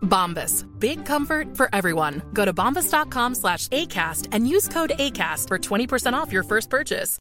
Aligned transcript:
Bombas. 0.00 0.64
Big 0.78 1.06
comfort 1.06 1.56
for 1.56 1.68
everyone. 1.72 2.22
Go 2.32 2.44
to 2.44 2.52
bombas.com 2.52 3.34
slash 3.34 3.68
ACAST 3.68 4.28
and 4.32 4.48
use 4.48 4.68
code 4.68 4.92
ACAST 4.98 5.48
for 5.48 5.58
20% 5.58 6.12
off 6.12 6.32
your 6.32 6.44
first 6.44 6.70
purchase. 6.70 7.18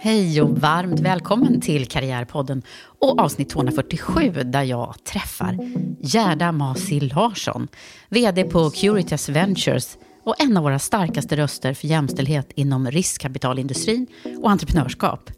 Hej 0.00 0.42
och 0.42 0.58
varmt 0.58 1.00
välkommen 1.00 1.60
till 1.60 1.86
Karriärpodden 1.86 2.62
och 3.00 3.20
avsnitt 3.20 3.48
247 3.48 4.30
där 4.30 4.62
jag 4.62 4.94
träffar 5.04 5.58
Gerda 6.00 6.52
Masi 6.52 7.00
Larsson, 7.00 7.68
VD 8.08 8.44
på 8.44 8.70
Curitas 8.70 9.28
Ventures 9.28 9.98
och 10.24 10.40
en 10.40 10.56
av 10.56 10.62
våra 10.62 10.78
starkaste 10.78 11.36
röster 11.36 11.74
för 11.74 11.88
jämställdhet 11.88 12.52
inom 12.54 12.90
riskkapitalindustrin 12.90 14.06
och 14.42 14.50
entreprenörskap. 14.50 15.30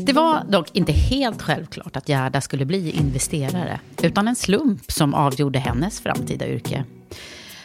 Det 0.00 0.12
var 0.12 0.44
dock 0.44 0.76
inte 0.76 0.92
helt 0.92 1.42
självklart 1.42 1.96
att 1.96 2.08
Gerda 2.08 2.40
skulle 2.40 2.64
bli 2.64 2.90
investerare, 2.90 3.80
utan 4.02 4.28
en 4.28 4.36
slump 4.36 4.92
som 4.92 5.14
avgjorde 5.14 5.58
hennes 5.58 6.00
framtida 6.00 6.48
yrke. 6.48 6.84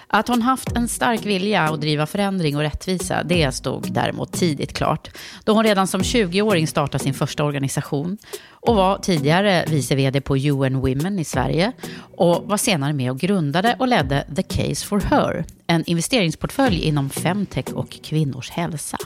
Att 0.07 0.27
hon 0.27 0.41
haft 0.41 0.71
en 0.71 0.87
stark 0.87 1.25
vilja 1.25 1.61
att 1.61 1.81
driva 1.81 2.05
förändring 2.05 2.55
och 2.55 2.61
rättvisa, 2.61 3.23
det 3.23 3.51
stod 3.51 3.93
däremot 3.93 4.31
tidigt 4.31 4.73
klart. 4.73 5.09
Då 5.43 5.53
hon 5.53 5.63
redan 5.63 5.87
som 5.87 6.01
20-åring 6.01 6.67
startade 6.67 7.03
sin 7.03 7.13
första 7.13 7.43
organisation 7.43 8.17
och 8.49 8.75
var 8.75 8.97
tidigare 8.97 9.65
vice 9.67 9.95
vd 9.95 10.21
på 10.21 10.37
UN 10.37 10.79
Women 10.79 11.19
i 11.19 11.25
Sverige 11.25 11.71
och 12.17 12.43
var 12.45 12.57
senare 12.57 12.93
med 12.93 13.11
och 13.11 13.19
grundade 13.19 13.75
och 13.79 13.87
ledde 13.87 14.27
The 14.35 14.43
Case 14.43 14.85
for 14.85 14.99
Her, 14.99 15.45
en 15.67 15.83
investeringsportfölj 15.85 16.81
inom 16.83 17.09
femtech 17.09 17.73
och 17.73 17.89
kvinnors 18.03 18.49
hälsa. 18.49 18.97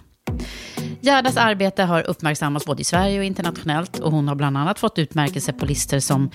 Gerdas 1.01 1.37
arbete 1.37 1.83
har 1.83 2.09
uppmärksammats 2.09 2.65
både 2.65 2.81
i 2.81 2.83
Sverige 2.83 3.19
och 3.19 3.25
internationellt 3.25 3.99
och 3.99 4.11
hon 4.11 4.27
har 4.27 4.35
bland 4.35 4.57
annat 4.57 4.79
fått 4.79 4.99
utmärkelse 4.99 5.53
på 5.53 5.65
listor 5.65 5.99
som 5.99 6.29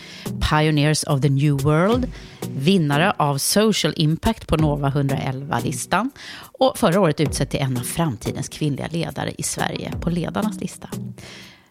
Pioneers 0.50 1.04
of 1.04 1.20
the 1.20 1.28
New 1.28 1.52
World, 1.52 2.12
vinnare 2.54 3.10
av 3.10 3.38
Social 3.38 3.94
Impact 3.96 4.46
på 4.46 4.56
Nova 4.56 4.90
111-listan 4.90 6.10
och 6.58 6.78
förra 6.78 7.00
året 7.00 7.20
utsedd 7.20 7.50
till 7.50 7.60
en 7.60 7.76
av 7.76 7.82
framtidens 7.82 8.48
kvinnliga 8.48 8.88
ledare 8.90 9.32
i 9.38 9.42
Sverige 9.42 9.92
på 10.00 10.10
ledarnas 10.10 10.60
lista. 10.60 10.88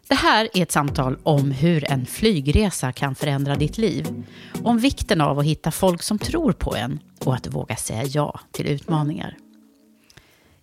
Det 0.08 0.16
här 0.16 0.50
är 0.54 0.62
ett 0.62 0.72
samtal 0.72 1.18
om 1.24 1.52
hur 1.52 1.92
en 1.92 2.06
flygresa 2.06 2.92
kan 2.92 3.16
förändra 3.16 3.56
ditt 3.56 3.78
liv. 3.78 4.24
Om 4.64 4.78
vikten 4.78 5.22
av 5.22 5.40
att 5.40 5.46
hitta 5.46 5.72
folk 5.72 6.04
som 6.04 6.20
tror 6.20 6.52
på 6.52 6.76
en 6.76 7.00
och 7.26 7.34
att 7.34 7.48
våga 7.48 7.76
säga 7.76 8.04
ja 8.04 8.40
till 8.52 8.68
utmaningar. 8.68 9.38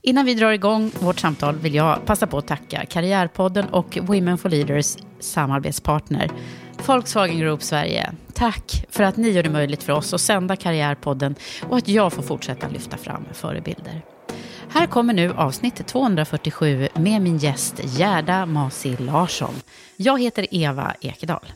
Innan 0.02 0.24
vi 0.24 0.34
drar 0.34 0.52
igång 0.52 0.90
vårt 1.00 1.20
samtal 1.20 1.56
vill 1.56 1.74
jag 1.74 2.06
passa 2.06 2.26
på 2.26 2.38
att 2.38 2.46
tacka 2.46 2.86
Karriärpodden 2.86 3.66
och 3.68 3.98
Women 4.02 4.38
for 4.38 4.50
Leaders 4.50 4.96
samarbetspartner 5.20 6.30
Volkswagen 6.86 7.38
Group 7.38 7.62
Sverige. 7.62 8.12
Tack 8.34 8.86
för 8.90 9.04
att 9.04 9.16
ni 9.16 9.30
gör 9.30 9.42
det 9.42 9.50
möjligt 9.50 9.82
för 9.82 9.92
oss 9.92 10.14
att 10.14 10.20
sända 10.20 10.56
Karriärpodden 10.56 11.34
och 11.68 11.76
att 11.76 11.88
jag 11.88 12.12
får 12.12 12.22
fortsätta 12.22 12.68
lyfta 12.68 12.96
fram 12.96 13.24
förebilder. 13.32 14.02
Här 14.68 14.86
kommer 14.86 15.14
nu 15.14 15.32
avsnitt 15.32 15.86
247 15.86 16.88
med 16.94 17.22
min 17.22 17.38
gäst 17.38 17.80
Gerda 17.84 18.46
Masi 18.46 18.96
Larsson. 18.96 19.54
Jag 19.96 20.20
heter 20.20 20.46
Eva 20.50 20.94
Ekedal. 21.00 21.46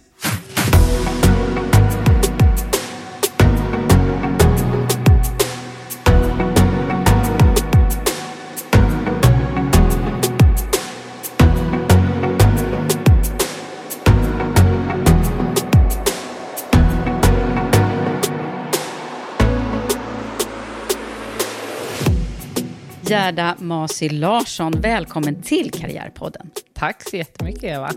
Gerda 23.12 23.56
Masi 23.58 24.08
Larsson, 24.08 24.72
välkommen 24.80 25.42
till 25.42 25.70
Karriärpodden. 25.70 26.50
Tack 26.72 27.08
så 27.10 27.16
jättemycket, 27.16 27.64
Eva. 27.64 27.90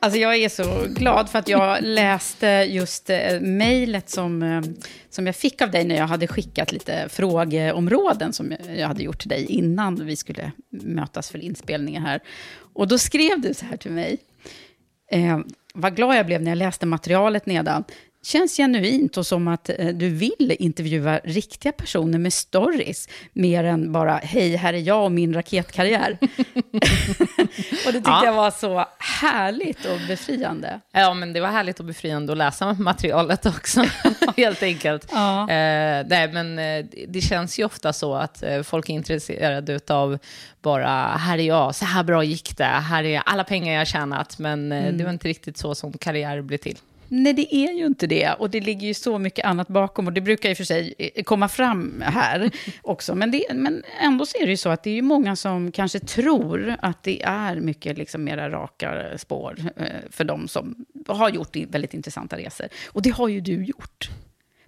Alltså 0.00 0.18
jag 0.18 0.36
är 0.36 0.48
så 0.48 0.86
glad 0.88 1.30
för 1.30 1.38
att 1.38 1.48
jag 1.48 1.78
läste 1.82 2.46
just 2.46 3.10
eh, 3.10 3.40
mejlet 3.40 4.10
som, 4.10 4.42
eh, 4.42 4.62
som 5.10 5.26
jag 5.26 5.36
fick 5.36 5.62
av 5.62 5.70
dig 5.70 5.84
när 5.84 5.96
jag 5.96 6.06
hade 6.06 6.26
skickat 6.26 6.72
lite 6.72 7.08
frågeområden 7.08 8.32
som 8.32 8.54
jag 8.76 8.88
hade 8.88 9.02
gjort 9.02 9.18
till 9.18 9.28
dig 9.28 9.46
innan 9.46 10.06
vi 10.06 10.16
skulle 10.16 10.52
mötas 10.70 11.30
för 11.30 11.38
inspelningen 11.38 12.02
här. 12.02 12.20
Och 12.74 12.88
då 12.88 12.98
skrev 12.98 13.40
du 13.40 13.54
så 13.54 13.64
här 13.66 13.76
till 13.76 13.92
mig. 13.92 14.18
Eh, 15.10 15.38
vad 15.74 15.96
glad 15.96 16.16
jag 16.16 16.26
blev 16.26 16.42
när 16.42 16.50
jag 16.50 16.58
läste 16.58 16.86
materialet 16.86 17.46
nedan. 17.46 17.84
Känns 18.24 18.56
genuint 18.56 19.16
och 19.16 19.26
som 19.26 19.48
att 19.48 19.68
eh, 19.78 19.86
du 19.86 20.08
vill 20.08 20.56
intervjua 20.58 21.18
riktiga 21.24 21.72
personer 21.72 22.18
med 22.18 22.32
stories, 22.32 23.08
mer 23.32 23.64
än 23.64 23.92
bara 23.92 24.16
hej, 24.16 24.56
här 24.56 24.72
är 24.74 24.78
jag 24.78 25.04
och 25.04 25.12
min 25.12 25.34
raketkarriär. 25.34 26.18
och 27.86 27.92
det 27.92 27.92
tyckte 27.92 28.10
Ja. 28.10 28.24
jag 28.24 28.32
var 28.32 28.50
så 28.50 28.86
härligt 28.98 29.84
och 29.84 29.98
befriande. 30.08 30.80
Ja, 30.92 31.14
men 31.14 31.32
det 31.32 31.40
var 31.40 31.48
härligt 31.48 31.80
och 31.80 31.86
befriande 31.86 32.32
att 32.32 32.38
läsa 32.38 32.72
materialet 32.78 33.46
också, 33.46 33.84
helt 34.36 34.62
enkelt. 34.62 35.08
Ja. 35.12 35.40
Eh, 35.42 36.06
nej, 36.08 36.32
men 36.32 36.58
eh, 36.58 36.84
det 37.08 37.20
känns 37.20 37.58
ju 37.58 37.64
ofta 37.64 37.92
så 37.92 38.14
att 38.14 38.42
eh, 38.42 38.62
folk 38.62 38.88
är 38.88 38.94
intresserade 38.94 39.80
av 39.88 40.18
bara, 40.62 40.88
här 41.16 41.38
är 41.38 41.42
jag, 41.42 41.74
så 41.74 41.84
här 41.84 42.02
bra 42.04 42.24
gick 42.24 42.56
det, 42.56 42.64
här 42.64 43.04
är 43.04 43.22
alla 43.26 43.44
pengar 43.44 43.78
jag 43.78 43.86
tjänat, 43.86 44.38
men 44.38 44.72
eh, 44.72 44.92
det 44.92 45.04
var 45.04 45.10
inte 45.10 45.28
riktigt 45.28 45.56
så 45.56 45.74
som 45.74 45.92
karriär 45.92 46.40
blir 46.42 46.58
till. 46.58 46.78
Nej, 47.14 47.32
det 47.32 47.54
är 47.54 47.72
ju 47.72 47.86
inte 47.86 48.06
det. 48.06 48.32
Och 48.32 48.50
det 48.50 48.60
ligger 48.60 48.86
ju 48.86 48.94
så 48.94 49.18
mycket 49.18 49.44
annat 49.44 49.68
bakom. 49.68 50.06
Och 50.06 50.12
det 50.12 50.20
brukar 50.20 50.50
i 50.50 50.52
och 50.52 50.56
för 50.56 50.64
sig 50.64 50.94
eh, 50.98 51.22
komma 51.22 51.48
fram 51.48 52.02
här 52.06 52.50
också. 52.82 53.14
Men, 53.14 53.30
det, 53.30 53.44
men 53.54 53.82
ändå 54.00 54.26
så 54.26 54.38
är 54.38 54.44
det 54.44 54.50
ju 54.50 54.56
så 54.56 54.68
att 54.68 54.82
det 54.82 54.90
är 54.90 54.94
ju 54.94 55.02
många 55.02 55.36
som 55.36 55.72
kanske 55.72 56.00
tror 56.00 56.76
att 56.82 57.02
det 57.02 57.22
är 57.22 57.56
mycket 57.56 57.98
liksom 57.98 58.24
mera 58.24 58.50
raka 58.50 59.18
spår 59.18 59.56
eh, 59.76 59.86
för 60.10 60.24
de 60.24 60.48
som 60.48 60.84
har 61.06 61.30
gjort 61.30 61.56
väldigt 61.56 61.94
intressanta 61.94 62.36
resor. 62.36 62.66
Och 62.86 63.02
det 63.02 63.10
har 63.10 63.28
ju 63.28 63.40
du 63.40 63.64
gjort. 63.64 64.10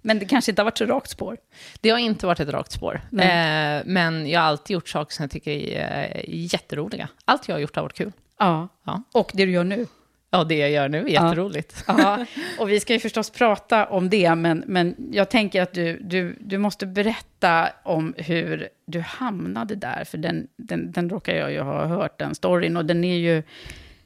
Men 0.01 0.19
det 0.19 0.25
kanske 0.25 0.51
inte 0.51 0.61
har 0.61 0.65
varit 0.65 0.77
så 0.77 0.85
rakt 0.85 1.09
spår. 1.09 1.37
Det 1.81 1.89
har 1.89 1.97
inte 1.97 2.25
varit 2.25 2.39
ett 2.39 2.49
rakt 2.49 2.71
spår, 2.71 3.01
eh, 3.11 3.81
men 3.85 4.29
jag 4.29 4.39
har 4.39 4.47
alltid 4.47 4.73
gjort 4.73 4.89
saker 4.89 5.13
som 5.13 5.23
jag 5.23 5.31
tycker 5.31 5.51
är 5.51 6.11
eh, 6.15 6.23
jätteroliga. 6.27 7.09
Allt 7.25 7.47
jag 7.47 7.55
har 7.55 7.59
gjort 7.59 7.75
har 7.75 7.83
varit 7.83 7.97
kul. 7.97 8.11
Ja. 8.39 8.67
Ja. 8.85 9.03
Och 9.11 9.31
det 9.33 9.45
du 9.45 9.51
gör 9.51 9.63
nu. 9.63 9.87
Ja, 10.31 10.43
det 10.43 10.57
jag 10.57 10.71
gör 10.71 10.89
nu 10.89 10.97
är 10.97 11.07
jätteroligt. 11.07 11.83
Ja, 11.87 12.25
och 12.59 12.69
vi 12.69 12.79
ska 12.79 12.93
ju 12.93 12.99
förstås 12.99 13.29
prata 13.29 13.85
om 13.85 14.09
det, 14.09 14.35
men, 14.35 14.63
men 14.67 14.95
jag 15.11 15.29
tänker 15.29 15.61
att 15.61 15.73
du, 15.73 15.99
du, 15.99 16.37
du 16.39 16.57
måste 16.57 16.85
berätta 16.85 17.69
om 17.83 18.13
hur 18.17 18.69
du 18.87 18.99
hamnade 19.01 19.75
där, 19.75 20.03
för 20.03 20.17
den, 20.17 20.47
den, 20.57 20.91
den 20.91 21.09
råkar 21.09 21.35
jag 21.35 21.51
ju 21.51 21.59
ha 21.59 21.85
hört, 21.85 22.19
den 22.19 22.35
storyn, 22.35 22.77
och 22.77 22.85
den 22.85 23.03
är 23.03 23.17
ju 23.17 23.43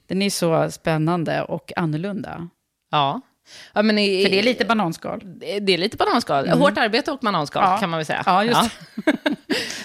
den 0.08 0.22
är 0.22 0.30
så 0.30 0.72
spännande 0.72 1.44
och 1.44 1.72
annorlunda. 1.76 2.50
Ja. 2.92 3.22
Ja, 3.74 3.82
men 3.82 3.98
i, 3.98 4.24
För 4.24 4.30
det 4.30 4.40
är 4.40 4.44
lite 4.44 4.66
bananskal. 4.66 5.22
Det 5.62 5.74
är 5.74 5.78
lite 5.78 5.98
bananskal. 5.98 6.46
Mm. 6.46 6.60
Hårt 6.60 6.78
arbete 6.78 7.12
och 7.12 7.20
bananskal 7.20 7.64
ja. 7.64 7.78
kan 7.78 7.90
man 7.90 7.98
väl 7.98 8.06
säga. 8.06 8.24
Ja, 8.26 8.44
just 8.44 8.72
ja. 9.06 9.12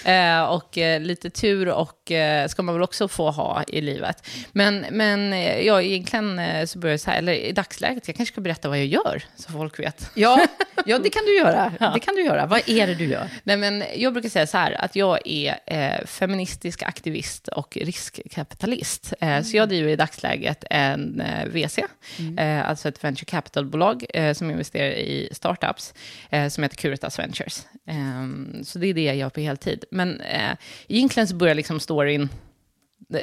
eh, 0.41 0.43
Och 0.43 0.77
eh, 0.77 1.01
lite 1.01 1.29
tur 1.29 1.69
och 1.69 2.11
eh, 2.11 2.47
ska 2.47 2.63
man 2.63 2.75
väl 2.75 2.81
också 2.83 3.07
få 3.07 3.31
ha 3.31 3.63
i 3.67 3.81
livet. 3.81 4.27
Men, 4.51 4.85
men 4.91 5.31
ja, 5.65 5.81
egentligen 5.81 6.41
så 6.67 6.79
börjar 6.79 6.93
jag 6.93 6.99
så 6.99 7.11
här, 7.11 7.17
eller 7.17 7.33
i 7.33 7.51
dagsläget, 7.51 8.07
jag 8.07 8.15
kanske 8.15 8.33
ska 8.33 8.41
berätta 8.41 8.69
vad 8.69 8.77
jag 8.77 8.85
gör, 8.85 9.23
så 9.35 9.51
folk 9.51 9.79
vet. 9.79 10.11
Ja, 10.13 10.47
ja 10.85 10.99
det 10.99 11.09
kan 11.09 11.25
du 11.25 11.37
göra. 11.37 11.73
Ja. 11.79 11.91
Det 11.93 11.99
kan 11.99 12.15
du 12.15 12.23
göra. 12.23 12.45
Vad 12.45 12.69
är 12.69 12.87
det 12.87 12.95
du 12.95 13.05
gör? 13.05 13.29
Nej, 13.43 13.57
men 13.57 13.83
jag 13.95 14.13
brukar 14.13 14.29
säga 14.29 14.47
så 14.47 14.57
här, 14.57 14.71
att 14.71 14.95
jag 14.95 15.19
är 15.25 16.05
feministisk 16.05 16.83
aktivist 16.83 17.47
och 17.47 17.77
riskkapitalist. 17.81 19.13
Mm. 19.19 19.43
Så 19.43 19.57
jag 19.57 19.69
driver 19.69 19.89
i 19.89 19.95
dagsläget 19.95 20.63
en 20.69 21.23
VC, 21.47 21.79
mm. 22.19 22.65
alltså 22.65 22.89
ett 22.89 23.03
venture 23.03 23.25
capital 23.25 23.54
kapitalbolag 23.55 24.05
eh, 24.13 24.33
som 24.33 24.51
investerar 24.51 24.89
i 24.91 25.29
startups, 25.31 25.93
eh, 26.29 26.47
som 26.49 26.63
heter 26.63 26.75
Curitas 26.75 27.19
Ventures. 27.19 27.65
Eh, 27.87 28.63
så 28.63 28.79
det 28.79 28.87
är 28.87 28.93
det 28.93 29.03
jag 29.03 29.15
gör 29.15 29.29
på 29.29 29.39
heltid. 29.39 29.83
Men 29.91 30.21
eh, 30.21 30.57
egentligen 30.87 31.27
så 31.27 31.35
började 31.35 31.57
liksom 31.57 31.79
storyn 31.79 32.29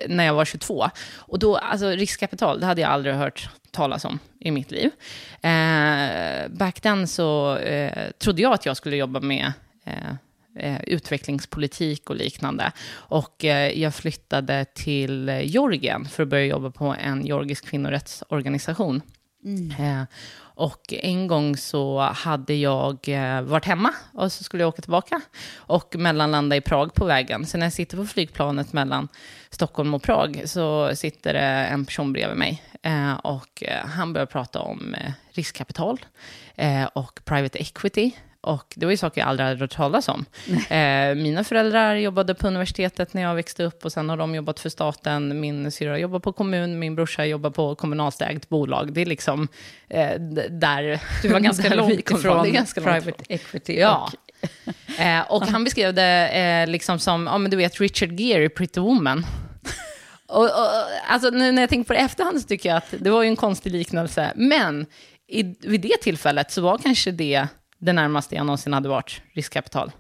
när 0.09 0.25
jag 0.25 0.35
var 0.35 0.45
22. 0.45 0.91
Och 1.17 1.39
då, 1.39 1.57
alltså 1.57 1.89
riskkapital, 1.89 2.61
det 2.61 2.67
hade 2.67 2.81
jag 2.81 2.91
aldrig 2.91 3.15
hört 3.15 3.49
talas 3.71 4.05
om 4.05 4.19
i 4.41 4.51
mitt 4.51 4.71
liv. 4.71 4.91
Eh, 5.43 6.49
back 6.49 6.81
then 6.81 7.09
så 7.09 7.57
eh, 7.57 8.11
trodde 8.19 8.43
jag 8.43 8.53
att 8.53 8.67
jag 8.67 8.77
skulle 8.77 8.97
jobba 8.97 9.21
med 9.21 9.53
eh, 9.85 10.15
eh 10.57 10.83
utvecklingspolitik 10.87 12.11
och 12.11 12.17
liknande. 12.17 12.73
Och 13.11 13.45
eh, 13.45 13.81
jag 13.81 13.95
flyttade 13.95 14.65
till 14.75 15.29
eh, 15.29 15.41
Georgien 15.41 16.05
för 16.05 16.23
att 16.23 16.29
börja 16.29 16.45
jobba 16.45 16.71
på 16.71 16.95
en 17.01 17.27
georgisk 17.27 17.67
kvinnorättsorganisation. 17.67 19.03
Mm. 19.45 19.71
Eh, 19.71 20.07
och 20.55 20.93
en 20.93 21.27
gång 21.27 21.57
så 21.57 22.01
hade 22.01 22.55
jag 22.55 23.09
eh, 23.09 23.43
varit 23.43 23.65
hemma 23.65 23.95
och 24.13 24.33
så 24.33 24.45
skulle 24.45 24.63
jag 24.63 24.69
åka 24.69 24.83
tillbaka 24.83 25.21
och 25.57 25.97
mellanlanda 25.99 26.57
i 26.57 26.61
Prag 26.61 26.95
på 26.95 27.05
vägen. 27.05 27.47
Så 27.47 27.59
när 27.59 27.67
jag 27.67 27.73
sitter 27.73 27.97
på 27.97 28.07
flygplanet 28.07 28.73
mellan 28.73 29.09
Stockholm 29.51 29.95
och 29.95 30.03
Prag 30.03 30.43
så 30.45 30.97
sitter 30.97 31.33
det 31.33 31.41
en 31.41 31.85
person 31.85 32.13
bredvid 32.13 32.39
mig 32.39 32.63
eh, 32.83 33.13
och 33.13 33.63
eh, 33.63 33.87
han 33.87 34.13
börjar 34.13 34.27
prata 34.27 34.61
om 34.61 34.95
eh, 34.95 35.13
riskkapital 35.31 36.01
eh, 36.55 36.85
och 36.85 37.21
private 37.25 37.59
equity 37.59 38.13
och 38.43 38.75
det 38.77 38.87
var 38.87 38.91
ju 38.91 38.97
saker 38.97 39.21
jag 39.21 39.29
aldrig 39.29 39.49
hade 39.49 39.61
hört 39.61 39.71
talas 39.71 40.09
om. 40.09 40.25
Eh, 40.69 41.15
mina 41.15 41.45
föräldrar 41.45 41.95
jobbade 41.95 42.35
på 42.35 42.47
universitetet 42.47 43.15
när 43.15 43.23
jag 43.23 43.35
växte 43.35 43.65
upp 43.65 43.85
och 43.85 43.93
sen 43.93 44.09
har 44.09 44.17
de 44.17 44.35
jobbat 44.35 44.61
för 44.61 44.69
staten. 44.69 45.41
Min 45.41 45.71
syrra 45.71 45.99
jobbar 45.99 46.19
på 46.19 46.33
kommun, 46.33 46.79
min 46.79 46.95
brorsa 46.95 47.25
jobbar 47.25 47.51
på 47.51 47.75
kommunalt 47.75 48.23
ägt 48.23 48.49
bolag. 48.49 48.93
Det 48.93 49.01
är 49.01 49.07
liksom 49.07 49.49
eh, 49.89 50.21
där... 50.51 51.01
Du 51.23 51.29
var 51.29 51.41
ganska 51.51 51.75
långt 51.75 52.11
ifrån 52.11 52.53
ganska 52.53 52.81
private 52.81 53.07
långt 53.07 53.23
equity. 53.29 53.79
Ja. 53.79 54.11
Och, 54.43 55.01
eh, 55.01 55.21
och 55.21 55.47
han 55.47 55.65
beskrev 55.65 55.95
det 55.95 56.29
eh, 56.29 56.71
liksom 56.71 56.99
som, 56.99 57.27
ja 57.27 57.39
men 57.39 57.51
du 57.51 57.57
vet 57.57 57.81
Richard 57.81 58.21
Gere 58.21 58.45
i 58.45 58.49
Pretty 58.49 58.81
Woman. 58.81 59.27
och, 60.29 60.45
och, 60.45 60.69
alltså, 61.09 61.31
när 61.31 61.61
jag 61.61 61.71
tänker 61.71 61.87
på 61.87 61.93
det 61.93 61.99
efterhand 61.99 62.41
så 62.41 62.49
tycker 62.49 62.69
jag 62.69 62.79
att 62.79 62.95
det 62.99 63.11
var 63.11 63.23
ju 63.23 63.29
en 63.29 63.37
konstig 63.37 63.73
liknelse. 63.73 64.33
Men 64.37 64.87
i, 65.29 65.43
vid 65.61 65.81
det 65.81 65.97
tillfället 66.03 66.51
så 66.51 66.61
var 66.61 66.79
kanske 66.79 67.11
det 67.11 67.49
det 67.83 67.93
närmaste 67.93 68.35
jag 68.35 68.47
någonsin 68.47 68.73
hade 68.73 68.89
varit 68.89 69.23
riskkapital. 69.33 69.93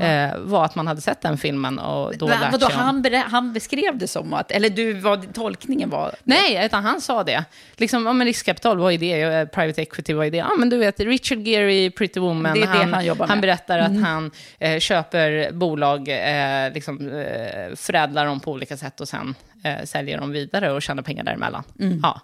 Eh, 0.00 0.38
var 0.38 0.64
att 0.64 0.74
man 0.74 0.86
hade 0.86 1.00
sett 1.00 1.20
den 1.20 1.38
filmen 1.38 1.78
och 1.78 2.18
då 2.18 2.26
Va, 2.26 2.34
lärt 2.40 2.52
vadå, 2.52 2.66
sig 2.66 2.76
om... 2.76 2.82
han, 2.82 3.14
han 3.14 3.52
beskrev 3.52 3.98
det 3.98 4.08
som 4.08 4.34
att, 4.34 4.50
eller 4.50 4.70
du, 4.70 4.92
vad 4.92 5.34
tolkningen 5.34 5.90
var? 5.90 6.14
Nej, 6.22 6.66
utan 6.66 6.84
han 6.84 7.00
sa 7.00 7.24
det. 7.24 7.44
Liksom, 7.76 8.06
ja, 8.06 8.12
men 8.12 8.26
riskkapital, 8.26 8.78
vad 8.78 8.92
är 8.92 8.98
det? 8.98 9.22
Eh, 9.22 9.46
private 9.46 9.82
equity, 9.82 10.12
vad 10.12 10.26
är 10.26 10.30
det? 10.30 10.36
Ja, 10.36 10.50
men 10.58 10.70
du 10.70 10.76
vet, 10.76 11.00
Richard 11.00 11.38
Gere 11.38 11.90
Pretty 11.90 12.20
Woman, 12.20 12.54
det 12.54 12.66
han, 12.66 12.94
han, 12.94 13.20
han, 13.28 13.40
berättar 13.40 13.78
mm. 13.78 13.96
att 13.96 14.08
han 14.08 14.30
eh, 14.58 14.78
köper 14.78 15.52
bolag, 15.52 16.08
eh, 16.08 16.72
liksom, 16.72 17.08
eh, 17.08 17.74
förädlar 17.76 18.26
dem 18.26 18.40
på 18.40 18.52
olika 18.52 18.76
sätt 18.76 19.00
och 19.00 19.08
sen 19.08 19.34
eh, 19.64 19.84
säljer 19.84 20.18
dem 20.18 20.30
vidare 20.30 20.72
och 20.72 20.82
tjänar 20.82 21.02
pengar 21.02 21.24
däremellan. 21.24 21.62
Mm. 21.80 22.00
Ja. 22.02 22.20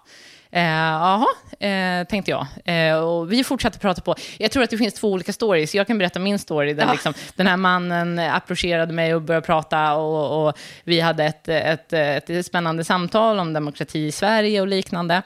Eh, 0.53 0.63
jaha, 0.63 1.27
eh, 1.59 2.07
tänkte 2.07 2.31
jag. 2.31 2.47
Eh, 2.65 2.95
och 2.97 3.31
vi 3.31 3.43
fortsatte 3.43 3.79
prata 3.79 4.01
på. 4.01 4.15
Jag 4.37 4.51
tror 4.51 4.63
att 4.63 4.69
det 4.69 4.77
finns 4.77 4.93
två 4.93 5.11
olika 5.11 5.33
stories. 5.33 5.75
Jag 5.75 5.87
kan 5.87 5.97
berätta 5.97 6.19
min 6.19 6.39
story. 6.39 6.73
Där 6.73 6.85
ja. 6.85 6.91
liksom, 6.91 7.13
den 7.35 7.47
här 7.47 7.57
mannen 7.57 8.19
approcherade 8.19 8.93
mig 8.93 9.15
och 9.15 9.21
började 9.21 9.45
prata. 9.45 9.93
Och, 9.93 10.47
och 10.47 10.57
vi 10.83 10.99
hade 10.99 11.23
ett, 11.23 11.47
ett, 11.47 11.93
ett, 11.93 12.45
spännande 12.45 12.83
samtal 12.83 13.39
om 13.39 13.53
demokrati 13.53 13.99
i 13.99 14.11
Sverige 14.11 14.61
och 14.61 14.67
liknande. 14.67 15.21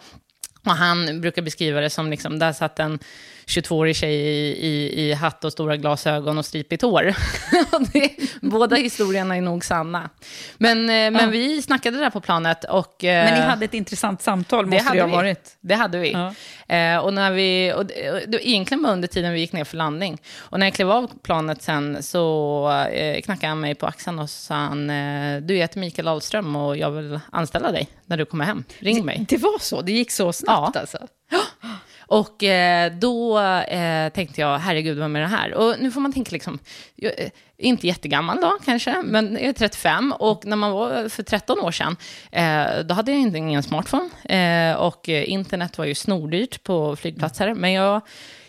Och 0.65 0.71
han 0.71 1.21
brukar 1.21 1.41
beskriva 1.41 1.81
det 1.81 1.89
som, 1.89 2.09
liksom, 2.09 2.39
där 2.39 2.53
satt 2.53 2.79
en 2.79 2.99
22-årig 3.47 3.95
tjej 3.95 4.15
i, 4.15 4.67
i, 4.67 5.01
i, 5.01 5.13
hatt 5.13 5.43
och 5.43 5.51
stora 5.51 5.77
glasögon 5.77 6.37
och 6.37 6.45
stripigt 6.45 6.81
hår. 6.81 7.03
det, 7.93 8.11
båda 8.41 8.75
historierna 8.75 9.37
är 9.37 9.41
nog 9.41 9.65
sanna. 9.65 10.09
Men, 10.57 10.89
eh, 10.89 11.11
men 11.21 11.31
vi 11.31 11.61
snackade 11.61 11.97
där 11.97 12.09
på 12.09 12.21
planet 12.21 12.63
och... 12.63 12.95
Men 13.01 13.33
ni 13.33 13.39
hade 13.39 13.65
ett 13.65 13.73
intressant 13.73 14.21
samtal, 14.21 14.65
måste 14.65 14.93
det, 14.93 14.97
det 14.97 15.01
ha 15.03 15.15
varit. 15.15 15.57
Det 15.61 15.75
hade 15.75 15.97
vi. 15.97 16.11
Ja. 16.11 16.33
Eh, 16.67 16.97
och 16.97 17.13
när 17.13 17.31
vi 17.31 17.73
och 17.75 17.85
det, 17.85 18.47
egentligen 18.47 18.83
var 18.83 18.91
under 18.91 19.07
tiden 19.07 19.33
vi 19.33 19.39
gick 19.39 19.53
ner 19.53 19.63
för 19.63 19.77
landning. 19.77 20.21
Och 20.37 20.59
när 20.59 20.67
jag 20.67 20.73
klev 20.73 20.91
av 20.91 21.11
planet 21.23 21.61
sen 21.61 22.03
så 22.03 22.71
eh, 22.93 23.21
knackade 23.21 23.47
han 23.47 23.59
mig 23.59 23.75
på 23.75 23.85
axeln 23.85 24.19
och 24.19 24.29
sa 24.29 24.55
han, 24.55 24.89
eh, 24.89 25.41
du 25.41 25.55
heter 25.55 25.79
Mikael 25.79 26.07
Ahlström 26.07 26.55
och 26.55 26.77
jag 26.77 26.91
vill 26.91 27.19
anställa 27.31 27.71
dig 27.71 27.87
när 28.05 28.17
du 28.17 28.25
kommer 28.25 28.45
hem. 28.45 28.63
Ring 28.79 28.97
det, 28.97 29.03
mig. 29.03 29.25
Det 29.29 29.37
var 29.37 29.59
så? 29.59 29.81
Det 29.81 29.91
gick 29.91 30.11
så 30.11 30.33
snabbt 30.33 30.71
ja. 30.75 30.81
alltså? 30.81 30.97
Och 32.07 32.43
eh, 32.43 32.91
då 32.93 33.39
eh, 33.39 34.09
tänkte 34.09 34.41
jag, 34.41 34.57
herregud, 34.57 34.97
vad 34.97 35.09
med 35.09 35.21
det 35.21 35.27
här? 35.27 35.53
Och 35.53 35.75
nu 35.79 35.91
får 35.91 36.01
man 36.01 36.13
tänka 36.13 36.31
liksom, 36.31 36.59
jag, 36.95 37.19
eh, 37.19 37.29
inte 37.57 37.87
jättegammal 37.87 38.41
då 38.41 38.57
kanske, 38.65 39.01
men 39.05 39.33
jag 39.33 39.43
är 39.43 39.53
35 39.53 40.11
och 40.11 40.45
när 40.45 40.55
man 40.55 40.71
var 40.71 41.09
för 41.09 41.23
13 41.23 41.59
år 41.59 41.71
sedan, 41.71 41.95
eh, 42.31 42.85
då 42.85 42.93
hade 42.93 43.11
jag 43.11 43.21
inte 43.21 43.37
ingen 43.37 43.63
smartphone. 43.63 44.09
Eh, 44.23 44.75
och 44.75 45.09
eh, 45.09 45.29
internet 45.29 45.77
var 45.77 45.85
ju 45.85 45.95
snordyrt 45.95 46.63
på 46.63 46.95
flygplatser, 46.95 47.53
men 47.53 47.71
jag 47.71 48.01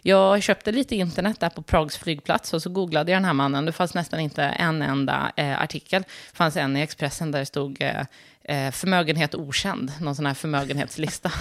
jag 0.06 0.42
köpte 0.42 0.72
lite 0.72 0.96
internet 0.96 1.40
där 1.40 1.48
på 1.48 1.62
Prags 1.62 1.96
flygplats 1.96 2.54
och 2.54 2.62
så 2.62 2.70
googlade 2.70 3.12
jag 3.12 3.16
den 3.16 3.24
här 3.24 3.32
mannen. 3.32 3.66
Det 3.66 3.72
fanns 3.72 3.94
nästan 3.94 4.20
inte 4.20 4.42
en 4.42 4.82
enda 4.82 5.32
eh, 5.36 5.62
artikel. 5.62 6.02
Det 6.02 6.36
fanns 6.36 6.56
en 6.56 6.76
i 6.76 6.80
Expressen 6.80 7.30
där 7.30 7.38
det 7.38 7.46
stod 7.46 7.82
eh, 7.82 8.00
eh, 8.44 8.70
förmögenhet 8.70 9.34
okänd, 9.34 9.92
någon 10.00 10.16
sån 10.16 10.26
här 10.26 10.34
förmögenhetslista. 10.34 11.32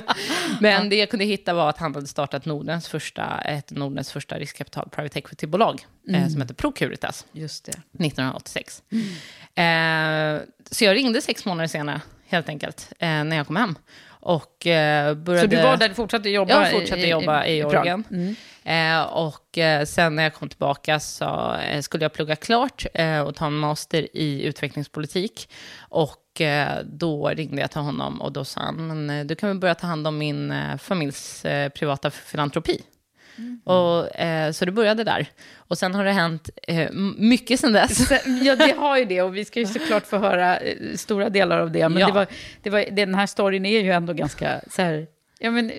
Men 0.60 0.88
det 0.88 0.96
jag 0.96 1.10
kunde 1.10 1.24
hitta 1.24 1.54
var 1.54 1.68
att 1.68 1.78
han 1.78 1.94
hade 1.94 2.06
startat 2.06 2.44
Nordens 2.44 2.88
första, 2.88 3.40
ett 3.40 3.70
Nordens 3.70 4.12
första 4.12 4.38
riskkapital 4.38 4.88
private 4.88 5.18
equity-bolag 5.18 5.86
eh, 6.08 6.14
mm. 6.14 6.26
eh, 6.26 6.28
som 6.28 6.40
heter 6.40 6.54
Procuritas. 6.54 7.26
Just 7.32 7.64
det. 7.64 7.72
1986. 7.72 8.82
Mm. 8.90 10.36
Eh, 10.36 10.42
så 10.70 10.84
jag 10.84 10.96
ringde 10.96 11.20
sex 11.20 11.44
månader 11.44 11.68
senare, 11.68 12.00
helt 12.26 12.48
enkelt, 12.48 12.92
eh, 12.98 13.24
när 13.24 13.36
jag 13.36 13.46
kom 13.46 13.56
hem. 13.56 13.74
Och 14.22 14.66
eh, 14.66 15.14
började... 15.14 15.40
Så 15.40 15.56
du 15.56 15.62
var 15.62 15.76
där, 15.76 15.94
fortsatte 15.94 16.28
jobba 16.28 16.52
jag 16.52 16.70
fortsatte 16.70 17.00
i, 17.00 17.10
jobba 17.10 17.46
i, 17.46 17.52
i 17.52 17.56
Georgien. 17.56 18.04
Mm. 18.10 18.34
Eh, 18.64 19.02
och 19.02 19.58
eh, 19.58 19.84
sen 19.84 20.16
när 20.16 20.22
jag 20.22 20.34
kom 20.34 20.48
tillbaka 20.48 21.00
så 21.00 21.54
eh, 21.54 21.80
skulle 21.80 22.04
jag 22.04 22.12
plugga 22.12 22.36
klart 22.36 22.86
eh, 22.94 23.20
och 23.20 23.34
ta 23.34 23.46
en 23.46 23.56
master 23.56 24.08
i 24.16 24.42
utvecklingspolitik. 24.42 25.48
Och 25.78 26.40
eh, 26.40 26.78
då 26.84 27.28
ringde 27.28 27.60
jag 27.60 27.70
till 27.70 27.80
honom 27.80 28.22
och 28.22 28.32
då 28.32 28.44
sa 28.44 28.60
han, 28.60 28.86
men 28.86 29.26
du 29.26 29.34
kan 29.34 29.48
väl 29.48 29.58
börja 29.58 29.74
ta 29.74 29.86
hand 29.86 30.06
om 30.06 30.18
min 30.18 30.54
familjs 30.78 31.42
privata 31.74 32.10
filantropi. 32.10 32.82
Mm. 33.38 33.60
Och, 33.64 34.16
eh, 34.16 34.52
så 34.52 34.64
det 34.64 34.72
började 34.72 35.04
där. 35.04 35.26
Och 35.56 35.78
sen 35.78 35.94
har 35.94 36.04
det 36.04 36.12
hänt 36.12 36.50
eh, 36.68 36.90
mycket 37.16 37.60
sen 37.60 37.72
dess. 37.72 38.10
Ja, 38.42 38.56
det 38.56 38.76
har 38.78 38.98
ju 38.98 39.04
det. 39.04 39.22
Och 39.22 39.36
vi 39.36 39.44
ska 39.44 39.60
ju 39.60 39.66
såklart 39.66 40.06
få 40.06 40.18
höra 40.18 40.58
eh, 40.58 40.76
stora 40.94 41.28
delar 41.28 41.58
av 41.58 41.70
det. 41.70 41.88
Men 41.88 42.00
ja. 42.00 42.06
det 42.06 42.12
var, 42.12 42.26
det 42.62 42.70
var, 42.70 42.84
den 42.90 43.14
här 43.14 43.26
storyn 43.26 43.66
är 43.66 43.80
ju 43.80 43.90
ändå 43.90 44.12
ganska 44.12 44.60
så 44.70 44.82
här, 44.82 45.06
Ja, 45.44 45.50
men, 45.50 45.72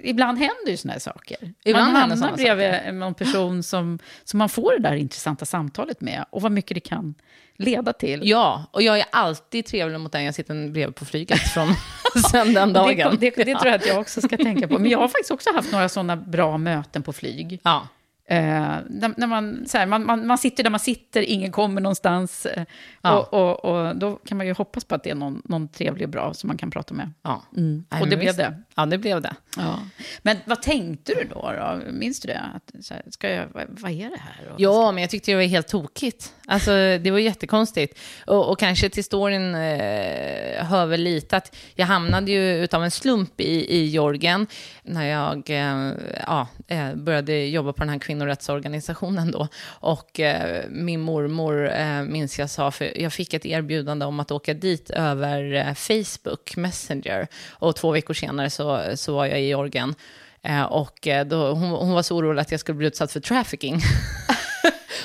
ibland 0.00 0.38
händer 0.38 0.70
ju 0.70 0.76
såna 0.76 0.92
här 0.92 1.00
saker. 1.00 1.52
Ibland 1.64 1.92
man 1.92 2.00
hamnar 2.00 2.36
bredvid 2.36 2.74
saker. 2.74 2.92
någon 2.92 3.14
person 3.14 3.62
som, 3.62 3.98
som 4.24 4.38
man 4.38 4.48
får 4.48 4.72
det 4.72 4.88
där 4.88 4.94
intressanta 4.94 5.44
samtalet 5.44 6.00
med. 6.00 6.24
Och 6.30 6.42
vad 6.42 6.52
mycket 6.52 6.74
det 6.74 6.80
kan 6.80 7.14
leda 7.56 7.92
till. 7.92 8.20
Ja, 8.24 8.64
och 8.70 8.82
jag 8.82 8.98
är 8.98 9.04
alltid 9.12 9.66
trevlig 9.66 10.00
mot 10.00 10.12
den 10.12 10.24
jag 10.24 10.34
sitter 10.34 10.68
bredvid 10.68 10.94
på 10.94 11.04
flyget 11.04 11.38
från 11.38 11.74
sen 12.30 12.54
den 12.54 12.72
dagen. 12.72 13.16
det, 13.20 13.30
det, 13.30 13.44
det, 13.44 13.54
tror 13.54 13.66
jag 13.66 13.74
att 13.74 13.86
jag 13.86 13.98
också 13.98 14.20
ska 14.20 14.36
tänka 14.36 14.68
på. 14.68 14.78
Men 14.78 14.90
jag 14.90 14.98
har 14.98 15.08
faktiskt 15.08 15.30
också 15.30 15.52
haft 15.54 15.72
några 15.72 15.88
sådana 15.88 16.16
bra 16.16 16.58
möten 16.58 17.02
på 17.02 17.12
flyg. 17.12 17.60
Ja. 17.62 17.88
Eh, 18.30 18.76
när, 19.16 19.26
man, 19.26 19.66
så 19.66 19.78
här, 19.78 19.86
man, 19.86 20.06
man, 20.06 20.26
man 20.26 20.38
sitter 20.38 20.62
där 20.62 20.70
man 20.70 20.80
sitter, 20.80 21.22
ingen 21.22 21.52
kommer 21.52 21.80
någonstans. 21.80 22.46
Eh, 22.46 22.64
Ja. 23.02 23.28
och, 23.30 23.64
och, 23.64 23.64
och 23.88 23.96
då 23.96 24.16
kan 24.16 24.38
man 24.38 24.46
ju 24.46 24.52
hoppas 24.52 24.84
på 24.84 24.94
att 24.94 25.02
det 25.04 25.10
är 25.10 25.14
någon, 25.14 25.42
någon 25.44 25.68
trevlig 25.68 26.04
och 26.06 26.10
bra 26.10 26.34
som 26.34 26.48
man 26.48 26.56
kan 26.56 26.70
prata 26.70 26.94
med. 26.94 27.10
Ja. 27.22 27.42
Mm. 27.56 27.84
Och 28.00 28.08
det 28.08 28.16
blev 28.16 28.36
det. 28.36 28.62
Ja, 28.74 28.86
det 28.86 28.98
blev 28.98 29.22
det. 29.22 29.34
Ja. 29.56 29.78
Men 30.22 30.36
vad 30.44 30.62
tänkte 30.62 31.14
du 31.14 31.24
då? 31.24 31.52
då? 31.52 31.80
Minns 31.92 32.20
du 32.20 32.26
det? 32.28 32.38
Att, 32.54 32.84
så 32.84 32.94
här, 32.94 33.02
ska 33.10 33.30
jag, 33.30 33.46
vad, 33.54 33.64
vad 33.68 33.90
är 33.90 34.10
det 34.10 34.20
här? 34.20 34.52
Och- 34.52 34.60
Ja, 34.60 34.92
men 34.92 35.00
jag 35.00 35.10
tyckte 35.10 35.30
det 35.30 35.36
var 35.36 35.42
helt 35.42 35.68
tokigt. 35.68 36.32
Alltså, 36.46 36.70
det 36.70 37.10
var 37.10 37.18
jättekonstigt. 37.18 37.98
Och, 38.26 38.50
och 38.50 38.58
kanske 38.58 38.88
till 38.88 39.04
storyn 39.04 39.54
eh, 39.54 40.64
hör 40.64 40.86
väl 40.86 41.00
lite 41.02 41.36
att 41.36 41.56
jag 41.74 41.86
hamnade 41.86 42.30
ju 42.32 42.64
utav 42.64 42.84
en 42.84 42.90
slump 42.90 43.40
i, 43.40 43.76
i 43.76 43.84
Georgien 43.86 44.46
när 44.82 45.06
jag 45.06 45.50
eh, 45.50 45.92
ja, 46.26 46.46
eh, 46.66 46.94
började 46.94 47.46
jobba 47.46 47.72
på 47.72 47.78
den 47.82 47.88
här 47.88 47.98
kvinnorättsorganisationen 47.98 49.30
då. 49.30 49.48
Och 49.66 50.20
eh, 50.20 50.64
min 50.70 51.00
mormor, 51.00 51.70
eh, 51.70 52.02
minns 52.02 52.38
jag 52.38 52.50
sa, 52.50 52.70
för 52.70 53.00
jag 53.00 53.12
fick 53.12 53.34
ett 53.34 53.46
erbjudande 53.46 54.06
om 54.06 54.20
att 54.20 54.30
åka 54.30 54.54
dit 54.54 54.90
över 54.90 55.52
eh, 55.54 55.74
Facebook 55.74 56.56
Messenger. 56.56 57.26
Och 57.50 57.76
två 57.76 57.90
veckor 57.90 58.14
senare 58.14 58.50
så, 58.50 58.82
så 58.94 59.14
var 59.14 59.26
jag 59.26 59.39
i 59.40 59.46
Georgien. 59.46 59.94
Eh, 60.42 60.62
och 60.62 61.06
eh, 61.06 61.26
då, 61.26 61.52
hon, 61.52 61.70
hon 61.70 61.92
var 61.92 62.02
så 62.02 62.16
orolig 62.16 62.40
att 62.40 62.50
jag 62.50 62.60
skulle 62.60 62.76
bli 62.76 62.86
utsatt 62.86 63.12
för 63.12 63.20
trafficking. 63.20 63.80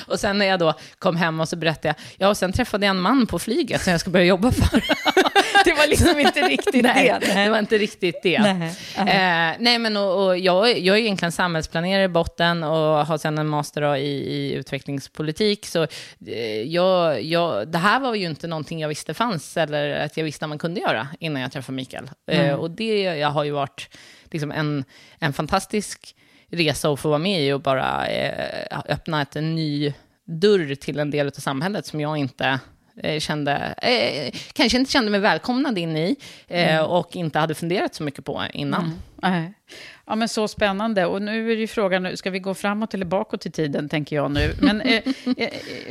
Och 0.06 0.20
sen 0.20 0.38
när 0.38 0.46
jag 0.46 0.58
då 0.58 0.74
kom 0.98 1.16
hem 1.16 1.40
och 1.40 1.48
så 1.48 1.56
berättade 1.56 1.88
jag, 1.88 1.96
ja 2.16 2.28
och 2.28 2.36
sen 2.36 2.52
träffade 2.52 2.86
jag 2.86 2.96
en 2.96 3.02
man 3.02 3.26
på 3.26 3.38
flyget 3.38 3.82
som 3.82 3.90
jag 3.90 4.00
ska 4.00 4.10
börja 4.10 4.24
jobba 4.24 4.50
för. 4.50 4.82
Det 5.64 5.72
var 5.72 5.86
liksom 5.86 6.20
inte 6.20 6.42
riktigt 6.42 6.82
nej, 6.94 7.16
det. 7.20 7.44
det 7.44 7.50
var 7.50 7.58
inte 7.58 7.78
riktigt 7.78 8.22
det. 8.22 8.40
Nej. 8.40 8.74
Eh, 8.96 9.56
nej 9.58 9.78
men 9.78 9.96
och, 9.96 10.26
och 10.26 10.38
jag, 10.38 10.78
jag 10.78 10.96
är 10.96 11.00
egentligen 11.00 11.32
samhällsplanerare 11.32 12.04
i 12.04 12.08
botten 12.08 12.64
och 12.64 13.06
har 13.06 13.18
sen 13.18 13.38
en 13.38 13.46
master 13.46 13.96
i, 13.96 14.08
i 14.08 14.52
utvecklingspolitik. 14.52 15.66
Så 15.66 15.82
eh, 16.26 16.62
jag, 16.62 17.22
jag, 17.22 17.68
det 17.68 17.78
här 17.78 18.00
var 18.00 18.14
ju 18.14 18.26
inte 18.26 18.46
någonting 18.46 18.80
jag 18.80 18.88
visste 18.88 19.14
fanns 19.14 19.56
eller 19.56 20.04
att 20.04 20.16
jag 20.16 20.24
visste 20.24 20.44
att 20.44 20.48
man 20.48 20.58
kunde 20.58 20.80
göra 20.80 21.08
innan 21.20 21.42
jag 21.42 21.52
träffade 21.52 21.76
Mikael. 21.76 22.10
Eh, 22.30 22.54
och 22.54 22.70
det 22.70 23.02
jag 23.02 23.30
har 23.30 23.44
ju 23.44 23.50
varit 23.50 23.88
liksom 24.32 24.50
en, 24.50 24.84
en 25.18 25.32
fantastisk 25.32 26.16
resa 26.50 26.92
att 26.92 27.00
få 27.00 27.08
vara 27.08 27.18
med 27.18 27.42
i 27.42 27.52
och 27.52 27.60
bara 27.60 28.06
eh, 28.06 28.80
öppna 28.88 29.22
ett, 29.22 29.36
en 29.36 29.54
ny 29.54 29.94
dörr 30.26 30.74
till 30.74 30.98
en 30.98 31.10
del 31.10 31.26
av 31.26 31.30
samhället 31.30 31.86
som 31.86 32.00
jag 32.00 32.16
inte 32.16 32.60
eh, 33.02 33.20
kände, 33.20 33.74
eh, 33.82 34.34
kanske 34.52 34.78
inte 34.78 34.92
kände 34.92 35.10
mig 35.10 35.20
välkomnad 35.20 35.78
in 35.78 35.96
i 35.96 36.16
eh, 36.48 36.80
och 36.80 37.16
inte 37.16 37.38
hade 37.38 37.54
funderat 37.54 37.94
så 37.94 38.02
mycket 38.02 38.24
på 38.24 38.42
innan. 38.52 38.92
Nej. 39.22 39.52
Ja, 40.06 40.14
men 40.14 40.28
så 40.28 40.48
spännande. 40.48 41.06
Och 41.06 41.22
nu 41.22 41.52
är 41.52 41.56
ju 41.56 41.66
frågan, 41.66 42.16
ska 42.16 42.30
vi 42.30 42.38
gå 42.38 42.54
framåt 42.54 42.94
eller 42.94 43.06
bakåt 43.06 43.46
i 43.46 43.50
tiden, 43.50 43.88
tänker 43.88 44.16
jag 44.16 44.30
nu. 44.30 44.52
Men 44.60 44.80
eh, 44.80 45.02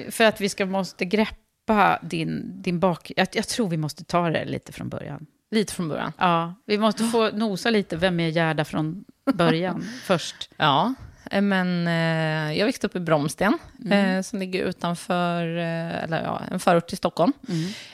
för 0.10 0.24
att 0.24 0.42
vi 0.42 0.50
ska, 0.50 0.66
måste 0.66 1.06
greppa 1.06 2.00
din, 2.02 2.62
din 2.62 2.80
bak... 2.80 3.12
Jag, 3.16 3.28
jag 3.32 3.48
tror 3.48 3.70
vi 3.70 3.78
måste 3.78 4.04
ta 4.04 4.30
det 4.30 4.46
lite 4.46 4.72
från 4.72 4.90
början. 4.90 5.26
Lite 5.56 5.74
från 5.74 5.90
början. 5.90 6.14
Ja, 6.18 6.54
vi 6.66 6.78
måste 6.78 7.04
få 7.04 7.30
nosa 7.32 7.70
lite, 7.70 7.96
vem 7.98 8.20
är 8.20 8.28
Gerda 8.30 8.66
från 8.66 9.06
början 9.34 9.86
först? 10.04 10.50
Ja, 10.58 10.94
eh, 11.32 11.42
men 11.42 11.88
eh, 11.88 12.58
jag 12.60 12.66
växte 12.66 12.88
upp 12.88 12.96
i 12.96 13.00
Bromsten, 13.00 13.58
eh, 13.92 14.22
som 14.22 14.40
ligger 14.40 14.64
utanför, 14.66 15.58
eh, 15.58 16.04
eller 16.04 16.24
ja, 16.24 16.42
en 16.52 16.60
förort 16.60 16.88
till 16.88 16.98
Stockholm. 16.98 17.34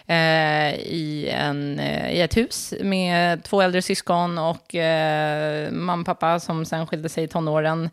Eh, 0.08 0.74
i, 0.76 1.30
en, 1.34 1.80
eh, 1.80 2.12
I 2.12 2.22
ett 2.22 2.38
hus 2.38 2.74
med 2.82 3.44
två 3.44 3.62
äldre 3.62 3.82
syskon 3.82 4.38
och 4.38 4.76
mamma 5.72 6.00
och 6.00 6.06
pappa 6.06 6.40
som 6.40 6.66
sen 6.66 6.88
skilde 6.88 7.10
sig 7.10 7.24
i 7.24 7.28
tonåren. 7.28 7.90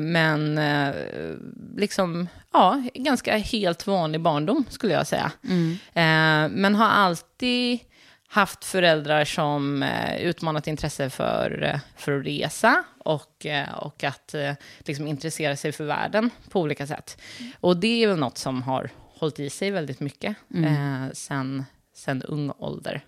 Men 0.00 0.60
liksom, 1.76 2.28
ja, 2.52 2.82
ganska 2.94 3.36
helt 3.36 3.86
vanlig 3.86 4.20
barndom 4.20 4.64
skulle 4.70 4.92
jag 4.92 5.06
säga. 5.06 5.32
Eh, 5.94 6.48
men 6.50 6.74
har 6.74 6.88
alltid 6.88 7.78
haft 8.36 8.64
föräldrar 8.64 9.24
som 9.24 9.82
eh, 9.82 10.16
utmanat 10.20 10.66
intresse 10.66 11.10
för, 11.10 11.62
eh, 11.62 11.80
för 11.96 12.18
att 12.18 12.26
resa 12.26 12.84
och, 12.98 13.46
eh, 13.46 13.74
och 13.74 14.04
att 14.04 14.34
liksom 14.78 15.06
intressera 15.06 15.56
sig 15.56 15.72
för 15.72 15.84
världen 15.84 16.30
på 16.50 16.60
olika 16.60 16.86
sätt. 16.86 17.22
Och 17.60 17.76
det 17.76 18.02
är 18.04 18.08
väl 18.08 18.18
något 18.18 18.38
som 18.38 18.62
har 18.62 18.90
hållit 19.18 19.40
i 19.40 19.50
sig 19.50 19.70
väldigt 19.70 20.00
mycket 20.00 20.36
eh, 20.54 21.06
sen, 21.12 21.64
sen 21.94 22.22
ung 22.22 22.52
ålder. 22.58 23.04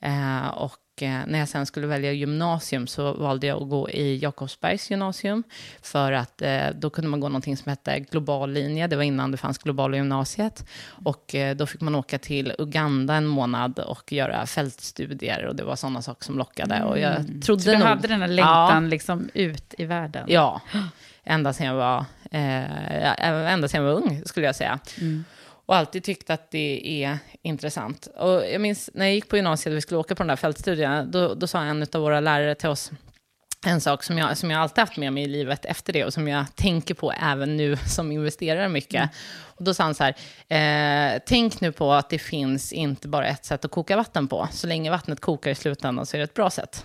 Eh, 0.00 0.48
och 0.48 0.76
eh, 1.02 1.20
när 1.26 1.38
jag 1.38 1.48
sen 1.48 1.66
skulle 1.66 1.86
välja 1.86 2.12
gymnasium 2.12 2.86
så 2.86 3.12
valde 3.12 3.46
jag 3.46 3.62
att 3.62 3.68
gå 3.68 3.90
i 3.90 4.18
Jakobsbergs 4.18 4.90
gymnasium. 4.90 5.42
För 5.82 6.12
att 6.12 6.42
eh, 6.42 6.66
då 6.74 6.90
kunde 6.90 7.10
man 7.10 7.20
gå 7.20 7.28
någonting 7.28 7.56
som 7.56 7.70
hette 7.70 8.00
global 8.00 8.50
linje. 8.52 8.86
Det 8.86 8.96
var 8.96 9.02
innan 9.02 9.30
det 9.30 9.36
fanns 9.36 9.58
globala 9.58 9.96
gymnasiet. 9.96 10.66
Och 11.04 11.34
eh, 11.34 11.56
då 11.56 11.66
fick 11.66 11.80
man 11.80 11.94
åka 11.94 12.18
till 12.18 12.52
Uganda 12.58 13.14
en 13.14 13.26
månad 13.26 13.78
och 13.78 14.12
göra 14.12 14.46
fältstudier. 14.46 15.44
Och 15.46 15.56
det 15.56 15.64
var 15.64 15.76
sådana 15.76 16.02
saker 16.02 16.24
som 16.24 16.38
lockade. 16.38 16.82
Och 16.84 16.98
jag 16.98 17.42
trodde 17.44 17.62
Så 17.62 17.70
du 17.70 17.78
nog... 17.78 17.86
hade 17.86 18.08
den 18.08 18.20
här 18.20 18.28
längtan 18.28 18.88
liksom 18.88 19.28
ut 19.34 19.74
i 19.78 19.84
världen? 19.84 20.24
Ja, 20.28 20.60
ända 21.24 21.52
sedan 21.52 21.66
jag 21.66 21.74
var, 21.74 22.04
eh, 22.30 23.52
ända 23.52 23.68
sedan 23.68 23.84
jag 23.84 23.92
var 23.94 24.00
ung, 24.00 24.22
skulle 24.26 24.46
jag 24.46 24.56
säga. 24.56 24.78
Och 25.68 25.76
alltid 25.76 26.04
tyckt 26.04 26.30
att 26.30 26.50
det 26.50 27.02
är 27.04 27.18
intressant. 27.42 28.08
Och 28.16 28.46
jag 28.52 28.60
minns 28.60 28.90
när 28.94 29.04
jag 29.04 29.14
gick 29.14 29.28
på 29.28 29.36
gymnasiet 29.36 29.72
och 29.72 29.76
vi 29.76 29.80
skulle 29.80 29.98
åka 29.98 30.14
på 30.14 30.22
de 30.22 30.28
där 30.28 30.36
fältstudierna, 30.36 31.04
då, 31.04 31.34
då 31.34 31.46
sa 31.46 31.62
en 31.62 31.86
av 31.92 32.00
våra 32.00 32.20
lärare 32.20 32.54
till 32.54 32.68
oss 32.68 32.90
en 33.66 33.80
sak 33.80 34.02
som 34.02 34.18
jag, 34.18 34.36
som 34.36 34.50
jag 34.50 34.60
alltid 34.60 34.78
haft 34.78 34.96
med 34.96 35.12
mig 35.12 35.22
i 35.22 35.26
livet 35.26 35.64
efter 35.64 35.92
det 35.92 36.04
och 36.04 36.12
som 36.12 36.28
jag 36.28 36.56
tänker 36.56 36.94
på 36.94 37.12
även 37.12 37.56
nu 37.56 37.76
som 37.86 38.12
investerare 38.12 38.68
mycket. 38.68 39.10
Och 39.44 39.64
då 39.64 39.74
sa 39.74 39.84
han 39.84 39.94
så 39.94 40.04
här, 40.04 40.14
eh, 40.48 41.20
tänk 41.26 41.60
nu 41.60 41.72
på 41.72 41.92
att 41.92 42.10
det 42.10 42.18
finns 42.18 42.72
inte 42.72 43.08
bara 43.08 43.26
ett 43.26 43.44
sätt 43.44 43.64
att 43.64 43.70
koka 43.70 43.96
vatten 43.96 44.28
på. 44.28 44.48
Så 44.52 44.66
länge 44.66 44.90
vattnet 44.90 45.20
kokar 45.20 45.50
i 45.50 45.54
slutändan 45.54 46.06
så 46.06 46.16
är 46.16 46.18
det 46.18 46.24
ett 46.24 46.34
bra 46.34 46.50
sätt. 46.50 46.84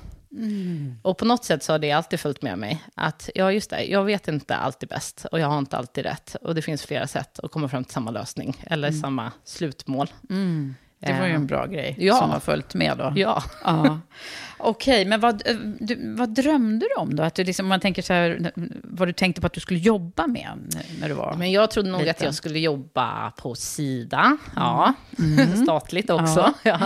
Och 1.01 1.17
på 1.17 1.25
något 1.25 1.45
sätt 1.45 1.63
så 1.63 1.71
har 1.71 1.79
det 1.79 1.91
alltid 1.91 2.19
följt 2.19 2.41
med 2.41 2.57
mig. 2.57 2.83
Att 2.95 3.29
ja, 3.35 3.51
just 3.51 3.69
det, 3.69 3.83
jag 3.83 4.03
vet 4.03 4.27
inte 4.27 4.55
alltid 4.55 4.89
bäst 4.89 5.25
och 5.31 5.39
jag 5.39 5.47
har 5.47 5.59
inte 5.59 5.77
alltid 5.77 6.03
rätt. 6.03 6.35
Och 6.41 6.55
det 6.55 6.61
finns 6.61 6.85
flera 6.85 7.07
sätt 7.07 7.39
att 7.39 7.51
komma 7.51 7.69
fram 7.69 7.83
till 7.83 7.93
samma 7.93 8.11
lösning 8.11 8.57
eller 8.67 8.91
samma 8.91 9.31
slutmål. 9.43 10.07
Det 11.05 11.13
var 11.19 11.25
ju 11.25 11.29
Eh, 11.29 11.35
en 11.35 11.47
bra 11.47 11.65
grej 11.65 11.95
Ja. 11.99 12.15
som 12.15 12.29
har 12.29 12.39
följt 12.39 12.73
med 12.75 12.97
då. 12.97 13.13
Ja. 13.15 13.43
Ja. 13.63 13.99
Okej, 14.57 15.05
men 15.05 15.19
vad, 15.19 15.47
eh, 15.47 15.55
du, 15.79 16.15
vad 16.15 16.29
drömde 16.29 16.85
du 16.95 17.01
om 17.01 17.15
då? 17.15 17.23
Att 17.23 17.35
du 17.35 17.43
liksom, 17.43 17.65
om 17.65 17.69
man 17.69 17.79
tänker 17.79 18.01
så 18.01 18.13
här, 18.13 18.51
vad 18.83 19.07
du 19.07 19.13
tänkte 19.13 19.41
på 19.41 19.47
att 19.47 19.53
du 19.53 19.59
skulle 19.59 19.79
jobba 19.79 20.27
med 20.27 20.49
när- 20.99 21.07
du 21.09 21.13
var... 21.13 21.35
Men 21.37 21.51
jag 21.51 21.71
trodde 21.71 21.89
nog 21.89 22.01
att 22.01 22.07
Liten. 22.07 22.25
jag 22.25 22.35
skulle 22.35 22.59
jobba 22.59 23.31
på 23.31 23.55
Sida. 23.55 24.37
Ja, 24.55 24.93
statligt 25.63 26.09
också. 26.09 26.53
Ja. 26.63 26.79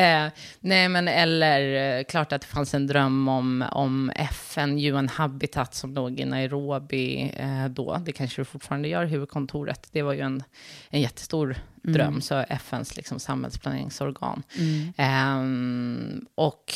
Eh, 0.00 0.28
nej, 0.60 0.88
men 0.88 1.08
eller 1.08 1.96
eh, 1.98 2.04
klart 2.04 2.32
att 2.32 2.40
det 2.40 2.46
fanns 2.46 2.74
en 2.74 2.86
dröm 2.86 3.28
om, 3.28 3.64
om 3.72 4.10
FN, 4.16 4.78
UN 4.78 5.08
Habitat 5.08 5.74
som 5.74 5.94
låg 5.94 6.20
i 6.20 6.24
Nairobi 6.24 7.32
eh, 7.36 7.68
då. 7.68 7.96
Det 8.04 8.12
kanske 8.12 8.40
det 8.40 8.44
fortfarande 8.44 8.88
gör, 8.88 9.04
huvudkontoret. 9.04 9.88
Det 9.92 10.02
var 10.02 10.12
ju 10.12 10.20
en, 10.20 10.42
en 10.90 11.00
jättestor 11.00 11.56
dröm, 11.92 12.20
så 12.20 12.34
FNs 12.48 12.96
liksom, 12.96 13.20
samhällsplaneringsorgan. 13.20 14.42
Ehm, 14.96 16.26
och 16.34 16.74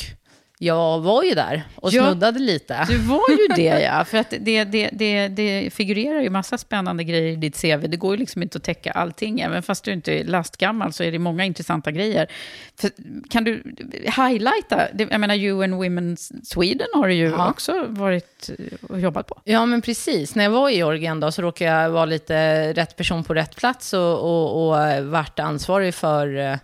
jag 0.65 0.99
var 0.99 1.23
ju 1.23 1.33
där 1.33 1.63
och 1.75 1.93
Ja. 1.93 2.03
snuddade 2.03 2.39
lite. 2.39 2.85
Du 2.89 2.97
var 2.97 3.21
ju 3.29 3.47
det, 3.55 3.81
ja. 3.83 4.05
För 4.05 4.17
att 4.17 4.33
det, 4.39 4.63
det, 4.63 4.89
det, 4.93 5.27
det 5.27 5.73
figurerar 5.73 6.21
ju 6.21 6.29
massa 6.29 6.57
spännande 6.57 7.03
grejer 7.03 7.27
i 7.31 7.35
ditt 7.35 7.61
CV. 7.61 7.87
Det 7.89 7.97
går 7.97 8.13
ju 8.13 8.19
liksom 8.19 8.43
inte 8.43 8.57
att 8.57 8.63
täcka 8.63 8.91
allting. 8.91 9.39
Även 9.39 9.63
fast 9.63 9.83
du 9.83 9.91
inte 9.93 10.11
är 10.19 10.23
lastgammal 10.23 10.93
så 10.93 11.03
är 11.03 11.11
det 11.11 11.19
många 11.19 11.45
intressanta 11.45 11.91
grejer. 11.91 12.27
För, 12.79 12.91
kan 13.29 13.43
du 13.43 13.63
highlighta? 14.17 14.87
Jag 14.97 15.19
menar, 15.19 15.35
UN 15.35 15.75
Women 15.75 16.17
Sweden 16.43 16.87
har 16.93 17.07
du 17.07 17.13
ju 17.13 17.29
Ja. 17.29 17.49
också 17.49 17.85
varit 17.87 18.49
och 18.89 18.99
jobbat 18.99 19.27
på. 19.27 19.41
Ja, 19.43 19.65
men 19.65 19.81
precis. 19.81 20.35
När 20.35 20.43
jag 20.43 20.51
var 20.51 20.69
i 20.69 20.75
Georgien 20.75 21.19
då, 21.19 21.31
så 21.31 21.41
råkade 21.41 21.71
jag 21.71 21.89
vara 21.89 22.05
lite 22.05 22.73
rätt 22.73 22.95
person 22.97 23.23
på 23.23 23.33
rätt 23.33 23.55
plats 23.55 23.93
och, 23.93 24.19
och, 24.19 24.67
och 24.67 25.05
vart 25.05 25.39
ansvarig 25.39 25.93
för, 25.95 26.37
eh, 26.37 26.55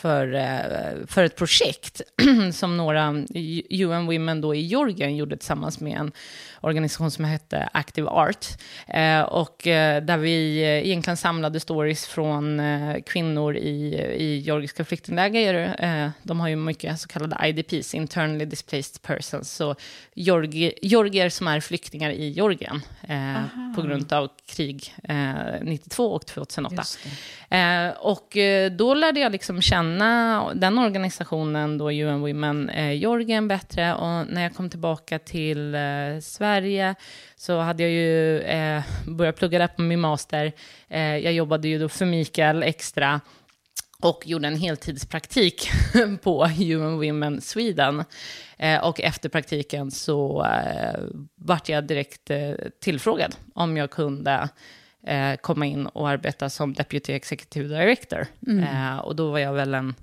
för, 0.00 0.34
eh, 0.34 1.06
för 1.06 1.24
ett 1.24 1.36
projekt 1.36 2.00
som 2.52 2.76
några 2.76 3.24
UN 3.70 4.06
Women 4.06 4.40
då 4.40 4.54
i 4.54 4.60
Georgien 4.60 5.16
gjorde 5.16 5.36
tillsammans 5.36 5.80
med 5.80 5.98
en 5.98 6.12
organisation 6.60 7.10
som 7.10 7.24
hette 7.24 7.68
Active 7.72 8.08
Art. 8.08 8.46
Eh, 8.88 9.20
och 9.20 9.66
eh, 9.66 10.02
där 10.02 10.18
vi 10.18 10.62
eh, 10.62 10.68
egentligen 10.68 11.16
samlade 11.16 11.60
stories 11.60 12.06
från 12.06 12.60
kvinnor 13.06 13.56
i, 13.56 13.94
i 14.16 14.38
georgiska 14.38 14.84
flyktingläger. 14.84 15.74
De 16.22 16.40
har 16.40 16.48
ju 16.48 16.56
mycket 16.56 17.00
så 17.00 17.08
kallade 17.08 17.48
IDPs, 17.48 17.94
internally 17.94 18.44
displaced 18.44 19.02
persons. 19.02 19.52
Så 19.52 19.74
georgi, 20.14 20.72
georgier 20.82 21.28
som 21.28 21.48
är 21.48 21.60
flyktingar 21.60 22.10
i 22.10 22.28
Georgien 22.28 22.82
på 23.76 23.82
grund 23.82 24.12
av 24.12 24.28
krig 24.46 24.94
eh, 25.04 25.34
92 25.62 26.04
och 26.04 26.26
2008. 26.26 26.82
Eh, 27.50 27.88
och 27.98 28.36
då 28.72 28.94
lärde 28.94 29.20
jag 29.20 29.32
liksom 29.32 29.62
känna 29.62 30.44
den 30.54 30.78
organisationen, 30.78 31.78
då 31.78 31.92
UN 31.92 32.20
Women, 32.20 32.68
eh, 32.68 32.92
Jorgen 32.92 33.48
bättre. 33.48 33.94
Och 33.94 34.26
när 34.26 34.42
jag 34.42 34.54
kom 34.54 34.70
tillbaka 34.70 35.18
till 35.18 35.74
eh, 35.74 35.80
Sverige 36.50 36.94
så 37.36 37.58
hade 37.58 37.82
jag 37.82 37.92
ju 37.92 38.40
eh, 38.40 38.82
börjat 39.06 39.36
plugga 39.36 39.58
där 39.58 39.66
på 39.66 39.82
min 39.82 40.00
master. 40.00 40.52
Eh, 40.88 41.16
jag 41.16 41.32
jobbade 41.32 41.68
ju 41.68 41.78
då 41.78 41.88
för 41.88 42.06
Mikael 42.06 42.62
extra 42.62 43.20
och 44.02 44.26
gjorde 44.26 44.48
en 44.48 44.56
heltidspraktik 44.56 45.70
på 46.22 46.48
UN 46.58 46.96
Women 46.96 47.40
Sweden. 47.40 48.04
Eh, 48.58 48.84
och 48.84 49.00
efter 49.00 49.28
praktiken 49.28 49.90
så 49.90 50.44
eh, 50.44 51.00
vart 51.34 51.68
jag 51.68 51.86
direkt 51.86 52.30
eh, 52.30 52.52
tillfrågad 52.80 53.36
om 53.54 53.76
jag 53.76 53.90
kunde 53.90 54.48
eh, 55.06 55.36
komma 55.36 55.66
in 55.66 55.86
och 55.86 56.08
arbeta 56.08 56.50
som 56.50 56.74
Deputy 56.74 57.12
Executive 57.12 57.68
Director. 57.68 58.26
Mm. 58.46 58.64
Eh, 58.64 58.98
och 58.98 59.16
då 59.16 59.30
var 59.30 59.38
jag 59.38 59.52
väl 59.52 59.74
en 59.74 59.94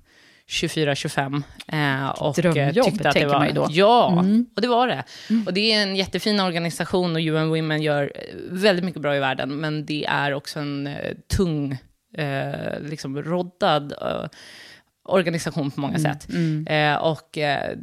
24-25. 0.49 1.43
Eh, 1.67 2.09
och 2.09 2.39
eh, 2.39 2.51
Drömjobb, 2.53 2.85
tyckte 2.85 3.09
att 3.09 3.15
det 3.15 3.25
var, 3.25 3.33
man 3.39 3.47
ju 3.47 3.53
då. 3.53 3.67
Ja, 3.69 4.11
Mm. 4.19 4.45
och 4.55 4.61
det 4.61 4.67
var 4.67 4.87
det. 4.87 5.03
Och 5.45 5.53
det 5.53 5.73
är 5.73 5.81
en 5.81 5.95
jättefin 5.95 6.39
organisation 6.39 7.15
och 7.15 7.21
UN 7.21 7.49
Women 7.49 7.81
gör 7.81 8.03
eh, 8.15 8.21
väldigt 8.49 8.85
mycket 8.85 9.01
bra 9.01 9.15
i 9.15 9.19
världen, 9.19 9.55
men 9.55 9.85
det 9.85 10.05
är 10.05 10.33
också 10.33 10.59
en 10.59 10.87
eh, 10.87 11.13
tung, 11.37 11.77
eh, 12.17 12.79
liksom 12.81 13.23
roddad 13.23 13.91
eh, 14.01 14.25
organisation 15.07 15.71
på 15.71 15.81
många 15.81 15.99
sätt. 15.99 16.27
Eh, 16.67 16.95
och 16.95 17.37
eh, 17.37 17.77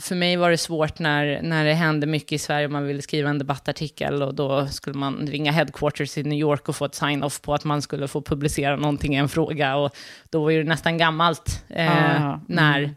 för 0.00 0.14
mig 0.14 0.36
var 0.36 0.50
det 0.50 0.58
svårt 0.58 0.98
när, 0.98 1.42
när 1.42 1.64
det 1.64 1.74
hände 1.74 2.06
mycket 2.06 2.32
i 2.32 2.38
Sverige. 2.38 2.66
Och 2.66 2.72
man 2.72 2.86
ville 2.86 3.02
skriva 3.02 3.30
en 3.30 3.38
debattartikel 3.38 4.22
och 4.22 4.34
då 4.34 4.66
skulle 4.66 4.96
man 4.96 5.26
ringa 5.26 5.52
headquarters 5.52 6.18
i 6.18 6.22
New 6.22 6.38
York 6.38 6.68
och 6.68 6.76
få 6.76 6.84
ett 6.84 6.94
sign-off 6.94 7.40
på 7.40 7.54
att 7.54 7.64
man 7.64 7.82
skulle 7.82 8.08
få 8.08 8.22
publicera 8.22 8.76
någonting 8.76 9.14
i 9.14 9.18
en 9.18 9.28
fråga. 9.28 9.76
Och 9.76 9.96
då 10.30 10.42
var 10.44 10.52
det 10.52 10.64
nästan 10.64 10.98
gammalt 10.98 11.64
eh, 11.68 12.26
Ah, 12.26 12.40
när 12.48 12.94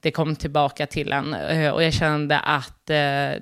det 0.00 0.10
kom 0.10 0.36
tillbaka 0.36 0.86
till 0.86 1.12
en. 1.12 1.34
Eh, 1.34 1.70
Och 1.70 1.82
jag 1.82 1.92
kände 1.92 2.38
att 2.38 2.90
eh, 2.90 2.96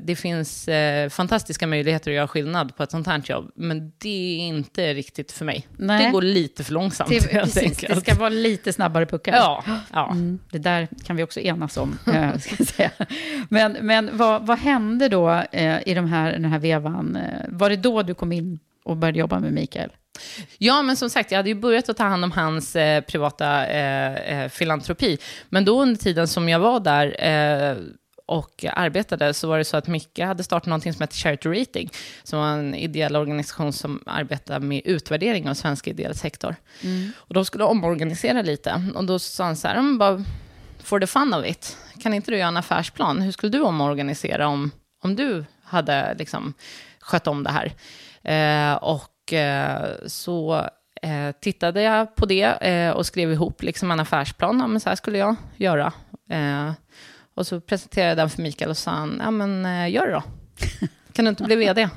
det 0.05 0.19
finns 0.19 0.69
eh, 0.69 1.09
fantastiska 1.09 1.67
möjligheter 1.67 2.11
att 2.11 2.15
göra 2.15 2.29
skillnad 2.29 2.77
på 2.77 2.83
ett 2.83 2.91
sånt 2.91 3.07
här 3.07 3.23
jobb, 3.25 3.51
men 3.55 3.93
det 3.99 4.09
är 4.41 4.47
inte 4.47 4.95
riktigt 4.95 5.33
för 5.33 5.45
mig. 5.45 5.67
Nej. 5.77 6.05
Det 6.07 6.11
går 6.11 6.23
lite 6.23 6.65
för 6.65 6.73
långsamt 6.73 7.11
Det, 7.11 7.21
precis, 7.31 7.79
det 7.79 8.01
ska 8.01 8.15
vara 8.15 8.29
lite 8.29 8.73
snabbare 8.73 9.07
puckar. 9.07 9.33
Ja, 9.37 9.65
ja. 9.93 10.11
Mm, 10.11 10.39
det 10.51 10.59
där 10.59 10.89
kan 11.05 11.17
vi 11.17 11.23
också 11.23 11.41
enas 11.41 11.77
om. 11.77 11.99
ska 12.41 12.65
säga. 12.65 12.91
Men, 13.49 13.77
men 13.81 14.11
vad, 14.13 14.47
vad 14.47 14.59
hände 14.59 15.09
då 15.09 15.45
i 15.87 15.95
de 15.95 16.07
här, 16.09 16.33
den 16.33 16.45
här 16.45 16.59
vevan? 16.59 17.19
Var 17.49 17.71
det 17.71 17.77
då 17.77 18.03
du 18.03 18.15
kom 18.15 18.33
in 18.33 18.59
och 18.85 18.97
började 18.97 19.19
jobba 19.19 19.41
med 19.41 19.53
Mikael? 19.53 19.91
Ja, 20.59 20.83
men 20.83 20.97
som 20.97 21.11
sagt, 21.11 21.31
jag 21.31 21.39
hade 21.39 21.49
ju 21.49 21.55
börjat 21.55 21.89
att 21.89 21.97
ta 21.97 22.05
hand 22.05 22.25
om 22.25 22.33
hans 22.33 22.77
eh, 22.77 23.01
privata 23.01 23.67
eh, 23.67 24.15
eh, 24.15 24.49
filantropi. 24.49 25.19
Men 25.49 25.65
då 25.65 25.83
under 25.83 25.97
tiden 25.97 26.29
som 26.29 26.49
jag 26.49 26.59
var 26.59 26.81
där 26.81 27.25
eh, 27.25 27.77
och 28.27 28.65
arbetade 28.73 29.35
så 29.35 29.49
var 29.49 29.59
det 29.59 29.65
så 29.65 29.77
att 29.77 29.89
Micke 29.89 30.19
hade 30.19 30.45
startat 30.45 30.67
någonting 30.67 30.93
som 30.93 31.03
heter 31.03 31.17
Charity 31.17 31.49
Rating, 31.49 31.91
som 32.23 32.39
var 32.39 32.49
en 32.49 32.75
ideell 32.75 33.17
organisation 33.17 33.73
som 33.73 34.03
arbetar 34.07 34.61
med 34.61 34.83
utvärdering 34.85 35.49
av 35.49 35.55
svensk 35.55 35.87
ideell 35.89 36.15
sektor. 36.15 36.57
Och 37.17 37.35
de 37.35 37.45
skulle 37.45 37.65
omorganisera 37.65 38.43
lite. 38.43 38.83
Och 38.95 39.05
då 39.05 39.19
sa 39.19 39.45
han 39.45 39.57
så 39.57 39.69
här, 39.69 39.75
"Men 39.83 39.99
bara 39.99 40.25
for 40.79 41.01
the 41.01 41.07
fun 41.07 41.35
of 41.35 41.47
it, 41.47 41.77
kan 42.03 42.15
inte 42.15 42.31
du 42.31 42.37
göra 42.39 42.49
en 42.49 42.57
affärsplan? 42.57 43.21
Hur 43.23 43.33
skulle 43.33 43.53
du 43.53 43.61
omorganisera 43.61 44.49
om, 44.49 44.71
om 45.03 45.17
du 45.17 45.45
hade 45.65 46.15
liksom 46.19 46.55
skött 47.01 47.27
om 47.27 47.45
det 47.45 47.51
här? 47.51 47.73
Eh, 48.25 48.77
och 48.77 49.09
eh, 49.33 49.79
så 50.07 50.69
eh, 51.03 51.33
tittade 51.41 51.83
jag 51.83 52.15
på 52.15 52.27
det 52.27 52.43
eh, 52.43 52.91
och 52.91 53.07
skrev 53.07 53.33
ihop 53.33 53.63
liksom 53.63 53.91
en 53.91 54.01
affärsplan. 54.01 54.59
Ja, 54.61 54.67
men 54.67 54.81
så 54.81 54.89
här 54.89 54.97
skulle 54.97 55.19
jag 55.19 55.37
göra. 55.57 55.93
Och 57.35 57.47
så 57.47 57.61
presenterade 57.61 58.11
jag 58.11 58.19
den 58.19 58.31
för 58.31 58.43
Mikael 58.43 58.71
och 58.71 58.77
sa 58.77 58.91
han, 58.91 59.21
ja 59.25 59.31
men 59.31 59.91
gör 59.91 60.07
det 60.07 60.13
då. 60.13 60.23
Kan 61.13 61.25
du 61.25 61.29
inte 61.29 61.45
bli 61.45 61.57
vd? 61.57 61.89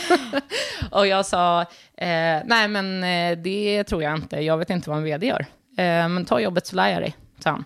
och 0.90 1.06
jag 1.06 1.26
sa, 1.26 1.64
nej 2.44 2.68
men 2.68 3.00
det 3.42 3.84
tror 3.84 4.02
jag 4.02 4.14
inte. 4.14 4.40
Jag 4.40 4.58
vet 4.58 4.70
inte 4.70 4.90
vad 4.90 4.98
en 4.98 5.04
vd 5.04 5.26
gör. 5.26 5.46
Men 6.08 6.24
ta 6.24 6.40
jobbet 6.40 6.66
så 6.66 6.76
lär 6.76 6.88
jag 6.88 7.02
dig, 7.02 7.16
sa 7.38 7.50
han. 7.50 7.64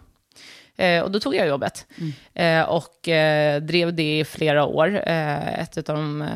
Och 1.02 1.10
då 1.10 1.20
tog 1.20 1.34
jag 1.34 1.48
jobbet 1.48 1.86
eh, 2.34 2.62
och 2.62 2.98
drev 3.62 3.94
det 3.94 4.18
i 4.18 4.24
flera 4.24 4.64
år. 4.64 5.00
Ett 5.06 5.78
av 5.78 5.84
de 5.84 6.28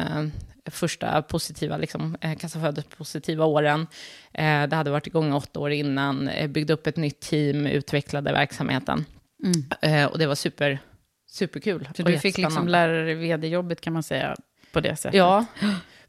första 0.71 1.23
positiva, 1.23 1.77
liksom, 1.77 2.17
eh, 2.21 2.35
kassaflödespositiva 2.39 3.45
åren. 3.45 3.87
Eh, 4.35 4.67
det 4.67 4.77
hade 4.77 4.91
varit 4.91 5.07
igång 5.07 5.33
åtta 5.33 5.61
år 5.61 5.71
innan, 5.71 6.29
eh, 6.29 6.49
byggde 6.49 6.73
upp 6.73 6.87
ett 6.87 6.97
nytt 6.97 7.21
team, 7.21 7.67
utvecklade 7.67 8.33
verksamheten. 8.33 9.05
Eh, 9.83 10.05
och 10.05 10.19
det 10.19 10.27
var 10.27 10.35
super, 10.35 10.79
superkul. 11.31 11.89
Så 11.97 12.03
du 12.03 12.19
fick 12.19 12.39
liksom 12.39 12.69
lära 12.69 12.93
dig 12.93 13.15
vd-jobbet 13.15 13.81
kan 13.81 13.93
man 13.93 14.03
säga 14.03 14.37
på 14.73 14.81
det 14.81 14.97
sättet? 14.97 15.19
Ja, 15.19 15.47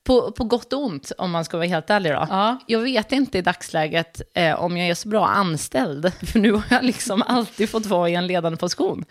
på, 0.04 0.32
på 0.32 0.44
gott 0.44 0.74
och 0.74 0.84
ont 0.84 1.12
om 1.18 1.32
man 1.32 1.46
ska 1.46 1.58
vara 1.58 1.68
helt 1.68 1.89
ärlig 1.89 2.12
då. 2.12 2.28
Ja. 2.30 2.60
Jag 2.68 2.80
vet 2.80 3.12
inte 3.12 3.38
i 3.38 3.42
dagsläget 3.42 4.22
eh, 4.34 4.63
om 4.63 4.78
jag 4.78 4.88
är 4.88 4.96
så 4.96 5.10
bra 5.10 5.28
anställd, 5.28 6.12
för 6.22 6.39
nu 6.39 6.52
har 6.52 6.63
jag 6.70 6.84
liksom 6.84 7.22
alltid 7.22 7.70
fått 7.70 7.86
vara 7.86 8.10
i 8.10 8.16
en 8.16 8.28
ledande 8.28 8.58
position. 8.58 9.06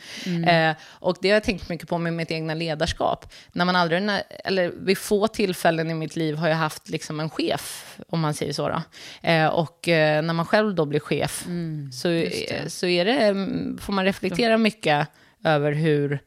Eh, 0.46 0.76
och 0.88 1.16
det 1.20 1.28
har 1.28 1.34
jag 1.34 1.44
tänkt 1.44 1.68
mycket 1.68 1.88
på 1.88 1.98
med 1.98 2.12
mitt 2.12 2.30
egna 2.30 2.54
ledarskap. 2.54 3.32
När 3.52 3.64
man 3.64 3.76
aldrig, 3.76 4.02
när, 4.02 4.22
eller 4.44 4.68
vid 4.68 4.98
få 4.98 5.28
tillfällen 5.28 5.90
i 5.90 5.94
mitt 5.94 6.16
liv 6.16 6.36
har 6.36 6.48
jag 6.48 6.56
haft 6.56 6.88
liksom 6.88 7.20
en 7.20 7.30
chef, 7.30 7.96
om 8.08 8.20
man 8.20 8.34
säger 8.34 8.52
så. 8.52 8.82
Eh, 9.22 9.46
och 9.46 9.88
eh, 9.88 10.22
när 10.22 10.34
man 10.34 10.46
själv 10.46 10.74
då 10.74 10.84
blir 10.84 11.00
chef, 11.00 11.44
så, 11.92 12.08
eh, 12.08 12.66
så 12.66 12.86
är 12.86 13.04
det, 13.04 13.12
mm, 13.12 13.78
får 13.78 13.92
man 13.92 14.04
reflektera 14.04 14.58
mycket 14.58 15.08
över 15.44 15.72
hur 15.72 16.20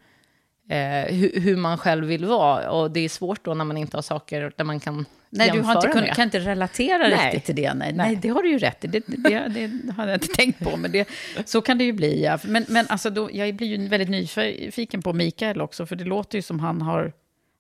eh, 0.69 1.15
hur, 1.15 1.39
hur 1.39 1.57
man 1.57 1.77
själv 1.77 2.05
vill 2.05 2.25
vara. 2.25 2.71
Och 2.71 2.91
det 2.91 2.99
är 2.99 3.09
svårt 3.09 3.45
då 3.45 3.53
när 3.53 3.65
man 3.65 3.77
inte 3.77 3.97
har 3.97 4.01
saker 4.01 4.51
där 4.57 4.63
man 4.63 4.79
kan 4.79 5.05
Nej, 5.29 5.51
du 5.51 5.61
har 5.61 5.75
inte 5.75 5.87
kun, 5.87 6.15
kan 6.15 6.23
inte 6.23 6.39
relatera 6.39 6.97
Nej. 6.97 7.25
riktigt 7.25 7.45
till 7.45 7.55
det. 7.55 7.73
Nej, 7.73 7.93
nej. 7.93 8.07
Nej. 8.07 8.15
det 8.15 8.29
har 8.29 8.43
du 8.43 8.49
ju 8.49 8.57
rätt 8.57 8.85
i. 8.85 8.87
Det, 8.87 9.03
det, 9.07 9.47
det, 9.47 9.67
det 9.67 9.93
har 9.93 10.07
jag 10.07 10.15
inte 10.15 10.27
tänkt 10.27 10.59
på, 10.59 10.77
men 10.77 10.91
det, 10.91 11.09
så 11.45 11.61
kan 11.61 11.77
det 11.77 11.83
ju 11.83 11.93
bli. 11.93 12.23
Ja. 12.23 12.39
Men, 12.43 12.65
men 12.67 12.85
alltså 12.89 13.09
då, 13.09 13.29
jag 13.33 13.55
blir 13.55 13.67
ju 13.67 13.87
väldigt 13.87 14.09
nyfiken 14.09 15.01
på 15.01 15.13
Mikael 15.13 15.61
också, 15.61 15.85
för 15.85 15.95
det 15.95 16.03
låter 16.03 16.37
ju 16.37 16.41
som 16.41 16.59
han 16.59 16.81
har... 16.81 17.13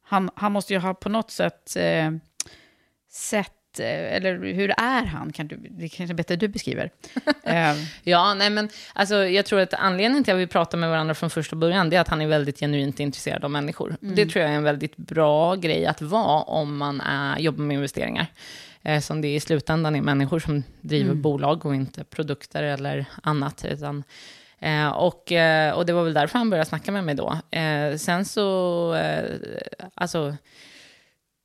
Han, 0.03 0.29
han 0.35 0.51
måste 0.51 0.73
ju 0.73 0.79
ha 0.79 0.93
på 0.93 1.09
något 1.09 1.31
sätt 1.31 1.75
eh, 1.75 2.11
sett... 3.11 3.54
eh, 3.79 4.15
Eller 4.15 4.53
hur 4.53 4.69
är 4.77 5.05
han? 5.05 5.31
Kan 5.31 5.47
du, 5.47 5.57
det 5.69 5.89
kanske 5.89 6.13
är 6.13 6.15
bättre 6.15 6.35
du 6.35 6.47
beskriver. 6.47 6.89
eh, 7.43 7.75
Ja, 8.03 8.33
nej 8.33 8.49
men 8.49 8.69
alltså, 8.93 9.15
jag 9.15 9.45
tror 9.45 9.59
att 9.59 9.73
anledningen 9.73 10.23
till 10.23 10.33
att 10.33 10.39
vi 10.39 10.47
pratar 10.47 10.77
med 10.77 10.89
varandra 10.89 11.13
från 11.15 11.29
första 11.29 11.55
början, 11.55 11.89
det 11.89 11.95
är 11.95 12.01
att 12.01 12.07
han 12.07 12.21
är 12.21 12.27
väldigt 12.27 12.59
genuint 12.59 12.99
intresserad 12.99 13.43
av 13.43 13.51
människor. 13.51 13.95
Det 13.99 14.25
tror 14.25 14.41
jag 14.43 14.51
är 14.51 14.57
en 14.57 14.63
väldigt 14.63 14.97
bra 14.97 15.55
grej 15.55 15.85
att 15.85 16.01
vara 16.01 16.41
om 16.41 16.77
man 16.77 17.01
är, 17.01 17.39
jobbar 17.39 17.63
med 17.63 17.75
investeringar. 17.75 18.27
Eh, 18.83 19.01
som 19.01 19.21
det 19.21 19.35
i 19.35 19.39
slutändan 19.39 19.95
är 19.95 20.01
människor 20.01 20.39
som 20.39 20.63
driver 20.81 21.13
bolag 21.13 21.65
och 21.65 21.75
inte 21.75 22.03
produkter 22.03 22.63
eller 22.63 23.05
annat. 23.23 23.65
Utan, 23.69 24.03
eh, 24.59 24.87
och, 24.87 25.31
och 25.75 25.85
det 25.85 25.93
var 25.93 26.03
väl 26.03 26.13
därför 26.13 26.37
han 26.37 26.49
började 26.49 26.69
snacka 26.69 26.91
med 26.91 27.03
mig 27.03 27.15
då. 27.15 27.39
Eh, 27.51 27.95
sen 27.97 28.25
så, 28.25 28.93
eh, 28.95 29.23
alltså, 29.93 30.35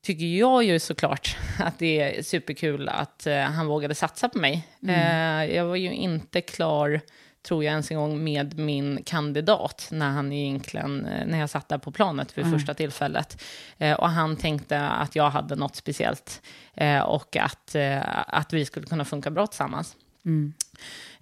tycker 0.02 0.24
jag 0.24 0.64
ju 0.64 0.78
såklart 0.78 1.36
att 1.58 1.78
det 1.78 2.00
är 2.00 2.22
superkul 2.22 2.88
att 2.88 3.26
eh, 3.26 3.40
han 3.40 3.66
vågade 3.66 3.94
satsa 3.94 4.28
på 4.28 4.38
mig. 4.38 4.68
Eh, 4.88 5.44
jag 5.44 5.64
var 5.64 5.76
ju 5.76 5.92
inte 5.92 6.40
klar, 6.40 7.00
tror 7.42 7.64
jag, 7.64 7.70
ens 7.70 7.90
en 7.90 7.96
gång 7.96 8.24
med 8.24 8.58
min 8.58 9.02
kandidat 9.04 9.88
när 9.90 10.10
han 10.10 10.32
egentligen, 10.32 11.06
eh, 11.06 11.26
när 11.26 11.38
jag 11.38 11.50
satt 11.50 11.68
där 11.68 11.78
på 11.78 11.92
planet 11.92 12.38
vid 12.38 12.50
första 12.52 12.74
tillfället. 12.74 13.42
Eh, 13.78 14.00
och 14.00 14.08
han 14.08 14.36
tänkte 14.36 14.80
att 14.80 15.16
jag 15.16 15.30
hade 15.30 15.56
något 15.56 15.76
speciellt 15.76 16.42
eh, 16.74 17.00
och 17.00 17.36
att, 17.36 17.74
eh, 17.74 18.28
att 18.28 18.52
vi 18.52 18.64
skulle 18.64 18.86
kunna 18.86 19.04
funka 19.04 19.30
bra 19.30 19.46
tillsammans. 19.46 19.96
Eh, 20.24 20.30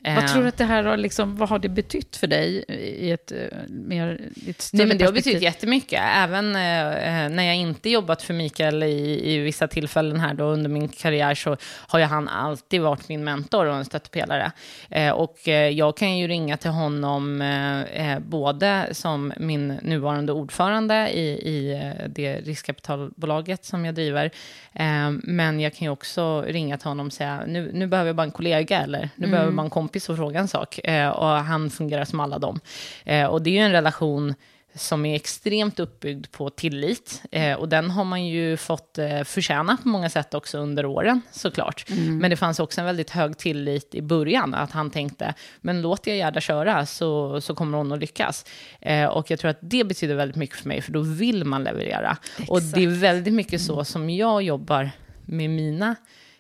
vad 0.03 0.29
tror 0.29 0.43
du 0.43 0.49
att 0.49 0.57
det 0.57 0.65
här 0.65 0.85
har, 0.85 0.97
liksom, 0.97 1.37
vad 1.37 1.49
har 1.49 1.59
det 1.59 1.69
betytt 1.69 2.17
för 2.17 2.27
dig 2.27 2.65
i 2.99 3.11
ett, 3.11 3.33
eh, 3.33 3.39
mer, 3.69 4.21
i 4.35 4.51
ett 4.51 4.61
större 4.61 4.79
Nej, 4.79 4.87
men 4.87 4.99
det 4.99 5.05
har 5.05 5.13
betytt 5.13 5.43
jättemycket. 5.43 6.01
Även 6.03 6.57
eh, 6.57 7.25
eh, 7.25 7.31
när 7.31 7.43
jag 7.43 7.57
inte 7.57 7.91
jobbat 7.91 8.23
för 8.23 8.35
Mikael 8.35 8.83
i, 8.83 9.35
i 9.35 9.39
vissa 9.39 9.69
tillfällen 9.69 10.21
här 10.21 10.35
då 10.35 10.45
under 10.45 10.71
min 10.71 10.89
karriär 10.89 11.35
så 11.35 11.57
har 11.63 11.99
ju 11.99 12.05
han 12.05 12.29
alltid 12.29 12.81
varit 12.81 13.09
min 13.09 13.25
mentor 13.25 13.67
och 13.67 13.77
en 13.77 13.85
stöttepelare. 13.85 14.53
Eh, 14.91 15.11
och 15.11 15.49
eh, 15.49 15.69
jag 15.69 15.97
kan 15.97 16.19
ju 16.19 16.29
ringa 16.29 16.57
till 16.57 16.71
honom 16.71 17.43
eh, 17.43 18.13
eh, 18.13 18.19
både 18.19 18.89
som 18.93 19.33
min 19.37 19.69
nuvarande 19.69 20.33
ordförande 20.33 21.11
i, 21.13 21.29
i 21.29 21.73
eh, 21.73 22.09
det 22.09 22.41
riskkapitalbolaget 22.41 23.65
som 23.65 23.85
jag 23.85 23.95
driver. 23.95 24.31
Eh, 24.73 25.11
men 25.23 25.61
jag 25.61 25.75
kan 25.75 25.87
ju 25.87 25.91
också 25.91 26.43
ringa 26.43 26.79
till 26.79 26.89
honom 26.89 27.07
och 27.07 27.13
säga 27.13 27.43
nu, 27.47 27.71
nu 27.75 27.87
behöver 27.87 28.09
jag 28.09 28.17
bara 28.17 28.23
en 28.23 28.31
kollega 28.31 28.81
eller 28.83 29.11
nu 29.17 29.27
behöver 29.27 29.47
jag 29.47 29.57
bara 29.57 29.63
en 29.63 29.71
kompis 29.89 30.09
och 30.09 30.17
fråga 30.17 30.41
en 30.41 30.49
sak. 30.49 30.79
Eh, 30.85 31.09
och 31.09 31.29
han 31.29 31.71
fungerar 31.71 32.05
som 32.05 32.21
alla 32.21 32.39
dem. 32.39 32.61
Eh, 33.05 33.27
och 33.27 33.43
det 33.43 33.51
är 33.51 33.55
ju 33.55 33.59
en 33.59 33.73
relation 33.73 34.35
som 34.75 35.07
är 35.07 35.17
extremt 35.17 35.81
uppbyggd 35.81 36.27
på 36.31 36.51
tillit. 36.51 37.23
Eh, 37.33 37.59
och 37.59 37.69
den 37.69 37.91
har 37.91 38.05
man 38.05 38.27
ju 38.27 38.57
fått 38.57 38.99
eh, 38.99 39.23
förtjäna 39.23 39.77
på 39.83 39.89
många 39.89 40.11
sätt 40.11 40.35
också 40.35 40.59
under 40.59 40.87
åren, 40.87 41.21
såklart. 41.33 41.85
Mm. 41.91 42.19
Men 42.19 42.31
det 42.31 42.37
fanns 42.37 42.61
också 42.61 42.81
en 42.81 42.87
väldigt 42.87 43.11
hög 43.11 43.39
tillit 43.39 43.95
i 43.95 44.03
början, 44.03 44.55
att 44.55 44.73
han 44.73 44.91
tänkte, 44.91 45.35
men 45.61 45.83
låt 45.83 46.07
jag 46.07 46.17
Gerda 46.17 46.41
köra 46.41 46.87
så, 46.87 47.41
så 47.41 47.55
kommer 47.55 47.79
hon 47.79 47.93
att 47.93 47.99
lyckas. 47.99 48.45
Eh, 48.81 49.07
och 49.07 49.31
jag 49.31 49.39
tror 49.39 49.51
att 49.51 49.59
det 49.61 49.85
betyder 49.85 50.15
väldigt 50.15 50.37
mycket 50.37 50.57
för 50.57 50.69
mig, 50.69 50.81
för 50.81 50.93
då 50.93 51.01
vill 51.01 51.45
man 51.45 51.65
leverera. 51.65 52.17
Exakt. 52.31 52.51
Och 52.51 52.63
det 52.63 52.85
är 52.85 52.89
väldigt 52.89 53.35
mycket 53.35 53.61
så 53.61 53.85
som 53.85 54.11
jag 54.11 54.43
jobbar 54.43 54.91
med 55.25 55.51
mina 55.51 55.97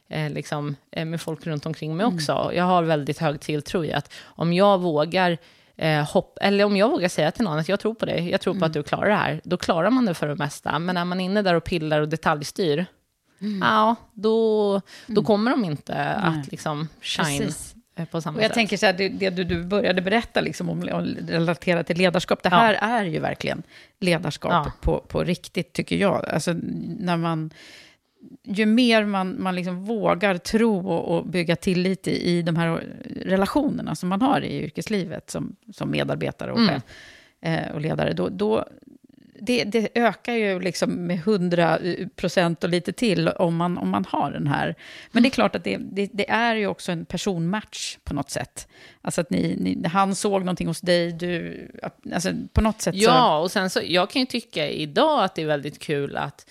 eh, 0.08 0.30
liksom, 0.30 0.76
eh, 0.90 1.04
med 1.04 1.20
folk 1.20 1.46
runt 1.46 1.66
omkring 1.66 1.96
mig 1.96 2.04
mm. 2.04 2.16
också. 2.16 2.50
Jag 2.54 2.64
har 2.64 2.82
väldigt 2.82 3.18
hög 3.18 3.40
tilltro 3.40 3.84
i 3.84 3.92
att 3.92 4.12
om 4.24 4.52
jag 4.52 4.78
vågar 4.78 5.38
eh, 5.76 6.10
hopp, 6.10 6.38
eller 6.40 6.64
om 6.64 6.76
jag 6.76 6.90
vågar 6.90 7.08
säga 7.08 7.30
till 7.30 7.44
någon 7.44 7.58
att 7.58 7.68
jag 7.68 7.80
tror 7.80 7.94
på 7.94 8.06
dig, 8.06 8.30
jag 8.30 8.40
tror 8.40 8.52
mm. 8.52 8.60
på 8.60 8.66
att 8.66 8.76
mm. 8.76 8.82
du 8.82 8.88
klarar 8.88 9.08
det 9.08 9.14
här, 9.14 9.40
då 9.44 9.56
klarar 9.56 9.90
man 9.90 10.06
det 10.06 10.14
för 10.14 10.28
det 10.28 10.36
mesta. 10.36 10.78
Men 10.78 10.94
när 10.94 11.04
man 11.04 11.20
är 11.20 11.24
inne 11.24 11.42
där 11.42 11.54
och 11.54 11.64
pillar 11.64 12.00
och 12.00 12.08
detaljstyr, 12.08 12.86
mm. 13.40 13.62
ja, 13.62 13.96
då, 14.12 14.72
då 15.06 15.12
mm. 15.12 15.24
kommer 15.24 15.50
de 15.50 15.64
inte 15.64 15.94
att 16.04 16.52
liksom 16.52 16.88
shine. 17.00 17.38
Precis. 17.38 17.74
Eh, 17.98 18.04
på 18.04 18.20
samma 18.20 18.36
och 18.36 18.44
jag 18.44 18.48
sätt. 18.48 18.54
tänker 18.54 18.76
så 18.76 18.86
här, 18.86 18.92
det, 18.92 19.08
det 19.08 19.30
du, 19.30 19.44
du, 19.44 19.64
började 19.64 20.02
berätta 20.02 20.40
liksom 20.40 20.70
om, 20.70 20.88
om 20.92 21.16
relatera 21.28 21.84
till 21.84 21.98
ledarskap, 21.98 22.42
det 22.42 22.48
här 22.48 22.74
ja. 22.74 22.80
är 22.80 23.04
ju 23.04 23.18
verkligen 23.18 23.62
ledarskap 24.00 24.52
ja. 24.52 24.72
på, 24.80 24.98
på 25.00 25.24
riktigt, 25.24 25.72
tycker 25.72 25.96
jag. 25.96 26.24
Alltså, 26.28 26.52
när 26.98 27.16
man 27.16 27.50
ju 28.44 28.66
mer 28.66 29.04
man, 29.04 29.42
man 29.42 29.54
liksom 29.54 29.85
vågar 29.85 30.38
tro 30.38 30.88
och, 30.88 31.16
och 31.16 31.26
bygga 31.26 31.57
tillit 31.57 32.09
i, 32.09 32.31
i 32.31 32.42
de 32.42 32.57
här 32.57 32.83
relationerna 33.22 33.94
som 33.94 34.09
man 34.09 34.22
har 34.22 34.40
i 34.40 34.62
yrkeslivet 34.62 35.31
som, 35.31 35.57
som 35.74 35.90
medarbetare 35.90 36.52
och, 36.52 36.59
mm. 36.59 36.81
eh, 37.40 37.74
och 37.74 37.81
ledare, 37.81 38.12
då, 38.12 38.28
då 38.28 38.64
det, 39.40 39.64
det, 39.64 39.88
ökar 39.94 40.33
ju 40.33 40.61
liksom 40.61 40.90
med 40.90 41.16
100 41.16 41.78
procent 42.16 42.64
och 42.64 42.70
lite 42.70 42.92
till 42.92 43.28
om 43.28 43.57
man, 43.57 43.78
om 43.78 43.88
man 43.88 44.04
har 44.04 44.31
den 44.31 44.46
här. 44.46 44.74
Men 45.12 45.22
det 45.22 45.28
är 45.28 45.31
klart 45.31 45.54
att 45.54 45.64
det, 45.64 45.76
det, 45.76 46.11
det 46.12 46.31
är 46.31 46.54
ju 46.54 46.66
också 46.66 46.92
en 46.92 47.04
personmatch 47.04 47.96
på 48.04 48.14
något 48.14 48.31
sätt. 48.31 48.68
Alltså 49.02 49.20
att 49.20 49.31
ni, 49.31 49.57
ni, 49.59 49.88
han 49.88 50.14
såg 50.14 50.40
någonting 50.40 50.66
hos 50.66 50.81
dig, 50.81 51.12
du... 51.12 51.68
Alltså 52.14 52.33
på 52.52 52.61
något 52.61 52.83
sätt 52.83 52.94
så... 52.94 53.04
Ja, 53.04 53.38
och 53.38 53.50
sen 53.50 53.70
så, 53.70 53.81
jag 53.85 54.11
kan 54.11 54.20
ju 54.20 54.26
tycka 54.26 54.68
idag 54.68 55.24
att 55.24 55.35
det 55.35 55.42
är 55.42 55.46
väldigt 55.46 55.78
kul 55.78 56.16
att 56.16 56.46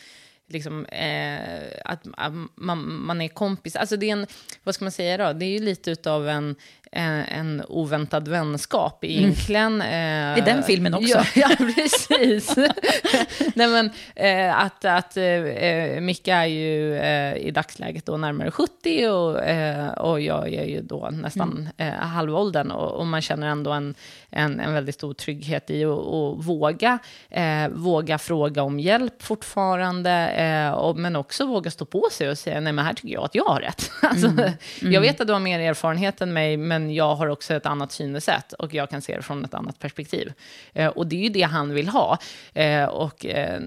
liksom, 0.48 0.86
eh, 0.86 1.68
att, 1.86 2.08
att 2.14 2.34
man, 2.56 3.06
man, 3.06 3.22
är 3.22 3.28
kompis. 3.28 3.76
Alltså 3.76 3.98
det 3.98 4.10
är 4.10 4.14
en, 4.14 4.28
vad 4.64 4.76
ska 4.76 4.86
man 4.86 4.92
säga 4.92 5.18
då, 5.18 5.40
det 5.40 5.46
är 5.46 5.50
ju 5.50 5.60
lite 5.60 5.92
utav 5.92 6.30
en, 6.30 6.56
en, 6.92 7.20
en 7.20 7.64
oväntad 7.68 8.28
vänskap 8.28 9.04
egentligen. 9.04 9.82
Mm. 9.82 10.34
Eh, 10.34 10.38
I 10.38 10.42
den 10.42 10.64
filmen 10.64 10.94
också. 10.94 11.18
Ja, 11.18 11.26
ja 11.36 11.50
precis. 11.76 12.56
Nej, 13.56 13.68
men, 13.68 13.90
eh, 14.16 14.60
att 14.60 14.86
att 14.86 15.18
eh, 15.18 16.02
Micke 16.02 16.28
är 16.28 16.46
ju 16.46 16.98
eh, 16.98 17.38
i 17.38 17.52
dagsläget 17.52 18.06
då 18.06 18.18
närmare 18.18 18.52
70 18.52 19.08
och, 19.08 19.44
eh, 19.44 19.88
och 19.88 20.22
jag 20.22 20.54
är 20.54 20.66
ju 20.66 20.82
då 20.82 21.10
nästan 21.12 21.70
mm. 21.78 21.94
Eh, 21.94 22.00
halvåldern 22.00 22.72
och, 22.72 22.92
och 22.92 23.08
man 23.08 23.22
känner 23.22 23.48
ändå 23.48 23.72
en, 23.72 23.96
en, 24.30 24.60
en 24.60 24.74
väldigt 24.74 24.96
stor 24.96 25.14
trygghet 25.14 25.70
i 25.70 25.86
att 25.86 26.46
våga, 26.46 27.00
eh, 27.30 27.70
våga 27.70 28.18
fråga 28.18 28.64
om 28.64 28.80
hjälp 28.80 29.24
fortfarande, 29.24 30.28
eh, 30.28 30.72
och, 30.72 30.98
men 30.98 31.16
också 31.16 31.46
våga 31.46 31.72
stå 31.72 31.86
på 31.86 32.08
sig 32.12 32.30
och 32.30 32.38
säga 32.38 32.60
nej 32.60 32.74
men 32.74 32.86
här 32.86 32.94
tycker 32.94 33.14
jag 33.14 33.24
att 33.24 33.36
jag 33.36 33.46
har 33.46 33.60
rätt. 33.60 33.92
alltså, 34.02 34.28
mm. 34.28 34.52
Mm. 34.82 34.94
Jag 34.94 35.02
vet 35.02 35.22
att 35.22 35.28
du 35.28 35.34
har 35.34 35.40
mer 35.40 35.60
erfarenhet 35.60 36.22
än 36.22 36.34
mig, 36.34 36.58
men 36.58 36.77
jag 36.80 37.16
har 37.16 37.28
också 37.28 37.54
ett 37.54 37.66
annat 37.66 37.92
synsätt 37.92 38.54
och 38.54 38.74
jag 38.74 38.90
kan 38.90 39.02
se 39.02 39.16
det 39.16 39.22
från 39.22 39.46
ett 39.46 39.54
annat 39.54 39.80
perspektiv. 39.80 40.34
Eh, 40.74 40.88
och 40.88 41.08
det 41.08 41.16
är 41.16 41.24
ju 41.24 41.30
det 41.30 41.42
han 41.42 41.74
vill 41.74 41.88
ha. 41.88 42.18
Eh, 42.54 42.86
och 42.86 43.26
eh, 43.26 43.62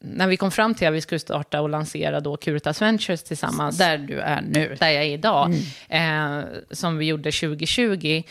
när 0.00 0.28
vi 0.28 0.36
kom 0.36 0.50
fram 0.50 0.74
till 0.74 0.88
att 0.88 0.94
vi 0.94 1.00
skulle 1.00 1.18
starta 1.18 1.60
och 1.60 1.68
lansera 1.68 2.20
då 2.20 2.36
Curitas 2.36 2.82
Ventures 2.82 3.22
tillsammans. 3.22 3.78
Där 3.78 3.98
du 3.98 4.20
är 4.20 4.42
nu. 4.42 4.76
Där 4.80 4.88
jag 4.88 5.04
är 5.04 5.08
idag. 5.08 5.54
Mm. 5.88 6.40
Eh, 6.40 6.44
som 6.70 6.98
vi 6.98 7.06
gjorde 7.06 7.32
2020 7.32 8.22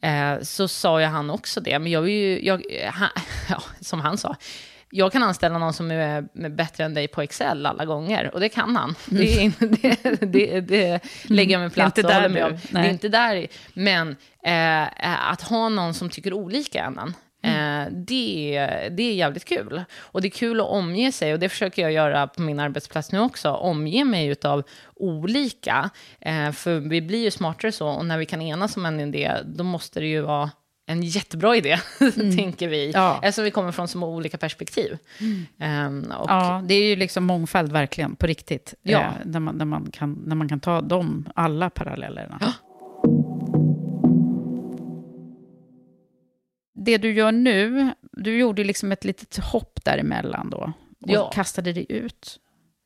eh, 0.00 0.40
så 0.42 0.68
sa 0.68 1.00
ju 1.00 1.06
han 1.06 1.30
också 1.30 1.60
det. 1.60 1.78
Men 1.78 1.92
jag 1.92 2.02
vill 2.02 2.14
ju, 2.14 2.46
jag, 2.46 2.62
han, 2.92 3.08
ja, 3.48 3.62
som 3.80 4.00
han 4.00 4.18
sa, 4.18 4.36
jag 4.94 5.12
kan 5.12 5.22
anställa 5.22 5.58
någon 5.58 5.72
som 5.72 5.90
är 5.90 6.48
bättre 6.48 6.84
än 6.84 6.94
dig 6.94 7.08
på 7.08 7.22
Excel 7.22 7.66
alla 7.66 7.84
gånger. 7.84 8.30
Och 8.34 8.40
det 8.40 8.48
kan 8.48 8.76
han. 8.76 8.94
Mm. 9.10 9.52
Det, 9.58 10.02
det, 10.02 10.26
det, 10.26 10.60
det, 10.60 11.00
lägger 11.24 11.52
jag 11.52 11.60
mig 11.60 11.70
platt 11.70 11.98
och 11.98 12.04
håller 12.04 12.28
med 12.28 12.44
om. 12.44 12.58
Det 12.70 12.78
är 12.78 12.90
inte 12.90 13.08
där. 13.08 13.46
Men 13.74 14.16
eh, 14.44 15.30
att 15.30 15.42
ha 15.42 15.68
någon 15.68 15.94
som 15.94 16.10
tycker 16.10 16.32
olika 16.32 16.84
än 16.84 16.98
en. 16.98 17.14
Mm. 17.42 17.80
Eh, 17.80 17.92
det, 17.92 18.68
det 18.90 19.02
är 19.02 19.14
jävligt 19.14 19.44
kul. 19.44 19.84
Och 19.98 20.22
det 20.22 20.28
är 20.28 20.30
kul 20.30 20.60
att 20.60 20.66
omge 20.66 21.12
sig, 21.12 21.32
och 21.32 21.38
det 21.38 21.48
försöker 21.48 21.82
jag 21.82 21.92
göra 21.92 22.26
på 22.26 22.42
min 22.42 22.60
arbetsplats 22.60 23.12
nu 23.12 23.20
också, 23.20 23.50
omge 23.50 24.04
mig 24.04 24.34
av 24.44 24.62
olika. 24.94 25.90
Eh, 26.20 26.52
för 26.52 26.78
vi 26.78 27.02
blir 27.02 27.24
ju 27.24 27.30
smartare 27.30 27.72
så, 27.72 27.88
och 27.88 28.06
när 28.06 28.18
vi 28.18 28.26
kan 28.26 28.42
enas 28.42 28.76
om 28.76 28.86
en 28.86 29.00
idé, 29.00 29.32
då 29.44 29.64
måste 29.64 30.00
det 30.00 30.06
ju 30.06 30.20
vara 30.20 30.50
en 30.86 31.02
jättebra 31.02 31.56
idé, 31.56 31.78
mm. 32.00 32.36
tänker 32.36 32.68
vi. 32.68 32.90
Ja. 32.90 33.20
Eftersom 33.22 33.44
vi 33.44 33.50
kommer 33.50 33.72
från 33.72 33.88
så 33.88 34.04
olika 34.04 34.38
perspektiv. 34.38 34.98
Mm. 35.20 36.04
Um, 36.04 36.12
och, 36.12 36.30
ja, 36.30 36.62
det 36.64 36.74
är 36.74 36.84
ju 36.88 36.96
liksom 36.96 37.24
mångfald 37.24 37.72
verkligen, 37.72 38.16
på 38.16 38.26
riktigt. 38.26 38.74
Ja. 38.82 39.00
Eh, 39.00 39.12
när, 39.24 39.40
man, 39.40 39.56
när, 39.56 39.64
man 39.64 39.90
kan, 39.90 40.12
när 40.26 40.36
man 40.36 40.48
kan 40.48 40.60
ta 40.60 40.80
de, 40.80 41.28
alla 41.34 41.70
parallellerna. 41.70 42.38
Ja. 42.40 42.52
det 46.84 46.98
du 46.98 47.12
gör 47.12 47.32
nu, 47.32 47.90
du 48.12 48.38
gjorde 48.38 48.64
liksom 48.64 48.92
ett 48.92 49.04
litet 49.04 49.36
hopp 49.44 49.84
däremellan 49.84 50.50
då. 50.50 50.72
Och 51.00 51.10
ja. 51.10 51.30
kastade 51.34 51.72
dig 51.72 51.86
ut. 51.88 52.38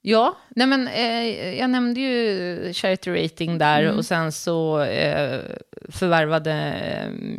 Ja, 0.08 0.36
nej 0.48 0.66
men, 0.66 0.88
eh, 0.88 1.58
jag 1.58 1.70
nämnde 1.70 2.00
ju 2.00 2.72
charity 2.72 3.10
rating 3.10 3.58
där 3.58 3.82
mm. 3.82 3.96
och 3.96 4.04
sen 4.04 4.32
så 4.32 4.80
eh, 4.80 5.40
förvärvade 5.88 6.74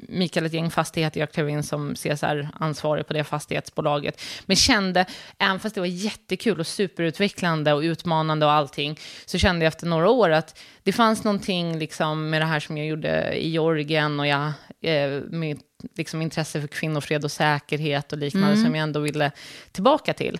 Mikael 0.07 0.45
ett 0.45 0.53
gäng 0.53 0.71
fastigheter. 0.71 1.19
Jag 1.19 1.31
klev 1.31 1.49
in 1.49 1.63
som 1.63 1.95
CSR-ansvarig 1.95 3.07
på 3.07 3.13
det 3.13 3.23
fastighetsbolaget. 3.23 4.21
Men 4.45 4.55
kände, 4.55 5.05
även 5.37 5.59
fast 5.59 5.75
det 5.75 5.81
var 5.81 5.87
jättekul 5.87 6.59
och 6.59 6.67
superutvecklande 6.67 7.73
och 7.73 7.81
utmanande 7.81 8.45
och 8.45 8.51
allting, 8.51 8.99
så 9.25 9.37
kände 9.37 9.65
jag 9.65 9.67
efter 9.71 9.87
några 9.87 10.09
år 10.09 10.29
att 10.29 10.59
det 10.83 10.91
fanns 10.91 11.23
någonting 11.23 11.79
liksom 11.79 12.29
med 12.29 12.41
det 12.41 12.45
här 12.45 12.59
som 12.59 12.77
jag 12.77 12.87
gjorde 12.87 13.33
i 13.33 13.49
Georgien 13.49 14.19
och 14.19 14.27
jag, 14.27 14.51
eh, 14.81 15.21
med 15.29 15.59
liksom 15.95 16.21
intresse 16.21 16.61
för 16.61 16.67
kvinnofred 16.67 17.23
och 17.23 17.31
säkerhet 17.31 18.13
och 18.13 18.17
liknande 18.17 18.51
mm. 18.51 18.63
som 18.63 18.75
jag 18.75 18.83
ändå 18.83 18.99
ville 18.99 19.31
tillbaka 19.71 20.13
till. 20.13 20.39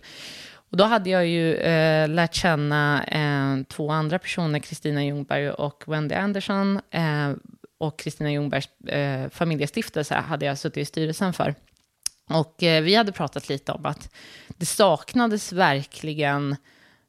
Och 0.70 0.78
då 0.78 0.84
hade 0.84 1.10
jag 1.10 1.28
ju 1.28 1.56
eh, 1.56 2.10
lärt 2.10 2.34
känna 2.34 3.04
eh, 3.04 3.64
två 3.68 3.92
andra 3.92 4.20
personer, 4.20 4.60
Kristina 4.60 5.06
Ljungberg 5.06 5.50
och 5.50 5.84
Wendy 5.88 6.16
Andersson. 6.16 6.80
Eh, 6.92 7.32
och 7.78 8.00
Kristina 8.00 8.32
Ljungbergs 8.32 8.70
eh, 8.88 9.30
familjestiftelse 9.30 10.16
hade 10.16 10.46
jag 10.46 10.58
suttit 10.58 10.78
i 10.78 10.86
styrelsen 10.86 11.34
för. 11.34 11.56
Och 12.30 12.64
eh, 12.64 12.84
vi 12.84 12.96
hade 12.96 13.12
pratat 13.12 13.50
lite 13.50 13.72
om 13.72 13.86
att 13.86 14.10
det 14.48 14.66
saknades 14.66 15.54
verkligen 15.54 16.56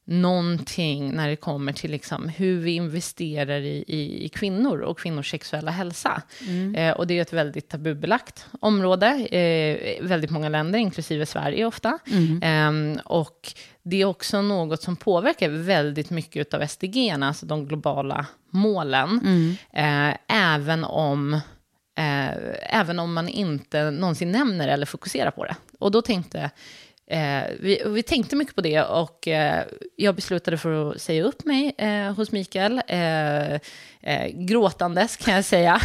någonting 0.09 1.12
när 1.12 1.29
det 1.29 1.37
kommer 1.37 1.73
till 1.73 1.90
liksom 1.90 2.29
hur 2.29 2.61
vi 2.61 2.71
investerar 2.71 3.61
i, 3.61 3.85
i, 3.87 4.25
i 4.25 4.29
kvinnor 4.29 4.81
och 4.81 4.99
kvinnors 4.99 5.31
sexuella 5.31 5.71
hälsa. 5.71 6.23
Mm. 6.49 6.75
Eh, 6.75 6.92
och 6.92 7.07
det 7.07 7.18
är 7.18 7.23
ett 7.23 7.33
väldigt 7.33 7.68
tabubelagt 7.68 8.47
område, 8.61 9.07
eh, 9.27 10.05
väldigt 10.05 10.31
många 10.31 10.49
länder, 10.49 10.79
inklusive 10.79 11.27
Sverige 11.27 11.66
ofta. 11.66 11.99
Mm. 12.07 12.97
Eh, 12.97 13.01
och 13.05 13.53
det 13.83 14.01
är 14.01 14.05
också 14.05 14.42
något 14.42 14.83
som 14.83 14.97
påverkar 14.97 15.49
väldigt 15.49 16.11
mycket 16.11 16.55
av 16.55 16.66
SDG, 16.66 17.11
alltså 17.11 17.47
de 17.47 17.66
globala 17.66 18.27
målen, 18.51 19.21
mm. 19.25 19.57
Eh, 19.73 20.16
även 20.55 20.85
om 20.85 21.35
eh, 21.99 22.31
även 22.81 22.99
om 22.99 23.14
man 23.14 23.29
inte 23.29 23.90
någonsin 23.90 24.33
nämner 24.33 24.68
eller 24.68 24.87
fokuserar 24.87 25.31
på 25.31 25.44
det. 25.44 25.57
Och 25.79 25.90
då 25.90 26.03
tänkte 26.03 26.51
Eh, 27.11 27.42
vi, 27.61 27.83
vi, 27.87 28.03
tänkte 28.03 28.37
mycket 28.37 28.55
på 28.55 28.61
det 28.61 28.83
och 28.83 29.29
eh, 29.29 29.64
jag 29.97 30.14
beslutade 30.14 30.59
för 30.59 30.90
att 30.90 31.01
säga 31.01 31.23
upp 31.23 31.44
mig 31.44 31.75
eh, 31.79 32.14
hos 32.14 32.33
Mikael. 32.33 32.83
Eh, 32.87 33.55
eh, 33.55 34.29
gråtandes 34.33 35.16
kan 35.16 35.35
jag 35.35 35.44
säga. 35.44 35.81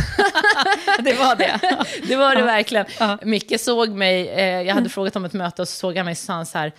det 1.00 1.14
var 1.14 1.36
det? 1.36 1.60
det 2.08 2.16
var 2.16 2.36
det 2.36 2.44
verkligen. 2.44 2.86
Ja. 3.00 3.18
Micke 3.22 3.60
såg 3.60 3.90
mig, 3.90 4.30
eh, 4.30 4.62
jag 4.62 4.76
hade 4.76 4.90
frågat 4.90 5.16
om 5.16 5.26
ett 5.26 5.34
möte 5.34 5.62
och 5.62 5.68
så 5.68 5.76
såg 5.76 5.98
han 5.98 6.06
mig 6.06 6.12
och 6.12 6.18
sa 6.18 6.46
så 6.46 6.58
här, 6.58 6.72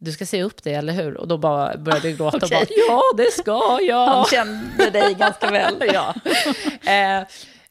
du 0.00 0.12
ska 0.12 0.26
säga 0.26 0.44
upp 0.44 0.62
det, 0.62 0.72
eller 0.72 0.92
hur? 0.92 1.16
Och 1.16 1.28
då 1.28 1.38
bara 1.38 1.76
började 1.76 2.08
jag 2.08 2.18
gråta 2.18 2.36
okay. 2.36 2.58
och 2.58 2.66
bara, 2.66 2.74
ja, 2.88 3.02
det 3.16 3.32
ska 3.32 3.78
jag. 3.82 4.06
Han 4.06 4.24
kände 4.24 4.90
dig 4.90 5.14
ganska 5.14 5.50
väl. 5.50 5.74
ja. 5.92 6.14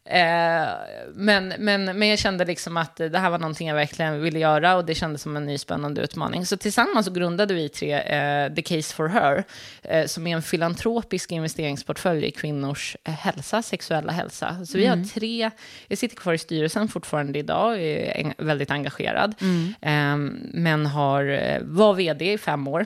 Eh, 0.10 0.67
men, 1.13 1.54
men, 1.60 1.86
men 1.86 2.08
jag 2.08 2.19
kände 2.19 2.45
liksom 2.45 2.78
att 2.78 2.95
det 2.95 3.19
här 3.19 3.30
var 3.30 3.39
någonting 3.39 3.67
jag 3.67 3.76
verkligen 3.76 4.22
ville 4.22 4.39
göra 4.39 4.76
och 4.76 4.86
det 4.86 4.95
kändes 4.95 5.22
som 5.22 5.38
en 5.38 5.45
ny 5.45 5.58
spännande 5.58 6.02
utmaning. 6.02 6.45
Så 6.45 6.58
tillsammans 6.58 7.06
så 7.06 7.12
grundade 7.12 7.54
vi 7.54 7.69
tre 7.69 7.93
eh, 7.93 8.54
The 8.54 8.62
Case 8.62 8.95
for 8.95 9.08
Her, 9.08 9.43
eh, 9.84 10.06
som 10.06 10.28
är 10.28 10.36
en 10.36 10.41
filantropisk 10.41 11.32
investeringsportfölj 11.32 12.26
i 12.26 12.32
kvinnors 12.32 12.98
eh, 13.04 13.13
hälsa, 13.13 13.62
sexuella 13.62 14.12
hälsa. 14.12 14.65
Så 14.65 14.78
vi 14.78 14.86
har 14.86 15.04
tre, 15.13 15.52
jag 15.88 15.98
sitter 15.98 16.15
kvar 16.15 16.34
i 16.34 16.38
styrelsen 16.38 16.88
fortfarande 16.88 17.39
idag, 17.39 17.82
är 17.82 18.17
en, 18.17 18.34
väldigt 18.38 18.72
engagerad, 18.72 19.36
eh, 19.82 20.17
men 20.54 20.86
har, 20.86 21.26
eh, 21.26 21.60
var 21.62 21.93
vd 21.93 22.34
i 22.34 22.38
fem 22.38 22.67
år 22.67 22.86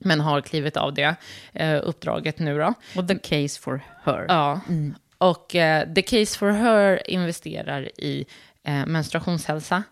men 0.00 0.20
har 0.20 0.40
klivit 0.40 0.76
av 0.76 0.94
det 0.94 1.14
eh, 1.52 1.80
uppdraget 1.82 2.38
nu 2.38 2.58
då. 2.58 2.74
Och 2.96 3.08
the 3.08 3.18
case 3.18 3.60
for 3.60 3.80
her. 4.04 4.24
Ja. 4.28 4.60
Och 5.18 5.54
eh, 5.54 5.94
The 5.94 6.02
Case 6.02 6.38
for 6.38 6.50
Her 6.50 7.10
investerar 7.10 8.00
i 8.00 8.26
eh, 8.64 8.86
menstruationshälsa, 8.86 9.82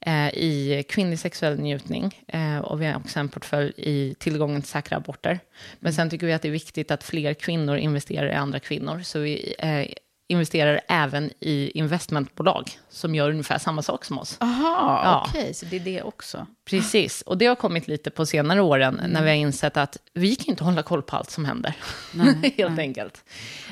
eh, 0.00 0.28
i 0.28 0.84
kvinnlig 0.88 1.18
sexuell 1.18 1.60
njutning 1.60 2.24
eh, 2.28 2.58
och 2.58 2.82
vi 2.82 2.86
har 2.86 2.96
också 2.96 3.20
en 3.20 3.28
portfölj 3.28 3.72
i 3.76 4.14
tillgången 4.18 4.62
till 4.62 4.70
säkra 4.70 4.96
aborter. 4.96 5.40
Men 5.80 5.92
sen 5.92 6.10
tycker 6.10 6.26
vi 6.26 6.32
att 6.32 6.42
det 6.42 6.48
är 6.48 6.52
viktigt 6.52 6.90
att 6.90 7.04
fler 7.04 7.34
kvinnor 7.34 7.76
investerar 7.76 8.28
i 8.28 8.34
andra 8.34 8.60
kvinnor, 8.60 9.00
så 9.00 9.18
vi 9.18 9.54
eh, 9.58 9.86
investerar 10.32 10.80
även 10.88 11.30
i 11.40 11.70
investmentbolag 11.78 12.70
som 12.90 13.14
gör 13.14 13.30
ungefär 13.30 13.58
samma 13.58 13.82
sak 13.82 14.04
som 14.04 14.18
oss. 14.18 14.36
Aha, 14.40 15.00
Ja. 15.04 15.26
okej, 15.28 15.54
så 15.54 15.66
det 15.66 15.76
är 15.76 15.80
det 15.80 16.02
också. 16.02 16.46
Precis, 16.64 17.22
och 17.22 17.38
det 17.38 17.46
har 17.46 17.54
kommit 17.54 17.88
lite 17.88 18.10
på 18.10 18.26
senare 18.26 18.60
åren 18.60 19.00
när 19.08 19.22
vi 19.22 19.28
har 19.28 19.36
insett 19.36 19.76
att 19.76 19.96
vi 20.12 20.36
kan 20.36 20.46
inte 20.46 20.64
hålla 20.64 20.82
koll 20.82 21.02
på 21.02 21.16
allt 21.16 21.30
som 21.30 21.44
händer, 21.44 21.74
helt 22.56 22.78
enkelt. 22.78 23.24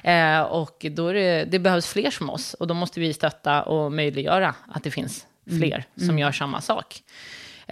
Eh, 0.03 0.41
och 0.41 0.87
då 0.91 1.09
är 1.09 1.15
det, 1.15 1.45
det 1.45 1.59
behövs 1.59 1.87
fler 1.87 2.11
som 2.11 2.31
oss, 2.31 2.55
och 2.55 2.67
då 2.67 2.75
måste 2.75 3.01
vi 3.01 3.13
stötta 3.13 3.63
och 3.63 3.93
möjliggöra 3.93 4.55
att 4.73 4.85
det 4.85 4.91
finns 4.91 5.27
fler 5.59 5.85
som 6.07 6.19
gör 6.19 6.33
samma 6.33 6.61
sak. 6.61 7.03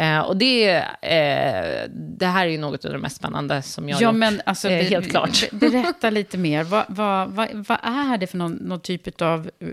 Eh, 0.01 0.19
och 0.21 0.37
det, 0.37 0.69
eh, 1.03 1.89
det 1.93 2.27
här 2.27 2.47
är 2.47 2.51
ju 2.51 2.59
något 2.59 2.85
av 2.85 2.93
det 2.93 2.99
mest 2.99 3.17
spännande 3.17 3.63
som 3.63 3.89
jag 3.89 4.01
Ja, 4.03 4.09
gjort, 4.09 4.15
men 4.17 4.41
alltså, 4.47 4.69
eh, 4.71 4.85
helt 4.85 5.11
klart. 5.11 5.51
be- 5.51 5.71
Berätta 5.71 6.11
lite 6.11 6.39
mer. 6.39 6.63
Vad, 6.65 6.85
vad, 6.89 7.29
vad, 7.31 7.49
vad 7.69 7.79
är 7.83 8.19
det 8.19 8.27
för 8.27 8.39
någon, 8.39 8.53
någon 8.53 8.81
typ 8.81 9.23
av 9.23 9.51
eh, 9.61 9.69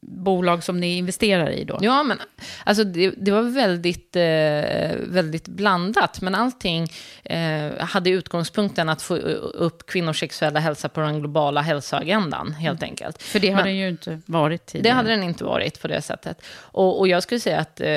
bolag 0.00 0.64
som 0.64 0.80
ni 0.80 0.96
investerar 0.96 1.50
i 1.50 1.64
då? 1.64 1.78
Ja, 1.80 2.02
men 2.02 2.18
alltså 2.64 2.84
det, 2.84 3.10
det 3.16 3.30
var 3.30 3.42
väldigt, 3.42 4.16
eh, 4.16 4.96
väldigt 5.14 5.48
blandat, 5.48 6.20
men 6.20 6.34
allting 6.34 6.88
eh, 7.24 7.72
hade 7.78 8.10
utgångspunkten 8.10 8.88
att 8.88 9.02
få 9.02 9.16
upp 9.16 9.86
kvinnors 9.86 10.20
sexuella 10.20 10.60
hälsa 10.60 10.88
på 10.88 11.00
den 11.00 11.18
globala 11.20 11.60
hälsoagendan, 11.60 12.52
helt 12.52 12.82
enkelt. 12.82 13.22
För 13.22 13.40
det 13.40 13.54
Men- 13.54 13.64
den 13.64 13.76
ju 13.76 13.88
inte 13.88 14.20
varit 14.26 14.66
Det 14.66 14.72
tidigare. 14.72 14.94
hade 14.96 15.08
den 15.08 15.22
inte 15.22 15.44
varit 15.44 15.80
på 15.82 15.88
det 15.88 16.02
sättet. 16.02 16.42
Och, 16.56 16.98
och 16.98 17.08
jag 17.08 17.22
skulle 17.22 17.40
säga 17.40 17.58
att 17.60 17.80
eh, 17.80 17.88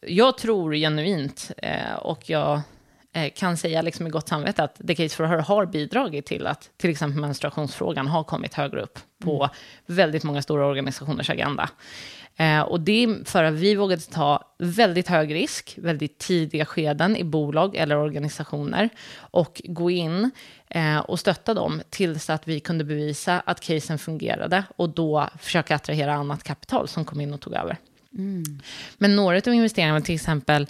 jag 0.00 0.38
tror 0.38 0.74
genuint, 0.74 1.50
eh, 1.56 1.94
och 1.94 2.30
jag 2.30 2.60
eh, 3.12 3.30
kan 3.36 3.56
säga 3.56 3.82
liksom 3.82 4.02
med 4.02 4.12
gott 4.12 4.28
samvete 4.28 4.64
att 4.64 4.86
The 4.86 4.94
Case 4.94 5.16
for 5.16 5.24
Her 5.24 5.38
har 5.38 5.66
bidragit 5.66 6.26
till 6.26 6.46
att 6.46 6.70
till 6.76 6.90
exempel 6.90 7.20
menstruationsfrågan 7.20 8.06
har 8.06 8.24
kommit 8.24 8.54
högre 8.54 8.82
upp 8.82 8.98
på 9.18 9.50
väldigt 9.86 10.24
många 10.24 10.42
stora 10.42 10.66
organisationers 10.66 11.30
agenda. 11.30 11.70
Eh, 12.36 12.60
och 12.60 12.80
det 12.80 13.04
är 13.04 13.24
för 13.24 13.44
att 13.44 13.54
vi 13.54 13.74
vågade 13.74 14.02
ta 14.02 14.54
väldigt 14.58 15.08
hög 15.08 15.34
risk, 15.34 15.74
väldigt 15.78 16.18
tidiga 16.18 16.64
skeden 16.64 17.16
i 17.16 17.24
bolag 17.24 17.76
eller 17.76 17.96
organisationer 17.96 18.88
och 19.18 19.62
gå 19.64 19.90
in 19.90 20.30
eh, 20.68 20.98
och 20.98 21.20
stötta 21.20 21.54
dem 21.54 21.82
tills 21.90 22.30
att 22.30 22.48
vi 22.48 22.60
kunde 22.60 22.84
bevisa 22.84 23.40
att 23.40 23.60
casen 23.60 23.98
fungerade 23.98 24.64
och 24.76 24.88
då 24.88 25.28
försöka 25.38 25.74
attrahera 25.74 26.14
annat 26.14 26.42
kapital 26.42 26.88
som 26.88 27.04
kom 27.04 27.20
in 27.20 27.34
och 27.34 27.40
tog 27.40 27.54
över. 27.54 27.76
Men 28.98 29.16
några 29.16 29.36
av 29.36 29.54
investeringarna, 29.54 30.00
till 30.00 30.14
exempel, 30.14 30.66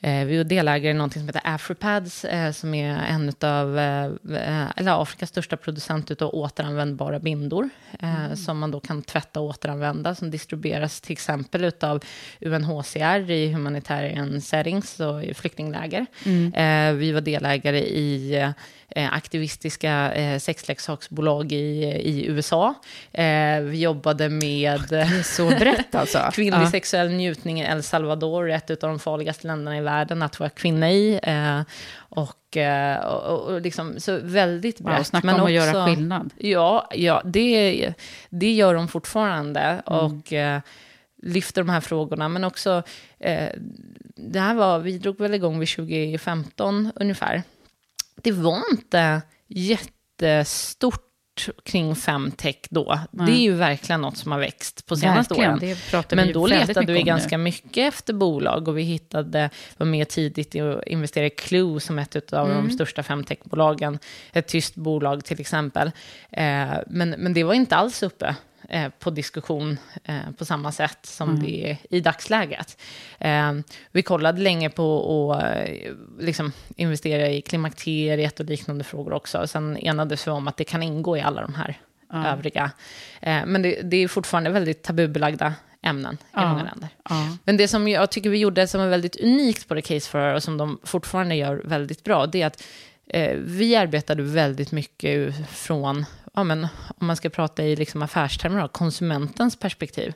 eh, 0.00 0.24
vi 0.24 0.36
är 0.36 0.44
delägare 0.44 0.90
i 0.90 0.94
något 0.94 1.12
som 1.12 1.26
heter 1.26 1.40
Afripads, 1.44 2.24
eh, 2.24 2.52
som 2.52 2.74
är 2.74 2.88
en 2.88 3.32
av 3.40 3.78
eh, 3.78 4.70
eller 4.76 5.02
Afrikas 5.02 5.28
största 5.28 5.56
producent 5.56 6.22
av 6.22 6.34
återanvändbara 6.34 7.18
bindor, 7.18 7.68
eh, 8.00 8.34
som 8.34 8.58
man 8.58 8.70
då 8.70 8.80
kan 8.80 9.02
tvätta 9.02 9.40
och 9.40 9.46
återanvända, 9.46 10.14
som 10.14 10.30
distribueras 10.30 11.00
till 11.00 11.12
exempel 11.12 11.72
av 11.80 12.04
UNHCR 12.40 13.30
i 13.30 13.52
humanitarian 13.52 14.40
settings 14.40 15.00
och 15.00 15.24
i 15.24 15.34
flyktingläger. 15.34 16.06
Eh, 16.54 16.92
vi 16.92 17.12
var 17.12 17.20
delägare 17.20 17.78
i 17.80 18.52
aktivistiska 18.94 20.12
eh, 20.12 20.38
sexleksaksbolag 20.38 21.52
i, 21.52 21.84
i 21.84 22.26
USA. 22.26 22.74
Eh, 23.12 23.60
vi 23.60 23.80
jobbade 23.80 24.28
med... 24.28 24.80
Det 24.88 25.00
är 25.00 25.22
så 25.22 25.48
brett 25.48 25.94
alltså. 25.94 26.18
Kvinnlig 26.32 26.66
Ja. 26.66 26.70
sexuell 26.70 27.10
njutning 27.10 27.60
i 27.60 27.64
El 27.64 27.82
Salvador, 27.82 28.50
ett 28.50 28.70
av 28.70 28.90
de 28.90 28.98
farligaste 28.98 29.46
länderna 29.46 29.78
i 29.78 29.80
världen 29.80 30.22
att 30.22 30.40
vara 30.40 30.50
kvinna 30.50 30.90
i. 30.90 31.20
Eh, 31.22 31.60
och, 31.96 32.56
eh, 32.56 33.04
och, 33.04 33.40
och 33.40 33.60
liksom, 33.60 34.00
så 34.00 34.18
väldigt 34.22 34.80
brett. 34.80 35.06
snacka 35.06 35.34
om 35.34 35.40
att 35.40 35.52
göra 35.52 35.86
skillnad. 35.86 36.30
Ja, 36.38 36.88
ja 36.94 37.22
det, 37.24 37.94
det 38.30 38.52
gör 38.52 38.74
de 38.74 38.88
fortfarande. 38.88 39.60
Mm. 39.60 39.82
Och 39.86 40.32
eh, 40.32 40.60
lyfter 41.22 41.60
de 41.62 41.68
här 41.68 41.80
frågorna. 41.80 42.28
Men 42.28 42.44
också, 42.44 42.82
eh, 43.18 43.48
det 44.16 44.40
här 44.40 44.54
var, 44.54 44.78
vi 44.78 44.98
drog 44.98 45.18
väl 45.18 45.34
igång 45.34 45.58
vid 45.58 45.68
2015 45.68 46.92
ungefär. 46.94 47.42
Det 48.22 48.32
var 48.32 48.62
inte 48.72 49.22
jättestort 49.48 51.02
kring 51.64 51.96
femtech 51.96 52.56
då. 52.70 53.00
Det 53.10 53.32
är 53.32 53.40
ju 53.40 53.52
verkligen 53.52 54.00
något 54.00 54.16
som 54.16 54.32
har 54.32 54.38
växt 54.38 54.86
på 54.86 54.96
senaste 54.96 55.34
Verkligen, 55.34 55.76
åren. 55.92 56.04
Men 56.12 56.32
då 56.32 56.46
letade 56.46 56.92
vi 56.92 57.02
ganska 57.02 57.38
mycket 57.38 57.94
efter 57.94 58.14
bolag 58.14 58.68
och 58.68 58.78
vi 58.78 58.82
hittade, 58.82 59.50
var 59.76 59.86
med 59.86 60.08
tidigt 60.08 60.54
i 60.54 60.60
att 60.60 60.86
investera 60.86 61.26
i 61.26 61.30
Clue 61.30 61.80
som 61.80 61.98
ett 61.98 62.32
av 62.32 62.50
Mm. 62.50 62.66
de 62.66 62.74
största 62.74 63.02
femtechbolagen, 63.02 63.98
ett 64.32 64.48
tyst 64.48 64.74
bolag 64.74 65.24
till 65.24 65.40
exempel. 65.40 65.90
Eh, 66.30 66.68
men, 66.86 67.10
men 67.10 67.32
det 67.32 67.44
var 67.44 67.54
inte 67.54 67.76
alls 67.76 68.02
uppe 68.02 68.36
eh, 68.68 68.88
på 68.98 69.10
diskussion 69.10 69.78
eh, 70.04 70.30
på 70.38 70.44
samma 70.44 70.72
sätt 70.72 70.98
som 71.02 71.28
Mm. 71.30 71.42
det 71.42 71.70
är 71.70 71.76
i 71.90 72.00
dagsläget. 72.00 72.78
Eh, 73.18 73.52
vi 73.92 74.02
kollade 74.02 74.40
länge 74.40 74.70
på 74.70 75.32
att 75.32 75.44
eh, 75.68 75.92
liksom 76.20 76.52
investera 76.76 77.28
i 77.28 77.40
klimakteriet 77.42 78.40
och 78.40 78.46
liknande 78.46 78.84
frågor 78.84 79.12
också. 79.12 79.46
Sen 79.46 79.76
enades 79.76 80.26
vi 80.26 80.30
om 80.30 80.48
att 80.48 80.56
det 80.56 80.64
kan 80.64 80.82
ingå 80.82 81.16
i 81.16 81.20
alla 81.20 81.40
de 81.42 81.54
här 81.54 81.78
övriga. 82.32 82.70
Eh, 83.20 83.46
men 83.46 83.62
det, 83.62 83.80
det 83.82 83.96
är 83.96 84.08
fortfarande 84.08 84.50
väldigt 84.50 84.82
tabubelagda 84.82 85.54
ämnen 85.82 86.14
i 86.14 86.18
Ja. 86.32 86.48
många 86.48 86.62
länder. 86.62 86.88
Ja. 87.08 87.36
Men 87.44 87.56
det 87.56 87.68
som 87.68 87.88
jag 87.88 88.10
tycker 88.10 88.30
vi 88.30 88.38
gjorde 88.38 88.66
som 88.66 88.80
är 88.80 88.88
väldigt 88.88 89.16
unikt 89.20 89.68
på 89.68 89.74
The 89.74 89.82
Case 89.82 90.10
for 90.10 90.18
Her 90.18 90.34
och 90.34 90.42
som 90.42 90.56
de 90.58 90.78
fortfarande 90.84 91.34
gör 91.34 91.62
väldigt 91.64 92.04
bra, 92.04 92.26
det 92.26 92.42
är 92.42 92.46
att 92.46 92.62
eh, 93.06 93.36
vi 93.36 93.76
arbetade 93.76 94.22
väldigt 94.22 94.72
mycket 94.72 95.34
från, 95.50 96.04
ja, 96.36 96.44
men, 96.44 96.68
om 96.98 97.06
man 97.06 97.16
ska 97.16 97.28
prata 97.30 97.64
i 97.64 97.76
liksom 97.76 98.02
affärstermer, 98.02 98.68
konsumentens 98.68 99.56
perspektiv. 99.56 100.12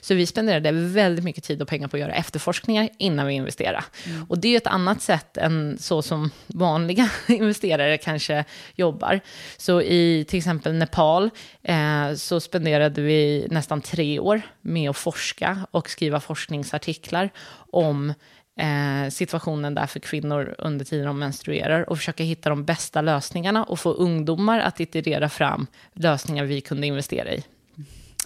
Så 0.00 0.14
vi 0.14 0.26
spenderade 0.26 0.72
väldigt 0.72 1.24
mycket 1.24 1.44
tid 1.44 1.62
och 1.62 1.68
pengar 1.68 1.88
på 1.88 1.96
att 1.96 2.00
göra 2.00 2.14
efterforskningar 2.14 2.88
innan 2.98 3.26
vi 3.26 3.34
investerade. 3.34 3.84
Och 4.28 4.38
det 4.38 4.48
är 4.48 4.56
ett 4.56 4.66
annat 4.66 5.02
sätt 5.02 5.36
än 5.36 5.78
så 5.78 6.02
som 6.02 6.30
vanliga 6.46 7.10
investerare 7.28 7.98
kanske 7.98 8.44
jobbar. 8.74 9.20
Så 9.56 9.82
i 9.82 10.24
till 10.28 10.38
exempel 10.38 10.74
Nepal 10.74 11.30
eh, 11.62 12.14
så 12.14 12.40
spenderade 12.40 13.02
vi 13.02 13.46
nästan 13.50 13.80
tre 13.80 14.18
år 14.18 14.42
med 14.60 14.90
att 14.90 14.96
forska 14.96 15.66
och 15.70 15.90
skriva 15.90 16.20
forskningsartiklar 16.20 17.30
om 17.70 18.14
eh, 18.58 19.10
situationen 19.10 19.74
där 19.74 19.86
för 19.86 20.00
kvinnor 20.00 20.54
under 20.58 20.84
tiden 20.84 21.06
de 21.06 21.18
menstruerar 21.18 21.90
och 21.90 21.96
försöka 21.98 22.24
hitta 22.24 22.48
de 22.48 22.64
bästa 22.64 23.00
lösningarna 23.00 23.64
och 23.64 23.80
få 23.80 23.92
ungdomar 23.92 24.60
att 24.60 24.80
iterera 24.80 25.28
fram 25.28 25.66
lösningar 25.92 26.44
vi 26.44 26.60
kunde 26.60 26.86
investera 26.86 27.32
i. 27.32 27.44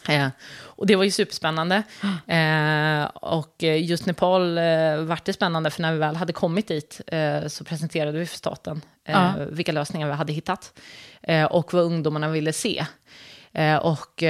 Eh, 0.08 0.28
och 0.56 0.86
det 0.86 0.96
var 0.96 1.04
ju 1.04 1.10
superspännande. 1.10 1.82
Eh, 2.26 3.04
och 3.14 3.64
eh, 3.64 3.84
just 3.84 4.06
Nepal 4.06 4.58
eh, 4.58 4.96
vart 4.96 5.24
det 5.24 5.32
spännande, 5.32 5.70
för 5.70 5.82
när 5.82 5.92
vi 5.92 5.98
väl 5.98 6.16
hade 6.16 6.32
kommit 6.32 6.68
dit 6.68 7.00
eh, 7.06 7.46
så 7.46 7.64
presenterade 7.64 8.18
vi 8.18 8.26
för 8.26 8.36
staten 8.36 8.82
eh, 9.04 9.12
Ja. 9.14 9.32
vilka 9.50 9.72
lösningar 9.72 10.06
vi 10.06 10.12
hade 10.12 10.32
hittat 10.32 10.80
eh, 11.22 11.44
och 11.44 11.74
vad 11.74 11.84
ungdomarna 11.84 12.28
ville 12.28 12.52
se. 12.52 12.86
Och 13.82 14.22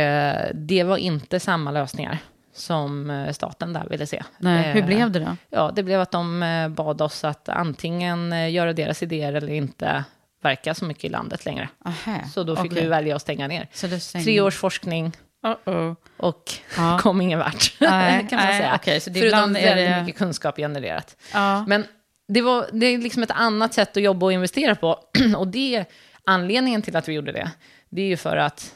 det 0.54 0.82
var 0.84 0.96
inte 0.96 1.40
samma 1.40 1.70
lösningar 1.70 2.18
som 2.56 3.10
eh, 3.10 3.32
staten 3.32 3.72
där 3.72 3.86
ville 3.90 4.06
se. 4.06 4.22
Nej, 4.38 4.72
hur 4.72 4.80
Eh, 4.80 4.86
blev 4.86 5.10
det 5.10 5.18
då? 5.20 5.36
Ja, 5.50 5.72
det 5.74 5.82
blev 5.82 6.00
att 6.00 6.10
de 6.10 6.42
eh, 6.42 6.68
bad 6.68 7.00
oss 7.02 7.24
att 7.24 7.48
antingen 7.48 8.52
göra 8.52 8.72
deras 8.72 9.02
idéer 9.02 9.32
eller 9.32 9.52
inte 9.52 10.04
verka 10.42 10.74
så 10.74 10.84
mycket 10.84 11.04
i 11.04 11.08
landet 11.08 11.44
längre. 11.44 11.68
Aha, 11.84 12.18
Så 12.34 12.42
då 12.42 12.56
fick 12.56 12.72
okej. 12.72 12.82
vi 12.82 12.88
välja 12.88 13.16
att 13.16 13.22
stänga 13.22 13.48
ner. 13.48 13.68
Stänger- 13.72 14.24
Tre 14.24 14.40
års 14.40 14.56
forskning 14.56 15.12
Uh-oh. 15.46 15.96
och 16.16 16.52
Ja. 16.76 16.98
kom 17.02 17.20
ingen 17.20 17.38
vart, 17.38 17.72
Nej, 17.80 18.26
kan 18.30 18.38
man 18.38 18.46
nej, 18.48 18.58
säga. 18.60 18.74
okej, 18.74 19.00
så 19.00 19.10
det 19.10 19.20
Förutom 19.20 19.56
är 19.56 19.62
väldigt 19.62 19.88
det- 19.90 20.00
mycket 20.02 20.18
kunskap 20.18 20.56
genererat. 20.56 21.16
Ja. 21.32 21.64
Men 21.66 21.84
det, 22.28 22.40
var, 22.42 22.66
det 22.72 22.86
är 22.86 22.98
liksom 22.98 23.22
ett 23.22 23.30
annat 23.30 23.74
sätt 23.74 23.96
att 23.96 24.02
jobba 24.02 24.26
och 24.26 24.32
investera 24.32 24.74
på. 24.74 24.98
Och 25.36 25.48
det, 25.48 25.84
anledningen 26.24 26.82
till 26.82 26.96
att 26.96 27.08
vi 27.08 27.12
gjorde 27.12 27.32
det, 27.32 27.50
det 27.88 28.02
är 28.02 28.06
ju 28.06 28.16
för 28.16 28.36
att 28.36 28.74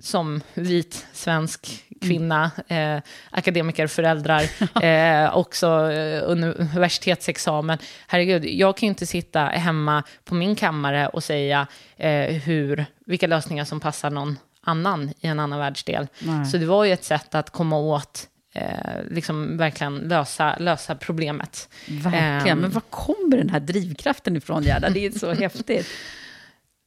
som 0.00 0.40
vit 0.54 1.06
svensk 1.12 1.84
kvinna, 2.04 2.50
eh, 2.68 2.98
akademiker, 3.30 3.86
föräldrar, 3.86 4.42
eh, 4.82 5.36
också 5.36 5.92
eh, 5.92 6.22
universitetsexamen. 6.30 7.78
Herregud, 8.06 8.44
jag 8.44 8.76
kan 8.76 8.86
ju 8.86 8.90
inte 8.90 9.06
sitta 9.06 9.40
hemma 9.40 10.02
på 10.24 10.34
min 10.34 10.56
kammare 10.56 11.08
och 11.08 11.24
säga 11.24 11.66
eh, 11.96 12.26
hur, 12.26 12.86
vilka 13.06 13.26
lösningar 13.26 13.64
som 13.64 13.80
passar 13.80 14.10
någon 14.10 14.38
annan 14.64 15.12
i 15.20 15.26
en 15.26 15.40
annan 15.40 15.58
världsdel. 15.58 16.06
Nej. 16.18 16.46
Så 16.46 16.56
det 16.56 16.66
var 16.66 16.84
ju 16.84 16.92
ett 16.92 17.04
sätt 17.04 17.34
att 17.34 17.50
komma 17.50 17.78
åt 17.78 18.28
eh, 18.54 18.68
liksom 19.10 19.56
verkligen 19.56 19.96
lösa, 19.96 20.56
lösa 20.58 20.94
problemet. 20.94 21.68
Verkligen. 21.88 22.58
Ehm. 22.58 22.60
Men 22.60 22.70
var 22.70 22.82
kommer 22.90 23.36
den 23.36 23.50
här 23.50 23.60
drivkraften 23.60 24.36
ifrån, 24.36 24.62
Gerda? 24.62 24.90
Det 24.90 25.06
är 25.06 25.10
så 25.10 25.32
häftigt. 25.34 25.86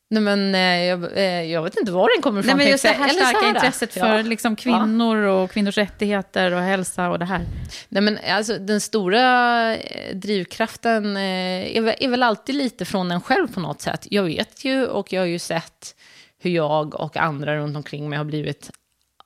Nej, 0.09 0.23
men 0.23 0.55
eh, 0.55 0.61
jag, 0.85 1.17
eh, 1.17 1.43
jag 1.51 1.63
vet 1.63 1.77
inte 1.79 1.91
var 1.91 2.09
den 2.15 2.21
kommer 2.21 2.41
Nej, 2.41 2.45
ifrån. 2.47 2.57
men 2.57 2.67
just 2.67 2.83
det 2.83 2.89
här 2.89 3.09
starka 3.09 3.37
här, 3.39 3.49
intresset 3.49 3.95
ja. 3.95 4.05
för 4.05 4.23
liksom 4.23 4.55
kvinnor 4.55 5.17
och 5.17 5.51
kvinnors 5.51 5.77
rättigheter 5.77 6.51
och 6.53 6.61
hälsa 6.61 7.09
och 7.09 7.19
det 7.19 7.25
här. 7.25 7.45
Nej, 7.89 8.01
men 8.01 8.19
alltså, 8.29 8.57
den 8.57 8.81
stora 8.81 9.75
eh, 9.75 10.15
drivkraften 10.15 11.17
är, 11.17 11.81
väl- 11.81 11.95
är 11.99 12.07
väl 12.07 12.23
alltid 12.23 12.55
lite 12.55 12.85
från 12.85 13.11
en 13.11 13.21
själv 13.21 13.47
på 13.53 13.59
något 13.59 13.81
sätt. 13.81 14.07
Jag 14.11 14.23
vet 14.23 14.65
ju 14.65 14.85
och 14.85 15.13
jag 15.13 15.21
har 15.21 15.25
ju 15.27 15.39
sett 15.39 15.95
hur 16.39 16.49
jag 16.51 16.95
och 16.95 17.17
andra 17.17 17.55
runt 17.57 17.75
omkring 17.77 18.09
mig 18.09 18.17
har 18.17 18.25
blivit 18.25 18.71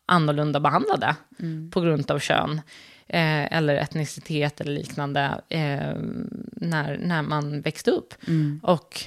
annorlunda 0.05 0.59
behandlade 0.59 1.15
på 1.71 1.81
grund 1.81 2.11
av 2.11 2.19
kön 2.19 2.61
eh, 3.07 3.53
eller 3.57 3.75
etnicitet 3.75 4.61
eller 4.61 4.71
liknande 4.71 5.41
eh, 5.49 5.95
när, 6.51 6.97
när 6.97 7.21
man 7.21 7.61
växte 7.61 7.91
upp. 7.91 8.13
Och 8.63 9.03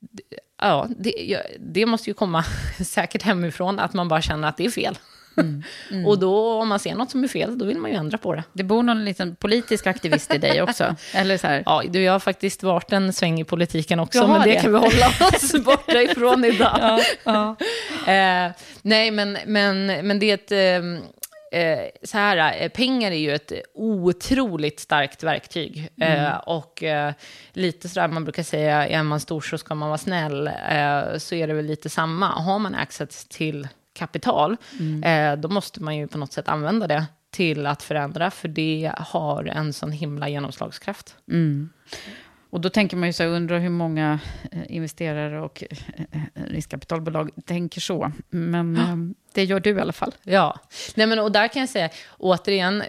d- 0.00 0.22
ja, 0.62 0.88
det, 0.98 1.42
det 1.58 1.86
måste 1.86 2.10
ju 2.10 2.14
komma 2.14 2.44
säkert 2.86 3.22
hemifrån, 3.22 3.78
att 3.78 3.94
man 3.94 4.08
bara 4.08 4.22
känner 4.22 4.48
att 4.48 4.56
det 4.56 4.64
är 4.64 4.70
fel. 4.70 4.98
Och 6.06 6.18
då, 6.18 6.60
om 6.60 6.68
man 6.68 6.78
ser 6.78 6.94
något 6.94 7.10
som 7.10 7.24
är 7.24 7.28
fel, 7.28 7.58
då 7.58 7.64
vill 7.64 7.78
man 7.78 7.90
ju 7.90 7.96
ändra 7.96 8.18
på 8.18 8.34
det. 8.34 8.44
Det 8.52 8.62
bor 8.62 8.82
någon 8.82 9.04
liten 9.04 9.36
politisk 9.36 9.86
aktivist 9.86 10.34
i 10.34 10.38
dig 10.38 10.62
också. 10.62 10.96
Eller 11.14 11.38
så 11.38 11.46
här. 11.46 11.62
Ja, 11.66 11.82
du, 11.88 12.02
jag 12.02 12.12
har 12.12 12.20
faktiskt 12.20 12.62
varit 12.62 12.92
en 12.92 13.12
sväng 13.12 13.40
i 13.40 13.44
politiken 13.44 14.00
också, 14.00 14.26
men 14.26 14.40
det, 14.40 14.50
det. 14.50 14.60
kan 14.60 14.72
vi 14.72 14.78
hålla 14.78 15.08
oss 15.34 15.64
borta 15.64 16.02
ifrån 16.02 16.44
idag. 16.44 16.78
Ja, 16.80 17.00
ja. 17.24 17.56
Eh, 18.12 18.52
nej, 18.82 19.10
men, 19.10 19.38
men, 19.46 19.86
men 19.86 20.18
det 20.18 20.30
är 20.30 20.34
ett... 20.34 20.52
ehm, 20.52 21.00
Eh, 21.54 21.88
så 22.02 22.18
här, 22.18 22.62
eh, 22.62 22.68
pengar 22.68 23.10
är 23.10 23.16
ju 23.16 23.34
ett 23.34 23.52
otroligt 23.74 24.80
starkt 24.80 25.22
verktyg. 25.22 25.88
Eh, 26.00 26.36
och 26.36 26.82
eh, 26.82 27.12
lite 27.52 27.88
sådär, 27.88 28.08
man 28.08 28.24
brukar 28.24 28.42
säga, 28.42 28.88
är 28.88 29.02
man 29.02 29.20
stor 29.20 29.40
så 29.40 29.58
ska 29.58 29.74
man 29.74 29.88
vara 29.88 29.98
snäll. 29.98 30.46
Eh, 30.46 31.18
så 31.18 31.34
är 31.34 31.46
det 31.46 31.54
väl 31.54 31.66
lite 31.66 31.88
samma. 31.88 32.26
Har 32.26 32.58
man 32.58 32.74
access 32.74 33.24
till 33.24 33.68
kapital, 33.92 34.56
eh, 35.04 35.36
då 35.36 35.48
måste 35.48 35.82
man 35.82 35.96
ju 35.96 36.06
på 36.06 36.18
något 36.18 36.32
sätt 36.32 36.48
använda 36.48 36.86
det 36.86 37.04
till 37.30 37.66
att 37.66 37.82
förändra, 37.82 38.30
för 38.30 38.48
det 38.48 38.92
har 38.96 39.44
en 39.44 39.72
sån 39.72 39.92
himla 39.92 40.28
genomslagskraft. 40.28 41.16
Och 42.54 42.60
då 42.60 42.68
tänker 42.70 42.96
man 42.96 43.08
ju 43.08 43.12
så 43.12 43.22
här, 43.22 43.30
undrar 43.30 43.58
hur 43.58 43.70
många 43.70 44.18
eh, 44.52 44.76
investerare 44.76 45.40
och 45.40 45.64
eh, 45.70 46.20
riskkapitalbolag 46.34 47.30
tänker 47.46 47.80
så. 47.80 48.12
Men 48.30 48.76
eh, 48.76 48.96
det 49.34 49.44
gör 49.44 49.60
du 49.60 49.70
i 49.70 49.80
alla 49.80 49.92
fall. 49.92 50.14
Ja, 50.22 50.60
Nej, 50.94 51.06
men, 51.06 51.18
och 51.18 51.32
där 51.32 51.48
kan 51.48 51.60
jag 51.60 51.68
säga, 51.68 51.88
återigen, 52.18 52.82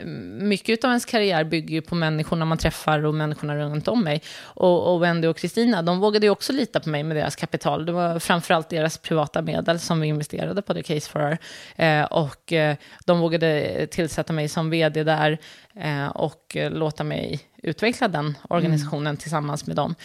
mycket 0.47 0.83
av 0.83 0.89
ens 0.89 1.05
karriär 1.05 1.43
bygger 1.43 1.75
ju 1.75 1.81
på 1.81 1.95
människorna 1.95 2.45
man 2.45 2.57
träffar 2.57 3.05
och 3.05 3.13
människorna 3.13 3.55
runt 3.55 3.87
om 3.87 4.03
mig. 4.03 4.21
Och, 4.41 4.93
och 4.93 5.03
Wendy 5.03 5.27
och 5.27 5.37
Kristina, 5.37 5.81
de 5.81 5.99
vågade 5.99 6.25
ju 6.25 6.29
också 6.29 6.53
lita 6.53 6.79
på 6.79 6.89
mig 6.89 7.03
med 7.03 7.17
deras 7.17 7.35
kapital. 7.35 7.85
Det 7.85 7.91
var 7.91 8.19
framförallt 8.19 8.69
deras 8.69 8.97
privata 8.97 9.41
medel 9.41 9.79
som 9.79 10.01
vi 10.01 10.07
investerade 10.07 10.61
på 10.61 10.73
The 10.73 10.83
Case 10.83 11.09
for 11.09 11.19
Her. 11.19 11.37
Eh, 11.75 12.05
och 12.05 12.53
eh, 12.53 12.75
de 13.05 13.19
vågade 13.19 13.87
tillsätta 13.87 14.33
mig 14.33 14.49
som 14.49 14.69
vd 14.69 15.03
där 15.03 15.37
eh, 15.75 16.07
och 16.07 16.57
eh, 16.57 16.71
låta 16.71 17.03
mig 17.03 17.39
utveckla 17.65 18.07
den 18.07 18.37
organisationen 18.49 19.17
tillsammans 19.17 19.67
med 19.67 19.75
dem. 19.75 19.95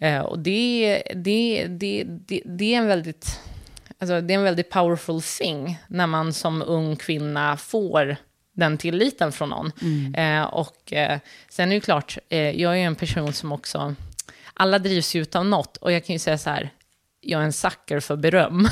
Eh, 0.00 0.20
och 0.20 0.38
det, 0.38 1.02
det, 1.14 1.66
det, 1.68 2.04
det, 2.04 2.42
det 2.44 2.74
är 2.74 2.78
en 2.78 2.86
väldigt 2.86 3.40
Alltså, 3.98 4.20
det 4.20 4.34
är 4.34 4.38
en 4.38 4.44
väldigt 4.44 4.70
powerful 4.70 5.22
thing 5.22 5.78
när 5.88 6.06
man 6.06 6.32
som 6.32 6.62
ung 6.62 6.96
kvinna 6.96 7.56
får 7.56 8.16
den 8.52 8.78
tilliten 8.78 9.32
från 9.32 9.48
någon. 9.48 9.72
Eh, 10.14 10.42
och 10.42 10.92
eh, 10.92 11.18
sen 11.48 11.64
är 11.64 11.68
det 11.68 11.74
ju 11.74 11.80
klart, 11.80 12.18
eh, 12.28 12.60
jag 12.60 12.72
är 12.72 12.76
ju 12.76 12.82
en 12.82 12.94
person 12.94 13.32
som 13.32 13.52
också, 13.52 13.94
alla 14.54 14.78
drivs 14.78 15.14
ju 15.14 15.22
utav 15.22 15.46
något. 15.46 15.76
Och 15.76 15.92
jag 15.92 16.04
kan 16.04 16.12
ju 16.12 16.18
säga 16.18 16.38
så 16.38 16.50
här, 16.50 16.70
jag 17.20 17.40
är 17.40 17.44
en 17.44 17.52
sucker 17.52 18.00
för 18.00 18.16
beröm. 18.16 18.58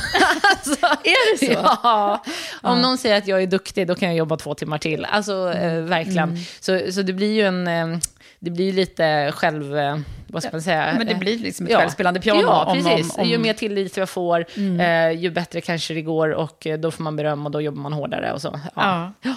alltså, 0.56 0.86
är 0.86 1.32
det 1.32 1.46
så? 1.46 1.60
Ja. 1.82 2.24
Om 2.62 2.80
någon 2.82 2.98
säger 2.98 3.18
att 3.18 3.26
jag 3.26 3.42
är 3.42 3.46
duktig, 3.46 3.86
då 3.86 3.94
kan 3.94 4.08
jag 4.08 4.16
jobba 4.16 4.36
två 4.36 4.54
timmar 4.54 4.78
till. 4.78 5.04
Alltså, 5.04 5.52
eh, 5.52 5.80
verkligen. 5.82 6.36
Så, 6.60 6.80
så 6.92 7.02
det 7.02 7.12
blir 7.12 7.32
ju 7.32 7.42
en... 7.42 7.68
Eh, 7.68 7.98
det 8.40 8.50
blir 8.50 8.72
lite 8.72 9.32
själv... 9.34 9.78
Eh, 9.78 9.98
vad 10.26 10.42
ska 10.42 10.52
man 10.52 10.62
säga? 10.62 10.94
Men 10.98 11.06
det 11.06 11.12
Eh, 11.12 11.18
blir 11.18 11.38
liksom 11.38 11.66
ett 11.66 11.72
självspelande 11.76 12.20
piano. 12.20 12.40
Ja, 12.40 12.64
om- 12.64 12.76
precis. 12.84 13.14
om- 13.16 13.22
om- 13.22 13.28
Ju 13.28 13.38
mer 13.38 13.52
tillit 13.54 13.96
jag 13.96 14.08
får, 14.08 14.46
eh, 14.80 15.10
ju 15.10 15.30
bättre 15.30 15.60
kanske 15.60 15.94
det 15.94 16.02
går 16.02 16.28
och 16.28 16.66
eh, 16.66 16.78
då 16.78 16.90
får 16.90 17.02
man 17.04 17.16
beröm 17.16 17.46
och 17.46 17.52
då 17.52 17.60
jobbar 17.60 17.80
man 17.82 17.92
hårdare 17.92 18.32
och 18.32 18.42
så. 18.42 18.60
Ja. 18.74 19.12
Ja. 19.22 19.34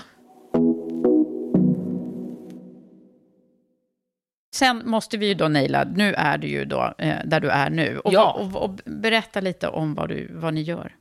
Sen 4.54 4.82
måste 4.86 5.18
vi 5.18 5.28
ju 5.28 5.34
då 5.34 5.48
naila, 5.48 5.84
nu 5.84 6.14
är 6.14 6.38
du 6.38 6.48
ju 6.48 6.66
då 6.66 6.94
eh, 6.98 7.16
där 7.26 7.40
du 7.40 7.50
är 7.50 7.70
nu. 7.70 8.00
Och, 8.00 8.14
Ja. 8.14 8.32
och, 8.32 8.64
och 8.64 8.80
berätta 8.86 9.40
lite 9.42 9.68
om 9.68 9.96
vad, 9.96 10.10
du, 10.10 10.28
vad 10.34 10.54
ni 10.54 10.62
gör. 10.62 10.96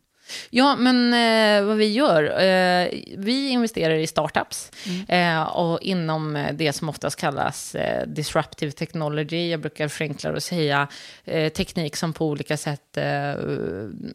Ja, 0.51 0.77
men 0.77 1.13
eh, 1.13 1.67
vad 1.67 1.77
vi 1.77 1.93
gör, 1.93 2.25
eh, 2.25 2.89
vi 3.17 3.49
investerar 3.49 3.95
i 3.95 4.07
startups 4.07 4.71
eh, 5.09 5.43
och 5.43 5.83
inom 5.83 6.37
eh, 6.37 6.53
det 6.55 6.73
som 6.73 6.89
oftast 6.89 7.21
kallas 7.21 7.75
eh, 7.75 8.07
disruptive 8.07 8.73
technology. 8.73 9.51
Jag 9.51 9.61
brukar 9.61 9.89
förenkla 9.89 10.33
och 10.33 10.43
säga 10.43 10.89
eh, 11.25 11.53
teknik 11.53 11.97
som 11.97 12.13
på 12.13 12.27
olika 12.27 12.57
sätt 12.57 12.99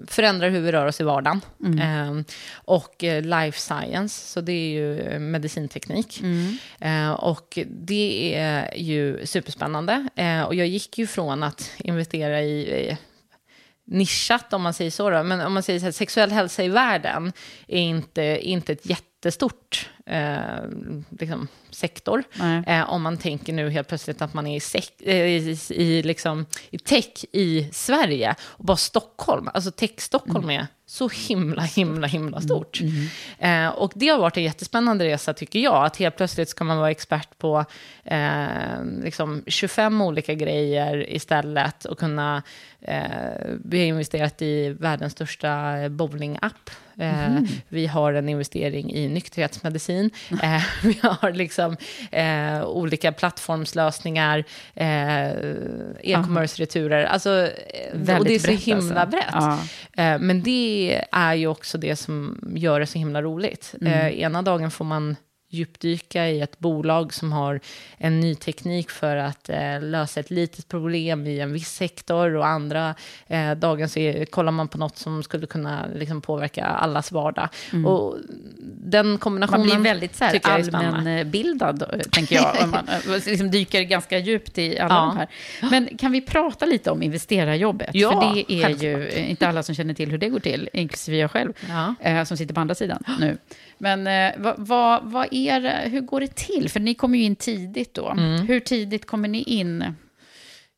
förändrar 0.07 0.49
hur 0.49 0.59
vi 0.59 0.71
rör 0.71 0.85
oss 0.85 1.01
i 1.01 1.03
vardagen. 1.03 1.41
Eh, 1.81 2.21
och 2.53 2.95
life 3.21 3.59
science, 3.59 4.27
så 4.27 4.41
det 4.41 4.51
är 4.51 4.69
ju 4.69 5.19
medicinteknik. 5.19 6.21
Eh, 6.79 7.11
och 7.11 7.59
det 7.67 8.35
är 8.35 8.77
ju 8.77 9.25
superspännande. 9.25 10.07
Och 10.47 10.55
jag 10.55 10.67
gick 10.67 10.97
ju 10.97 11.07
från 11.07 11.43
att 11.43 11.71
investera 11.77 12.41
i 12.41 12.87
eh, 12.89 12.97
nischat 13.85 14.53
om 14.53 14.61
man 14.61 14.73
säger 14.73 14.91
så. 14.91 15.09
Då. 15.09 15.23
Men 15.23 15.41
om 15.41 15.53
man 15.53 15.63
säger 15.63 15.79
så 15.79 15.85
här, 15.85 15.91
sexuell 15.91 16.31
hälsa 16.31 16.63
i 16.63 16.67
världen 16.69 17.33
är 17.67 17.79
inte, 17.81 18.21
inte 18.41 18.71
ett 18.73 18.85
jättestort 18.85 19.89
eh, 20.05 20.39
liksom, 21.19 21.47
sektor. 21.69 22.23
Eh, 22.67 22.89
om 22.89 23.01
man 23.01 23.17
tänker 23.17 23.53
nu 23.53 23.69
helt 23.69 23.87
plötsligt 23.87 24.21
att 24.21 24.33
man 24.33 24.47
är 24.47 24.55
i, 24.55 24.59
sek- 24.59 25.01
eh, 25.05 25.25
i, 25.25 25.57
i, 25.69 26.03
liksom, 26.03 26.45
i 26.69 26.77
tech 26.77 27.25
i 27.31 27.69
Sverige. 27.71 28.35
Och 28.41 28.65
bara 28.65 28.77
Stockholm, 28.77 29.49
alltså 29.53 29.71
tech-Stockholm 29.71 30.49
är 30.49 30.67
så 30.87 31.09
himla, 31.09 31.61
himla, 31.61 32.07
himla 32.07 32.41
stort. 32.41 32.79
Eh, 33.39 33.67
och 33.67 33.91
det 33.95 34.07
har 34.07 34.19
varit 34.19 34.37
en 34.37 34.43
jättespännande 34.43 35.05
resa 35.05 35.33
tycker 35.33 35.59
jag. 35.59 35.85
Att 35.85 35.97
helt 35.97 36.17
plötsligt 36.17 36.49
ska 36.49 36.63
man 36.63 36.77
vara 36.77 36.91
expert 36.91 37.37
på 37.37 37.65
eh, 38.03 38.83
liksom 39.03 39.43
25 39.47 40.01
olika 40.01 40.33
grejer 40.33 41.09
istället. 41.13 41.85
Och 41.85 41.99
kunna, 41.99 42.43
eh, 42.87 42.99
vi 43.63 43.79
har 43.79 43.85
investerat 43.85 44.41
i 44.41 44.69
världens 44.69 45.13
största 45.13 45.75
bowlingapp. 45.89 46.69
Eh, 46.99 47.39
Vi 47.69 47.87
har 47.87 48.13
en 48.13 48.29
investering 48.29 48.93
i 48.93 49.07
nykterhetsmedicin. 49.07 50.09
Eh, 50.43 50.63
vi 50.83 50.99
har 51.01 51.31
liksom 51.31 51.77
eh, 52.11 52.63
olika 52.65 53.11
plattformslösningar, 53.11 54.43
eh, 54.73 55.29
e-commerce-returer. 56.01 57.03
Alltså, 57.05 57.29
eh, 57.29 58.17
och 58.17 58.25
det 58.25 58.35
är 58.35 58.39
så 58.39 58.47
brett, 58.47 58.59
himla 58.61 59.01
alltså. 59.01 59.17
brett. 59.17 59.25
Ja. 59.31 59.59
Eh, 60.03 60.19
Men 60.19 60.43
det 60.43 61.01
är 61.11 61.33
ju 61.33 61.47
också 61.47 61.77
det 61.77 61.95
som 61.95 62.39
gör 62.55 62.79
det 62.79 62.85
så 62.85 62.97
himla 62.97 63.21
roligt. 63.21 63.75
Eh, 63.81 64.19
ena 64.19 64.41
dagen 64.41 64.71
får 64.71 64.85
man 64.85 65.15
djupdyka 65.55 66.27
i 66.29 66.41
ett 66.41 66.59
bolag 66.59 67.13
som 67.13 67.31
har 67.31 67.59
en 67.97 68.19
ny 68.19 68.35
teknik 68.35 68.89
för 68.91 69.17
att 69.17 69.49
eh, 69.49 69.81
lösa 69.81 70.19
ett 70.19 70.31
litet 70.31 70.67
problem 70.67 71.27
i 71.27 71.39
en 71.39 71.53
viss 71.53 71.69
sektor 71.73 72.35
och 72.35 72.47
andra 72.47 72.95
eh, 73.27 73.51
dagen 73.51 73.89
så 73.89 73.99
är, 73.99 74.25
kollar 74.25 74.51
man 74.51 74.67
på 74.67 74.77
något 74.77 74.97
som 74.97 75.23
skulle 75.23 75.47
kunna 75.47 75.85
liksom, 75.95 76.21
påverka 76.21 76.65
allas 76.65 77.11
vardag. 77.11 77.49
Och 77.85 78.17
den 78.77 79.17
kombinationen 79.17 79.67
Man 79.67 79.81
blir 79.81 79.91
väldigt 79.91 80.15
så 80.15 80.23
här, 80.23 80.39
allmänbildad, 80.43 81.81
eh, 81.93 81.99
tänker 81.99 82.35
jag. 82.35 82.55
Om 82.63 82.71
man 82.71 82.87
eh, 83.15 83.23
liksom 83.27 83.51
dyker 83.51 83.81
ganska 83.81 84.17
djupt 84.17 84.57
i 84.57 84.79
alla 84.79 84.93
Ja. 84.95 84.99
de 85.01 85.17
här. 85.17 85.27
Men 85.71 85.97
kan 85.97 86.11
vi 86.11 86.21
prata 86.21 86.65
lite 86.65 86.91
om 86.91 87.03
investerarjobbet? 87.03 87.89
Ja, 87.93 88.11
För 88.11 88.35
det 88.35 88.53
är 88.53 88.61
självklart. 88.63 88.83
ju 88.83 89.07
eh, 89.07 89.29
inte 89.31 89.47
alla 89.47 89.63
som 89.63 89.75
känner 89.75 89.93
till 89.93 90.11
hur 90.11 90.17
det 90.17 90.29
går 90.29 90.39
till, 90.39 90.69
inklusive 90.73 91.17
jag 91.17 91.31
själv, 91.31 91.53
Ja. 91.69 91.95
eh, 92.01 92.23
som 92.23 92.37
sitter 92.37 92.53
på 92.53 92.61
andra 92.61 92.75
sidan 92.75 93.03
nu. 93.19 93.37
Men 93.77 94.07
eh, 94.07 94.33
vad, 94.37 94.55
vad, 94.57 95.03
vad 95.03 95.27
är, 95.31 95.44
det- 95.51 95.89
hur 95.91 96.01
går 96.01 96.19
det 96.19 96.35
till? 96.35 96.69
För 96.69 96.79
ni 96.79 96.93
kommer 96.95 97.17
ju 97.17 97.23
in 97.23 97.35
tidigt 97.35 97.93
då. 97.93 98.09
Mm. 98.09 98.47
Hur 98.47 98.59
tidigt 98.59 99.07
kommer 99.07 99.27
ni 99.27 99.41
in? 99.43 99.95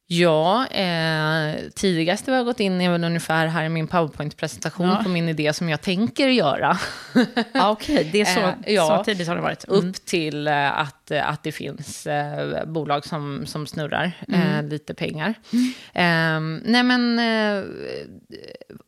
Ja, 0.09 0.67
eh, 0.67 1.55
tidigast 1.75 2.27
vi 2.27 2.31
har 2.35 2.43
gått 2.43 2.59
in 2.59 2.81
är 2.81 2.91
väl 2.91 3.03
ungefär 3.03 3.47
här 3.47 3.63
i 3.63 3.69
min 3.69 3.87
powerpoint-presentation 3.87 4.87
Ja. 4.89 4.99
på 5.03 5.09
min 5.09 5.29
idé 5.29 5.53
som 5.53 5.69
jag 5.69 5.81
tänker 5.81 6.27
göra. 6.27 6.77
Ja, 7.53 7.69
Okej, 7.71 8.09
det 8.11 8.21
är 8.21 8.25
så, 8.25 8.39
Eh, 8.63 8.73
ja. 8.73 8.97
så 8.97 9.03
tidigt 9.03 9.27
har 9.27 9.35
det 9.35 9.41
varit. 9.41 9.67
Mm. 9.67 9.89
Upp 9.89 9.95
till 10.05 10.47
eh, 10.47 10.53
att, 11.07 11.11
eh, 11.11 11.29
att 11.29 11.43
det 11.43 11.51
finns 11.51 12.07
eh, 12.07 12.65
bolag 12.65 13.05
som, 13.05 13.45
som 13.45 13.67
snurrar 13.67 14.11
Mm. 14.27 14.65
eh, 14.65 14.69
lite 14.71 14.93
pengar. 14.93 15.33
Eh, 15.93 16.39
nej 16.63 16.83
men, 16.83 17.19
eh, 17.19 17.63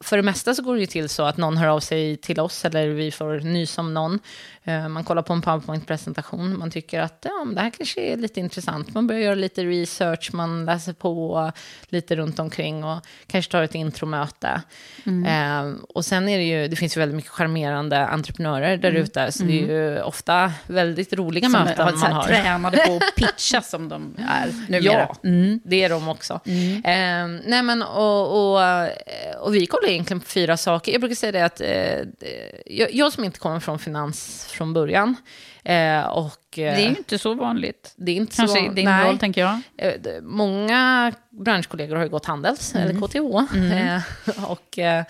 för 0.03 0.17
det 0.17 0.23
mesta 0.23 0.53
så 0.53 0.63
går 0.63 0.73
det 0.75 0.79
ju 0.81 0.85
till 0.85 1.09
så 1.09 1.23
att 1.23 1.37
någon 1.37 1.57
hör 1.57 1.67
av 1.67 1.79
sig 1.79 2.17
till 2.17 2.39
oss 2.39 2.65
eller 2.65 2.87
vi 2.87 3.11
får 3.11 3.39
nys 3.39 3.77
om 3.77 3.93
någon. 3.93 4.19
Eh, 4.63 4.87
man 4.87 5.03
kollar 5.03 5.21
på 5.21 5.33
en 5.33 5.41
powerpoint-presentation, 5.41 6.57
man 6.59 6.71
tycker 6.71 6.99
att 7.01 7.25
ja, 7.29 7.45
det 7.55 7.61
här 7.61 7.69
kanske 7.69 8.01
är 8.01 8.17
lite 8.17 8.39
intressant. 8.39 8.93
Man 8.93 9.07
börjar 9.07 9.21
göra 9.21 9.35
lite 9.35 9.63
research, 9.63 10.29
man 10.33 10.65
läser 10.65 10.93
på 10.93 11.51
lite 11.89 12.15
runt 12.15 12.39
omkring 12.39 12.83
och 12.83 12.99
kanske 13.27 13.51
tar 13.51 13.63
ett 13.63 13.75
intromöte. 13.75 14.61
Eh, 15.05 15.71
och 15.89 16.05
sen 16.05 16.29
är 16.29 16.37
det 16.37 16.43
ju, 16.43 16.67
det 16.67 16.75
finns 16.75 16.97
ju 16.97 16.99
väldigt 16.99 17.15
mycket 17.15 17.31
charmerande 17.31 18.07
entreprenörer 18.07 18.77
där 18.77 18.91
ute, 18.91 19.31
så 19.31 19.43
det 19.43 19.59
är 19.61 19.67
ju 19.67 20.01
ofta 20.01 20.51
väldigt 20.67 21.13
roliga 21.13 21.49
Som 21.49 21.63
möten 21.63 21.85
har, 21.85 21.91
man 22.11 22.21
har. 22.21 22.23
tränade 22.27 22.77
på 22.77 22.95
att 22.95 23.15
pitcha 23.15 23.61
som 23.61 23.89
de 23.89 24.15
är 24.29 24.53
numera. 24.71 25.15
Mm. 25.23 25.51
Ja, 25.51 25.59
det 25.69 25.83
är 25.83 25.89
de 25.89 26.07
också. 26.09 26.33
Eh, 26.33 27.27
nej 27.45 27.63
men, 27.63 27.81
och, 27.83 28.51
och, 28.53 28.63
eh, 28.63 29.35
och 29.39 29.55
vi 29.55 29.65
kollar 29.65 29.89
egentligen 29.89 30.19
på 30.19 30.25
fyra 30.27 30.57
saker. 30.57 30.91
Jag 30.91 31.01
brukar 31.01 31.15
säga 31.15 31.31
det 31.31 31.45
att 31.45 31.61
eh, 31.61 32.87
jag, 32.91 33.13
som 33.13 33.23
inte 33.23 33.39
kommer 33.39 33.59
från 33.59 33.79
finans 33.79 34.45
från 34.49 34.73
början, 34.73 35.15
eh, 35.63 36.01
och 36.01 36.31
eh, 36.51 36.55
Det 36.55 36.61
är 36.63 36.79
ju 36.79 36.87
inte 36.97 37.17
så 37.17 37.33
vanligt. 37.33 37.93
det 37.97 38.11
är 38.11 38.15
inte 38.15 38.35
Kanske 38.35 38.59
så... 38.59 38.65
i 38.65 38.69
din 38.75 38.85
nej. 38.85 39.07
roll, 39.07 39.19
tänker 39.19 39.41
jag. 39.41 39.61
Eh, 39.77 39.93
Många 40.21 41.13
branschkollegor 41.29 41.95
har 41.95 42.03
ju 42.03 42.09
gått 42.09 42.25
Handels, 42.25 42.75
Mm. 42.75 42.89
eller 42.89 43.07
KTH. 43.07 43.53
Eh, 44.35 44.43
och 44.51 44.79
eh, 44.79 45.03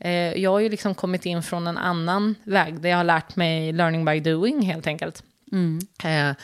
eh, 0.00 0.12
jag 0.42 0.50
har 0.50 0.60
ju 0.60 0.68
liksom 0.68 0.94
kommit 0.94 1.26
in 1.26 1.42
från 1.42 1.66
en 1.66 1.78
annan 1.78 2.34
väg, 2.44 2.80
där 2.80 2.88
jag 2.90 2.96
har 2.96 3.04
lärt 3.04 3.36
mig 3.36 3.72
learning 3.72 4.04
by 4.04 4.20
doing, 4.20 4.62
helt 4.62 4.86
enkelt. 4.86 5.22
Mm. 5.52 5.78
Eh, 6.04 6.36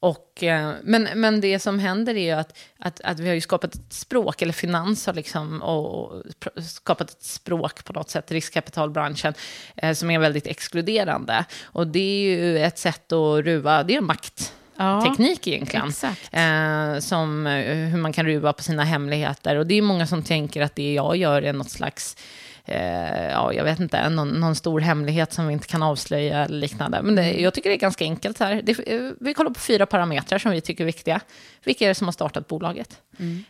och, 0.00 0.42
eh, 0.42 0.72
men, 0.82 1.08
men 1.14 1.40
det 1.40 1.58
som 1.58 1.78
händer 1.78 2.14
är 2.14 2.24
ju 2.24 2.30
att, 2.30 2.58
att, 2.78 3.00
att 3.00 3.20
vi 3.20 3.28
har 3.28 3.34
ju 3.34 3.40
skapat 3.40 3.74
ett 3.74 3.92
språk, 3.92 4.42
eller 4.42 4.52
finans 4.52 5.06
har 5.06 5.14
liksom 5.14 5.62
och, 5.62 6.04
och 6.04 6.22
skapat 6.64 7.10
ett 7.10 7.22
språk 7.22 7.84
på 7.84 7.92
något 7.92 8.10
sätt, 8.10 8.32
riskkapitalbranschen, 8.32 9.34
eh, 9.76 9.92
som 9.92 10.10
är 10.10 10.18
väldigt 10.18 10.46
exkluderande. 10.46 11.44
Och 11.64 11.86
det 11.86 11.98
är 11.98 12.36
ju 12.36 12.58
ett 12.58 12.78
sätt 12.78 13.12
att 13.12 13.44
ruva, 13.44 13.82
det 13.82 13.96
är 13.96 14.00
makt 14.00 14.52
Ja, 14.80 15.04
teknik 15.04 15.46
egentligen. 15.46 15.92
Eh, 16.32 17.00
som 17.00 17.46
eh, 17.46 17.88
hur 17.88 17.98
man 17.98 18.12
kan 18.12 18.26
ruva 18.26 18.52
på 18.52 18.62
sina 18.62 18.84
hemligheter. 18.84 19.56
Och 19.56 19.66
det 19.66 19.74
är 19.74 19.82
många 19.82 20.06
som 20.06 20.22
tänker 20.22 20.62
att 20.62 20.74
det 20.74 20.94
jag 20.94 21.16
gör 21.16 21.42
är 21.42 21.52
något 21.52 21.70
slags, 21.70 22.16
eh, 22.68 23.28
ja 23.30 23.52
jag 23.52 23.64
vet 23.64 23.80
inte, 23.80 24.08
någon, 24.08 24.28
någon 24.28 24.54
stor 24.54 24.80
hemlighet 24.80 25.32
som 25.32 25.46
vi 25.46 25.52
inte 25.52 25.66
kan 25.66 25.82
avslöja 25.82 26.44
eller 26.44 26.58
liknande. 26.58 27.02
Men 27.02 27.14
det, 27.14 27.32
jag 27.32 27.54
tycker 27.54 27.70
det 27.70 27.76
är 27.76 27.80
ganska 27.80 28.04
enkelt 28.04 28.38
här. 28.40 28.62
Det, 28.64 28.78
eh, 28.94 29.10
vi 29.20 29.34
kollar 29.34 29.50
på 29.50 29.60
fyra 29.60 29.86
parametrar 29.86 30.38
som 30.38 30.50
vi 30.50 30.60
tycker 30.60 30.84
är 30.84 30.86
viktiga. 30.86 31.20
Vilka 31.64 31.84
är 31.84 31.88
det 31.88 31.94
som 31.94 32.06
har 32.06 32.12
startat 32.12 32.46
bolaget? 32.46 33.00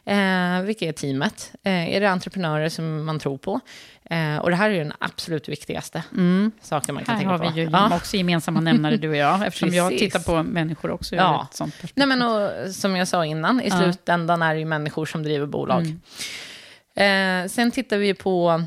Eh, 0.04 0.60
vilka 0.62 0.84
är 0.86 0.92
teamet? 0.92 1.52
Eh, 1.64 1.96
är 1.96 2.00
det 2.00 2.10
entreprenörer 2.10 2.68
som 2.68 3.04
man 3.04 3.18
tror 3.18 3.38
på? 3.38 3.60
Eh, 4.10 4.36
och 4.36 4.50
det 4.50 4.56
här 4.56 4.70
är 4.70 4.74
ju 4.74 4.78
den 4.78 4.92
absolut 4.98 5.48
viktigaste 5.48 6.02
saken 6.62 6.94
man 6.94 7.04
kan 7.04 7.14
Här 7.14 7.20
tänka 7.20 7.30
har 7.30 7.38
på. 7.38 7.50
vi 7.54 7.60
ju 7.62 7.70
Ja. 7.72 7.96
också 7.96 8.16
gemensamma 8.16 8.60
nämnare, 8.60 8.96
du 8.96 9.08
och 9.08 9.16
jag, 9.16 9.42
eftersom 9.46 9.74
jag 9.74 9.98
tittar 9.98 10.20
på 10.20 10.42
människor 10.42 10.90
också 10.90 11.14
Ja. 11.16 11.48
ett 11.50 11.56
sånt 11.56 11.74
perspektiv. 11.80 12.06
Nej, 12.08 12.18
men 12.18 12.22
och, 12.22 12.74
som 12.74 12.96
jag 12.96 13.08
sa 13.08 13.24
innan, 13.26 13.60
i 13.60 13.68
Ja. 13.68 13.78
slutändan 13.82 14.42
är 14.42 14.54
det 14.54 14.60
ju 14.60 14.66
människor 14.66 15.06
som 15.06 15.22
driver 15.22 15.46
bolag. 15.46 15.80
Mm. 16.96 17.42
Eh, 17.44 17.48
sen 17.48 17.70
tittar 17.70 17.96
vi 17.98 18.14
på 18.14 18.62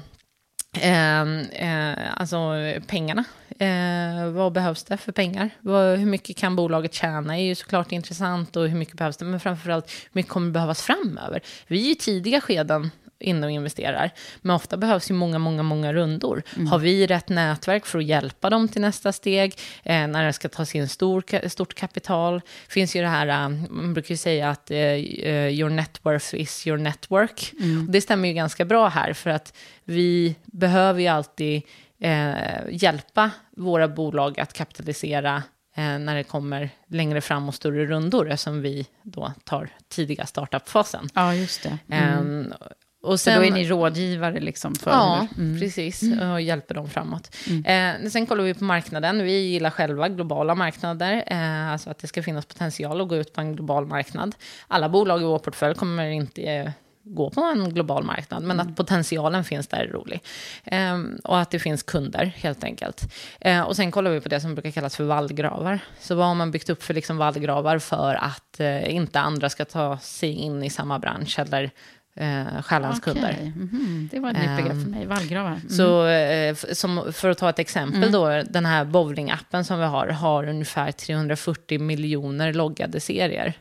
eh, 0.77 1.21
eh, 1.41 1.97
alltså 2.13 2.53
pengarna. 2.87 3.23
Eh, 3.59 4.31
vad 4.31 4.53
behövs 4.53 4.83
det 4.83 4.97
för 4.97 5.11
pengar? 5.11 5.49
Vad, 5.59 5.99
hur 5.99 6.05
mycket 6.05 6.37
kan 6.37 6.55
bolaget 6.55 6.93
tjäna? 6.93 7.37
är 7.37 7.43
ju 7.43 7.55
såklart 7.55 7.91
intressant 7.91 8.55
och 8.55 8.67
hur 8.67 8.77
mycket 8.77 8.97
behövs 8.97 9.17
det? 9.17 9.25
Men 9.25 9.39
framförallt, 9.39 9.91
hur 9.91 10.09
mycket 10.11 10.31
kommer 10.31 10.51
behövas 10.51 10.81
framöver? 10.81 11.41
Vi 11.67 11.87
är 11.87 11.91
i 11.91 11.95
tidiga 11.95 12.41
skeden 12.41 12.91
inne 13.21 13.45
och 13.45 13.51
investerar. 13.51 14.11
Men 14.41 14.55
ofta 14.55 14.77
behövs 14.77 15.11
ju 15.11 15.13
många, 15.13 15.39
många, 15.39 15.63
många 15.63 15.93
rundor. 15.93 16.43
Har 16.69 16.79
vi 16.79 17.07
rätt 17.07 17.29
nätverk 17.29 17.85
för 17.85 17.99
att 17.99 18.05
hjälpa 18.05 18.49
dem 18.49 18.67
till 18.67 18.81
nästa 18.81 19.11
steg? 19.11 19.53
Eh, 19.83 20.07
när 20.07 20.25
det 20.25 20.33
ska 20.33 20.49
tas 20.49 20.75
in 20.75 20.87
stor, 20.87 21.47
stort 21.49 21.73
kapital. 21.73 22.41
finns 22.69 22.95
ju 22.95 23.01
det 23.01 23.07
här, 23.07 23.27
eh, 23.27 23.49
man 23.69 23.93
brukar 23.93 24.11
ju 24.11 24.17
säga 24.17 24.49
att 24.49 24.71
eh, 24.71 24.77
eh, 24.77 25.47
your 25.47 25.69
net 25.69 25.99
worth 26.03 26.35
is 26.35 26.67
your 26.67 26.77
network. 26.77 27.53
Och 27.87 27.91
det 27.91 28.01
stämmer 28.01 28.27
ju 28.27 28.33
ganska 28.33 28.65
bra 28.65 28.87
här, 28.87 29.13
för 29.13 29.29
att 29.29 29.53
vi 29.83 30.35
behöver 30.45 31.01
ju 31.01 31.07
alltid 31.07 31.61
eh, 31.99 32.33
hjälpa 32.69 33.31
våra 33.57 33.87
bolag 33.87 34.39
att 34.39 34.53
kapitalisera 34.53 35.43
eh, 35.75 35.99
när 35.99 36.15
det 36.15 36.23
kommer 36.23 36.69
längre 36.87 37.21
fram 37.21 37.47
och 37.47 37.55
större 37.55 37.85
rundor, 37.85 38.29
eftersom 38.29 38.61
vi 38.61 38.87
då 39.03 39.33
tar 39.43 39.69
tidiga 39.89 40.25
startup-fasen. 40.25 41.09
Ja, 41.13 41.35
just 41.35 41.63
det. 41.63 41.77
Ehm, 41.89 42.53
och 43.01 43.19
Så 43.19 43.29
då 43.29 43.43
är 43.43 43.51
ni 43.51 43.67
rådgivare 43.67 44.39
liksom 44.39 44.75
för... 44.75 44.91
Ja, 44.91 45.27
Mm. 45.37 45.59
precis. 45.59 46.03
Och 46.33 46.41
hjälper 46.41 46.75
dem 46.75 46.89
framåt. 46.89 47.35
Eh, 47.65 48.09
sen 48.09 48.25
kollar 48.25 48.43
vi 48.43 48.53
på 48.53 48.63
marknaden. 48.63 49.23
Vi 49.23 49.31
gillar 49.39 49.69
själva 49.69 50.09
globala 50.09 50.55
marknader. 50.55 51.23
Eh, 51.27 51.71
alltså 51.71 51.89
att 51.89 51.97
det 51.99 52.07
ska 52.07 52.23
finnas 52.23 52.45
potential 52.45 53.01
att 53.01 53.07
gå 53.07 53.15
ut 53.15 53.33
på 53.33 53.41
en 53.41 53.55
global 53.55 53.85
marknad. 53.85 54.35
Alla 54.67 54.89
bolag 54.89 55.21
i 55.21 55.23
vår 55.23 55.39
portfölj 55.39 55.75
kommer 55.75 56.05
inte 56.09 56.41
eh, 56.41 56.69
gå 57.03 57.29
på 57.29 57.41
en 57.41 57.73
global 57.73 58.03
marknad, 58.03 58.43
men 58.43 58.59
att 58.59 58.75
potentialen 58.75 59.43
finns 59.43 59.67
där 59.67 59.77
är 59.77 59.87
rolig. 59.87 60.21
Eh, 60.63 60.99
och 61.23 61.39
att 61.39 61.51
det 61.51 61.59
finns 61.59 61.83
kunder, 61.83 62.25
helt 62.35 62.63
enkelt. 62.63 63.13
Eh, 63.39 63.61
och 63.61 63.75
sen 63.75 63.91
kollar 63.91 64.11
vi 64.11 64.21
på 64.21 64.29
det 64.29 64.41
som 64.41 64.55
brukar 64.55 64.71
kallas 64.71 64.95
för 64.95 65.03
vallgravar. 65.03 65.79
Så 65.99 66.15
vad 66.15 66.27
har 66.27 66.35
man 66.35 66.51
byggt 66.51 66.69
upp 66.69 66.83
för 66.83 66.93
liksom 66.93 67.17
vallgravar 67.17 67.79
för 67.79 68.15
att 68.15 68.59
eh, 68.59 68.95
inte 68.95 69.19
andra 69.19 69.49
ska 69.49 69.65
ta 69.65 69.97
sig 69.97 70.29
in 70.33 70.63
i 70.63 70.69
samma 70.69 70.99
bransch 70.99 71.39
eller 71.39 71.71
eh, 72.15 72.61
stjäla 72.61 72.85
ens 72.87 72.99
kunder. 72.99 73.33
Okej, 73.33 73.53
mhm, 73.55 74.09
Det 74.11 74.19
var 74.19 74.29
ett 74.31 74.37
nytt 74.37 74.57
begrepp 74.57 74.73
för 74.73 74.81
Ehm, 74.85 74.91
mig, 74.91 75.05
vallgravar. 75.05 75.49
Mm. 75.51 75.69
Så 75.69 76.07
eh, 76.07 76.55
som, 76.55 77.13
för 77.13 77.29
att 77.29 77.37
ta 77.37 77.49
ett 77.49 77.59
exempel 77.59 78.11
då, 78.11 78.43
den 78.49 78.65
här 78.65 78.85
bowlingappen 78.85 79.65
som 79.65 79.79
vi 79.79 79.85
har, 79.85 80.07
har 80.07 80.47
ungefär 80.49 80.91
340 80.91 81.79
miljoner 81.79 82.53
loggade 82.53 82.99
serier. 82.99 83.53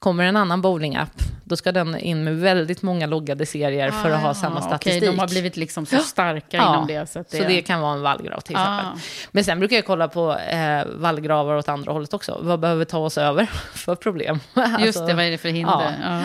Kommer 0.00 0.24
en 0.24 0.36
annan 0.36 0.62
bowlingapp, 0.62 1.22
då 1.44 1.56
ska 1.56 1.72
den 1.72 1.98
in 1.98 2.24
med 2.24 2.36
väldigt 2.40 2.82
många 2.82 3.06
loggade 3.06 3.46
serier 3.46 3.90
för 3.90 4.10
att 4.10 4.22
ha 4.22 4.34
samma 4.34 4.58
Ah, 4.58 4.62
statistik. 4.62 5.02
Okej, 5.02 5.10
de 5.10 5.18
har 5.18 5.28
blivit 5.28 5.56
liksom 5.56 5.86
så 5.86 5.98
starka 5.98 6.56
Ja, 6.56 6.74
inom 6.74 6.86
det. 6.86 7.10
Så, 7.10 7.18
det... 7.30 7.36
Så 7.36 7.44
det 7.44 7.62
kan 7.62 7.80
vara 7.80 7.92
en 7.92 8.02
vallgrav 8.02 8.40
till 8.40 8.54
exempel. 8.54 8.86
Ah. 8.86 8.98
Men 9.30 9.44
sen 9.44 9.58
brukar 9.58 9.76
jag 9.76 9.86
kolla 9.86 10.08
på 10.08 10.36
eh, 10.38 10.84
vallgravar 10.86 11.54
åt 11.56 11.68
andra 11.68 11.92
hållet 11.92 12.14
också. 12.14 12.38
Vad 12.42 12.60
behöver 12.60 12.84
ta 12.84 12.98
oss 12.98 13.18
över 13.18 13.44
för 13.74 13.94
problem? 13.94 14.40
Just 14.56 14.68
Alltså, 14.76 15.06
det, 15.06 15.14
vad 15.14 15.24
är 15.24 15.30
det 15.30 15.38
för 15.38 15.48
hinder? 15.48 15.94
Ja. 16.02 16.22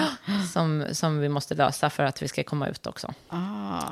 Som, 0.54 0.86
som 0.92 1.20
vi 1.20 1.30
måste 1.30 1.56
lösa 1.56 1.90
för 1.90 2.04
att 2.04 2.22
vi 2.22 2.28
ska 2.28 2.44
komma 2.44 2.68
ut 2.68 2.88
också. 2.88 3.14
Ah. 3.30 3.38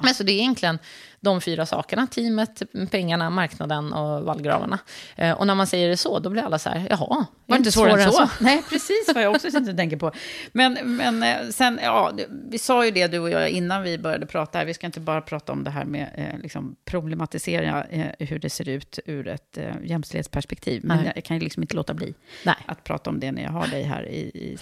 Men 0.04 0.14
så 0.16 0.24
det 0.24 0.32
är 0.32 0.40
egentligen 0.40 0.80
de 1.24 1.42
fyra 1.42 1.66
sakerna. 1.66 2.08
Teamet, 2.08 2.62
pengarna, 2.92 3.30
marknaden 3.30 3.94
och 3.94 4.24
vallgravarna. 4.24 4.80
Eh, 5.16 5.32
och 5.32 5.48
när 5.48 5.56
man 5.56 5.68
säger 5.68 5.90
det 5.90 5.98
så, 5.98 6.20
då 6.20 6.30
blir 6.30 6.42
alla 6.42 6.60
så 6.60 6.70
här, 6.70 6.88
jaha, 6.90 7.08
Var 7.08 7.26
det 7.46 7.56
inte 7.56 7.72
svårare 7.72 7.92
svårare 7.92 8.04
än 8.04 8.12
så? 8.12 8.44
Nej, 8.44 8.64
precis 8.70 9.12
vad 9.16 9.24
jag 9.24 9.36
också 9.36 9.52
sitter 9.52 9.72
och 9.72 9.78
tänker 9.78 9.98
på. 9.98 10.12
Men, 10.52 10.98
men 10.98 11.24
eh, 11.24 11.36
sen, 11.52 11.80
ja, 11.84 12.12
vi 12.50 12.58
sa 12.58 12.86
ju 12.86 12.92
det 12.92 13.08
du 13.08 13.20
och 13.20 13.30
jag 13.30 13.50
innan 13.50 13.84
vi 13.84 13.98
började 13.98 14.26
prata 14.26 14.58
här. 14.58 14.66
Vi 14.66 14.74
ska 14.74 14.86
inte 14.86 15.00
bara 15.00 15.22
prata 15.22 15.52
om 15.52 15.64
det 15.64 15.72
här 15.72 15.86
med 15.86 16.10
eh, 16.16 16.40
liksom 16.42 16.76
problematisera 16.86 17.86
hur 18.20 18.40
det 18.40 18.50
ser 18.50 18.70
ut 18.70 19.00
ur 19.06 19.28
ett 19.28 19.58
jämställdhetsperspektiv. 19.84 20.82
Men 20.86 20.98
Nej. 20.98 21.12
jag 21.16 21.24
kan 21.24 21.38
ju 21.38 21.44
liksom 21.44 21.64
inte 21.64 21.76
låta 21.76 21.94
bli 21.94 22.14
Nej. 22.44 22.56
att 22.66 22.84
prata 22.84 23.10
om 23.10 23.20
det 23.20 23.32
när 23.32 23.44
jag 23.44 23.52
har 23.52 23.68
dig 23.68 23.84
här 23.84 24.10
i, 24.10 24.20
i 24.20 24.58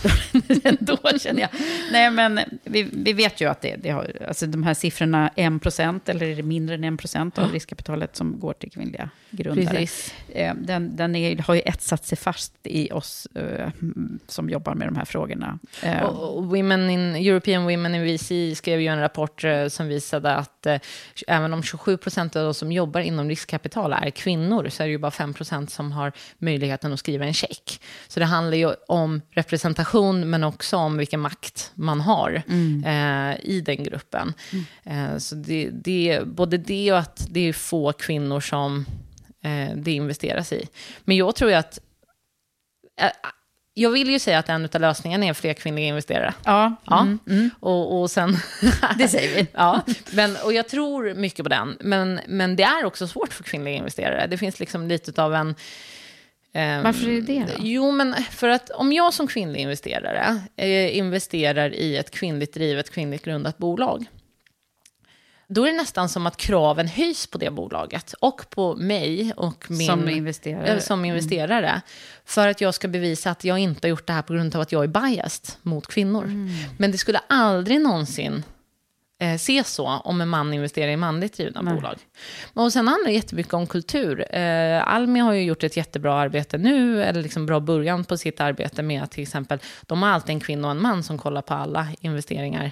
ändå, 0.64 0.97
känner 1.20 1.41
jag. 1.41 1.49
Nej, 1.91 2.12
men 2.12 2.39
vi, 2.64 2.89
vi 2.93 3.14
vet 3.14 3.41
ju 3.41 3.49
att 3.49 3.62
det, 3.62 3.76
det 3.76 3.89
har, 3.89 4.12
alltså 4.28 4.45
de 4.45 4.64
här 4.64 4.74
siffrorna, 4.74 5.30
1% 5.36 5.99
eller 6.05 6.26
är 6.26 6.36
det 6.36 6.43
mindre 6.52 6.76
än 6.76 6.84
1% 6.99 7.39
av 7.39 7.52
riskkapitalet 7.52 8.16
som 8.16 8.39
går 8.39 8.54
till 8.54 8.72
kvinnliga 8.72 9.10
grundare. 9.32 9.66
Precis. 9.66 10.14
Eh, 10.30 10.56
Den, 10.56 10.95
den 10.95 11.16
är, 11.16 11.38
har 11.38 11.56
ju 11.56 11.62
etsat 11.66 12.06
sig 12.06 12.18
fast 12.18 12.54
i 12.64 12.91
oss 12.91 13.28
eh, 13.36 13.70
som 14.28 14.49
jobbar 14.49 14.76
med 14.76 14.88
de 14.88 14.95
här 14.95 15.06
frågorna. 15.06 15.60
Eh, 15.84 16.04
Och, 16.04 16.38
och 16.38 16.45
Women 16.45 16.89
in, 16.89 17.16
European 17.16 17.64
Women 17.64 17.95
in 17.95 18.04
VC 18.18 18.58
skrev 18.58 18.82
ju 18.82 18.88
en 18.88 18.99
rapport 18.99 19.43
eh, 19.43 19.68
som 19.68 19.88
visade 19.88 20.36
att 20.36 20.68
även 21.28 21.54
om 21.54 21.64
27 21.64 21.97
procent 21.97 22.36
av 22.36 22.43
de 22.43 22.54
som 22.54 22.72
jobbar 22.72 22.99
inom 23.02 23.30
riskkapital 23.30 23.93
är 23.93 24.10
kvinnor, 24.10 24.70
så 24.70 24.84
är 24.84 24.88
det 24.88 24.91
ju 24.91 24.97
bara 24.97 25.12
5 25.12 25.34
procent 25.34 25.72
som 25.72 25.91
har 25.91 26.12
möjligheten 26.38 26.93
att 26.93 26.99
skriva 26.99 27.26
en 27.26 27.34
check. 27.34 27.82
Så 28.08 28.20
det 28.20 28.26
handlar 28.26 28.58
ju 28.58 28.72
om 28.88 29.22
representation, 29.32 30.30
men 30.30 30.43
också 30.43 30.78
om 30.78 30.97
vilken 30.97 31.20
makt 31.20 31.72
man 31.76 32.02
har 32.02 32.43
eh, 32.86 33.36
i 33.49 33.62
den 33.66 33.84
gruppen. 33.84 34.34
Eh, 34.84 35.18
så 35.18 35.36
det, 35.36 35.70
det, 35.72 36.20
både 36.42 36.58
det 36.58 36.92
och 36.92 37.00
att 37.00 37.28
det 37.30 37.50
är 37.50 37.54
få 37.54 37.94
kvinnor 37.94 38.39
som 38.39 38.86
eh, 39.44 39.76
det 39.76 39.92
investeras 39.92 40.54
i. 40.54 40.68
Men 41.04 41.18
jag 41.18 41.36
tror 41.36 41.52
ju 41.52 41.58
att 41.58 41.80
eh, 43.02 43.12
jag 43.74 43.89
vill 43.92 44.10
ju 44.10 44.20
säga 44.20 44.39
att 44.39 44.50
en 44.50 44.70
av 44.74 44.82
lösningarna 44.82 45.26
är 45.26 45.34
fler 45.34 45.54
kvinnliga 45.54 45.86
investerare. 45.86 46.34
Ja, 46.46 46.76
Ja, 46.86 47.08
mm. 47.28 47.50
Och, 47.60 48.02
och 48.02 48.12
sen... 48.12 48.38
det 48.98 49.08
säger 49.08 49.36
vi. 49.36 49.48
ja, 49.54 49.82
men, 50.14 50.36
och 50.46 50.54
jag 50.54 50.70
tror 50.70 51.14
mycket 51.14 51.44
på 51.46 51.50
den. 51.50 51.78
Men, 51.80 52.20
men 52.28 52.56
det 52.56 52.64
är 52.64 52.86
också 52.86 53.08
svårt 53.08 53.34
för 53.34 53.44
kvinnliga 53.44 53.76
investerare. 53.76 54.28
Det 54.28 54.38
finns 54.38 54.60
liksom 54.60 54.88
lite 54.88 55.24
av 55.24 55.36
en... 55.36 55.56
ehm, 56.54 56.84
Varför 56.84 57.08
är 57.10 57.22
det 57.22 57.22
det 57.22 57.39
då? 57.39 57.54
Jo, 57.60 57.92
men 57.92 58.16
för 58.32 58.48
att 58.50 58.70
om 58.70 58.94
jag 58.94 59.14
som 59.14 59.28
kvinnlig 59.28 59.60
investerare 59.60 60.42
eh, 60.56 60.98
investerar 60.98 61.74
i 61.76 61.98
ett 61.98 62.12
kvinnligt 62.12 62.54
drivet, 62.54 62.89
kvinnligt 62.89 63.26
grundat 63.26 63.58
bolag, 63.58 64.06
då 65.54 65.66
är 65.66 65.72
det 65.72 65.78
nästan 65.78 66.10
som 66.10 66.28
att 66.28 66.38
kraven 66.38 66.88
höjs 66.88 67.28
på 67.28 67.38
det 67.38 67.52
bolaget 67.52 68.14
och 68.20 68.49
på 68.49 68.76
mig 68.76 69.34
och 69.38 69.66
min, 69.72 69.88
Som 69.88 70.10
investerare. 70.10 70.68
eh, 70.68 70.80
som 70.80 71.06
investerare. 71.06 71.82
För 72.26 72.47
att 72.47 72.62
jag 72.62 72.74
ska 72.74 72.88
bevisa 72.88 73.32
att 73.32 73.43
jag 73.43 73.60
inte 73.60 73.88
har 73.88 73.89
gjort 73.89 74.08
det 74.08 74.14
här 74.14 74.22
på 74.22 74.34
grund 74.34 74.56
av 74.56 74.62
att 74.62 74.72
jag 74.72 74.84
är 74.84 74.88
biased 74.88 75.56
mot 75.62 75.88
kvinnor. 75.88 76.24
Mm. 76.24 76.49
Men 76.78 76.91
det 76.91 76.97
skulle 76.97 77.20
aldrig 77.28 77.82
någonsin 77.82 78.43
eh, 79.22 79.34
ses 79.34 79.74
så 79.74 79.88
om 79.88 80.22
en 80.22 80.30
man 80.30 80.53
investerar 80.53 80.91
i 80.91 80.97
manligt 80.97 81.38
drivna 81.38 81.63
bolag. 81.63 81.97
Och 82.53 82.74
sen 82.74 82.88
handlar 82.88 83.07
det 83.07 83.13
jättemycket 83.13 83.53
om 83.53 83.67
kultur. 83.67 84.36
Eh, 84.36 84.88
Almi 84.88 85.19
har 85.19 85.34
ju 85.34 85.43
gjort 85.43 85.63
ett 85.63 85.78
jättebra 85.78 86.13
arbete 86.13 86.57
nu, 86.57 87.03
eller 87.03 87.22
liksom 87.22 87.45
bra 87.45 87.59
början 87.59 88.03
på 88.03 88.17
sitt 88.17 88.41
arbete 88.41 88.84
med 88.84 89.03
att 89.03 89.11
till 89.11 89.24
exempel, 89.24 89.59
de 89.82 90.03
har 90.03 90.09
alltid 90.09 90.30
en 90.30 90.39
kvinna 90.39 90.67
och 90.67 90.72
en 90.72 90.82
man 90.82 91.03
som 91.03 91.17
kollar 91.17 91.41
på 91.41 91.53
alla 91.53 91.88
investeringar 92.01 92.72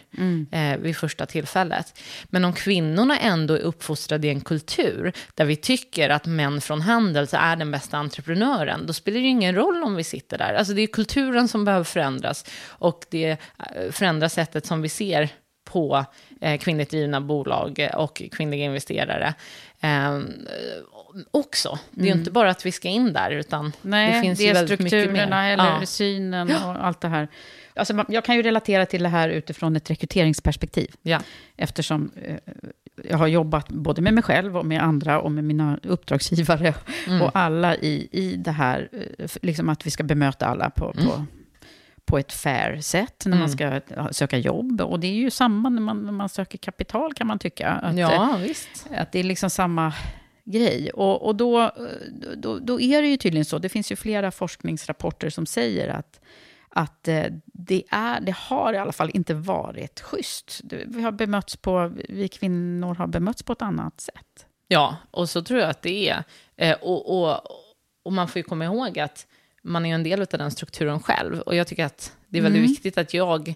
eh, 0.51 0.77
vid 0.77 0.97
första 0.97 1.25
tillfället. 1.25 1.99
Men 2.25 2.45
om 2.45 2.53
kvinnorna 2.53 3.19
ändå 3.19 3.53
är 3.53 3.59
uppfostrade 3.59 4.27
i 4.27 4.29
en 4.29 4.41
kultur 4.41 5.13
där 5.35 5.45
vi 5.45 5.55
tycker 5.55 6.09
att 6.09 6.25
män 6.25 6.61
från 6.61 6.81
Handels 6.81 7.33
är 7.33 7.55
den 7.55 7.71
bästa 7.71 7.97
entreprenören, 7.97 8.85
då 8.85 8.93
spelar 8.93 9.19
det 9.19 9.27
ingen 9.27 9.55
roll 9.55 9.83
om 9.83 9.95
vi 9.95 10.03
sitter 10.03 10.37
där. 10.37 10.53
Alltså 10.53 10.73
det 10.73 10.81
är 10.81 10.87
kulturen 10.87 11.47
som 11.47 11.65
behöver 11.65 11.83
förändras 11.83 12.45
och 12.67 13.05
det 13.09 13.29
eh, 13.29 13.91
förändrar 13.91 14.27
sättet 14.27 14.65
som 14.65 14.81
vi 14.81 14.89
ser 14.89 15.29
på 15.72 16.05
eh, 16.41 16.59
kvinnligt 16.59 16.91
drivna 16.91 17.22
bolag 17.22 17.89
och 17.95 18.22
kvinnliga 18.32 18.65
investerare. 18.65 19.34
Eh, 19.82 20.20
också. 21.32 21.80
Det 21.91 22.01
är 22.01 22.05
ju 22.05 22.11
inte 22.13 22.32
bara 22.32 22.49
att 22.49 22.65
vi 22.65 22.72
ska 22.72 22.88
in 22.88 23.13
där, 23.13 23.32
utan 23.32 23.72
Nej, 23.82 24.13
det 24.13 24.22
finns 24.22 24.39
det 24.39 24.45
ju 24.45 24.53
väldigt 24.53 24.80
mycket 24.80 24.93
mer. 24.93 25.01
strukturerna 25.03 25.49
eller 25.49 25.80
Ja. 25.80 25.86
synen 25.86 26.51
och 26.55 26.86
allt 26.86 27.01
det 27.01 27.07
här. 27.07 27.28
Alltså, 27.76 28.05
jag 28.07 28.26
kan 28.26 28.36
ju 28.36 28.41
relatera 28.41 28.86
till 28.86 29.03
det 29.03 29.09
här 29.09 29.30
utifrån 29.30 29.76
ett 29.76 29.89
rekryteringsperspektiv. 29.89 30.91
Ja. 31.01 31.20
Eftersom 31.57 32.11
eh, 32.24 32.36
jag 33.03 33.17
har 33.17 33.28
jobbat 33.28 33.70
både 33.70 34.01
med 34.01 34.13
mig 34.13 34.24
själv 34.24 34.57
och 34.57 34.65
med 34.65 34.84
andra 34.84 35.20
och 35.22 35.32
med 35.32 35.43
mina 35.43 35.80
uppdragsgivare. 35.84 36.74
Mm. 37.07 37.22
Och 37.22 37.32
alla 37.34 37.76
i, 37.76 38.07
i 38.11 38.36
det 38.36 38.51
här, 38.51 38.89
eh, 39.17 39.30
liksom 39.41 39.70
att 39.70 39.86
vi 39.86 39.91
ska 39.91 40.03
bemöta 40.03 40.45
alla 40.45 40.70
på, 40.70 40.93
på, 40.93 41.26
på 42.10 42.18
ett 42.18 42.32
fair 42.34 42.82
sätt 42.82 43.24
när 43.26 43.38
man 43.38 43.49
Mm. 43.49 43.82
ska 43.82 43.95
ha- 44.01 44.14
söka 44.14 44.38
jobb. 44.38 44.82
Och 44.82 44.99
det 44.99 45.07
är 45.07 45.14
ju 45.14 45.30
samma 45.32 45.70
när 45.70 45.82
man, 45.82 46.05
när 46.05 46.12
man 46.12 46.30
söker 46.30 46.57
kapital 46.57 47.14
kan 47.14 47.28
man 47.28 47.39
tycka. 47.39 47.70
Att, 47.70 47.93
eh, 47.93 47.99
ja, 47.99 48.38
visst. 48.43 48.88
att 48.97 49.12
det 49.12 49.20
är 49.20 49.24
liksom 49.24 49.49
samma 49.49 49.93
grej. 50.45 50.89
Och, 50.93 51.26
och 51.26 51.36
då, 51.36 51.62
eh, 51.62 51.70
då, 52.38 52.60
då 52.60 52.82
är 52.82 53.01
det 53.01 53.07
ju 53.07 53.18
tydligen 53.18 53.45
så, 53.45 53.60
det 53.60 53.70
finns 53.70 53.91
ju 53.91 53.95
flera 53.95 54.32
forskningsrapporter 54.32 55.30
som 55.30 55.45
säger 55.45 55.88
att, 55.88 56.20
att 56.70 57.07
eh, 57.07 57.24
det, 57.45 57.84
är, 57.89 58.22
det 58.22 58.36
har 58.38 58.74
i 58.74 58.78
alla 58.78 58.91
fall 58.91 59.12
inte 59.14 59.34
varit 59.34 59.99
schysst. 60.01 60.62
Vi, 60.88 61.01
har 61.01 61.12
bemötts 61.12 61.55
på, 61.55 61.91
vi 62.10 62.28
kvinnor 62.28 62.95
har 62.95 63.07
bemötts 63.07 63.43
på 63.43 63.53
ett 63.53 63.62
annat 63.62 64.01
sätt. 64.01 64.45
Ja, 64.68 64.95
och 65.12 65.30
så 65.30 65.41
tror 65.41 65.60
jag 65.60 65.70
att 65.70 65.82
det 65.82 66.10
är. 66.10 66.24
Eh, 66.57 66.76
och, 66.82 67.22
och, 67.24 67.39
och 68.03 68.14
man 68.14 68.28
får 68.28 68.39
ju 68.39 68.43
komma 68.43 68.66
ihåg 68.66 68.99
att 68.99 69.28
man 69.62 69.86
är 69.86 69.89
ju 69.89 69.95
en 69.95 70.03
del 70.03 70.22
av 70.22 70.28
den 70.28 70.51
strukturen 70.51 70.99
själv. 70.99 71.39
Och 71.39 71.55
jag 71.55 71.68
tycker 71.68 71.86
att 71.86 72.18
det 72.28 72.38
är 72.38 72.41
väldigt 72.41 72.72
viktigt 72.72 72.97
att 72.97 73.14
jag, 73.14 73.55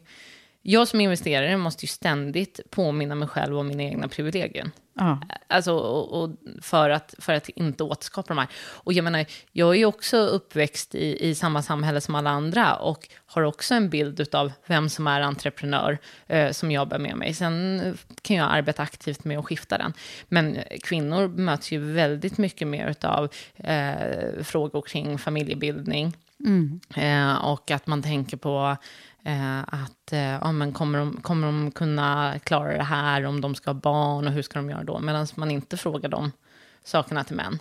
jag 0.66 0.88
som 0.88 1.02
investerare 1.02 1.58
måste 1.58 1.86
ju 1.86 1.88
ständigt 1.88 2.60
påminna 2.70 3.16
mig 3.16 3.28
själv 3.28 3.58
om 3.58 3.68
mina 3.68 3.84
egna 3.84 4.08
privilegier. 4.08 4.72
Ja. 4.96 5.22
Alltså, 5.48 5.74
och, 5.74 6.24
och 6.24 6.30
för, 6.62 6.90
att, 6.90 7.16
för 7.20 7.34
att 7.34 7.50
inte 7.50 7.84
återskapa 7.84 8.28
de 8.28 8.38
här. 8.38 8.48
Och 8.58 8.94
jag 8.94 9.04
menar, 9.04 9.26
jag 9.52 9.70
är 9.70 9.78
ju 9.78 9.86
också 9.86 10.18
uppväxt 10.18 10.96
i, 10.96 11.30
i 11.30 11.36
samma 11.36 11.62
samhälle 11.62 12.02
som 12.02 12.16
alla 12.16 12.30
andra 12.30 12.76
och 12.76 13.08
har 13.26 13.42
också 13.42 13.74
en 13.74 13.90
bild 13.90 14.36
av 14.36 14.52
vem 14.68 14.90
som 14.90 15.08
är 15.08 15.22
entreprenör 15.22 15.98
eh, 16.28 16.52
som 16.52 16.72
jag 16.72 16.88
bär 16.88 17.00
med 17.00 17.18
mig. 17.18 17.34
Sen 17.34 17.98
kan 18.22 18.38
jag 18.38 18.52
arbeta 18.52 18.84
aktivt 18.84 19.24
med 19.24 19.40
att 19.40 19.46
skifta 19.46 19.78
den. 19.78 19.94
Men 20.28 20.60
kvinnor 20.84 21.28
möts 21.28 21.72
ju 21.72 21.94
väldigt 21.94 22.38
mycket 22.38 22.68
mer 22.68 22.96
av 23.02 23.30
eh, 23.56 24.44
frågor 24.44 24.82
kring 24.82 25.18
familjebildning. 25.18 26.14
Eh, 26.96 27.46
och 27.46 27.72
att 27.72 27.88
man 27.88 28.04
tänker 28.04 28.38
på 28.38 28.78
eh, 29.26 29.60
att 29.60 30.14
eh, 30.14 30.20
ja, 30.20 30.52
men 30.52 30.74
kommer, 30.74 31.00
de, 31.00 31.22
kommer 31.22 31.48
de 31.48 31.72
kunna 31.72 32.40
klara 32.44 32.78
det 32.78 32.84
här 32.84 33.26
om 33.26 33.42
de 33.42 33.56
ska 33.56 33.70
ha 33.70 33.74
barn 33.76 34.28
och 34.28 34.34
hur 34.34 34.42
ska 34.42 34.60
de 34.60 34.70
göra 34.70 34.84
då? 34.84 35.00
Medan 35.00 35.28
man 35.36 35.52
inte 35.52 35.78
frågar 35.78 36.10
de 36.10 36.32
sakerna 36.84 37.24
till 37.24 37.36
män. 37.36 37.60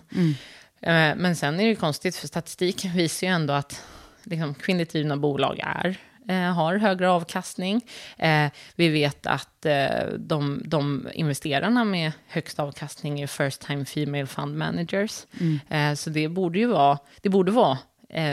Eh, 0.81 1.15
men 1.15 1.35
sen 1.35 1.59
är 1.59 1.67
det 1.67 1.75
konstigt, 1.75 2.15
för 2.15 2.27
statistik 2.27 2.85
visar 2.95 3.27
ju 3.27 3.33
ändå 3.33 3.53
att 3.53 3.85
liksom, 4.23 4.53
kvinnligt 4.53 4.91
drivna 4.91 5.17
bolag 5.17 5.59
är 5.63 5.97
eh, 6.29 6.53
har 6.53 6.75
högre 6.75 7.09
avkastning. 7.09 7.81
Eh, 8.17 8.47
vi 8.75 8.89
vet 8.89 9.27
att 9.27 9.65
eh, 9.65 10.05
de, 10.17 10.61
de 10.65 11.07
investerarna 11.13 11.83
med 11.83 12.11
högst 12.27 12.59
avkastning 12.59 13.21
är 13.21 13.27
first 13.27 13.61
time 13.61 13.85
female 13.85 14.27
fund 14.27 14.57
managers. 14.57 15.25
Eh, 15.69 15.93
så 15.93 16.09
det 16.09 16.27
borde 16.27 16.59
ju 16.59 16.65
vara, 16.65 16.97
det 17.21 17.29
borde 17.29 17.51
vara 17.51 17.77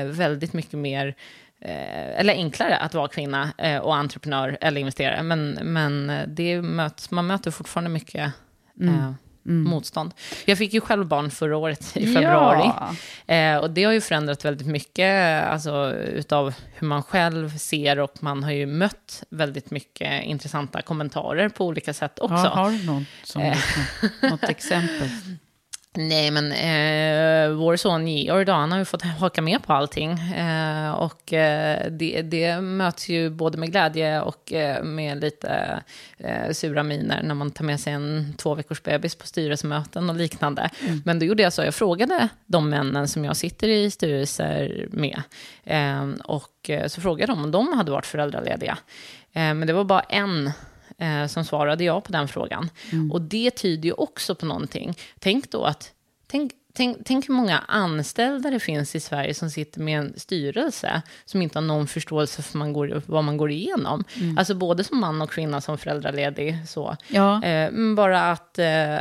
väldigt 0.05 0.53
mycket 0.53 0.79
mer 0.79 1.15
eh, 1.61 2.21
eller 2.21 2.35
enklare 2.35 2.77
att 2.77 2.95
vara 2.95 3.09
kvinna 3.09 3.53
eh, 3.59 3.79
och 3.79 3.97
entreprenör 3.97 4.59
eller 4.61 4.81
investerare. 4.81 5.23
Men, 5.23 5.59
men 5.63 6.11
eh, 6.11 6.29
det 6.29 6.63
möts, 6.63 7.11
man 7.11 7.27
möter 7.27 7.51
fortfarande 7.51 7.91
mycket 7.91 8.33
eh, 8.83 9.13
motstånd. 9.43 10.15
Jag 10.45 10.59
fick 10.59 10.75
ju 10.75 10.81
själv 10.81 11.07
barn 11.07 11.31
förra 11.31 11.57
året 11.57 11.97
i 11.97 12.15
februari. 12.15 12.71
Ja. 13.27 13.61
Och 13.61 13.71
det 13.71 13.85
har 13.85 13.93
ju 13.93 14.01
förändrat 14.01 14.45
väldigt 14.45 14.67
mycket 14.67 15.45
alltså, 15.45 15.93
utav 15.95 16.55
hur 16.75 16.87
man 16.87 17.03
själv 17.03 17.59
ser 17.59 17.99
och 17.99 18.23
man 18.23 18.45
har 18.45 18.51
ju 18.51 18.67
mött 18.67 19.23
väldigt 19.31 19.71
mycket 19.71 20.25
intressanta 20.25 20.83
kommentarer 20.83 21.49
på 21.49 21.67
olika 21.67 21.95
sätt 21.95 22.19
också. 22.19 22.35
Ja, 22.35 22.49
har 22.49 22.71
du 22.71 22.87
något, 22.87 23.07
som, 23.25 23.55
något 24.23 24.45
exempel? 24.45 25.09
Nej, 25.95 26.31
men 26.31 26.53
eh, 26.53 27.57
vår 27.57 27.77
son 27.77 28.07
han 28.49 28.73
har 28.73 28.79
ju 28.79 28.85
fått 28.85 29.03
haka 29.03 29.43
med 29.43 29.63
på 29.63 29.73
allting. 29.73 30.11
Eh, 30.13 30.91
och 30.91 31.33
eh, 31.33 31.91
det, 31.91 32.23
det 32.23 32.61
möts 32.61 33.09
ju 33.09 33.31
både 33.31 33.59
med 33.59 33.71
glädje 33.71 34.21
och 34.21 34.53
eh, 34.53 34.83
med 34.85 35.21
lite 35.21 35.83
eh, 36.19 36.53
sura 36.53 36.83
miner 36.83 37.23
när 37.23 37.35
man 37.35 37.51
tar 37.51 37.65
med 37.65 37.81
sig 37.81 37.93
en 37.93 38.35
två 38.39 38.55
veckors 38.55 38.83
bebis 38.83 39.15
på 39.15 39.27
styrelsemöten 39.27 40.11
och 40.11 40.17
liknande. 40.17 40.71
Men 41.05 41.19
då 41.19 41.27
gjorde 41.27 41.43
jag 41.43 41.53
så, 41.53 41.63
jag 41.63 41.75
frågade 41.75 42.29
de 42.47 42.71
männen 42.71 43.09
som 43.09 43.25
jag 43.25 43.37
sitter 43.37 43.69
i 43.69 43.91
styrelser 43.91 44.89
med. 44.91 45.23
Eh, 45.65 46.09
och 46.25 46.71
så 46.87 47.01
frågade 47.01 47.33
dem 47.33 47.45
om 47.45 47.51
de 47.51 47.73
hade 47.73 47.91
varit 47.91 48.07
föräldralediga. 48.07 48.79
Men 49.33 49.67
det 49.67 49.73
var 49.73 49.85
bara 49.85 50.01
en 50.01 50.53
eh, 51.01 51.27
som 51.27 51.45
svarade 51.45 51.85
ja 51.85 52.01
på 52.01 52.13
den 52.13 52.29
frågan. 52.29 52.71
Och 53.13 53.23
det 53.23 53.51
tyder 53.51 53.89
ju 53.89 53.93
också 53.93 54.35
på 54.35 54.47
någonting. 54.47 54.95
Tänk 55.19 55.51
då 55.51 55.65
att, 55.65 55.93
tänk, 56.27 56.53
tänk, 56.81 56.99
tänk 57.05 57.29
hur 57.29 57.35
många 57.35 57.59
anställda 57.59 58.51
det 58.51 58.61
finns 58.61 58.95
i 58.95 59.01
Sverige 59.01 59.35
som 59.35 59.51
sitter 59.51 59.81
med 59.81 59.99
en 59.99 60.15
styrelse 60.17 61.03
som 61.25 61.43
inte 61.43 61.59
har 61.59 61.65
någon 61.65 61.87
förståelse 61.87 62.43
för 62.43 62.59
man 62.59 62.73
går, 62.73 63.03
vad 63.07 63.25
man 63.25 63.37
går 63.37 63.51
igenom. 63.51 64.05
Alltså 64.39 64.55
både 64.55 64.85
som 64.85 65.01
man 65.01 65.23
och 65.23 65.31
kvinna 65.31 65.61
som 65.61 65.79
föräldraledig. 65.79 66.59
Så. 66.69 66.97
Ja. 67.09 67.45
Eh, 67.45 67.95
bara 67.97 68.31
att, 68.31 68.59
eh, 68.59 68.99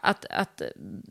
att, 0.00 0.24
att 0.30 0.62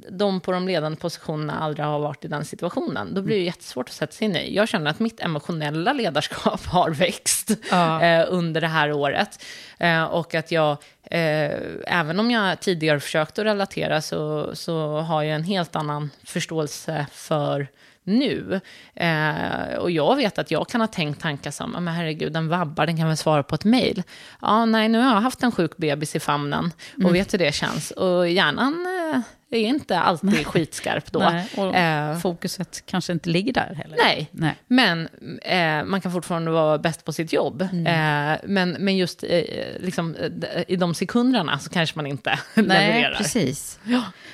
de 0.10 0.40
på 0.40 0.52
de 0.52 0.68
ledande 0.68 0.98
positionerna 0.98 1.60
aldrig 1.60 1.86
har 1.86 2.00
varit 2.00 2.26
i 2.26 2.28
den 2.28 2.46
situationen. 2.46 3.14
Då 3.14 3.22
blir 3.22 3.36
det 3.36 3.44
jättesvårt 3.44 3.90
att 3.90 3.96
sätta 3.96 4.14
sig 4.14 4.26
in 4.26 4.36
i. 4.36 4.56
Jag 4.56 4.70
känner 4.70 4.92
att 4.92 5.00
mitt 5.00 5.20
emotionella 5.20 5.94
ledarskap 5.94 6.66
har 6.66 6.90
växt 6.90 7.52
Ja. 7.72 8.04
eh, 8.04 8.26
under 8.30 8.62
det 8.62 8.68
här 8.68 8.92
året. 8.92 9.44
Eh, 9.80 10.04
och 10.04 10.36
att 10.36 10.52
jag, 10.52 10.78
eh, 11.10 11.52
även 11.88 12.20
om 12.20 12.32
jag 12.32 12.60
tidigare 12.60 13.00
försökt 13.00 13.40
att 13.40 13.46
relatera, 13.46 14.02
så, 14.02 14.50
så 14.56 14.98
har 15.00 15.24
jag 15.24 15.36
en 15.36 15.44
helt 15.44 15.76
annan 15.76 16.10
förståelse 16.24 17.06
för 17.12 17.68
nu. 18.04 18.62
Eh, 18.96 19.76
och 19.80 19.92
jag 19.92 20.16
vet 20.16 20.40
att 20.40 20.52
jag 20.52 20.70
kan 20.70 20.82
ha 20.82 20.88
tänkt 20.88 21.22
tankar 21.22 21.52
som, 21.52 21.72
"Ja, 21.74 21.80
men 21.80 21.94
herregud, 21.94 22.36
en 22.36 22.48
vabbar, 22.50 22.86
den 22.86 22.98
kan 22.98 23.08
väl 23.08 23.18
svara 23.18 23.44
på 23.44 23.56
ett 23.56 23.64
mejl. 23.66 24.04
Ja, 24.42 24.66
nej, 24.66 24.90
nu 24.90 25.00
har 25.00 25.14
jag 25.14 25.22
haft 25.22 25.44
en 25.44 25.52
sjuk 25.52 25.78
bebis 25.78 26.16
i 26.16 26.20
famnen 26.20 26.72
och 27.04 27.16
vet 27.16 27.34
hur 27.34 27.38
det 27.40 27.52
känns. 27.56 27.92
Och 27.92 28.30
hjärnan 28.30 28.88
eh, 29.14 29.22
är 29.58 29.68
inte 29.68 30.00
alltid 30.00 30.48
skitskarp 30.48 31.12
då. 31.12 31.20
Nej, 31.20 31.48
och 31.58 31.76
Eh, 31.76 32.18
fokuset 32.20 32.84
kanske 32.86 33.14
inte 33.14 33.30
ligger 33.30 33.54
där 33.54 33.74
heller. 33.84 33.98
Nej, 34.04 34.30
Nej. 34.32 34.56
men 34.68 35.10
eh, 35.42 35.84
man 35.86 36.02
kan 36.02 36.12
fortfarande 36.12 36.52
vara 36.52 36.78
bäst 36.78 37.06
på 37.06 37.14
sitt 37.14 37.34
jobb. 37.34 37.68
Mm. 37.72 37.86
Eh, 38.34 38.40
men, 38.44 38.72
men 38.80 38.98
just 38.98 39.24
eh, 39.24 39.42
liksom, 39.80 40.16
eh, 40.16 40.64
i 40.68 40.76
de 40.76 40.94
sekunderna 40.94 41.60
så 41.60 41.70
kanske 41.70 41.96
man 41.98 42.06
inte 42.08 42.40
Nej, 42.56 42.66
levererar. 42.66 43.16
precis. 43.18 43.80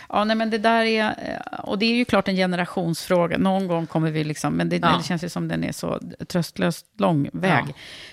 Ja. 0.10 0.24
nej, 0.24 0.36
men 0.36 0.50
det 0.50 0.58
där 0.58 0.84
är, 0.86 1.04
eh, 1.08 1.60
och 1.60 1.80
det 1.80 1.86
är 1.86 1.96
ju 1.96 2.06
klart 2.06 2.28
en 2.28 2.36
generationsfråga. 2.36 3.38
Någon 3.38 3.68
gång 3.68 3.88
kommer 3.88 4.12
vi 4.12 4.24
liksom, 4.24 4.54
men 4.54 4.70
det, 4.70 4.76
Ja. 4.78 4.96
det 4.98 5.04
känns 5.08 5.24
ju 5.24 5.30
som 5.30 5.48
den 5.48 5.64
är 5.64 5.72
så 5.72 6.00
tröstlöst 6.28 6.86
lång 6.98 7.30
väg. 7.34 7.64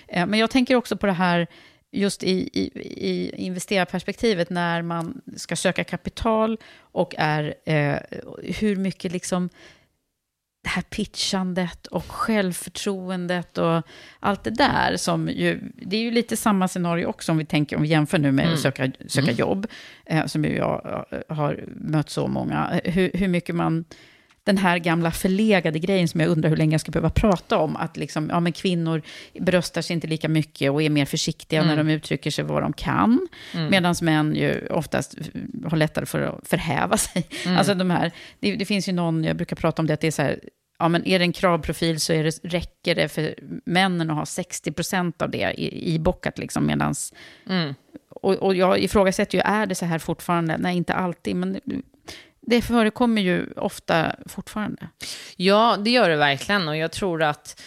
Ja. 0.07 0.25
Men 0.25 0.39
jag 0.39 0.49
tänker 0.49 0.75
också 0.75 0.97
på 0.97 1.05
det 1.05 1.13
här, 1.13 1.47
just 1.93 2.23
i, 2.23 2.49
i, 2.53 2.71
i 3.09 3.35
investerarperspektivet, 3.35 4.49
när 4.49 4.81
man 4.81 5.21
ska 5.35 5.55
söka 5.55 5.83
kapital 5.83 6.57
och 6.79 7.15
är, 7.17 7.53
eh, 7.65 7.97
hur 8.43 8.75
mycket 8.75 9.11
liksom 9.11 9.49
det 10.63 10.69
här 10.69 10.81
pitchandet 10.81 11.87
och 11.87 12.11
självförtroendet 12.11 13.57
och 13.57 13.81
allt 14.19 14.43
det 14.43 14.49
där 14.49 14.97
som 14.97 15.29
ju, 15.29 15.71
det 15.75 15.97
är 15.97 16.01
ju 16.01 16.11
lite 16.11 16.37
samma 16.37 16.67
scenario 16.67 17.05
också 17.05 17.31
om 17.31 17.37
vi 17.37 17.45
tänker, 17.45 17.75
om 17.75 17.81
vi 17.81 17.87
jämför 17.87 18.17
nu 18.17 18.31
med 18.31 18.53
att 18.53 18.59
söka, 18.59 18.91
söka 19.07 19.31
jobb, 19.31 19.67
eh, 20.05 20.25
som 20.25 20.45
ju 20.45 20.55
jag 20.55 21.05
eh, 21.11 21.35
har 21.35 21.63
mött 21.67 22.09
så 22.09 22.27
många, 22.27 22.81
hur, 22.83 23.11
hur 23.13 23.27
mycket 23.27 23.55
man, 23.55 23.85
den 24.45 24.57
här 24.57 24.77
gamla 24.77 25.11
förlegade 25.11 25.79
grejen 25.79 26.07
som 26.07 26.19
jag 26.19 26.29
undrar 26.29 26.49
hur 26.49 26.57
länge 26.57 26.73
jag 26.73 26.81
ska 26.81 26.91
behöva 26.91 27.09
prata 27.09 27.57
om, 27.57 27.75
att 27.75 27.97
liksom, 27.97 28.29
ja, 28.29 28.39
men 28.39 28.51
kvinnor 28.51 29.01
bröstar 29.39 29.81
sig 29.81 29.93
inte 29.93 30.07
lika 30.07 30.29
mycket 30.29 30.71
och 30.71 30.81
är 30.83 30.89
mer 30.89 31.05
försiktiga 31.05 31.63
när 31.63 31.77
de 31.77 31.89
uttrycker 31.89 32.31
sig 32.31 32.43
vad 32.43 32.61
de 32.61 32.73
kan, 32.73 33.27
medan 33.69 33.95
män 34.01 34.35
ju 34.35 34.67
oftast 34.67 35.15
har 35.65 35.77
lättare 35.77 36.05
för 36.05 36.21
att 36.21 36.47
förhäva 36.47 36.97
sig. 36.97 37.27
Alltså 37.47 37.73
de 37.73 37.89
här, 37.89 38.11
det, 38.39 38.55
det 38.55 38.65
finns 38.65 38.89
ju 38.89 38.93
någon, 38.93 39.23
jag 39.23 39.35
brukar 39.35 39.55
prata 39.55 39.81
om 39.81 39.87
det, 39.87 39.93
att 39.93 40.01
det 40.01 40.07
är 40.07 40.11
så 40.11 40.21
här, 40.21 40.39
ja, 40.79 40.87
men 40.89 41.07
är 41.07 41.19
det 41.19 41.25
en 41.25 41.33
kravprofil 41.33 41.99
så 41.99 42.13
är 42.13 42.23
det, 42.23 42.39
räcker 42.43 42.95
det 42.95 43.09
för 43.09 43.35
männen 43.65 44.09
att 44.09 44.15
ha 44.15 44.23
60% 44.23 45.23
av 45.23 45.29
det 45.29 45.53
i, 45.57 45.93
i 45.93 45.99
bockat, 45.99 46.37
liksom, 46.37 46.65
medans... 46.65 47.13
Och, 48.09 48.33
och 48.33 48.55
jag 48.55 48.79
ifrågasätter 48.79 49.37
ju, 49.37 49.41
är 49.45 49.65
det 49.65 49.75
så 49.75 49.85
här 49.85 49.99
fortfarande? 49.99 50.57
Nej, 50.57 50.77
inte 50.77 50.93
alltid, 50.93 51.35
men 51.35 51.59
det 52.47 52.61
förekommer 52.61 53.21
ju 53.21 53.45
ofta 53.55 54.15
fortfarande. 54.25 54.87
Ja, 55.35 55.77
det 55.79 55.89
gör 55.89 56.09
det 56.09 56.15
verkligen. 56.15 56.67
Och 56.67 56.77
jag 56.77 56.91
tror 56.91 57.23
att 57.23 57.61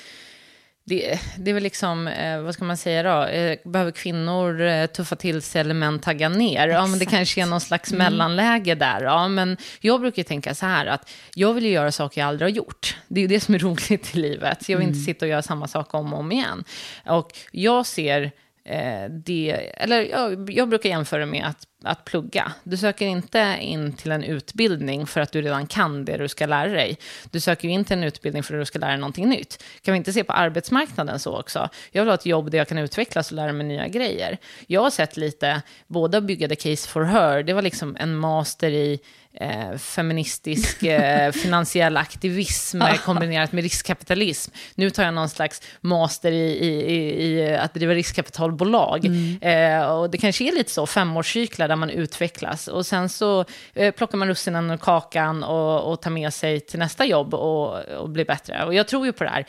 det, 0.89 1.20
det 1.39 1.51
är 1.51 1.55
väl 1.55 1.62
liksom, 1.62 2.09
eh, 2.09 2.41
vad 2.41 2.55
ska 2.55 2.64
man 2.64 2.77
säga 2.77 3.03
då, 3.03 3.24
eh, 3.24 3.59
behöver 3.64 3.91
kvinnor 3.91 4.61
eh, 4.61 4.87
tuffa 4.87 5.16
till 5.16 5.43
sig 5.43 5.61
eller 5.61 5.74
män 5.74 5.99
tagga 5.99 6.29
ner? 6.29 6.68
Ja, 6.68 6.87
men 6.87 6.99
det 6.99 7.07
kanske 7.07 7.43
är 7.43 7.47
någon 7.47 7.61
slags 7.61 7.93
mellanläge 7.93 8.74
där. 8.74 9.01
Ja, 9.03 9.29
men 9.29 9.57
jag 9.81 10.01
brukar 10.01 10.22
tänka 10.22 10.55
så 10.55 10.66
här 10.66 10.87
att 10.87 11.11
jag 11.35 11.55
vill 11.55 11.64
ju 11.64 11.70
göra 11.70 11.93
saker 11.93 12.20
jag 12.20 12.29
aldrig 12.29 12.51
har 12.51 12.57
gjort. 12.57 12.97
Det 13.09 13.20
är 13.20 13.22
ju 13.22 13.29
det 13.29 13.41
som 13.41 13.55
är 13.55 13.59
roligt 13.68 14.16
i 14.16 14.18
livet. 14.18 14.68
Jag 14.68 14.79
vill 14.79 14.89
inte 14.89 15.01
sitta 15.01 15.24
och 15.24 15.31
göra 15.31 15.43
samma 15.43 15.68
sak 15.68 15.95
om 15.95 16.12
och 16.12 16.18
om 16.18 16.33
igen. 16.33 16.64
Och 17.07 17.33
jag 17.51 17.87
ser 17.87 18.33
Eh, 18.69 19.11
det, 19.11 19.71
eller 19.75 20.03
jag, 20.03 20.51
jag 20.51 20.69
brukar 20.69 20.89
jämföra 20.89 21.27
med 21.27 21.47
att, 21.47 21.67
att 21.85 22.05
plugga. 22.05 22.53
Du 22.64 22.77
söker 22.77 23.07
inte 23.07 23.57
in 23.61 23.93
till 23.93 24.12
en 24.12 24.25
utbildning 24.25 25.07
för 25.07 25.21
att 25.21 25.33
du 25.33 25.43
redan 25.43 25.67
kan 25.67 26.05
det 26.05 26.17
du 26.17 26.29
ska 26.29 26.47
lära 26.47 26.71
dig. 26.71 26.99
Du 27.31 27.41
söker 27.41 27.69
ju 27.69 27.75
in 27.75 27.85
till 27.85 27.97
en 27.97 28.05
utbildning 28.05 28.43
för 28.43 28.55
att 28.55 28.61
du 28.61 28.64
ska 28.64 28.79
lära 28.79 28.91
dig 28.91 28.99
någonting 28.99 29.29
nytt. 29.29 29.62
Kan 29.83 29.93
vi 29.93 29.99
inte 29.99 30.12
se 30.12 30.25
på 30.25 30.33
arbetsmarknaden 30.33 31.19
så 31.19 31.39
också? 31.41 31.69
Jag 31.93 32.03
vill 32.03 32.09
ha 32.09 32.14
ett 32.14 32.27
jobb 32.27 32.51
där 32.51 32.59
jag 32.59 32.69
kan 32.69 32.79
utvecklas 32.79 33.31
och 33.31 33.37
lära 33.37 33.53
mig 33.53 33.67
nya 33.67 33.89
grejer. 33.89 34.39
Jag 34.67 34.83
har 34.83 34.91
sett 34.91 35.17
lite, 35.17 35.62
båda 35.87 36.21
bygga 36.21 36.49
The 36.49 36.57
Case 36.57 36.89
for 36.89 37.03
Her, 37.03 37.43
det 37.43 37.53
var 37.53 37.62
liksom 37.62 37.97
en 38.01 38.17
master 38.17 38.71
i 38.71 39.01
eh, 39.41 39.76
feministisk 39.78 40.82
eh, 40.82 41.32
finansiell 41.43 41.97
aktivism 41.97 42.80
kombinerat 43.05 43.53
med 43.53 43.64
riskkapitalism. 43.64 44.53
Nu 44.74 44.91
tar 44.91 45.05
jag 45.05 45.14
någon 45.14 45.28
slags 45.28 45.62
master 45.80 46.32
i, 46.32 46.53
i, 46.53 46.95
i, 46.95 47.26
i 47.26 47.57
att 47.57 47.74
driva 47.74 47.95
riskkapitalbolag. 47.95 49.05
Eh, 49.41 49.91
och 49.91 50.11
det 50.11 50.18
kanske 50.18 50.45
är 50.45 50.53
lite 50.53 50.70
så, 50.70 50.87
femårscyklar 50.87 51.68
där 51.68 51.76
man 51.76 51.91
utvecklas. 51.91 52.68
Och 52.68 52.87
sen 52.87 53.09
så 53.09 53.45
eh, 53.74 53.95
plockar 53.95 54.18
man 54.18 54.28
russinen 54.28 54.70
ur 54.70 54.76
kakan 54.76 55.45
och, 55.45 55.93
och 55.93 56.03
tar 56.03 56.11
med 56.11 56.34
sig 56.34 56.61
till 56.61 56.78
nästa 56.78 57.05
jobb 57.05 57.34
och, 57.34 57.84
och 57.84 58.09
blir 58.09 58.24
bättre. 58.24 58.64
Och 58.64 58.74
jag 58.74 58.89
tror 58.89 59.07
ju 59.07 59.12
på 59.12 59.24
det 59.24 59.30
här 59.30 59.47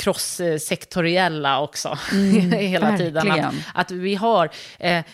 cross-sektoriella 0.00 1.60
också, 1.60 1.98
hela 2.52 2.96
tiden. 2.96 3.26
verkligen. 3.26 3.44
Att, 3.44 3.54
att 3.74 3.90
vi 3.90 4.14
har... 4.14 4.50
Eh, 4.78 5.04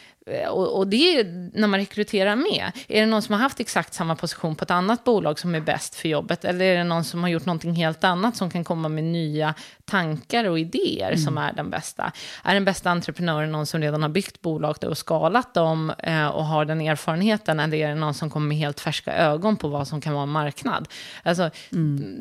och, 0.49 0.79
och 0.79 0.87
det 0.87 1.19
är 1.19 1.51
när 1.59 1.69
man 1.69 1.81
rekryterar 1.81 2.37
med. 2.37 2.73
Är 2.89 3.01
det 3.01 3.07
någon 3.07 3.23
som 3.23 3.33
har 3.33 3.41
haft 3.41 3.61
exakt 3.61 3.95
samma 3.95 4.17
position 4.17 4.57
på 4.57 4.65
ett 4.65 4.71
annat 4.71 5.05
bolag 5.05 5.39
som 5.39 5.55
är 5.55 5.61
bäst 5.61 5.95
för 5.95 6.09
jobbet? 6.09 6.45
Eller 6.45 6.65
är 6.65 6.77
det 6.77 6.85
någon 6.85 7.05
som 7.05 7.23
har 7.23 7.31
gjort 7.31 7.47
någonting 7.47 7.75
helt 7.75 8.05
annat 8.05 8.37
som 8.37 8.51
kan 8.51 8.65
komma 8.65 8.89
med 8.89 9.05
nya 9.05 9.55
tankar 9.85 10.45
och 10.45 10.59
idéer 10.59 11.17
som 11.17 11.39
är 11.39 11.53
den 11.53 11.71
bästa? 11.71 12.13
Är 12.45 12.55
den 12.55 12.65
bästa 12.65 12.91
entreprenören 12.91 13.53
någon 13.53 13.67
som 13.67 13.81
redan 13.81 14.03
har 14.03 14.09
byggt 14.09 14.41
bolag 14.41 14.77
och 14.85 14.99
skalat 14.99 15.55
dem 15.55 15.93
eh, 15.99 16.27
och 16.27 16.45
har 16.45 16.65
den 16.65 16.81
erfarenheten? 16.81 17.61
Eller 17.61 17.77
är 17.77 17.89
det 17.89 17.95
någon 17.95 18.15
som 18.15 18.31
kommer 18.31 18.49
med 18.49 18.59
helt 18.59 18.81
färska 18.81 19.13
ögon 19.13 19.57
på 19.57 19.69
vad 19.69 19.89
som 19.89 20.01
kan 20.01 20.13
vara 20.13 20.23
en 20.23 20.29
marknad? 20.29 20.89
Alltså, 21.23 21.51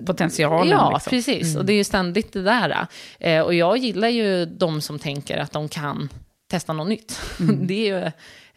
Potentialen. 0.06 0.70
Ja, 0.70 0.92
liksom. 0.94 1.10
precis. 1.10 1.56
Och 1.56 1.66
det 1.66 1.74
är 1.74 1.78
ju 1.78 1.84
ständigt 1.84 2.34
det 2.34 2.42
där. 2.42 2.88
Eh, 3.20 3.42
och 3.42 3.54
jag 3.54 3.78
gillar 3.78 4.08
ju 4.08 4.46
de 4.46 4.82
som 4.82 5.00
tänker 5.00 5.38
att 5.38 5.52
de 5.52 5.70
kan 5.70 6.10
testa 6.50 6.74
något 6.74 6.88
nytt. 6.88 7.20
Det 7.68 7.90
är 7.90 7.96
ju 7.96 8.04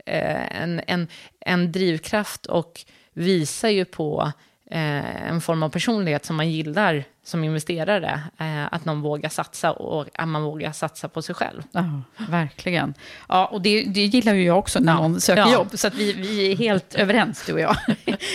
eh, 0.07 0.62
en, 0.62 0.80
en, 0.86 1.09
en 1.40 1.72
drivkraft 1.72 2.47
och 2.47 2.84
visar 3.12 3.68
ju 3.68 3.84
på 3.84 4.32
eh, 4.73 5.29
en 5.29 5.41
form 5.41 5.62
av 5.62 5.68
personlighet 5.68 6.25
som 6.25 6.37
man 6.37 6.51
gillar 6.51 7.05
som 7.25 7.45
investerare. 7.45 8.20
Eh, 8.39 8.73
att 8.75 8.85
någon 8.85 9.01
vågar 9.01 9.29
satsa 9.29 9.73
och 9.73 10.07
att 10.14 10.29
man 10.29 10.43
vågar 10.43 10.73
satsa 10.73 11.09
på 11.09 11.23
sig 11.23 11.35
själv. 11.35 11.62
Ja, 11.73 12.03
verkligen. 12.29 12.95
Ja, 13.29 13.47
och 13.47 13.62
det, 13.62 13.83
det 13.83 14.05
gillar 14.05 14.35
ju 14.35 14.45
jag 14.45 14.59
också 14.59 14.81
när 14.81 14.95
någon 14.95 15.20
söker 15.20 15.43
Ja. 15.43 15.53
jobb. 15.53 15.68
Så 15.75 15.87
att 15.87 15.95
vi, 15.95 16.12
vi 16.12 16.53
är 16.53 16.57
helt 16.57 16.95
överens, 17.05 17.45
du 17.47 17.53
och 17.53 17.61
jag, 17.61 17.77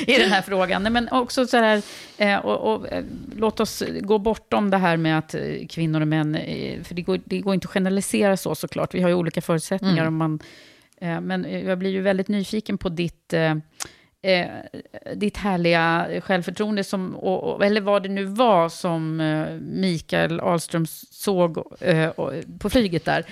i 0.07 0.17
den 0.17 0.31
här 0.31 0.41
frågan. 0.41 0.83
Men 0.83 1.09
också 1.09 1.47
så 1.47 1.57
här, 1.57 1.81
eh, 2.17 2.35
och, 2.35 2.73
och, 2.75 2.87
eh, 2.91 3.03
låt 3.35 3.59
oss 3.59 3.83
gå 4.01 4.17
bortom 4.17 4.69
det 4.69 4.77
här 4.77 4.97
med 4.97 5.17
att 5.17 5.33
eh, 5.33 5.41
kvinnor 5.69 6.01
och 6.01 6.07
män, 6.07 6.35
eh, 6.35 6.83
för 6.83 6.95
det 6.95 7.01
går, 7.01 7.19
det 7.25 7.39
går 7.39 7.53
inte 7.53 7.65
att 7.65 7.73
generalisera 7.73 8.37
så 8.37 8.55
såklart. 8.55 8.93
Vi 8.93 9.01
har 9.01 9.09
ju 9.09 9.15
olika 9.15 9.41
förutsättningar. 9.41 10.05
Mm. 10.05 10.07
Om 10.07 10.17
man, 10.17 10.39
men 11.23 11.63
jag 11.65 11.77
blir 11.77 11.89
ju 11.89 12.01
väldigt 12.01 12.27
nyfiken 12.27 12.77
på 12.77 12.89
ditt... 12.89 13.33
Eh, 14.21 14.47
ditt 15.15 15.37
härliga 15.37 16.07
självförtroende, 16.21 16.83
som, 16.83 17.15
och, 17.15 17.43
och, 17.55 17.65
eller 17.65 17.81
vad 17.81 18.03
det 18.03 18.09
nu 18.09 18.23
var 18.25 18.69
som 18.69 19.19
eh, 19.21 19.47
Mikael 19.59 20.39
Ahlström 20.39 20.85
såg 21.11 21.57
eh, 21.81 22.09
på 22.59 22.69
flyget 22.69 23.05
där. 23.05 23.25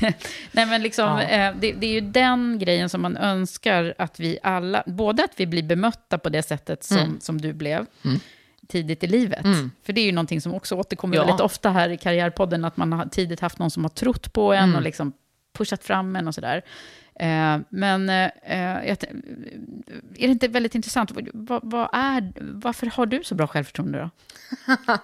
Nej, 0.52 0.66
men 0.66 0.82
liksom, 0.82 1.04
Ja. 1.04 1.22
eh, 1.22 1.54
det, 1.60 1.72
det 1.72 1.86
är 1.86 1.92
ju 1.92 2.00
den 2.00 2.58
grejen 2.58 2.88
som 2.88 3.02
man 3.02 3.16
önskar 3.16 3.94
att 3.98 4.20
vi 4.20 4.38
alla, 4.42 4.82
både 4.86 5.24
att 5.24 5.32
vi 5.36 5.46
blir 5.46 5.62
bemötta 5.62 6.18
på 6.18 6.28
det 6.28 6.42
sättet 6.42 6.84
som, 6.84 6.96
Mm. 6.98 7.20
som 7.20 7.40
du 7.40 7.52
blev, 7.52 7.86
tidigt 8.68 9.04
i 9.04 9.06
livet. 9.06 9.44
Mm. 9.44 9.70
För 9.82 9.92
det 9.92 10.00
är 10.00 10.06
ju 10.06 10.12
någonting 10.12 10.40
som 10.40 10.54
också 10.54 10.74
återkommer 10.74 11.16
Ja. 11.16 11.24
väldigt 11.24 11.40
ofta 11.40 11.70
här 11.70 11.88
i 11.88 11.96
Karriärpodden, 11.96 12.64
att 12.64 12.76
man 12.76 12.92
har 12.92 13.06
tidigt 13.06 13.40
haft 13.40 13.58
någon 13.58 13.70
som 13.70 13.84
har 13.84 13.88
trott 13.90 14.32
på 14.32 14.52
en 14.52 14.64
Mm. 14.64 14.76
och 14.76 14.82
liksom 14.82 15.12
pushat 15.58 15.84
fram 15.84 16.16
en 16.16 16.28
och 16.28 16.34
sådär. 16.34 16.62
Eh, 17.20 17.58
men 17.68 18.08
eh, 18.08 18.30
är 18.44 18.96
det 20.18 20.26
inte 20.26 20.48
väldigt 20.48 20.74
intressant, 20.74 21.10
vad, 21.32 21.60
vad 21.62 21.88
är, 21.92 22.32
varför 22.40 22.86
har 22.86 23.06
du 23.06 23.24
så 23.24 23.34
bra 23.34 23.46
självförtroende 23.46 23.98
då? 23.98 24.10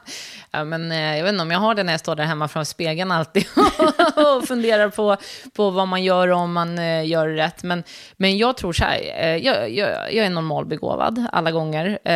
Ja, 0.51 0.65
men, 0.65 0.93
eh, 0.93 1.17
jag 1.17 1.25
vet 1.25 1.33
inte 1.33 1.43
om 1.43 1.51
jag 1.51 1.59
har 1.59 1.75
det 1.75 1.83
när 1.83 1.93
jag 1.93 2.01
står 2.01 2.17
där 2.17 2.25
hemma 2.25 2.49
framför 2.49 2.71
spegeln 2.71 3.11
alltid 3.11 3.47
och 4.17 4.49
funderar 4.49 4.89
på, 4.89 5.17
på 5.53 5.71
vad 5.71 5.89
man 5.89 6.05
gör 6.05 6.29
och 6.29 6.39
om 6.39 6.53
man 6.53 6.79
eh, 6.79 7.07
gör 7.07 7.29
rätt. 7.29 7.63
Men, 7.63 7.83
men 8.17 8.39
jag 8.39 8.57
tror 8.57 8.73
så 8.73 8.85
här, 8.85 9.01
eh, 9.17 9.37
jag, 9.37 9.71
jag, 9.71 10.15
jag 10.15 10.27
är 10.27 10.31
normalbegåvad 10.31 11.27
alla 11.33 11.51
gånger. 11.51 11.99
Eh, 12.05 12.15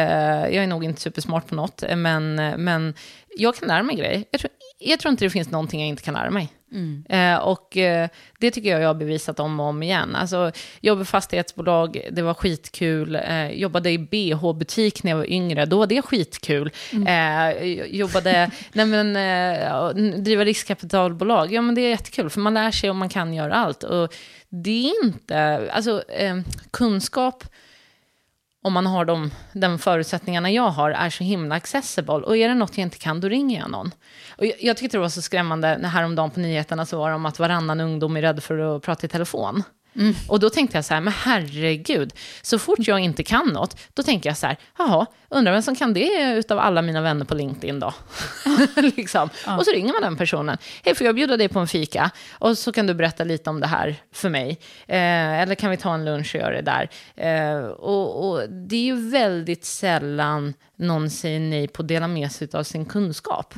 jag 0.55 0.55
är 0.55 0.67
nog 0.67 0.85
inte 0.85 1.01
supersmart 1.01 1.47
på 1.49 1.55
något, 1.55 1.83
eh, 1.83 1.97
men, 1.97 2.39
eh, 2.39 2.57
men 2.57 2.95
jag 3.37 3.57
kan 3.57 3.69
lära 3.69 3.83
mig 3.83 3.97
grejer. 3.97 4.25
Jag 4.31 4.41
tror, 4.41 4.53
jag 4.79 5.01
tror 5.01 5.11
inte 5.11 5.25
det 5.25 5.31
finns 5.31 5.51
någonting 5.51 5.81
jag 5.81 5.89
inte 5.89 6.03
kan 6.03 6.15
lära 6.15 6.31
mig. 6.31 6.53
Eh, 7.09 7.37
och 7.37 7.77
eh, 7.77 8.09
det 8.41 8.51
tycker 8.51 8.71
jag 8.71 8.81
jag 8.81 8.89
har 8.89 8.95
bevisat 8.95 9.41
om 9.41 9.61
och 9.61 9.67
om 9.67 9.83
igen. 9.83 10.17
Alltså, 10.17 10.53
jobb 10.81 11.01
i 11.01 11.05
fastighetsbolag, 11.05 12.01
det 12.13 12.23
var 12.23 12.35
skitkul. 12.35 13.15
Eh, 13.15 13.51
jobbade 13.51 13.91
i 13.91 13.99
BH-butik 13.99 15.03
när 15.03 15.11
jag 15.11 15.19
var 15.19 15.31
yngre, 15.31 15.67
då 15.67 15.79
var 15.79 15.87
det 15.87 16.03
skitkul. 16.03 16.71
Eh, 17.07 17.65
jobbade, 17.87 18.51
nej 18.73 18.87
men, 18.87 20.25
driva 20.25 20.45
riskkapitalbolag, 20.45 21.53
ja 21.53 21.61
men 21.61 21.75
det 21.75 21.81
är 21.81 21.89
jättekul, 21.89 22.31
för 22.31 22.41
man 22.41 22.55
lär 22.55 22.71
sig 22.71 22.91
och 22.91 22.97
man 22.97 23.09
kan 23.09 23.35
göra 23.35 23.55
allt. 23.55 23.83
Och 23.83 24.15
det 24.49 24.89
är 24.89 25.05
inte, 25.05 25.71
alltså 25.73 26.03
kunskap, 26.71 27.45
om 28.67 28.73
man 28.73 28.87
har 28.87 29.05
de, 29.05 29.31
de 29.53 29.79
förutsättningarna 29.79 30.51
jag 30.51 30.71
har, 30.71 30.91
är 30.91 31.11
så 31.11 31.25
himla 31.25 31.55
accessible. 31.55 32.15
Och 32.15 32.37
är 32.37 32.49
det 32.49 32.55
något 32.55 32.79
jag 32.79 32.83
inte 32.83 32.99
kan, 32.99 33.21
då 33.21 33.29
ringer 33.29 33.61
jag 33.61 33.71
någon. 33.71 33.91
Och 34.37 34.47
jag, 34.47 34.55
jag 34.61 34.77
tyckte 34.77 34.97
det 34.97 35.01
var 35.01 35.09
så 35.09 35.23
skrämmande, 35.23 35.79
när 35.79 35.89
häromdagen 35.89 36.31
på 36.31 36.41
nyheterna 36.41 36.87
så 36.87 36.99
var 36.99 37.09
det 37.09 37.15
om 37.15 37.27
att 37.27 37.39
varannan 37.39 37.81
ungdom 37.81 38.17
är 38.17 38.23
rädd 38.23 38.43
för 38.43 38.77
att 38.77 38.83
prata 38.83 39.07
i 39.07 39.09
telefon. 39.09 39.63
Och 40.29 40.41
då 40.41 40.51
tänkte 40.51 40.77
jag 40.79 40.85
så 40.85 40.95
här, 40.95 41.01
men 41.01 41.13
herregud, 41.13 42.13
så 42.43 42.59
fort 42.59 42.79
jag 42.79 43.01
inte 43.01 43.23
kan 43.23 43.49
något, 43.49 43.81
då 43.95 44.03
tänker 44.03 44.31
jag 44.31 44.37
så 44.37 44.47
här, 44.47 44.57
jaha, 44.79 45.07
undrar 45.29 45.53
vem 45.53 45.63
som 45.63 45.77
kan 45.77 45.95
det 45.95 46.35
utav 46.39 46.59
alla 46.59 46.83
mina 46.83 47.01
vänner 47.01 47.25
på 47.25 47.35
LinkedIn 47.35 47.81
då? 47.81 47.95
liksom. 48.97 49.29
Och 49.59 49.65
så 49.65 49.71
ringer 49.71 49.93
man 49.93 50.03
den 50.03 50.17
personen, 50.17 50.59
hej, 50.85 50.95
får 50.95 51.07
jag 51.07 51.15
bjuda 51.15 51.37
dig 51.37 51.49
på 51.49 51.59
en 51.59 51.67
fika? 51.69 52.11
Och 52.33 52.59
så 52.59 52.73
kan 52.73 52.87
du 52.87 52.95
berätta 52.95 53.25
lite 53.25 53.51
om 53.51 53.61
det 53.61 53.67
här 53.67 53.97
för 54.13 54.29
mig. 54.29 54.59
Eh, 54.87 55.41
eller 55.41 55.55
kan 55.55 55.71
vi 55.71 55.77
ta 55.77 55.95
en 55.95 56.05
lunch 56.05 56.35
och 56.35 56.41
göra 56.41 56.63
det 56.63 56.63
där? 56.63 56.89
Eh, 57.17 57.67
och, 57.67 58.29
och 58.31 58.51
det 58.51 58.77
är 58.77 58.85
ju 58.85 59.11
väldigt 59.11 59.65
sällan 59.65 60.55
någon 60.79 61.11
säger 61.11 61.41
nej 61.41 61.69
på 61.69 61.83
att 61.83 61.89
dela 61.89 62.09
med 62.09 62.33
sig 62.33 62.49
av 62.53 62.63
sin 62.63 62.85
kunskap. 62.85 63.55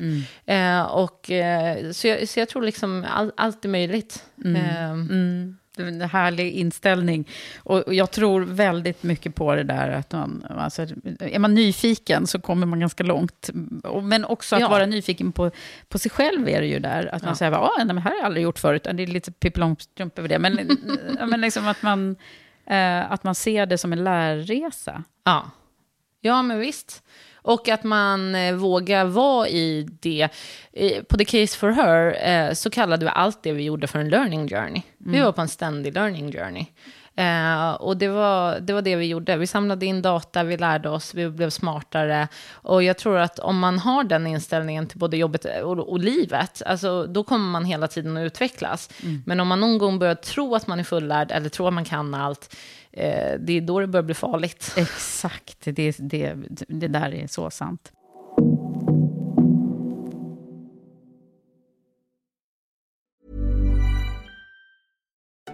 Eh, 0.47 0.83
och, 0.83 1.31
eh, 1.31 1.91
så, 1.91 2.09
jag, 2.09 2.29
så 2.29 2.41
jag 2.41 2.49
tror 2.49 2.63
liksom 2.63 3.07
all, 3.11 3.33
allt 3.37 3.65
är 3.65 3.69
möjligt. 3.69 4.25
Eh, 4.45 4.51
Det 4.51 4.59
är 4.59 5.55
en 5.81 6.01
härlig 6.01 6.53
inställning. 6.53 7.29
Och 7.59 7.95
jag 7.95 8.11
tror 8.11 8.41
väldigt 8.41 9.03
mycket 9.03 9.35
på 9.35 9.55
det 9.55 9.63
där 9.63 9.89
att 9.91 10.13
man, 10.13 10.45
alltså, 10.59 10.83
är 11.21 11.39
man 11.39 11.55
nyfiken 11.55 12.27
så 12.27 12.41
kommer 12.41 12.67
man 12.67 12.81
ganska 12.81 13.05
långt. 13.05 13.51
Men 14.03 14.25
också 14.25 14.55
att 14.57 14.61
Ja. 14.63 14.69
vara 14.69 14.87
nyfiken 14.87 15.33
på, 15.33 15.51
på 15.89 15.99
sig 15.99 16.11
själv 16.11 16.49
är 16.49 16.61
det 16.61 16.67
ju 16.67 16.79
där. 16.79 17.15
Att 17.15 17.23
man 17.23 17.31
Ja. 17.31 17.35
säger, 17.37 17.53
ja, 17.53 17.73
nej, 17.77 17.87
men 17.87 17.97
det 17.97 18.03
här 18.03 18.11
har 18.11 18.17
jag 18.17 18.25
aldrig 18.27 18.43
gjort 18.45 18.59
förut. 18.59 18.83
Det 18.93 19.03
är 19.03 19.07
lite 19.07 19.33
Pippi 19.33 19.61
Långstrump 19.61 20.19
över 20.19 20.29
det. 20.29 20.39
Men, 20.39 20.79
men 21.29 21.41
liksom 21.41 21.69
att 21.69 21.83
man, 21.83 22.17
eh, 22.67 23.13
att 23.13 23.25
man 23.25 23.35
ser 23.35 23.67
det 23.67 23.79
som 23.79 23.93
en 23.93 24.05
lärresa. 24.05 25.03
Ja. 25.25 25.51
ja, 26.21 26.43
men 26.43 26.59
visst. 26.59 27.03
Och 27.49 27.69
att 27.69 27.85
man 27.85 28.35
eh, 28.35 28.55
vågar 28.55 29.05
vara 29.05 29.49
i 29.49 29.89
det. 30.01 30.29
På 31.09 31.17
The 31.17 31.25
Case 31.25 31.59
for 31.59 31.71
Her 31.71 32.29
eh, 32.29 32.53
så 32.53 32.71
kallade 32.71 33.05
vi 33.05 33.11
allt 33.15 33.43
det 33.43 33.53
vi 33.53 33.63
gjorde 33.63 33.87
för 33.87 33.99
en 33.99 34.09
learning 34.09 34.49
journey. 34.49 34.83
Vi 34.99 35.21
var 35.21 35.33
på 35.33 35.41
en 35.41 35.49
ständig 35.49 35.95
learning 35.95 36.33
journey. 36.33 36.67
Eh, 37.19 37.71
och 37.71 37.97
det 37.97 38.09
var, 38.09 38.61
det 38.61 38.73
var 38.73 38.83
det 38.83 38.97
vi 38.97 39.07
gjorde. 39.07 39.37
Vi 39.37 39.47
samlade 39.47 39.87
in 39.87 40.03
data, 40.03 40.45
vi 40.45 40.57
lärde 40.57 40.89
oss, 40.89 41.15
vi 41.15 41.31
blev 41.31 41.51
smartare. 41.51 42.29
Och 42.53 42.83
jag 42.83 42.99
tror 42.99 43.19
att 43.19 43.39
om 43.39 43.59
man 43.59 43.79
har 43.79 44.05
den 44.05 44.27
inställningen 44.27 44.87
till 44.87 44.99
både 44.99 45.17
jobbet 45.17 45.47
och, 45.63 45.79
och 45.79 45.99
livet, 45.99 46.63
alltså, 46.67 47.07
då 47.07 47.25
kommer 47.25 47.51
man 47.51 47.65
hela 47.65 47.89
tiden 47.89 48.17
att 48.17 48.27
utvecklas. 48.27 48.91
Men 49.27 49.41
om 49.41 49.49
man 49.49 49.61
någon 49.61 49.79
gång 49.79 49.99
börjar 49.99 50.15
tro 50.15 50.55
att 50.55 50.67
man 50.67 50.81
är 50.81 50.85
fullärd 50.85 51.31
eller 51.33 51.49
tror 51.49 51.69
att 51.69 51.75
man 51.75 51.85
kan 51.85 52.15
allt, 52.15 52.57
eh, 52.99 53.39
det 53.39 53.53
är 53.53 53.61
då 53.61 53.81
det 53.81 53.87
börjar 53.87 54.03
bli 54.03 54.15
farligt. 54.15 54.75
Exakt, 54.77 55.59
det, 55.61 55.97
det, 55.99 56.35
det 56.69 56.89
där 56.89 57.15
är 57.15 57.27
så 57.27 57.51
sant. 57.51 57.93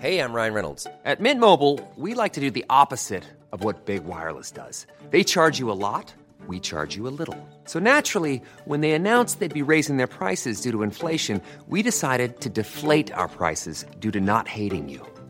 Hey, 0.04 0.18
I'm 0.18 0.34
Ryan 0.34 0.52
Reynolds. 0.52 0.86
At 1.06 1.18
Mint 1.20 1.40
Mobile, 1.40 1.80
we 1.96 2.12
like 2.12 2.34
to 2.34 2.40
do 2.40 2.50
the 2.50 2.66
opposite 2.68 3.24
of 3.52 3.64
what 3.64 3.86
Big 3.86 4.04
Wireless 4.04 4.50
does. 4.50 4.86
They 5.08 5.24
charge 5.24 5.58
you 5.58 5.70
a 5.70 5.80
lot, 5.80 6.12
we 6.46 6.60
charge 6.60 6.94
you 6.94 7.08
a 7.08 7.14
little. 7.18 7.38
So 7.64 7.78
naturally, 7.78 8.42
when 8.66 8.82
they 8.82 8.92
announced 8.92 9.40
they'd 9.40 9.64
be 9.64 9.72
raising 9.72 9.96
their 9.96 10.06
prices 10.06 10.60
due 10.60 10.72
to 10.72 10.82
inflation, 10.82 11.40
we 11.68 11.82
decided 11.82 12.40
to 12.40 12.50
deflate 12.50 13.14
our 13.14 13.28
prices 13.28 13.86
due 13.98 14.10
to 14.10 14.20
not 14.20 14.46
hating 14.46 14.90
you. 14.90 15.13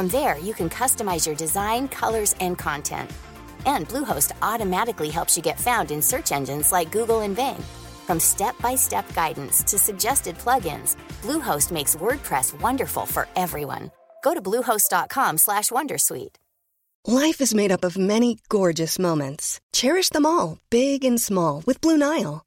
From 0.00 0.08
there, 0.08 0.38
you 0.38 0.54
can 0.54 0.70
customize 0.70 1.26
your 1.26 1.36
design, 1.36 1.86
colors, 1.86 2.34
and 2.40 2.56
content. 2.56 3.10
And 3.66 3.86
Bluehost 3.86 4.32
automatically 4.40 5.10
helps 5.10 5.36
you 5.36 5.42
get 5.42 5.60
found 5.60 5.90
in 5.90 6.00
search 6.00 6.32
engines 6.32 6.72
like 6.72 6.90
Google 6.90 7.20
and 7.20 7.36
Bing. 7.36 7.62
From 8.06 8.18
step-by-step 8.18 9.12
guidance 9.14 9.62
to 9.64 9.76
suggested 9.78 10.38
plugins, 10.38 10.96
Bluehost 11.22 11.70
makes 11.70 11.96
WordPress 11.96 12.58
wonderful 12.62 13.04
for 13.04 13.28
everyone. 13.36 13.90
Go 14.24 14.32
to 14.32 14.40
bluehost.com/wondersuite. 14.40 16.36
Life 17.04 17.40
is 17.42 17.54
made 17.54 17.70
up 17.70 17.84
of 17.84 17.98
many 17.98 18.38
gorgeous 18.48 18.98
moments. 18.98 19.60
Cherish 19.74 20.08
them 20.08 20.24
all, 20.24 20.56
big 20.70 21.04
and 21.04 21.20
small, 21.20 21.62
with 21.66 21.82
Blue 21.82 21.98
Nile. 21.98 22.46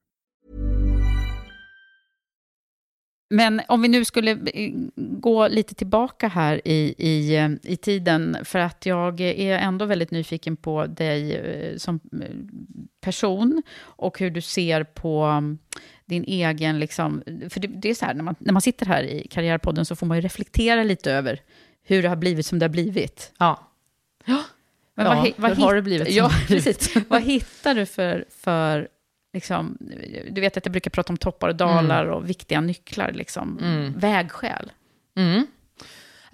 Men 3.33 3.61
om 3.67 3.81
vi 3.81 3.87
nu 3.87 4.05
skulle 4.05 4.31
eh, 4.31 4.71
gå 4.95 5.47
lite 5.47 5.75
tillbaka 5.75 6.27
här 6.27 6.61
i, 6.67 6.95
i, 6.97 7.35
eh, 7.37 7.49
i 7.63 7.77
tiden, 7.77 8.37
för 8.43 8.59
att 8.59 8.85
jag 8.85 9.21
är 9.21 9.57
ändå 9.57 9.85
väldigt 9.85 10.11
nyfiken 10.11 10.55
på 10.57 10.85
dig 10.85 11.35
eh, 11.35 11.77
som 11.77 11.99
person 13.01 13.63
och 13.79 14.19
hur 14.19 14.29
du 14.29 14.41
ser 14.41 14.83
på 14.83 15.23
mm, 15.23 15.57
din 16.05 16.23
egen, 16.23 16.79
liksom, 16.79 17.23
för 17.49 17.59
det, 17.59 17.67
det 17.67 17.89
är 17.89 17.93
så 17.95 18.05
här, 18.05 18.13
när 18.13 18.23
man, 18.23 18.35
när 18.39 18.53
man 18.53 18.61
sitter 18.61 18.85
här 18.85 19.03
i 19.03 19.27
Karriärpodden 19.27 19.85
så 19.85 19.95
får 19.95 20.05
man 20.07 20.17
ju 20.17 20.21
reflektera 20.21 20.83
lite 20.83 21.11
över 21.11 21.41
hur 21.83 22.01
det 22.03 22.09
har 22.09 22.15
blivit 22.15 22.45
som 22.45 22.59
det 22.59 22.63
har 22.65 22.69
blivit. 22.69 23.31
Ja. 23.39 23.67
Ja, 24.25 24.43
Men 24.95 25.05
ja 25.05 25.11
hi- 25.23 25.33
hur 25.37 25.43
har 25.43 25.55
hitt- 25.55 25.75
det 25.75 25.81
blivit 25.81 26.09
Ja, 26.09 26.23
har 26.23 26.47
precis. 26.47 26.95
vad 27.07 27.21
hittar 27.21 27.75
du 27.75 27.85
för, 27.85 28.25
för 28.29 28.87
liksom, 29.33 29.77
du 30.31 30.41
vet 30.41 30.57
att 30.57 30.65
jag 30.65 30.71
brukar 30.71 30.91
prata 30.91 31.13
om 31.13 31.17
toppar 31.17 31.49
och 31.49 31.55
dalar 31.55 32.05
och 32.05 32.29
viktiga 32.29 32.61
nycklar, 32.61 33.11
liksom, 33.11 33.57
Mm. 33.61 33.93
vägskäl. 33.99 34.71
Mm. 35.17 35.47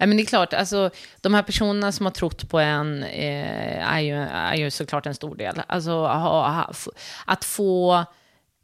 Ja, 0.00 0.06
men 0.06 0.16
det 0.16 0.22
är 0.22 0.26
klart, 0.26 0.54
alltså, 0.54 0.90
de 1.20 1.34
här 1.34 1.42
personerna 1.42 1.92
som 1.92 2.06
har 2.06 2.10
trott 2.10 2.50
på 2.50 2.58
en 2.60 3.02
eh, 3.02 3.92
är, 3.94 4.00
ju, 4.00 4.14
är 4.16 4.54
ju 4.54 4.70
såklart 4.70 5.06
en 5.06 5.14
stor 5.14 5.34
del. 5.36 5.62
Alltså, 5.66 5.90
ha, 5.90 6.48
ha, 6.48 6.72
att 7.26 7.44
få 7.44 8.04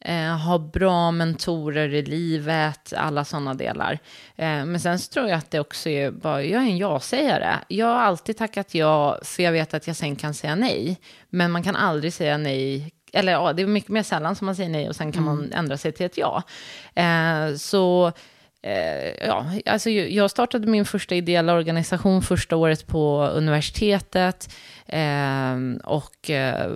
eh, 0.01 0.37
ha 0.37 0.59
bra 0.59 1.11
mentorer 1.11 1.95
i 1.95 2.03
livet, 2.03 2.93
alla 2.97 3.25
sådana 3.25 3.55
delar. 3.55 3.93
Eh, 4.37 4.65
men 4.65 4.81
sen 4.81 4.99
så 4.99 5.13
tror 5.13 5.29
jag 5.29 5.39
att 5.39 5.51
det 5.51 5.61
också 5.61 5.89
är 5.89 6.11
bara, 6.11 6.43
jag 6.43 6.63
är 6.63 6.67
en 6.67 6.79
ja-sägare. 6.79 7.55
Jag 7.69 7.87
har 7.87 8.03
alltid 8.03 8.37
tackat 8.37 8.75
ja, 8.75 9.19
för 9.25 9.43
jag 9.43 9.53
vet 9.53 9.75
att 9.75 9.87
jag 9.87 9.97
sen 9.97 10.17
kan 10.17 10.35
säga 10.35 10.55
nej. 10.55 11.01
Men 11.31 11.51
man 11.51 11.63
kan 11.63 11.77
aldrig 11.77 12.13
säga 12.13 12.37
nej 12.39 12.94
eller 13.15 13.33
ja, 13.33 13.53
det 13.53 13.63
är 13.63 13.67
mycket 13.67 13.91
mer 13.91 14.03
sällan 14.03 14.37
som 14.37 14.47
man 14.47 14.57
säger 14.57 14.71
nej 14.71 14.89
och 14.89 14.97
sen 14.97 15.13
kan 15.13 15.23
man 15.23 15.53
ändra 15.53 15.77
sig 15.77 15.93
till 15.93 16.07
ett 16.07 16.19
ja. 16.19 16.43
Eh, 16.95 17.55
så 17.57 18.13
Eh, 18.67 19.27
ja, 19.27 19.47
alltså 19.67 19.91
jag 19.91 20.31
startade 20.31 20.67
min 20.67 20.85
första 20.85 21.15
ideella 21.15 21.55
organisation 21.55 22.23
första 22.23 22.57
året 22.57 22.87
på 22.87 23.27
universitetet. 23.27 24.55
Eh, 24.87 25.57
och 25.85 26.31
eh, 26.31 26.73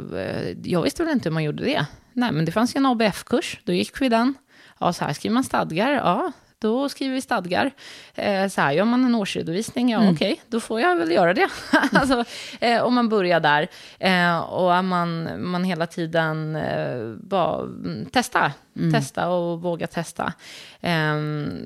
jag 0.64 0.82
visste 0.82 1.05
väl 1.05 1.12
inte 1.12 1.28
hur 1.28 1.34
man 1.34 1.45
gjorde 1.45 1.64
det. 1.64 1.86
Nej, 2.12 2.32
men 2.32 2.45
det 2.45 2.53
fanns 2.53 2.76
ju 2.76 2.78
en 2.78 2.86
ABF-kurs, 2.86 3.61
då 3.64 3.72
gick 3.72 4.01
vi 4.03 4.09
den. 4.09 4.34
Ja, 4.80 4.93
så 4.93 5.05
här 5.05 5.12
skriver 5.12 5.34
man 5.34 5.45
stadgar. 5.45 5.93
Ja, 5.93 6.32
då 6.59 6.88
skriver 6.88 7.14
vi 7.14 7.20
stadgar. 7.20 7.70
Eh, 8.14 8.48
så 8.48 8.61
här 8.61 8.72
gör 8.72 8.84
man 8.84 9.04
en 9.04 9.14
årsredovisning. 9.14 9.90
Ja, 9.90 10.11
okej, 10.11 10.40
då 10.48 10.61
får 10.61 10.80
jag 10.80 10.96
väl 10.96 11.11
göra 11.11 11.34
det. 11.34 11.48
alltså, 11.92 12.24
eh, 12.61 12.82
om 12.82 12.94
man 12.94 13.09
börjar 13.09 13.40
där. 13.40 13.68
Eh, 13.98 14.38
och 14.38 14.84
man, 14.84 15.28
man 15.50 15.64
hela 15.64 15.86
tiden 15.86 16.56
eh, 16.56 17.14
bara 17.20 17.61
mm, 17.61 18.06
testa. 18.12 18.52
Testa 18.92 19.28
och 19.28 19.62
våga 19.62 19.86
testa. 19.86 20.32
Eh, 20.80 21.16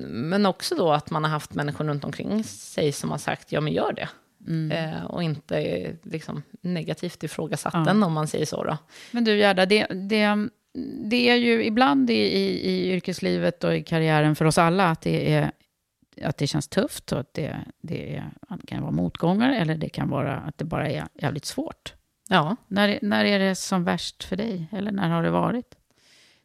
men 0.07 0.45
också 0.45 0.75
då 0.75 0.91
att 0.91 1.09
man 1.09 1.23
har 1.23 1.31
haft 1.31 1.53
människor 1.53 1.85
runt 1.85 2.03
omkring 2.03 2.43
sig 2.43 2.91
som 2.91 3.11
har 3.11 3.17
sagt, 3.17 3.51
ja 3.51 3.61
men 3.61 3.73
gör 3.73 3.93
det. 3.93 4.09
Eh, 4.71 5.05
och 5.05 5.23
inte 5.23 5.57
eh, 5.57 5.95
liksom, 6.03 6.43
negativt 6.61 7.23
ifrågasatt 7.23 7.85
den, 7.85 8.03
om 8.03 8.13
man 8.13 8.27
säger 8.27 8.45
så. 8.45 8.63
Då. 8.63 8.77
Men 9.11 9.23
du 9.23 9.37
Gerda, 9.37 9.65
det, 9.65 9.85
det, 9.85 10.49
det 11.09 11.29
är 11.29 11.35
ju 11.35 11.65
ibland 11.65 12.09
i, 12.09 12.13
i, 12.13 12.69
i 12.69 12.93
yrkeslivet 12.93 13.63
och 13.63 13.75
i 13.75 13.83
karriären 13.83 14.35
för 14.35 14.45
oss 14.45 14.57
alla 14.57 14.89
att 14.89 15.01
det, 15.01 15.33
är, 15.33 15.51
att 16.21 16.37
det 16.37 16.47
känns 16.47 16.67
tufft 16.67 17.11
och 17.11 17.19
att 17.19 17.33
det, 17.33 17.57
det 17.81 18.15
är, 18.15 18.31
det 18.49 18.67
kan 18.67 18.81
vara 18.81 18.91
motgångar 18.91 19.53
eller 19.53 19.75
det 19.75 19.89
kan 19.89 20.09
vara 20.09 20.35
att 20.35 20.57
det 20.57 20.65
bara 20.65 20.89
är 20.89 21.07
jävligt 21.13 21.45
svårt. 21.45 21.93
Ja, 22.29 22.55
När, 22.67 22.99
när 23.01 23.25
är 23.25 23.39
det 23.39 23.55
som 23.55 23.83
värst 23.83 24.23
för 24.23 24.35
dig? 24.35 24.67
Eller 24.71 24.91
när 24.91 25.09
har 25.09 25.23
det 25.23 25.29
varit? 25.29 25.75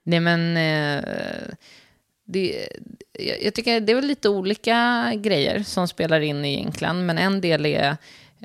Nej, 0.02 0.20
men 0.20 0.56
eh, 0.56 1.04
det, 2.24 2.68
jag, 3.42 3.54
tycker 3.54 3.80
det 3.80 3.92
är 3.92 3.96
väl 3.96 4.06
lite 4.06 4.28
olika 4.28 5.10
grejer 5.16 5.62
som 5.62 5.88
spelar 5.88 6.20
in 6.20 6.44
egentligen. 6.44 7.06
Men 7.06 7.18
en 7.18 7.40
del 7.40 7.66
är 7.66 7.96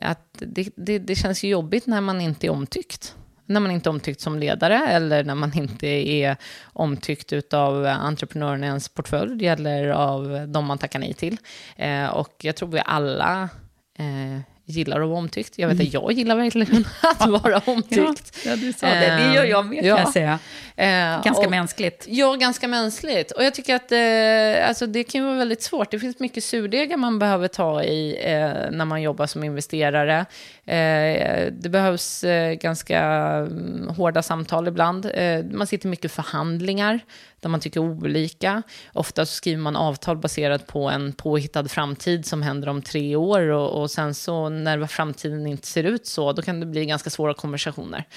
att 0.02 0.38
det, 0.40 0.70
det, 0.76 1.00
det 1.00 1.16
känns 1.16 1.44
jobbigt 1.44 1.88
när 1.88 2.02
man 2.02 2.22
inte 2.22 2.48
är 2.48 2.52
omtyckt. 2.52 3.16
När 3.46 3.60
man 3.60 3.72
inte 3.72 3.90
är 3.90 3.92
omtyckt 3.92 4.22
som 4.22 4.40
ledare 4.40 4.88
eller 4.88 5.24
när 5.24 5.36
man 5.36 5.58
inte 5.58 5.88
är 5.88 6.38
omtyckt 6.74 7.54
av 7.54 7.86
entreprenören 7.86 8.64
i 8.64 8.68
ens 8.68 8.90
portfölj 8.90 9.48
eller 9.48 9.90
av 9.90 10.46
de 10.48 10.66
man 10.66 10.78
tackar 10.78 11.00
nej 11.00 11.14
till. 11.14 11.38
Eh, 11.76 12.08
och 12.08 12.36
jag 12.42 12.56
tror 12.56 12.70
vi 12.70 12.82
alla 12.86 13.50
eh, 13.98 14.53
gillar 14.66 15.02
att 15.02 15.08
vara 15.08 15.18
omtyckt. 15.20 15.60
Jag 15.60 15.68
vet 15.68 15.80
att 15.88 15.94
jag 15.94 16.12
gillar 16.12 16.36
verkligen 16.36 16.86
att 17.20 17.30
vara 17.30 17.62
omtyckt. 17.66 18.38
Ja, 18.46 18.56
du 18.56 18.74
sa 18.74 18.88
det. 18.88 19.00
Det 19.00 19.34
gör 19.34 19.44
jag 19.44 19.66
med, 19.66 19.80
kan 19.80 19.88
Ja. 19.88 20.00
jag 20.00 20.10
säga. 20.14 20.40
Eh, 20.76 21.24
Ganska 21.24 21.46
och- 21.46 21.52
mänskligt. 21.52 22.06
Ja, 22.10 22.34
ganska 22.36 22.68
mänskligt. 22.68 23.32
Och 23.32 23.44
jag 23.44 23.54
tycker 23.54 23.76
att 23.76 23.92
eh, 23.92 24.68
alltså 24.68 24.88
det 24.88 25.04
kan 25.04 25.26
vara 25.26 25.36
väldigt 25.38 25.62
svårt. 25.64 25.92
Det 25.92 26.00
finns 26.00 26.20
mycket 26.20 26.44
surdegar 26.44 26.98
man 26.98 27.20
behöver 27.20 27.48
ta 27.48 27.84
i 27.84 28.18
eh, 28.24 28.72
när 28.72 28.86
man 28.86 29.02
jobbar 29.02 29.26
som 29.28 29.44
investerare. 29.44 30.26
Eh, 30.66 31.52
det 31.52 31.70
behövs 31.70 32.24
eh, 32.24 32.54
ganska 32.54 33.00
mm, 33.02 33.88
hårda 33.98 34.22
samtal 34.24 34.68
ibland. 34.68 35.06
Eh, 35.14 35.44
man 35.52 35.68
sitter 35.68 35.88
mycket 35.88 36.06
i 36.06 36.10
förhandlingar 36.10 37.00
där 37.44 37.50
man 37.50 37.60
tycker 37.60 37.80
olika. 37.80 38.64
Ofta 38.94 39.26
så 39.26 39.34
skriver 39.34 39.62
man 39.62 39.76
avtal 39.76 40.18
baserat 40.18 40.68
på 40.68 40.90
en 40.90 41.14
påhittad 41.14 41.68
framtid 41.68 42.26
som 42.26 42.42
händer 42.42 42.70
om 42.70 42.82
tre 42.82 43.16
år 43.16 43.48
och, 43.48 43.82
och 43.82 43.92
sen 43.92 44.14
så 44.14 44.50
när 44.50 44.88
framtiden 44.88 45.48
inte 45.48 45.68
ser 45.68 45.84
ut 45.84 46.08
så, 46.08 46.34
då 46.34 46.42
kan 46.42 46.60
det 46.60 46.66
bli 46.66 46.86
ganska 46.86 47.10
svåra 47.10 47.34
konversationer. 47.34 48.08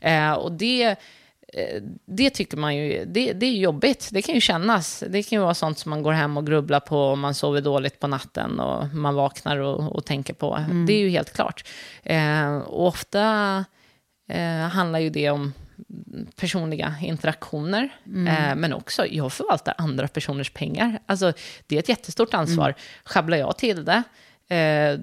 Eh, 0.00 0.32
och 0.32 0.52
det 0.52 0.82
eh, 1.52 1.82
det 2.06 2.30
tycker 2.30 2.56
man 2.56 2.76
ju, 2.76 3.04
det, 3.04 3.32
det 3.32 3.46
är 3.46 3.52
jobbigt. 3.52 4.08
Det 4.12 4.22
kan 4.22 4.34
ju 4.34 4.40
kännas. 4.40 5.04
Det 5.08 5.22
kan 5.22 5.38
ju 5.38 5.42
vara 5.42 5.54
sånt 5.54 5.78
som 5.78 5.90
man 5.90 6.02
går 6.02 6.12
hem 6.12 6.36
och 6.36 6.46
grubblar 6.46 6.80
på 6.80 6.98
om 6.98 7.20
man 7.20 7.34
sover 7.34 7.60
dåligt 7.60 8.00
på 8.00 8.06
natten 8.06 8.60
och 8.60 8.94
man 8.94 9.14
vaknar 9.14 9.56
och, 9.56 9.96
och 9.96 10.04
tänker 10.04 10.34
på. 10.34 10.64
Det 10.86 10.92
är 10.92 10.98
ju 10.98 11.08
helt 11.08 11.32
klart. 11.32 11.64
Eh, 12.02 12.56
och 12.56 12.86
ofta 12.86 13.64
eh, 14.28 14.68
handlar 14.68 14.98
ju 14.98 15.10
det 15.10 15.30
om 15.30 15.52
personliga 16.36 16.94
interaktioner. 17.02 17.88
Eh, 18.04 18.54
men 18.56 18.72
också, 18.72 19.06
jag 19.06 19.32
förvaltar 19.32 19.74
andra 19.78 20.08
personers 20.08 20.50
pengar. 20.50 20.98
Alltså, 21.06 21.32
det 21.66 21.74
är 21.76 21.78
ett 21.78 21.88
jättestort 21.88 22.34
ansvar. 22.34 22.74
Sjabblar 23.04 23.36
jag 23.36 23.58
till 23.58 23.84
det, 23.84 24.02
eh, 24.54 24.98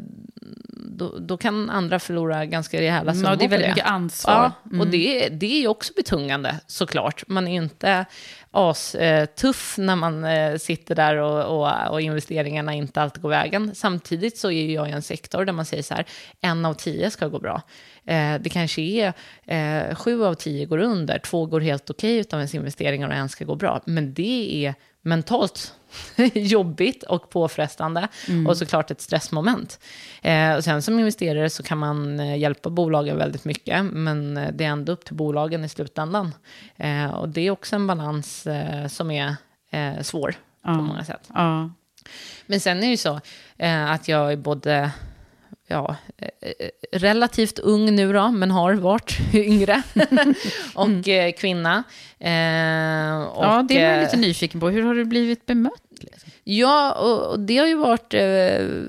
då, 0.99 1.17
då 1.19 1.37
kan 1.37 1.69
andra 1.69 1.99
förlora 1.99 2.45
ganska 2.45 2.81
rejäla 2.81 3.13
summor 3.13 3.29
Ja, 3.29 3.35
det 3.35 3.45
är 3.45 3.49
väldigt 3.49 3.69
mycket 3.69 3.85
ansvar. 3.85 4.51
Ja, 4.71 4.79
och 4.79 4.87
det, 4.87 5.29
det 5.29 5.45
är 5.45 5.59
ju 5.59 5.67
också 5.67 5.93
betungande 5.95 6.55
såklart. 6.67 7.23
Man 7.27 7.47
är 7.47 7.55
inte 7.55 8.05
astuff 8.51 9.75
när 9.77 9.95
man 9.95 10.23
eh, 10.23 10.57
sitter 10.57 10.95
där 10.95 11.15
och, 11.15 11.59
och, 11.59 11.91
och 11.91 12.01
investeringarna 12.01 12.73
inte 12.73 13.01
alltid 13.01 13.21
går 13.21 13.29
vägen. 13.29 13.75
Samtidigt 13.75 14.37
så 14.37 14.51
är 14.51 14.73
jag 14.73 14.89
i 14.89 14.91
en 14.91 15.01
sektor 15.01 15.45
där 15.45 15.53
man 15.53 15.65
säger 15.65 15.83
så 15.83 15.93
här, 15.93 16.05
en 16.41 16.65
av 16.65 16.73
tio 16.73 17.11
ska 17.11 17.27
gå 17.27 17.39
bra. 17.39 17.61
Eh, 18.05 18.35
det 18.39 18.49
kanske 18.49 18.81
är 18.81 19.13
eh, 19.45 19.95
sju 19.95 20.23
av 20.25 20.33
tio 20.33 20.65
går 20.65 20.77
under, 20.77 21.19
två 21.19 21.45
går 21.45 21.61
helt 21.61 21.89
okej 21.89 22.17
utav 22.17 22.39
ens 22.39 22.55
investeringar 22.55 23.07
och 23.07 23.15
en 23.15 23.29
ska 23.29 23.45
gå 23.45 23.55
bra. 23.55 23.81
Men 23.85 24.13
det 24.13 24.65
är 24.65 24.75
mentalt 25.01 25.73
jobbigt 26.33 27.03
och 27.03 27.29
påfrestande 27.29 28.07
och 28.47 28.57
såklart 28.57 28.91
ett 28.91 29.01
stressmoment. 29.01 29.79
Eh, 30.21 30.55
och 30.55 30.63
sen 30.63 30.81
som 30.81 30.99
investerare 30.99 31.49
så 31.49 31.63
kan 31.63 31.77
man 31.77 32.19
eh, 32.19 32.37
hjälpa 32.37 32.69
bolagen 32.69 33.17
väldigt 33.17 33.45
mycket, 33.45 33.85
men 33.85 34.37
eh, 34.37 34.51
det 34.53 34.63
är 34.63 34.69
ändå 34.69 34.91
upp 34.91 35.05
till 35.05 35.15
bolagen 35.15 35.65
i 35.65 35.69
slutändan. 35.69 36.33
Eh, 36.75 37.09
och 37.09 37.29
det 37.29 37.41
är 37.41 37.51
också 37.51 37.75
en 37.75 37.87
balans 37.87 38.47
eh, 38.47 38.87
som 38.87 39.11
är 39.11 39.35
eh, 39.69 40.01
svår 40.01 40.35
på 40.63 40.71
många 40.71 41.03
sätt. 41.03 41.29
Ja. 41.33 41.69
Men 42.45 42.59
sen 42.59 42.77
är 42.77 42.81
det 42.81 42.87
ju 42.87 42.97
så 42.97 43.19
att 43.87 44.07
jag 44.07 44.31
är 44.31 44.37
både 44.37 44.91
ja, 45.69 45.95
eh, 46.17 46.69
relativt 46.91 47.59
ung 47.59 47.95
nu 47.95 48.13
då, 48.13 48.31
men 48.31 48.51
har 48.51 48.73
varit 48.73 49.17
yngre. 49.33 49.83
och 50.75 51.07
eh, 51.07 51.31
kvinna. 51.31 51.83
Eh, 52.19 53.21
och, 53.21 53.43
ja, 53.43 53.65
det 53.69 53.77
är 53.77 53.89
man 53.89 53.99
eh, 53.99 54.01
lite 54.01 54.17
nyfiken 54.17 54.59
på. 54.59 54.69
Hur 54.69 54.83
har 54.83 54.95
du 54.95 55.05
blivit 55.05 55.45
bemött? 55.45 55.81
Ja, 56.43 56.91
och 56.91 57.39
det 57.39 57.57
har 57.57 57.67
ju 57.67 57.75
varit 57.75 58.13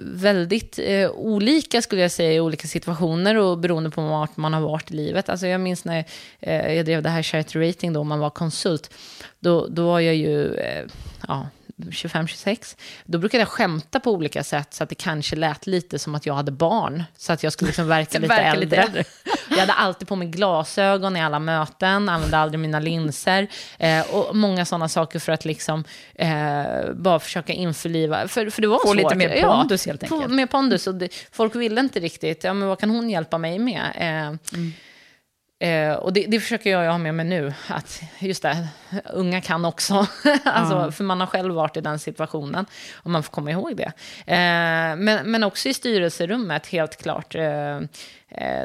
väldigt 0.02 0.78
olika 1.14 1.82
skulle 1.82 2.02
jag 2.02 2.10
säga 2.10 2.32
i 2.32 2.40
olika 2.40 2.68
situationer 2.68 3.36
och 3.36 3.58
beroende 3.58 3.90
på 3.90 4.02
vart 4.02 4.36
man 4.36 4.52
har 4.52 4.60
varit 4.60 4.90
i 4.90 4.94
livet. 4.94 5.28
Alltså 5.28 5.46
jag 5.46 5.60
minns 5.60 5.84
när 5.84 6.04
jag 6.74 6.86
drev 6.86 7.02
det 7.02 7.08
här 7.08 7.22
Charity 7.22 7.58
Rating 7.58 7.92
då, 7.92 8.04
man 8.04 8.18
var 8.18 8.30
konsult. 8.30 8.90
Då, 9.40 9.66
då 9.66 9.86
var 9.86 10.00
jag 10.00 10.14
ju, 10.14 10.56
ja, 11.28 11.46
25-26. 11.84 12.76
Då 13.04 13.18
brukade 13.18 13.40
jag 13.40 13.48
skämta 13.48 14.00
på 14.00 14.12
olika 14.12 14.44
sätt 14.44 14.74
så 14.74 14.82
att 14.82 14.88
det 14.88 14.94
kanske 14.94 15.36
lät 15.36 15.66
lite 15.66 15.98
som 15.98 16.14
att 16.14 16.26
jag 16.26 16.34
hade 16.34 16.52
barn. 16.52 17.04
Så 17.16 17.32
att 17.32 17.42
jag 17.42 17.52
skulle 17.52 17.66
liksom 17.68 17.88
verka 17.88 18.18
lite 18.18 18.28
Verka 18.34 18.42
äldre. 18.44 18.64
lite 18.64 18.76
äldre. 18.76 19.04
Jag 19.50 19.58
hade 19.58 19.72
alltid 19.72 20.08
på 20.08 20.16
mig 20.16 20.28
glasögon 20.28 21.16
i 21.16 21.22
alla 21.22 21.38
möten, 21.38 22.08
använde 22.08 22.38
aldrig 22.38 22.58
mina 22.60 22.80
linser. 22.80 23.46
Eh, 23.78 24.14
och 24.14 24.36
många 24.36 24.64
sådana 24.64 24.88
saker 24.88 25.18
för 25.18 25.32
att 25.32 25.44
liksom 25.44 25.84
eh, 26.14 26.92
bara 26.94 27.18
försöka 27.20 27.52
införliva. 27.52 28.28
För, 28.28 28.50
för 28.50 28.62
det 28.62 28.68
var 28.68 28.78
Få 28.78 28.84
svårt. 28.86 28.96
lite 28.96 29.14
mer 29.14 29.42
pondus, 29.42 29.86
helt 29.86 30.08
få 30.08 30.14
enkelt. 30.14 30.34
Mer 30.34 30.46
pondus. 30.46 30.86
Och 30.86 30.94
det, 30.94 31.08
folk 31.32 31.54
ville 31.56 31.80
inte 31.80 32.00
riktigt, 32.00 32.44
ja 32.44 32.54
men 32.54 32.68
vad 32.68 32.78
kan 32.80 32.90
hon 32.90 33.10
hjälpa 33.10 33.38
mig 33.38 33.58
med? 33.58 33.82
Eh, 33.94 34.36
Mm. 34.54 34.72
Eh, 35.60 35.92
och 35.92 36.12
det, 36.12 36.26
det 36.28 36.40
försöker 36.40 36.70
jag 36.70 36.90
ha 36.90 36.98
med 36.98 37.14
mig 37.14 37.26
nu, 37.26 37.54
att 37.68 38.02
just 38.18 38.42
det, 38.42 38.68
unga 39.12 39.40
kan 39.40 39.64
också. 39.64 40.06
alltså, 40.44 40.92
För 40.92 41.04
man 41.04 41.20
har 41.20 41.26
själv 41.26 41.54
varit 41.54 41.76
i 41.76 41.80
den 41.80 41.98
situationen 41.98 42.66
och 42.94 43.10
man 43.10 43.22
får 43.22 43.32
komma 43.32 43.50
ihåg 43.50 43.76
det. 43.76 43.92
Eh, 44.26 44.96
men, 44.96 45.30
men 45.30 45.44
också 45.44 45.68
i 45.68 45.74
styrelserummet, 45.74 46.66
helt 46.66 47.02
klart. 47.02 47.34
Eh, 47.34 47.80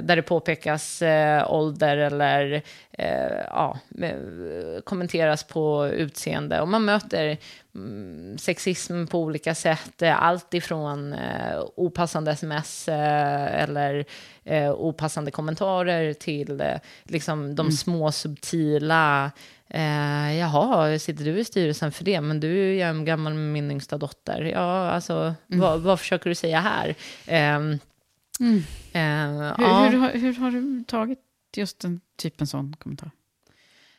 där 0.01 0.15
det 0.15 0.21
påpekas 0.21 1.01
eh, 1.01 1.51
ålder 1.51 1.97
eller 1.97 2.61
eh, 2.91 3.43
ja, 3.47 3.79
eh, 4.01 4.81
kommenteras 4.83 5.43
på 5.43 5.87
utseende. 5.87 6.61
Och 6.61 6.67
man 6.67 6.85
möter 6.85 7.37
mm, 7.75 8.37
sexism 8.37 9.07
på 9.07 9.19
olika 9.19 9.55
sätt. 9.55 10.01
Eh, 10.01 10.23
Allt 10.23 10.53
ifrån 10.53 11.13
eh, 11.13 11.59
opassande 11.75 12.31
sms 12.31 12.87
eh, 12.87 13.63
eller 13.63 14.05
eh, 14.43 14.71
opassande 14.71 15.31
kommentarer 15.31 16.13
till 16.13 16.61
eh, 16.61 16.77
liksom 17.03 17.55
de 17.55 17.71
små 17.71 18.11
subtila 18.11 19.31
Eh, 19.69 20.37
jaha, 20.37 20.99
sitter 20.99 21.25
du 21.25 21.39
i 21.39 21.45
styrelsen 21.45 21.91
för 21.91 22.03
det? 22.03 22.21
Men 22.21 22.39
du 22.39 22.47
är 22.47 22.73
ju 22.73 22.81
en 22.81 23.05
gammal 23.05 23.33
med 23.33 23.53
min 23.53 23.71
yngsta 23.71 23.97
dotter. 23.97 24.41
Ja, 24.41 24.89
alltså, 24.89 25.35
vad, 25.47 25.81
vad 25.81 25.99
försöker 25.99 26.29
du 26.29 26.35
säga 26.35 26.59
här? 26.59 26.95
Ehm, 28.39 28.57
eh, 28.93 29.53
Hur, 29.57 29.65
ja. 29.65 29.89
hur, 29.89 29.97
har- 29.99 30.11
hur 30.11 30.33
har 30.33 30.51
du 30.51 30.83
tagit 30.87 31.19
just 31.57 31.85
en 31.85 32.01
typ 32.17 32.41
en 32.41 32.47
sån 32.47 32.75
kommentar? 32.79 33.11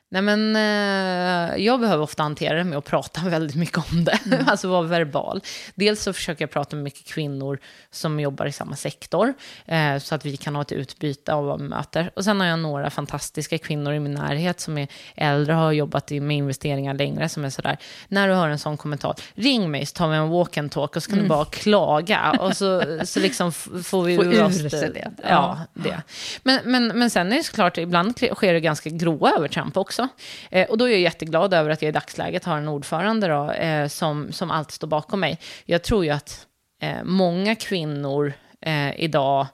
Nej, 0.08 0.22
men 0.22 0.56
eh, 0.56 1.64
jag 1.64 1.80
behöver 1.80 2.02
ofta 2.02 2.22
hantera 2.22 2.58
det 2.58 2.64
med 2.64 2.78
att 2.78 2.84
prata 2.84 3.20
väldigt 3.28 3.56
mycket 3.56 3.92
om 3.92 4.04
det, 4.04 4.18
alltså 4.46 4.68
vara 4.68 4.82
verbal. 4.82 5.40
Dels 5.74 6.02
så 6.02 6.12
försöker 6.12 6.42
jag 6.42 6.50
prata 6.50 6.76
med 6.76 6.82
mycket 6.82 7.06
kvinnor 7.06 7.58
som 7.90 8.20
jobbar 8.20 8.46
i 8.46 8.52
samma 8.52 8.76
sektor, 8.76 9.34
eh, 9.66 9.98
så 9.98 10.14
att 10.14 10.24
vi 10.26 10.36
kan 10.36 10.54
ha 10.54 10.62
ett 10.62 10.72
utbyte 10.72 11.32
av 11.32 11.44
vad 11.44 11.62
vi 11.62 11.68
möter. 11.68 12.10
Och 12.16 12.24
sen 12.24 12.40
har 12.40 12.46
jag 12.46 12.58
några 12.58 12.90
fantastiska 12.90 13.58
kvinnor 13.58 13.92
i 13.92 14.00
min 14.00 14.14
närhet 14.14 14.60
som 14.60 14.78
är 14.78 14.88
äldre 15.14 15.54
och 15.54 15.60
har 15.60 15.72
jobbat 15.72 16.10
med 16.10 16.36
investeringar 16.36 16.94
längre, 16.94 17.28
som 17.28 17.44
är 17.44 17.50
sådär, 17.50 17.78
när 18.08 18.28
du 18.28 18.34
hör 18.34 18.48
en 18.48 18.58
sån 18.58 18.76
kommentar, 18.76 19.14
ring 19.34 19.70
mig 19.70 19.86
så 19.86 19.94
tar 19.94 20.08
vi 20.08 20.16
en 20.16 20.28
walk 20.28 20.56
and 20.56 20.70
talk 20.70 20.96
och 20.96 21.02
så 21.02 21.10
kan 21.10 21.18
du 21.18 21.28
bara 21.28 21.44
klaga. 21.44 22.36
Och 22.40 22.56
så, 22.56 22.82
så 23.04 23.20
liksom 23.20 23.52
får 23.52 24.02
vi 24.02 24.16
Få 24.16 24.24
ur 24.24 24.44
oss 24.44 24.58
det. 24.58 25.10
Ja, 25.28 25.60
det. 25.74 26.02
Men, 26.42 26.60
men, 26.64 26.86
men 26.86 27.10
sen 27.10 27.32
är 27.32 27.36
det 27.36 27.42
såklart, 27.42 27.78
ibland 27.78 28.18
sker 28.34 28.52
det 28.52 28.60
ganska 28.60 28.90
gråa 28.90 29.32
övertramp 29.36 29.76
också. 29.76 30.05
Eh, 30.50 30.68
och 30.70 30.78
då 30.78 30.84
är 30.84 30.90
jag 30.90 31.00
jätteglad 31.00 31.54
över 31.54 31.70
att 31.70 31.82
jag 31.82 31.88
i 31.88 31.92
dagsläget 31.92 32.44
har 32.44 32.58
en 32.58 32.68
ordförande 32.68 33.28
då, 33.28 33.50
eh, 33.50 33.88
som, 33.88 34.32
som 34.32 34.50
alltid 34.50 34.72
står 34.72 34.88
bakom 34.88 35.20
mig. 35.20 35.38
Jag 35.64 35.82
tror 35.82 36.04
ju 36.04 36.10
att 36.10 36.46
eh, 36.82 37.04
många 37.04 37.54
kvinnor 37.54 38.32
eh, 38.60 39.00
idag 39.00 39.46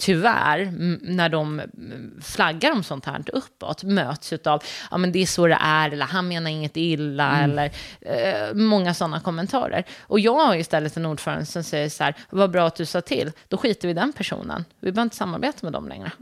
tyvärr, 0.00 0.72
när 1.02 1.28
de 1.28 1.60
mm, 1.60 2.20
flaggar 2.22 2.72
om 2.72 2.82
sånt 2.82 3.06
här 3.06 3.24
uppåt, 3.32 3.82
möts 3.82 4.32
av 4.32 4.62
ja 4.90 4.98
men 4.98 5.12
det 5.12 5.22
är 5.22 5.26
så 5.26 5.46
det 5.46 5.58
är, 5.60 5.90
eller 5.90 6.06
han 6.06 6.28
menar 6.28 6.50
inget 6.50 6.76
illa, 6.76 7.40
eller 7.40 7.70
eh, 8.00 8.54
många 8.54 8.94
sådana 8.94 9.20
kommentarer. 9.20 9.84
Och 10.00 10.20
jag 10.20 10.34
har 10.34 10.56
istället 10.56 10.96
en 10.96 11.06
ordförande 11.06 11.46
som 11.46 11.64
säger 11.64 11.88
så 11.88 12.04
här, 12.04 12.14
vad 12.30 12.50
bra 12.50 12.66
att 12.66 12.76
du 12.76 12.86
sa 12.86 13.00
till, 13.00 13.32
då 13.48 13.56
skiter 13.56 13.88
vi 13.88 13.92
i 13.92 13.94
den 13.94 14.12
personen. 14.12 14.64
Vi 14.80 14.92
behöver 14.92 15.02
inte 15.02 15.16
samarbeta 15.16 15.58
med 15.62 15.72
dem 15.72 15.88
längre. 15.88 16.12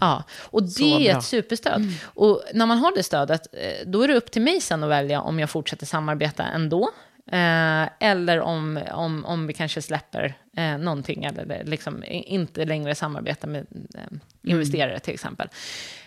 Ja. 0.00 0.22
Och 0.42 0.62
det 0.62 0.94
är 0.94 1.10
bra. 1.10 1.18
ett 1.18 1.24
superstöd. 1.24 1.82
Och 2.04 2.42
när 2.54 2.66
man 2.66 2.78
har 2.78 2.96
det 2.96 3.02
stödet, 3.02 3.46
eh, 3.52 3.86
då 3.86 4.02
är 4.02 4.08
det 4.08 4.14
upp 4.14 4.30
till 4.30 4.42
mig 4.42 4.60
sen 4.60 4.82
att 4.82 4.90
välja 4.90 5.20
om 5.20 5.40
jag 5.40 5.50
fortsätter 5.50 5.86
samarbeta 5.86 6.42
ändå. 6.42 6.90
Eh, 7.26 7.88
eller 8.00 8.40
om, 8.40 8.80
om, 8.92 9.24
om 9.24 9.46
vi 9.46 9.52
kanske 9.52 9.82
släpper 9.82 10.34
eh, 10.56 10.78
någonting, 10.78 11.24
eller 11.24 11.64
liksom 11.64 12.04
inte 12.06 12.64
längre 12.64 12.94
samarbetar 12.94 13.48
med 13.48 13.66
eh, 13.94 14.18
investerare 14.42 14.98
till 14.98 15.14
exempel. 15.14 15.48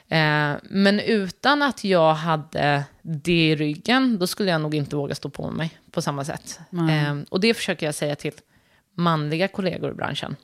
Eh, 0.08 0.54
men 0.64 1.00
utan 1.00 1.62
att 1.62 1.84
jag 1.84 2.14
hade 2.14 2.84
det 3.02 3.50
i 3.50 3.56
ryggen, 3.56 4.18
då 4.20 4.28
skulle 4.28 4.52
jag 4.52 4.62
nog 4.62 4.76
inte 4.76 4.96
våga 4.96 5.16
stå 5.16 5.30
på 5.30 5.52
mig 5.52 5.78
på 5.92 6.02
samma 6.02 6.24
sätt. 6.24 6.60
Eh, 6.72 7.18
och 7.30 7.40
det 7.40 7.54
försöker 7.54 7.86
jag 7.86 7.96
säga 7.96 8.16
till 8.16 8.34
manliga 8.94 9.48
kollegor 9.48 9.92
i 9.92 9.94
branschen. 9.94 10.36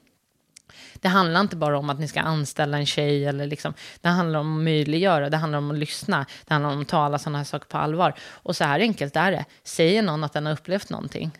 Det 1.04 1.10
handlar 1.10 1.42
inte 1.42 1.56
bara 1.56 1.78
om 1.78 1.90
att 1.90 2.00
ni 2.00 2.08
ska 2.08 2.22
anställa 2.22 2.78
en 2.78 2.86
tjej, 2.86 3.26
eller 3.26 3.48
liksom, 3.48 3.74
det 4.02 4.10
handlar 4.10 4.40
om 4.40 4.58
att 4.58 4.64
möjliggöra, 4.64 5.30
det 5.30 5.38
handlar 5.38 5.58
om 5.58 5.72
att 5.72 5.78
lyssna, 5.78 6.26
det 6.46 6.54
handlar 6.54 6.72
om 6.72 6.82
att 6.82 6.88
ta 6.88 6.98
alla 6.98 7.20
sådana 7.20 7.38
här 7.38 7.46
saker 7.46 7.68
på 7.68 7.78
allvar. 7.78 8.14
Och 8.22 8.56
så 8.56 8.64
här 8.64 8.80
enkelt 8.80 9.16
är 9.16 9.32
det. 9.32 9.46
Säger 9.64 10.02
någon 10.02 10.24
att 10.24 10.34
den 10.34 10.46
har 10.46 10.54
upplevt 10.54 10.90
någonting, 10.90 11.32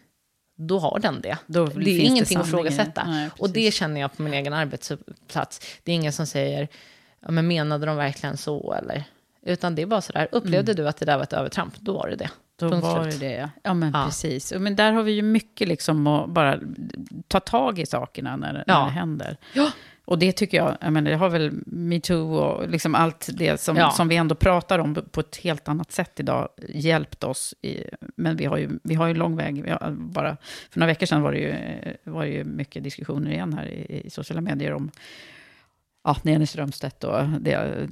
då 0.58 0.80
har 0.80 1.00
den 1.00 1.22
det. 1.22 1.38
Då 1.48 1.66
det 1.66 1.74
är 1.74 1.84
det 1.84 1.92
ingenting 1.92 2.38
att 2.38 2.44
det. 2.44 2.48
ifrågasätta. 2.48 3.04
Nej, 3.04 3.30
och 3.38 3.50
det 3.50 3.74
känner 3.74 4.02
jag 4.02 4.18
på 4.18 4.22
min 4.22 4.34
egen 4.34 4.54
arbetsplats. 4.54 5.80
Det 5.84 5.92
är 5.92 5.96
ingen 5.96 6.14
som 6.14 6.28
säger, 6.28 6.68
ja, 7.20 7.32
men 7.32 7.48
menade 7.48 7.86
de 7.86 7.96
verkligen 7.96 8.38
så? 8.38 8.74
Eller? 8.74 9.04
Utan 9.46 9.76
det 9.76 9.86
bara 9.86 10.02
sådär, 10.02 10.28
upplevde 10.32 10.74
du 10.74 10.88
att 10.88 10.98
det 10.98 11.06
där 11.06 11.16
var 11.16 11.24
ett 11.24 11.34
övertramp, 11.34 11.74
då 11.80 11.94
var 11.94 12.10
det 12.10 12.16
det. 12.16 12.30
Då 12.60 12.70
Punkt 12.70 12.84
var 12.84 13.04
slut. 13.04 13.20
det 13.20 13.28
det, 13.28 13.34
ja. 13.36 13.50
ja. 13.64 13.74
men 13.74 13.92
Ja. 13.94 14.06
precis. 14.06 14.54
Men 14.60 14.76
där 14.76 14.92
har 14.92 15.04
vi 15.04 15.12
ju 15.12 15.22
mycket 15.22 15.68
liksom 15.68 16.08
att 16.08 16.30
bara 16.30 16.60
ta 17.28 17.40
tag 17.40 17.80
i 17.80 17.86
sakerna 17.86 18.36
när, 18.36 18.54
när 18.54 18.64
Ja. 18.68 18.84
det 18.86 18.92
händer. 18.92 19.38
Ja. 19.54 19.72
Och 20.06 20.20
det 20.20 20.32
tycker 20.32 20.58
jag, 20.58 20.78
jag 20.82 20.94
menar, 20.94 21.12
det 21.12 21.18
har 21.18 21.30
väl 21.30 21.52
metoo 21.66 22.36
och 22.36 22.70
liksom 22.70 22.96
allt 22.96 23.30
det 23.34 23.62
som, 23.62 23.78
Ja. 23.78 23.92
som 23.92 24.08
vi 24.08 24.16
ändå 24.16 24.36
pratar 24.36 24.80
om 24.80 24.96
på 25.12 25.20
ett 25.20 25.36
helt 25.36 25.68
annat 25.68 25.92
sätt 25.92 26.20
idag 26.20 26.50
hjälpt 26.70 27.24
oss. 27.24 27.54
I, 27.62 27.84
men 28.16 28.36
vi 28.38 28.46
har 28.46 28.58
ju, 28.58 28.70
vi 28.84 28.96
har 28.96 29.08
ju 29.08 29.14
lång 29.14 29.36
väg. 29.36 29.76
Bara, 29.92 30.38
för 30.70 30.80
några 30.80 30.92
veckor 30.92 31.06
sedan 31.06 31.22
var 31.22 31.32
det 31.32 31.38
ju, 31.40 31.56
var 32.04 32.24
det 32.26 32.32
ju 32.32 32.44
mycket 32.44 32.84
diskussioner 32.84 33.32
igen 33.32 33.54
här 33.54 33.66
i, 33.66 34.02
i 34.06 34.10
sociala 34.10 34.42
medier 34.42 34.74
om 34.74 34.92
ja, 36.04 36.18
Nenny 36.22 36.46
Strömstedt 36.46 37.04
och 37.04 37.24
det, 37.40 37.88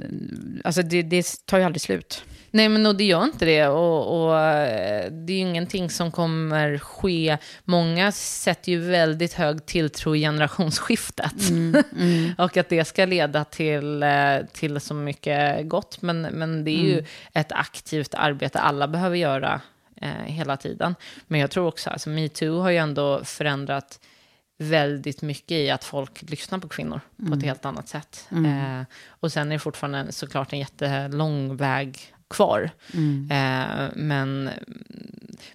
alltså 0.63 0.81
det, 0.81 1.01
det 1.01 1.45
tar 1.45 1.57
ju 1.57 1.63
aldrig 1.63 1.81
slut. 1.81 2.23
Nej, 2.53 2.69
men 2.69 2.85
och 2.85 2.95
det 2.95 3.03
gör 3.03 3.23
inte 3.23 3.45
det. 3.45 3.67
Och, 3.67 4.23
och 4.23 4.33
det 5.11 5.33
är 5.33 5.37
ju 5.37 5.37
ingenting 5.37 5.89
som 5.89 6.11
kommer 6.11 6.77
ske. 6.77 7.37
Många 7.63 8.11
sätter 8.11 8.71
ju 8.71 8.79
väldigt 8.79 9.33
hög 9.33 9.65
tilltro 9.65 10.15
i 10.15 10.19
generationsskiftet. 10.19 11.33
och 12.37 12.57
att 12.57 12.69
det 12.69 12.85
ska 12.85 13.05
leda 13.05 13.43
till, 13.43 14.03
eh, 14.03 14.37
till 14.53 14.79
så 14.79 14.93
mycket 14.93 15.69
gott. 15.69 16.01
Men, 16.01 16.21
men 16.21 16.63
det 16.63 16.71
är 16.71 16.83
ju 16.83 17.05
ett 17.33 17.51
aktivt 17.51 18.13
arbete 18.13 18.59
alla 18.59 18.87
behöver 18.87 19.17
göra 19.17 19.61
eh, 20.01 20.09
hela 20.25 20.57
tiden. 20.57 20.95
Men 21.27 21.39
jag 21.39 21.51
tror 21.51 21.67
också, 21.67 21.89
alltså 21.89 22.09
metoo 22.09 22.59
har 22.59 22.69
ju 22.69 22.77
ändå 22.77 23.23
förändrat 23.23 23.99
väldigt 24.61 25.21
mycket 25.21 25.51
i 25.51 25.69
att 25.69 25.83
folk 25.83 26.21
lyssnar 26.21 26.59
på 26.59 26.67
kvinnor 26.67 27.01
på 27.27 27.33
ett 27.33 27.43
helt 27.43 27.65
annat 27.65 27.87
sätt. 27.87 28.27
Eh, 28.31 28.85
och 29.07 29.31
sen 29.31 29.47
är 29.47 29.55
det 29.55 29.59
fortfarande 29.59 30.11
såklart 30.11 30.53
en 30.53 30.59
jättelång 30.59 31.55
väg 31.55 32.13
kvar. 32.31 32.69
Eh, 33.31 33.89
men 33.95 34.49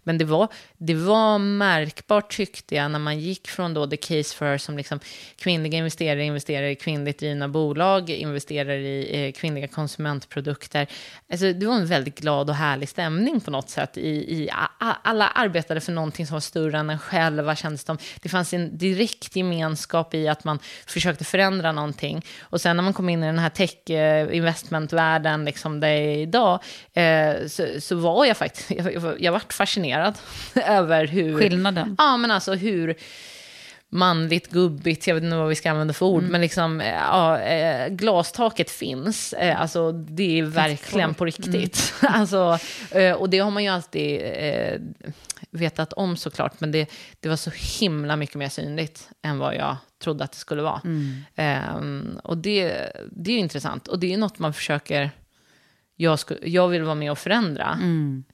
men 0.03 0.19
det, 0.19 0.25
var, 0.25 0.49
det 0.79 0.95
var 0.95 1.39
märkbart 1.39 2.37
tyckte 2.37 2.75
jag 2.75 2.91
när 2.91 2.99
man 2.99 3.19
gick 3.21 3.49
från 3.49 3.75
då 3.75 3.87
the 3.87 3.97
case 3.97 4.37
for 4.37 4.59
som 4.59 4.77
liksom 4.77 5.01
kvinnliga 5.37 5.79
investerare 5.79 6.25
investerar 6.25 6.67
i 6.67 6.75
kvinnligt 6.75 7.19
drivna 7.19 7.49
bolag, 7.49 8.11
investerar 8.11 8.73
i 8.73 9.27
eh, 9.27 9.33
kvinnliga 9.33 9.69
konsumentprodukter. 9.69 10.87
Alltså, 11.31 11.53
det 11.53 11.67
var 11.67 11.75
en 11.75 11.87
väldigt 11.87 12.21
glad 12.21 12.51
och 12.51 12.57
härlig 12.57 12.89
stämning 12.89 13.41
på 13.41 13.51
något 13.51 13.71
sätt. 13.71 13.99
I, 13.99 14.09
i, 14.11 14.51
a- 14.53 14.97
alla 15.03 15.29
arbetade 15.29 15.81
för 15.81 15.93
någonting 15.93 16.27
som 16.27 16.35
var 16.35 16.41
större 16.41 16.79
än 16.79 16.91
en 16.91 16.99
själva 16.99 17.57
kändes 17.57 17.85
det 17.85 17.87
som. 17.87 17.99
Det 18.23 18.29
fanns 18.29 18.53
en 18.55 18.79
direkt 18.79 19.37
gemenskap 19.37 20.15
i 20.15 20.29
att 20.29 20.45
man 20.45 20.59
försökte 20.87 21.25
förändra 21.25 21.73
någonting. 21.73 22.25
Och 22.41 22.61
sen 22.61 22.77
när 22.77 22.85
man 22.85 22.93
kom 22.93 23.09
in 23.09 23.23
i 23.23 23.27
den 23.27 23.39
här 23.39 23.51
tech-investmentvärlden, 23.51 25.45
liksom 25.45 25.81
det 25.81 25.89
är 25.89 26.19
idag, 26.19 26.61
eh, 26.93 27.47
så, 27.47 27.67
så 27.81 27.97
var 27.97 28.25
jag 28.25 28.37
faktiskt, 28.37 28.71
jag, 28.85 28.95
jag, 28.95 29.21
jag 29.21 29.33
vart 29.33 29.53
fascinerad 29.53 30.15
över 30.55 31.07
hur... 31.07 31.39
Skillnaden. 31.39 31.97
Ja, 31.99 32.17
men 32.17 32.31
alltså 32.31 32.55
hur 32.55 32.97
manligt, 33.89 34.51
gubbigt, 34.51 35.07
jag 35.07 35.15
vet 35.15 35.25
inte 35.25 35.37
vad 35.37 35.49
vi 35.49 35.55
ska 35.55 35.71
använda 35.71 35.95
för 35.95 36.07
ord, 36.07 36.23
men 36.23 36.41
liksom, 36.41 36.81
eh, 36.81 36.95
ja, 36.95 37.39
eh, 37.39 37.89
glastaket 37.89 38.71
finns. 38.71 39.35
Alltså, 39.57 39.93
det 39.93 40.39
är 40.39 40.43
verkligen 40.43 41.15
på 41.15 41.25
riktigt. 41.25 41.95
alltså, 42.03 42.59
eh, 42.91 43.13
och 43.13 43.31
det 43.31 43.39
har 43.39 43.51
man 43.51 43.63
ju 43.63 43.69
alltid 43.69 44.21
eh, 44.23 44.81
vetat 45.51 45.93
om 45.93 46.17
såklart, 46.17 46.61
men 46.61 46.73
det, 46.73 46.91
det 47.21 47.29
var 47.29 47.37
så 47.37 47.51
himla 47.81 48.17
mycket 48.17 48.37
mer 48.37 48.49
synligt 48.49 49.09
än 49.23 49.39
vad 49.39 49.55
jag 49.55 49.77
trodde 50.03 50.25
att 50.25 50.33
det 50.33 50.39
skulle 50.39 50.63
vara. 50.63 50.81
Ehm, 51.37 52.21
och 52.25 52.39
det, 52.39 52.93
det 53.11 53.31
är 53.31 53.35
ju 53.35 53.41
intressant, 53.41 53.89
och 53.89 53.99
det 53.99 54.07
är 54.07 54.11
ju 54.11 54.17
något 54.17 54.39
man 54.39 54.55
försöker... 54.55 55.11
Jag, 55.97 56.19
sku, 56.19 56.35
jag 56.43 56.69
vill 56.69 56.83
vara 56.83 56.95
med 56.95 57.11
och 57.11 57.19
förändra. 57.19 57.79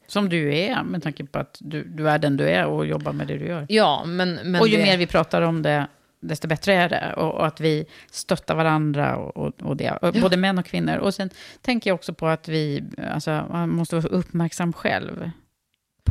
Som 0.07 0.29
du 0.29 0.55
är, 0.55 0.83
med 0.83 1.03
tanke 1.03 1.25
på 1.25 1.39
att 1.39 1.59
du, 1.61 1.85
du 1.85 2.09
är 2.09 2.19
den 2.19 2.37
du 2.37 2.49
är 2.49 2.67
och 2.67 2.87
jobbar 2.87 3.13
med 3.13 3.27
det 3.27 3.39
du 3.39 3.47
gör. 3.47 3.67
Ja, 3.69 4.05
men... 4.07 4.35
men 4.35 4.61
och 4.61 4.69
ju 4.69 4.77
det, 4.77 4.83
mer 4.83 4.97
vi 4.97 5.07
pratar 5.07 5.43
om 5.43 5.63
det, 5.63 5.87
desto 6.21 6.49
bättre 6.49 6.75
är 6.75 6.89
det. 6.89 7.15
Och, 7.17 7.35
och 7.35 7.47
att 7.47 7.61
vi 7.61 7.87
stöttar 8.11 8.55
varandra 8.55 9.17
och, 9.17 9.37
och, 9.37 9.53
och 9.63 9.77
det. 9.77 9.91
Och 9.91 10.15
Både 10.15 10.37
män 10.37 10.59
och 10.59 10.67
kvinnor. 10.67 10.97
Och 10.97 11.15
sen 11.15 11.31
tänker 11.61 11.91
jag 11.91 11.95
också 11.95 12.15
på 12.15 12.27
att 12.27 12.49
vi, 12.49 12.85
alltså, 13.13 13.47
man 13.51 13.71
måste 13.71 13.97
vara 13.97 14.07
uppmärksam 14.07 14.73
själv. 14.73 15.31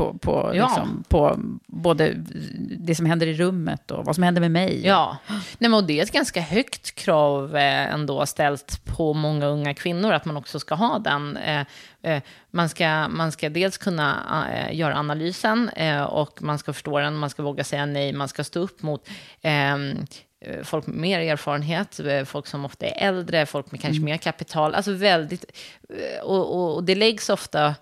På, 0.01 0.17
på, 0.17 0.51
Ja. 0.55 0.65
liksom, 0.65 1.03
på 1.07 1.39
både 1.67 2.13
det 2.79 2.95
som 2.95 3.05
händer 3.05 3.27
i 3.27 3.33
rummet 3.33 3.91
och 3.91 4.05
vad 4.05 4.15
som 4.15 4.23
händer 4.23 4.41
med 4.41 4.51
mig. 4.51 4.81
Ja, 4.87 5.17
Nej, 5.27 5.39
men 5.69 5.73
och 5.73 5.83
det 5.83 5.99
är 5.99 6.03
ett 6.03 6.11
ganska 6.11 6.41
högt 6.41 6.95
krav 6.95 7.55
eh, 7.55 7.93
ändå 7.93 8.25
ställt 8.25 8.85
på 8.85 9.13
många 9.13 9.45
unga 9.45 9.73
kvinnor 9.73 10.13
att 10.13 10.25
man 10.25 10.37
också 10.37 10.59
ska 10.59 10.75
ha 10.75 10.99
den. 10.99 11.37
Eh, 11.37 11.65
eh, 12.01 12.21
man, 12.51 12.69
ska, 12.69 13.07
man 13.07 13.31
ska 13.31 13.49
dels 13.49 13.77
kunna 13.77 14.17
göra 14.71 14.95
analysen 14.95 15.69
och 16.07 16.43
man 16.43 16.59
ska 16.59 16.73
förstå 16.73 16.99
den, 16.99 17.15
man 17.15 17.29
ska 17.29 17.43
våga 17.43 17.63
säga 17.63 17.85
nej, 17.85 18.13
man 18.13 18.27
ska 18.27 18.43
stå 18.43 18.59
upp 18.59 18.81
mot 18.81 19.09
ehm, 19.41 20.05
eh, 20.45 20.63
folk 20.63 20.87
med 20.87 20.95
mer 20.95 21.19
erfarenhet, 21.19 21.99
folk 22.25 22.47
som 22.47 22.65
ofta 22.65 22.85
är 22.85 23.07
äldre, 23.07 23.45
folk 23.45 23.71
med 23.71 23.81
kanske 23.81 24.03
mer 24.03 24.17
kapital. 24.17 24.75
Alltså 24.75 24.91
väldigt, 24.93 25.45
och, 26.23 26.55
och, 26.55 26.75
och 26.75 26.83
det 26.83 26.95
läggs 26.95 27.29
ofta 27.29 27.75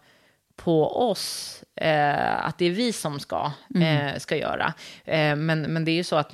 på 0.64 1.10
oss 1.10 1.64
eh, 1.76 2.45
att 2.45 2.57
det 2.57 2.66
är 2.66 2.72
vi 2.72 2.93
som 2.93 3.20
ska, 3.20 3.51
eh, 3.76 4.18
ska 4.18 4.36
göra. 4.36 4.74
Eh, 5.05 5.36
men, 5.36 5.62
men 5.62 5.86
det 5.86 5.91
är 5.91 5.95
ju 5.95 6.03
så 6.03 6.16
att 6.16 6.34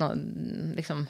liksom, 0.74 1.06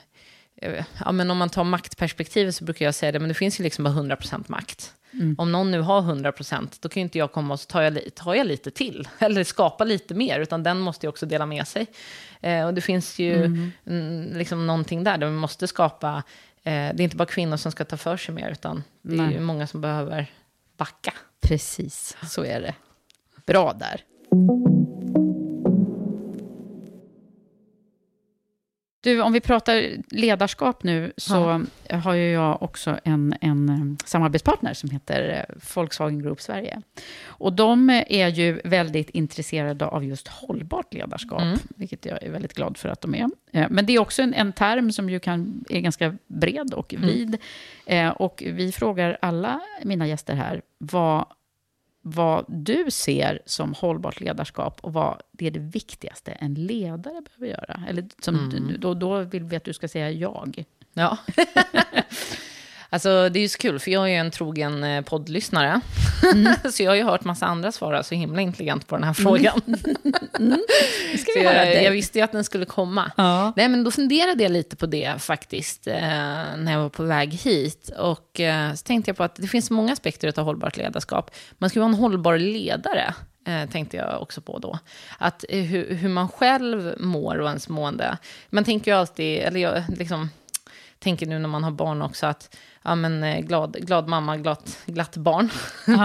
eh, 0.57 0.85
ja, 1.05 1.13
men 1.13 1.31
om 1.31 1.39
man 1.39 1.51
tar 1.51 1.65
maktperspektivet 1.65 2.55
så 2.55 2.65
brukar 2.65 2.85
jag 2.85 2.95
säga 2.95 3.13
det, 3.13 3.19
men 3.19 3.29
det 3.29 3.35
finns 3.35 3.61
ju 3.61 3.65
liksom 3.65 3.85
bara 3.85 3.95
100% 3.95 4.45
makt. 4.47 4.93
Om 5.39 5.53
någon 5.53 5.71
nu 5.71 5.81
har 5.81 6.03
100%, 6.03 6.79
då 6.81 6.89
kan 6.89 7.01
ju 7.01 7.05
inte 7.05 7.19
jag 7.19 7.33
komma 7.33 7.55
och 7.55 7.61
så 7.61 7.67
tar 7.67 7.83
jag, 7.83 8.15
tar 8.15 8.35
jag 8.35 8.47
lite 8.47 8.71
till, 8.71 9.09
eller 9.19 9.45
skapa 9.45 9.85
lite 9.85 10.15
mer, 10.15 10.41
utan 10.41 10.63
den 10.63 10.81
måste 10.81 11.07
ju 11.07 11.09
också 11.09 11.27
dela 11.27 11.47
med 11.47 11.69
sig. 11.69 11.87
Eh, 12.41 12.67
och 12.67 12.75
det 12.75 12.81
finns 12.81 13.19
ju 13.19 13.45
mm, 13.87 14.33
liksom 14.35 14.67
någonting 14.67 15.05
där, 15.05 15.19
där 15.19 15.27
vi 15.27 15.33
måste 15.33 15.67
skapa, 15.67 16.23
eh, 16.63 16.63
det 16.65 16.71
är 16.71 17.01
inte 17.01 17.17
bara 17.17 17.27
kvinnor 17.27 17.57
som 17.57 17.73
ska 17.73 17.85
ta 17.85 17.97
för 17.97 18.17
sig 18.17 18.35
mer, 18.35 18.51
utan 18.51 18.83
det 19.03 19.15
är 19.15 19.19
Nej. 19.19 19.35
ju 19.35 19.41
många 19.41 19.67
som 19.67 19.81
behöver 19.81 20.27
backa. 20.77 21.15
Precis, 21.41 22.17
så 22.29 22.45
är 22.45 22.61
det. 22.61 22.75
Bra 23.47 23.73
där. 23.73 24.01
Du, 29.01 29.23
om 29.23 29.33
vi 29.33 29.41
pratar 29.41 29.83
ledarskap 30.11 30.83
nu, 30.83 31.13
så 31.17 31.65
har 31.91 32.15
ju 32.15 32.31
jag 32.31 32.63
också 32.63 32.99
en, 33.05 33.35
en 33.41 33.69
eh, 33.69 34.07
samarbetspartner 34.07 34.75
som 34.75 34.91
heter 34.91 35.47
eh, 35.49 35.57
Volkswagen 35.75 36.23
Group 36.23 36.41
Sverige. 36.41 36.83
Och 37.27 37.53
de 37.53 37.91
är 38.09 38.29
ju 38.29 38.61
väldigt 38.65 39.11
intresserade 39.11 39.87
av 39.87 40.05
just 40.05 40.29
hållbart 40.29 40.95
ledarskap, 40.95 41.43
vilket 41.77 42.05
jag 42.05 42.23
är 42.23 42.31
väldigt 42.31 42.55
glad 42.55 42.77
för 42.77 42.89
att 42.89 43.01
de 43.01 43.15
är. 43.15 43.29
Eh, 43.53 43.67
Men 43.71 43.87
det 43.87 43.93
är 43.93 43.99
också 43.99 44.23
en, 44.23 44.35
en 44.35 44.53
term 44.53 44.93
som 44.93 45.11
ju 45.11 45.21
kan, 45.21 45.65
är 45.69 45.81
ganska 45.81 46.17
bred 46.27 46.75
och 46.75 46.95
vid. 46.99 47.37
Eh, 47.87 48.09
Och 48.09 48.43
vi 48.47 48.73
frågar 48.73 49.19
alla 49.23 49.61
mina 49.83 50.07
gäster 50.07 50.35
här, 50.35 50.63
vad 50.79 51.25
vad 52.09 52.45
du 52.49 52.91
ser 52.91 53.43
som 53.47 53.75
hållbart 53.75 54.21
ledarskap 54.21 54.81
och 54.81 54.93
vad 54.93 55.23
det 55.33 55.47
är 55.47 55.51
det 55.51 55.61
viktigaste 55.61 56.33
en 56.33 56.55
ledare 56.55 57.23
behöver 57.23 57.47
göra. 57.59 57.83
Eller 57.89 58.05
som, 58.23 58.51
du- 58.51 58.77
då, 58.77 58.95
då 58.95 59.19
vill 59.21 59.45
vi 59.45 59.57
att 59.57 59.65
du 59.65 59.73
ska 59.73 59.89
säga 59.89 60.11
jag. 60.11 60.65
Ja. 60.93 61.19
Alltså 62.91 63.29
det 63.29 63.39
är 63.39 63.41
ju 63.41 63.49
så 63.49 63.59
kul, 63.59 63.79
för 63.79 63.91
jag 63.91 64.05
är 64.05 64.09
ju 64.09 64.15
en 64.15 64.31
trogen 64.31 64.85
eh, 64.85 65.03
poddlyssnare. 65.03 65.81
så 66.73 66.83
jag 66.83 66.91
har 66.91 66.97
ju 66.97 67.03
hört 67.03 67.25
massa 67.25 67.47
andra 67.47 67.73
svara 67.73 68.03
så 68.03 68.15
himla 68.15 68.41
intelligent 68.41 68.87
på 68.87 68.97
den 68.97 69.05
här 69.05 69.13
frågan. 69.13 69.61
Ska 71.19 71.33
så 71.33 71.39
vi 71.39 71.47
höra 71.47 71.67
jag, 71.67 71.85
jag 71.85 71.91
visste 71.91 72.19
ju 72.19 72.25
att 72.25 72.33
den 72.33 72.45
skulle 72.45 72.65
komma. 72.65 73.13
Ja. 73.17 73.53
Nej, 73.57 73.69
men 73.69 73.85
då 73.85 73.91
funderade 73.91 74.43
jag 74.43 74.53
lite 74.53 74.77
på 74.77 74.87
det 74.87 75.23
faktiskt, 75.23 75.87
eh, 75.87 75.97
när 76.57 76.73
jag 76.73 76.81
var 76.81 76.89
på 76.89 77.03
väg 77.03 77.35
hit. 77.35 77.91
Och 77.99 78.41
eh, 78.41 78.75
så 78.75 78.83
tänkte 78.83 79.09
jag 79.09 79.17
på 79.17 79.25
att 79.25 79.37
det 79.37 79.49
finns 79.49 79.71
många 79.71 79.93
aspekter 79.93 80.39
av 80.39 80.45
hållbart 80.45 80.77
ledarskap. 80.77 81.31
Man 81.59 81.71
ska 81.71 81.81
vara 81.81 81.89
en 81.89 81.95
hållbar 81.95 82.39
ledare, 82.39 83.15
eh, 83.47 83.71
tänkte 83.71 83.97
jag 83.97 84.23
också 84.23 84.41
på 84.41 84.59
då. 84.59 84.79
Att 85.19 85.45
eh, 85.49 85.63
hur, 85.63 85.95
hur 85.95 86.09
man 86.09 86.29
själv 86.29 86.95
mår 86.99 87.39
och 87.39 87.49
ens 87.49 87.69
mående. 87.69 88.19
Man 88.51 88.65
tänker 88.65 88.91
ju 88.91 88.97
alltid, 88.97 89.39
eller 89.39 89.61
jag 89.61 89.83
liksom, 89.99 90.31
tänker 91.07 91.27
nu 91.27 91.39
när 91.39 91.49
man 91.49 91.65
har 91.65 91.71
barn 91.71 92.03
också 92.03 92.27
att 92.27 92.57
ja, 92.83 92.95
men, 92.95 93.25
eh, 93.25 93.41
glad, 93.41 93.77
glad 93.81 94.09
mamma, 94.09 94.37
glatt, 94.37 94.79
glatt 94.87 95.17
barn. 95.17 95.51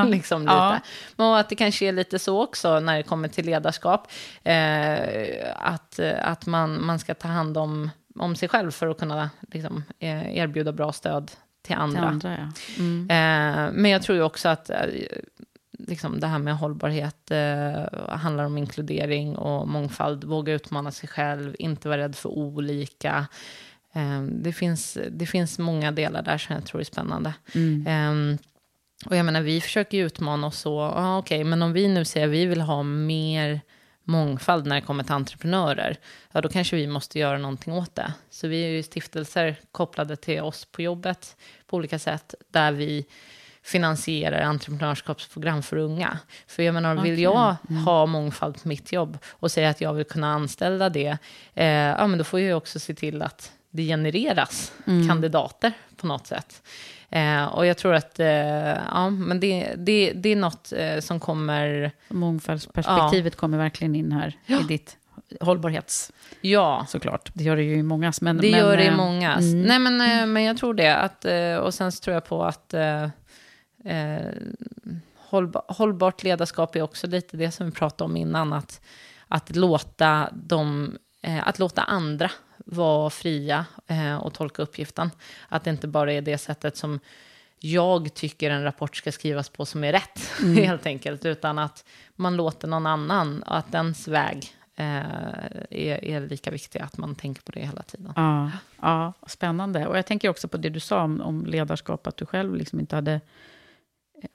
liksom 0.11 0.41
lite. 0.41 0.53
Ja. 0.53 0.79
Men 1.15 1.33
att 1.33 1.49
det 1.49 1.55
kanske 1.55 1.85
är 1.85 1.91
lite 1.91 2.19
så 2.19 2.43
också 2.43 2.79
när 2.79 2.97
det 2.97 3.03
kommer 3.03 3.27
till 3.27 3.45
ledarskap. 3.45 4.07
Eh, 4.43 4.99
att 5.55 5.99
att 6.21 6.45
man, 6.45 6.85
man 6.85 6.99
ska 6.99 7.13
ta 7.13 7.27
hand 7.27 7.57
om, 7.57 7.89
om 8.15 8.35
sig 8.35 8.49
själv 8.49 8.71
för 8.71 8.87
att 8.87 8.99
kunna 8.99 9.29
liksom, 9.51 9.83
eh, 9.99 10.37
erbjuda 10.37 10.71
bra 10.71 10.91
stöd 10.91 11.31
till 11.61 11.75
andra. 11.75 11.99
Till 11.99 12.07
andra, 12.07 12.31
ja. 12.31 12.47
Mm. 12.79 13.09
Eh, 13.09 13.73
men 13.73 13.91
jag 13.91 14.01
tror 14.01 14.17
ju 14.17 14.23
också 14.23 14.49
att 14.49 14.69
eh, 14.69 14.77
liksom 15.87 16.19
det 16.19 16.27
här 16.27 16.39
med 16.39 16.57
hållbarhet 16.57 17.31
eh, 17.31 18.09
handlar 18.09 18.43
om 18.43 18.57
inkludering 18.57 19.35
och 19.35 19.67
mångfald. 19.67 20.23
Våga 20.23 20.53
utmana 20.53 20.91
sig 20.91 21.09
själv, 21.09 21.55
inte 21.59 21.87
vara 21.87 22.01
rädd 22.01 22.15
för 22.15 22.29
olika. 22.29 23.27
Eh, 23.93 24.21
det, 24.21 24.53
finns, 24.53 24.97
det 25.11 25.25
finns 25.25 25.59
många 25.59 25.91
delar 25.91 26.21
där 26.21 26.37
som 26.37 26.55
jag 26.55 26.65
tror 26.65 26.81
är 26.81 26.85
spännande. 26.85 27.33
Eh, 27.87 28.37
och 29.05 29.15
jag 29.15 29.25
menar, 29.25 29.41
vi 29.41 29.61
försöker 29.61 29.97
ju 29.97 30.05
utmana 30.05 30.47
oss 30.47 30.59
så, 30.59 30.81
ah, 30.81 31.17
okej, 31.17 31.43
men 31.43 31.61
om 31.61 31.73
vi 31.73 31.87
nu 31.87 32.05
säger 32.05 32.27
att 32.27 32.33
vi 32.33 32.45
vill 32.45 32.61
ha 32.61 32.83
mer 32.83 33.61
mångfald 34.03 34.67
när 34.67 34.75
det 34.75 34.81
kommer 34.81 35.03
till 35.03 35.13
entreprenörer, 35.13 35.97
ja 36.31 36.41
då 36.41 36.49
kanske 36.49 36.75
vi 36.75 36.87
måste 36.87 37.19
göra 37.19 37.37
någonting 37.37 37.73
åt 37.73 37.95
det. 37.95 38.13
Så 38.29 38.47
vi 38.47 38.63
är 38.63 38.69
ju 38.69 38.83
stiftelser 38.83 39.55
kopplade 39.71 40.15
till 40.15 40.41
oss 40.41 40.65
på 40.65 40.81
jobbet 40.81 41.35
på 41.67 41.77
olika 41.77 41.99
sätt, 41.99 42.35
där 42.51 42.71
vi 42.71 43.05
finansierar 43.63 44.41
entreprenörskapsprogram 44.41 45.63
för 45.63 45.77
unga. 45.77 46.19
För 46.47 46.63
jag 46.63 46.73
menar, 46.73 46.95
vill 46.95 47.19
jag 47.19 47.55
ha 47.85 48.05
mångfald 48.05 48.61
på 48.61 48.67
mitt 48.67 48.91
jobb 48.91 49.17
och 49.29 49.51
säga 49.51 49.69
att 49.69 49.81
jag 49.81 49.93
vill 49.93 50.05
kunna 50.05 50.33
anställa 50.33 50.89
det, 50.89 51.17
eh, 51.53 51.65
ja 51.67 52.07
men 52.07 52.17
då 52.17 52.23
får 52.23 52.39
jag 52.39 52.47
ju 52.47 52.53
också 52.53 52.79
se 52.79 52.93
till 52.93 53.21
att 53.21 53.51
det 53.71 53.83
genereras 53.83 54.73
kandidater 55.07 55.73
på 55.95 56.07
något 56.07 56.27
sätt. 56.27 56.61
Eh, 57.09 57.45
och 57.45 57.65
jag 57.65 57.77
tror 57.77 57.93
att 57.93 58.19
eh, 58.19 58.27
ja, 58.27 59.09
men 59.09 59.39
det, 59.39 59.73
det, 59.77 60.11
det 60.15 60.29
är 60.29 60.35
något 60.35 60.73
eh, 60.73 60.99
som 60.99 61.19
kommer... 61.19 61.91
Mångfaldsperspektivet 62.07 63.35
kommer 63.35 63.57
verkligen 63.57 63.95
in 63.95 64.11
här 64.11 64.35
i 64.47 64.63
ditt 64.67 64.97
hållbarhets... 65.39 66.11
Ja, 66.41 66.85
Såklart, 66.89 67.31
det 67.33 67.43
gör 67.43 67.55
det 67.55 67.63
ju 67.63 67.75
i 67.75 67.83
mångas. 67.83 68.21
Men, 68.21 68.37
det 68.37 68.51
men, 68.51 68.59
gör 68.59 68.77
det 68.77 68.83
i 68.83 68.87
eh, 68.87 68.95
många. 68.95 69.33
mm. 69.35 69.61
Nej, 69.61 69.79
men, 69.79 70.01
eh, 70.01 70.25
men 70.25 70.43
jag 70.43 70.57
tror 70.57 70.73
det. 70.73 70.95
Att, 70.95 71.25
eh, 71.25 71.55
och 71.55 71.73
sen 71.73 71.91
så 71.91 72.03
tror 72.03 72.13
jag 72.13 72.25
på 72.25 72.43
att 72.43 72.73
hållba, 75.15 75.61
hållbart 75.67 76.23
ledarskap 76.23 76.75
är 76.75 76.81
också 76.81 77.07
lite 77.07 77.37
det 77.37 77.51
som 77.51 77.65
vi 77.65 77.71
pratade 77.71 78.05
om 78.05 78.17
innan. 78.17 78.53
Att, 78.53 78.81
att, 79.27 79.55
låta, 79.55 80.29
dem, 80.33 80.97
att 81.43 81.59
låta 81.59 81.81
andra 81.81 82.31
vara 82.65 83.09
fria 83.09 83.65
eh, 83.87 84.15
och 84.15 84.33
tolka 84.33 84.61
uppgiften. 84.61 85.11
Att 85.49 85.63
det 85.63 85.69
inte 85.69 85.87
bara 85.87 86.13
är 86.13 86.21
det 86.21 86.37
sättet 86.37 86.77
som 86.77 86.99
jag 87.59 88.13
tycker 88.13 88.51
en 88.51 88.63
rapport 88.63 88.95
ska 88.95 89.11
skrivas 89.11 89.49
på 89.49 89.65
som 89.65 89.83
är 89.83 89.91
rätt, 89.91 90.31
helt 90.55 90.85
enkelt. 90.85 91.25
Utan 91.25 91.59
att 91.59 91.85
man 92.15 92.35
låter 92.35 92.67
någon 92.67 92.87
annan, 92.87 93.43
och 93.43 93.57
att 93.57 93.71
dens 93.71 94.07
väg 94.07 94.55
eh, 94.75 94.97
är, 95.69 96.05
är 96.05 96.27
lika 96.27 96.51
viktig, 96.51 96.79
att 96.79 96.97
man 96.97 97.15
tänker 97.15 97.41
på 97.41 97.51
det 97.51 97.65
hela 97.65 97.81
tiden. 97.81 98.13
Ja, 98.15 98.51
ja, 98.81 99.13
spännande. 99.27 99.87
Och 99.87 99.97
jag 99.97 100.05
tänker 100.05 100.29
också 100.29 100.47
på 100.47 100.57
det 100.57 100.69
du 100.69 100.79
sa 100.79 101.03
om, 101.03 101.21
om 101.21 101.45
ledarskap, 101.45 102.07
att 102.07 102.17
du 102.17 102.25
själv 102.25 102.55
liksom 102.55 102.79
inte 102.79 102.95
hade 102.95 103.21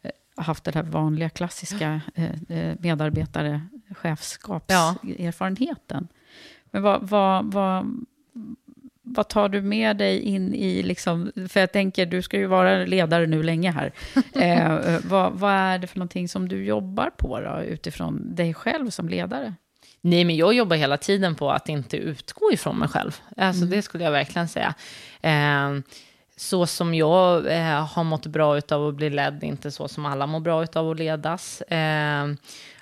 eh, 0.02 0.10
haft 0.36 0.64
den 0.64 0.74
här 0.74 0.82
vanliga 0.82 1.30
klassiska 1.30 2.00
eh, 2.14 2.30
eh, 2.48 2.76
medarbetare, 2.80 3.66
chefskapserfarenheten. 3.90 6.08
Men 6.70 6.82
vad, 6.82 7.08
vad, 7.08 7.52
vad, 7.52 8.06
vad 9.02 9.28
tar 9.28 9.48
du 9.48 9.62
med 9.62 9.96
dig 9.96 10.20
in 10.20 10.54
i, 10.54 10.82
liksom, 10.82 11.32
för 11.48 11.60
jag 11.60 11.72
tänker, 11.72 12.06
du 12.06 12.22
ska 12.22 12.38
ju 12.38 12.46
vara 12.46 12.84
ledare 12.84 13.26
nu 13.26 13.42
länge 13.42 13.70
här. 13.70 13.92
Eh, 14.34 14.98
vad, 15.04 15.32
vad 15.32 15.52
är 15.52 15.78
det 15.78 15.86
för 15.86 15.98
någonting 15.98 16.28
som 16.28 16.48
du 16.48 16.64
jobbar 16.64 17.10
på 17.16 17.40
då, 17.40 17.62
utifrån 17.62 18.34
dig 18.34 18.54
själv 18.54 18.90
som 18.90 19.08
ledare? 19.08 19.54
Nej, 20.00 20.24
men 20.24 20.36
jag 20.36 20.54
jobbar 20.54 20.76
hela 20.76 20.96
tiden 20.96 21.34
på 21.34 21.50
att 21.50 21.68
inte 21.68 21.96
utgå 21.96 22.52
ifrån 22.52 22.78
mig 22.78 22.88
själv. 22.88 23.20
Alltså, 23.36 23.64
Det 23.64 23.82
skulle 23.82 24.04
jag 24.04 24.10
verkligen 24.10 24.48
säga. 24.48 24.74
Eh, 25.20 25.70
så 26.36 26.66
som 26.66 26.94
jag 26.94 27.46
eh, 27.46 27.86
har 27.86 28.04
mått 28.04 28.26
bra 28.26 28.60
av 28.70 28.88
att 28.88 28.94
bli 28.94 29.10
ledd, 29.10 29.44
inte 29.44 29.70
så 29.70 29.88
som 29.88 30.06
alla 30.06 30.26
mår 30.26 30.40
bra 30.40 30.66
av 30.74 30.90
att 30.90 30.98
ledas. 30.98 31.60
Eh, 31.60 32.26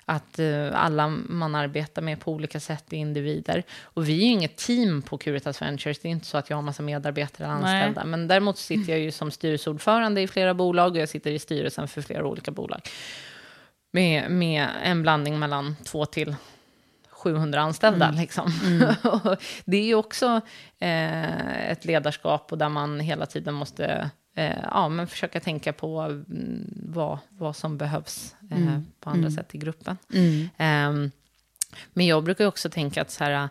att 0.05 0.39
eh, 0.39 0.69
alla 0.73 1.07
man 1.07 1.55
arbetar 1.55 2.01
med 2.01 2.19
på 2.19 2.31
olika 2.31 2.59
sätt 2.59 2.93
är 2.93 2.97
individer. 2.97 3.63
Och 3.83 4.09
vi 4.09 4.13
är 4.13 4.25
ju 4.25 4.31
inget 4.31 4.57
team 4.57 5.01
på 5.01 5.17
Curitas 5.17 5.61
Ventures. 5.61 5.99
Det 5.99 6.07
är 6.07 6.11
inte 6.11 6.25
så 6.25 6.37
att 6.37 6.49
jag 6.49 6.57
har 6.57 6.61
massa 6.61 6.83
medarbetare 6.83 7.47
eller 7.47 7.61
Nej. 7.61 7.83
anställda. 7.83 8.05
Men 8.05 8.27
däremot 8.27 8.57
sitter 8.57 8.91
jag 8.91 8.99
ju 8.99 9.11
som 9.11 9.31
styrelseordförande 9.31 10.21
i 10.21 10.27
flera 10.27 10.53
bolag 10.53 10.91
och 10.91 10.97
jag 10.97 11.09
sitter 11.09 11.31
i 11.31 11.39
styrelsen 11.39 11.87
för 11.87 12.01
flera 12.01 12.27
olika 12.27 12.51
bolag. 12.51 12.81
Med, 13.91 14.31
med 14.31 14.67
en 14.83 15.01
blandning 15.01 15.39
mellan 15.39 15.75
två 15.83 16.05
till 16.05 16.35
700 17.09 17.61
anställda. 17.61 18.11
Liksom. 18.11 18.51
Och 19.03 19.37
det 19.65 19.77
är 19.77 19.85
ju 19.85 19.95
också 19.95 20.41
eh, 20.79 21.69
ett 21.71 21.85
ledarskap 21.85 22.51
och 22.51 22.57
där 22.57 22.69
man 22.69 22.99
hela 22.99 23.25
tiden 23.25 23.53
måste 23.53 24.09
ja, 24.71 24.89
men 24.89 25.07
försöka 25.07 25.39
tänka 25.39 25.73
på 25.73 25.99
mm, 26.01 26.73
vad, 26.85 27.17
vad 27.29 27.55
som 27.55 27.77
behövs 27.77 28.35
eh, 28.51 28.79
på 28.99 29.09
andra 29.09 29.31
sätt 29.31 29.55
i 29.55 29.57
gruppen. 29.57 29.97
Ehm, 30.57 31.11
men 31.93 32.05
jag 32.05 32.23
brukar 32.23 32.45
också 32.45 32.69
tänka 32.69 33.01
att 33.01 33.11
så 33.11 33.23
här, 33.23 33.49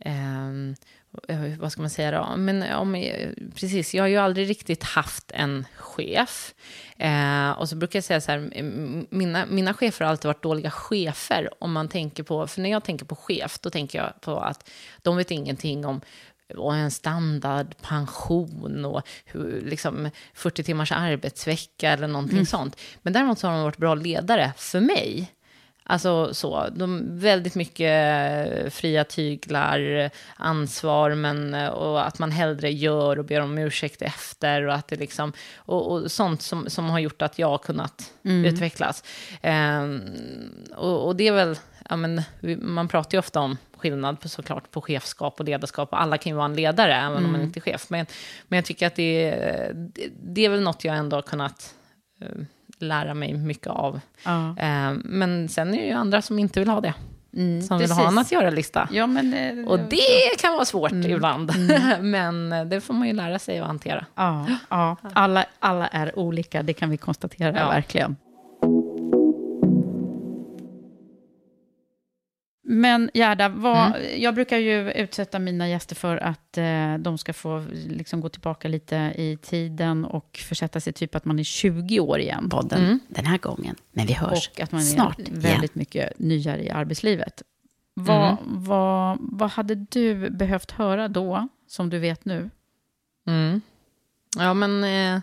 ehm, 0.00 0.74
eh, 1.28 1.58
vad 1.58 1.72
ska 1.72 1.80
man 1.80 1.90
säga 1.90 2.10
då? 2.10 2.36
Men 2.36 2.72
om, 2.72 2.94
eh, 2.94 3.30
precis, 3.54 3.94
jag 3.94 4.02
har 4.02 4.08
ju 4.08 4.16
aldrig 4.16 4.50
riktigt 4.50 4.82
haft 4.82 5.30
en 5.34 5.66
chef. 5.76 6.54
Eh, 6.96 7.50
och 7.50 7.68
så 7.68 7.76
brukar 7.76 7.96
jag 7.96 8.04
säga 8.04 8.20
så 8.20 8.32
här, 8.32 8.62
mina, 9.10 9.46
mina 9.46 9.74
chefer 9.74 10.04
har 10.04 10.10
alltid 10.10 10.26
varit 10.26 10.42
dåliga 10.42 10.70
chefer. 10.70 11.48
Om 11.58 11.72
man 11.72 11.88
tänker 11.88 12.22
på, 12.22 12.46
för 12.46 12.60
när 12.60 12.70
jag 12.70 12.84
tänker 12.84 13.04
på 13.04 13.16
chef, 13.16 13.58
då 13.58 13.70
tänker 13.70 13.98
jag 13.98 14.20
på 14.20 14.40
att 14.40 14.70
de 15.02 15.16
vet 15.16 15.30
ingenting 15.30 15.86
om 15.86 16.00
och 16.56 16.74
en 16.74 16.90
standardpension 16.90 18.84
och 18.84 19.02
hur, 19.24 19.60
liksom 19.60 20.10
40 20.34 20.62
timmars 20.62 20.92
arbetsvecka 20.92 21.90
eller 21.90 22.08
någonting 22.08 22.36
Mm. 22.36 22.46
sånt. 22.46 22.76
Men 23.02 23.12
däremot 23.12 23.38
så 23.38 23.46
har 23.46 23.54
de 23.54 23.62
varit 23.62 23.76
bra 23.76 23.94
ledare 23.94 24.52
för 24.56 24.80
mig. 24.80 25.32
Alltså 25.84 26.34
så, 26.34 26.68
de 26.76 27.18
väldigt 27.18 27.54
mycket 27.54 28.74
fria 28.74 29.04
tyglar, 29.04 30.10
ansvar, 30.36 31.14
men 31.14 31.54
och 31.54 32.06
att 32.06 32.18
man 32.18 32.30
hellre 32.30 32.70
gör 32.72 33.18
och 33.18 33.24
ber 33.24 33.40
om 33.40 33.58
ursäkt 33.58 34.02
efter 34.02 34.66
och 34.66 34.74
att 34.74 34.88
det 34.88 34.96
liksom, 34.96 35.32
och, 35.56 35.90
och 35.92 36.10
sånt 36.10 36.42
som, 36.42 36.70
som 36.70 36.90
har 36.90 36.98
gjort 36.98 37.22
att 37.22 37.38
jag 37.38 37.48
har 37.48 37.58
kunnat 37.58 38.12
utvecklas. 38.22 39.04
Ehm, 39.42 40.02
och, 40.76 41.06
och 41.06 41.16
det 41.16 41.28
är 41.28 41.32
väl, 41.32 41.56
ja 41.90 41.96
men, 41.96 42.22
man 42.60 42.88
pratar 42.88 43.14
ju 43.14 43.18
ofta 43.18 43.40
om 43.40 43.56
skillnad 43.82 44.20
på, 44.20 44.28
såklart 44.28 44.70
på 44.70 44.80
chefskap 44.80 45.40
och 45.40 45.46
ledarskap, 45.46 45.92
och 45.92 46.00
alla 46.02 46.18
kan 46.18 46.30
ju 46.32 46.36
vara 46.36 46.44
en 46.46 46.54
ledare 46.56 46.94
även 46.94 47.24
om 47.24 47.32
man 47.32 47.40
inte 47.42 47.58
är 47.58 47.60
chef. 47.60 47.86
Men, 47.90 48.06
men 48.48 48.56
jag 48.56 48.64
tycker 48.64 48.86
att 48.86 48.94
det, 48.94 49.30
är- 49.30 49.72
det, 49.74 50.08
det 50.22 50.44
är 50.44 50.48
väl 50.48 50.60
något 50.60 50.84
jag 50.84 50.96
ändå 50.96 51.16
har 51.16 51.22
kunnat 51.22 51.74
eh, 52.20 52.26
lära 52.78 53.14
mig 53.14 53.34
mycket 53.34 53.66
av. 53.66 54.00
Ja. 54.24 54.48
Eh, 54.58 54.92
men 55.04 55.48
sen 55.48 55.74
är 55.74 55.78
det 55.78 55.86
ju 55.86 55.92
andra 55.92 56.22
som 56.22 56.38
inte 56.38 56.60
vill 56.60 56.68
ha 56.68 56.80
det. 56.80 56.94
Mm, 57.36 57.62
Som 57.62 57.78
vill 57.78 57.90
ha 57.90 57.96
precis. 57.98 58.12
en 58.12 58.18
att 58.18 58.32
göra-lista. 58.32 58.88
Ja, 58.92 59.06
men... 59.06 59.34
eh, 59.34 59.68
Och 59.68 59.78
det 59.78 60.38
kan 60.40 60.52
vara 60.54 60.64
svårt 60.64 60.92
ibland. 60.92 61.52
men 62.00 62.52
eh, 62.52 62.64
det 62.64 62.80
får 62.80 62.94
man 62.94 63.06
ju 63.08 63.12
lära 63.14 63.38
sig 63.38 63.58
att 63.58 63.66
hantera. 63.66 64.06
Ja, 64.14 64.46
ja. 64.70 64.96
Alla, 65.12 65.44
alla 65.58 65.86
är 65.86 66.18
olika, 66.18 66.62
det 66.62 66.72
kan 66.72 66.90
vi 66.90 66.96
konstatera 66.96 67.58
Ja. 67.58 67.68
verkligen. 67.68 68.16
Men 72.74 73.10
Gerda, 73.14 73.48
vad, 73.48 73.86
Mm. 73.96 74.22
jag 74.22 74.34
brukar 74.34 74.58
ju 74.58 74.92
utsätta 74.92 75.38
mina 75.38 75.68
gäster 75.68 75.94
för 75.94 76.16
att 76.16 76.58
eh, 76.58 76.94
de 76.98 77.18
ska 77.18 77.32
få 77.32 77.64
liksom, 77.72 78.20
gå 78.20 78.28
tillbaka 78.28 78.68
lite 78.68 78.96
i 79.16 79.38
tiden 79.42 80.04
och 80.04 80.40
försätta 80.48 80.80
sig 80.80 80.92
typ 80.92 81.14
att 81.14 81.24
man 81.24 81.38
är 81.38 81.44
20 81.44 82.00
år 82.00 82.20
igen. 82.20 82.48
Podden 82.50 82.84
Mm. 82.84 83.00
den 83.08 83.26
här 83.26 83.38
gången. 83.38 83.76
Men 83.92 84.06
vi 84.06 84.12
hörs 84.12 84.48
Och 84.54 84.60
att 84.60 84.72
man 84.72 84.80
är 84.80 84.84
snart 84.84 85.18
väldigt 85.30 85.74
mycket 85.74 86.18
nyare 86.18 86.64
i 86.64 86.70
arbetslivet. 86.70 87.42
Vad, 87.94 88.30
Mm. 88.30 88.36
vad, 88.44 89.18
vad 89.20 89.50
hade 89.50 89.74
du 89.74 90.30
behövt 90.30 90.70
höra 90.70 91.08
då, 91.08 91.48
som 91.66 91.90
du 91.90 91.98
vet 91.98 92.24
nu? 92.24 92.50
Mm. 93.26 93.60
Ja, 94.38 94.54
men 94.54 94.84
eh, 94.84 95.20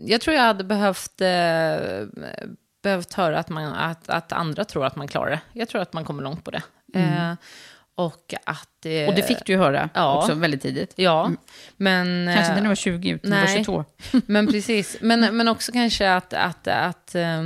jag 0.00 0.20
tror 0.20 0.36
jag 0.36 0.42
hade 0.42 0.64
behövt, 0.64 1.20
eh, 1.20 2.06
behövt 2.82 3.12
höra 3.12 3.38
att, 3.38 3.48
man, 3.48 3.72
att, 3.72 4.10
att 4.10 4.32
andra 4.32 4.64
tror 4.64 4.86
att 4.86 4.96
man 4.96 5.08
klarar 5.08 5.30
det. 5.30 5.40
Jag 5.52 5.68
tror 5.68 5.82
att 5.82 5.92
man 5.92 6.04
kommer 6.04 6.22
långt 6.22 6.44
på 6.44 6.50
det. 6.50 6.62
Eh, 6.94 7.34
och 7.94 8.34
att... 8.44 8.86
Eh, 8.86 9.08
Och 9.08 9.14
det 9.14 9.22
fick 9.22 9.44
du 9.46 9.52
ju 9.52 9.58
höra 9.58 9.88
ja. 9.94 10.18
också 10.18 10.34
väldigt 10.34 10.62
tidigt. 10.62 10.92
Ja, 10.96 11.30
men... 11.76 12.26
Kanske 12.34 12.40
inte 12.40 12.50
eh, 12.50 12.54
när 12.54 12.62
du 12.62 12.68
var 12.68 12.74
20, 12.74 13.10
utan 13.10 13.30
när 13.30 13.36
du 13.36 13.46
var 13.46 13.54
nej. 13.54 13.64
22. 13.64 13.84
Men 14.26 14.46
precis, 14.46 14.96
men, 15.00 15.36
men 15.36 15.48
också 15.48 15.72
kanske 15.72 16.12
att, 16.12 16.32
att, 16.32 16.68
att 16.68 17.14
eh, 17.14 17.40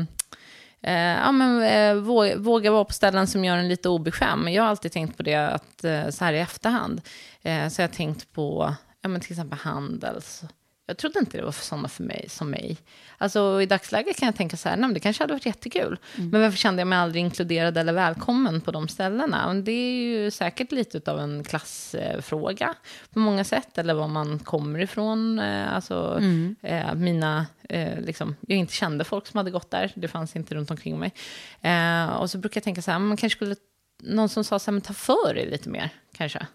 eh, 0.82 1.18
ja, 1.24 1.32
men, 1.32 1.62
eh, 1.62 1.94
våga, 1.94 2.36
våga 2.36 2.70
vara 2.70 2.84
på 2.84 2.92
ställen 2.92 3.26
som 3.26 3.44
gör 3.44 3.56
en 3.56 3.68
lite 3.68 3.88
obekväm. 3.88 4.48
Jag 4.48 4.62
har 4.62 4.70
alltid 4.70 4.92
tänkt 4.92 5.16
på 5.16 5.22
det 5.22 5.34
att, 5.34 5.84
eh, 5.84 6.08
så 6.08 6.24
här 6.24 6.32
i 6.32 6.38
efterhand. 6.38 7.00
Eh, 7.42 7.68
så 7.68 7.82
jag 7.82 7.88
har 7.88 7.94
tänkt 7.94 8.32
på 8.32 8.74
ja, 9.02 9.08
men 9.08 9.20
till 9.20 9.32
exempel 9.32 9.58
Handels. 9.58 10.42
Jag 10.86 10.96
trodde 10.96 11.18
inte 11.18 11.36
det 11.38 11.44
var 11.44 11.52
för 11.52 11.64
sådana 11.64 11.88
för 11.88 12.02
mig, 12.04 12.26
som 12.28 12.50
mig. 12.50 12.76
Alltså, 13.18 13.62
I 13.62 13.66
dagsläget 13.66 14.16
kan 14.16 14.26
jag 14.26 14.36
tänka 14.36 14.56
så 14.56 14.68
här, 14.68 14.76
nej, 14.76 14.94
det 14.94 15.00
kanske 15.00 15.22
hade 15.22 15.32
varit 15.32 15.46
jättekul. 15.46 15.98
Men 16.16 16.40
varför 16.40 16.58
kände 16.58 16.80
jag 16.80 16.86
mig 16.86 16.98
aldrig 16.98 17.20
inkluderad 17.24 17.78
eller 17.78 17.92
välkommen 17.92 18.60
på 18.60 18.70
de 18.70 18.88
ställena? 18.88 19.48
Och 19.48 19.54
det 19.56 19.72
är 19.72 19.92
ju 19.92 20.30
säkert 20.30 20.72
lite 20.72 21.12
av 21.12 21.20
en 21.20 21.44
klassfråga 21.44 22.74
på 23.12 23.18
många 23.18 23.44
sätt. 23.44 23.78
Eller 23.78 23.94
var 23.94 24.08
man 24.08 24.38
kommer 24.38 24.78
ifrån. 24.78 25.38
Eh, 25.38 25.74
alltså, 25.74 26.20
eh, 26.62 26.94
mina, 26.94 27.46
eh, 27.68 28.00
liksom, 28.00 28.36
jag 28.40 28.58
inte 28.58 28.72
kände 28.72 29.04
folk 29.04 29.26
som 29.26 29.38
hade 29.38 29.50
gått 29.50 29.70
där. 29.70 29.92
Det 29.94 30.08
fanns 30.08 30.36
inte 30.36 30.54
runt 30.54 30.70
omkring 30.70 30.98
mig. 30.98 31.12
Eh, 31.60 32.06
och 32.06 32.30
så 32.30 32.38
brukar 32.38 32.58
jag 32.58 32.64
tänka 32.64 32.82
så 32.82 32.90
här, 32.90 32.98
man 32.98 33.16
kanske 33.16 33.36
skulle, 33.36 33.56
någon 34.02 34.28
som 34.28 34.44
sa 34.44 34.58
så 34.58 34.70
här, 34.70 34.72
men 34.72 34.82
ta 34.82 34.92
för 34.92 35.34
dig 35.34 35.50
lite 35.50 35.68
mer, 35.68 35.90
kanske. 36.16 36.46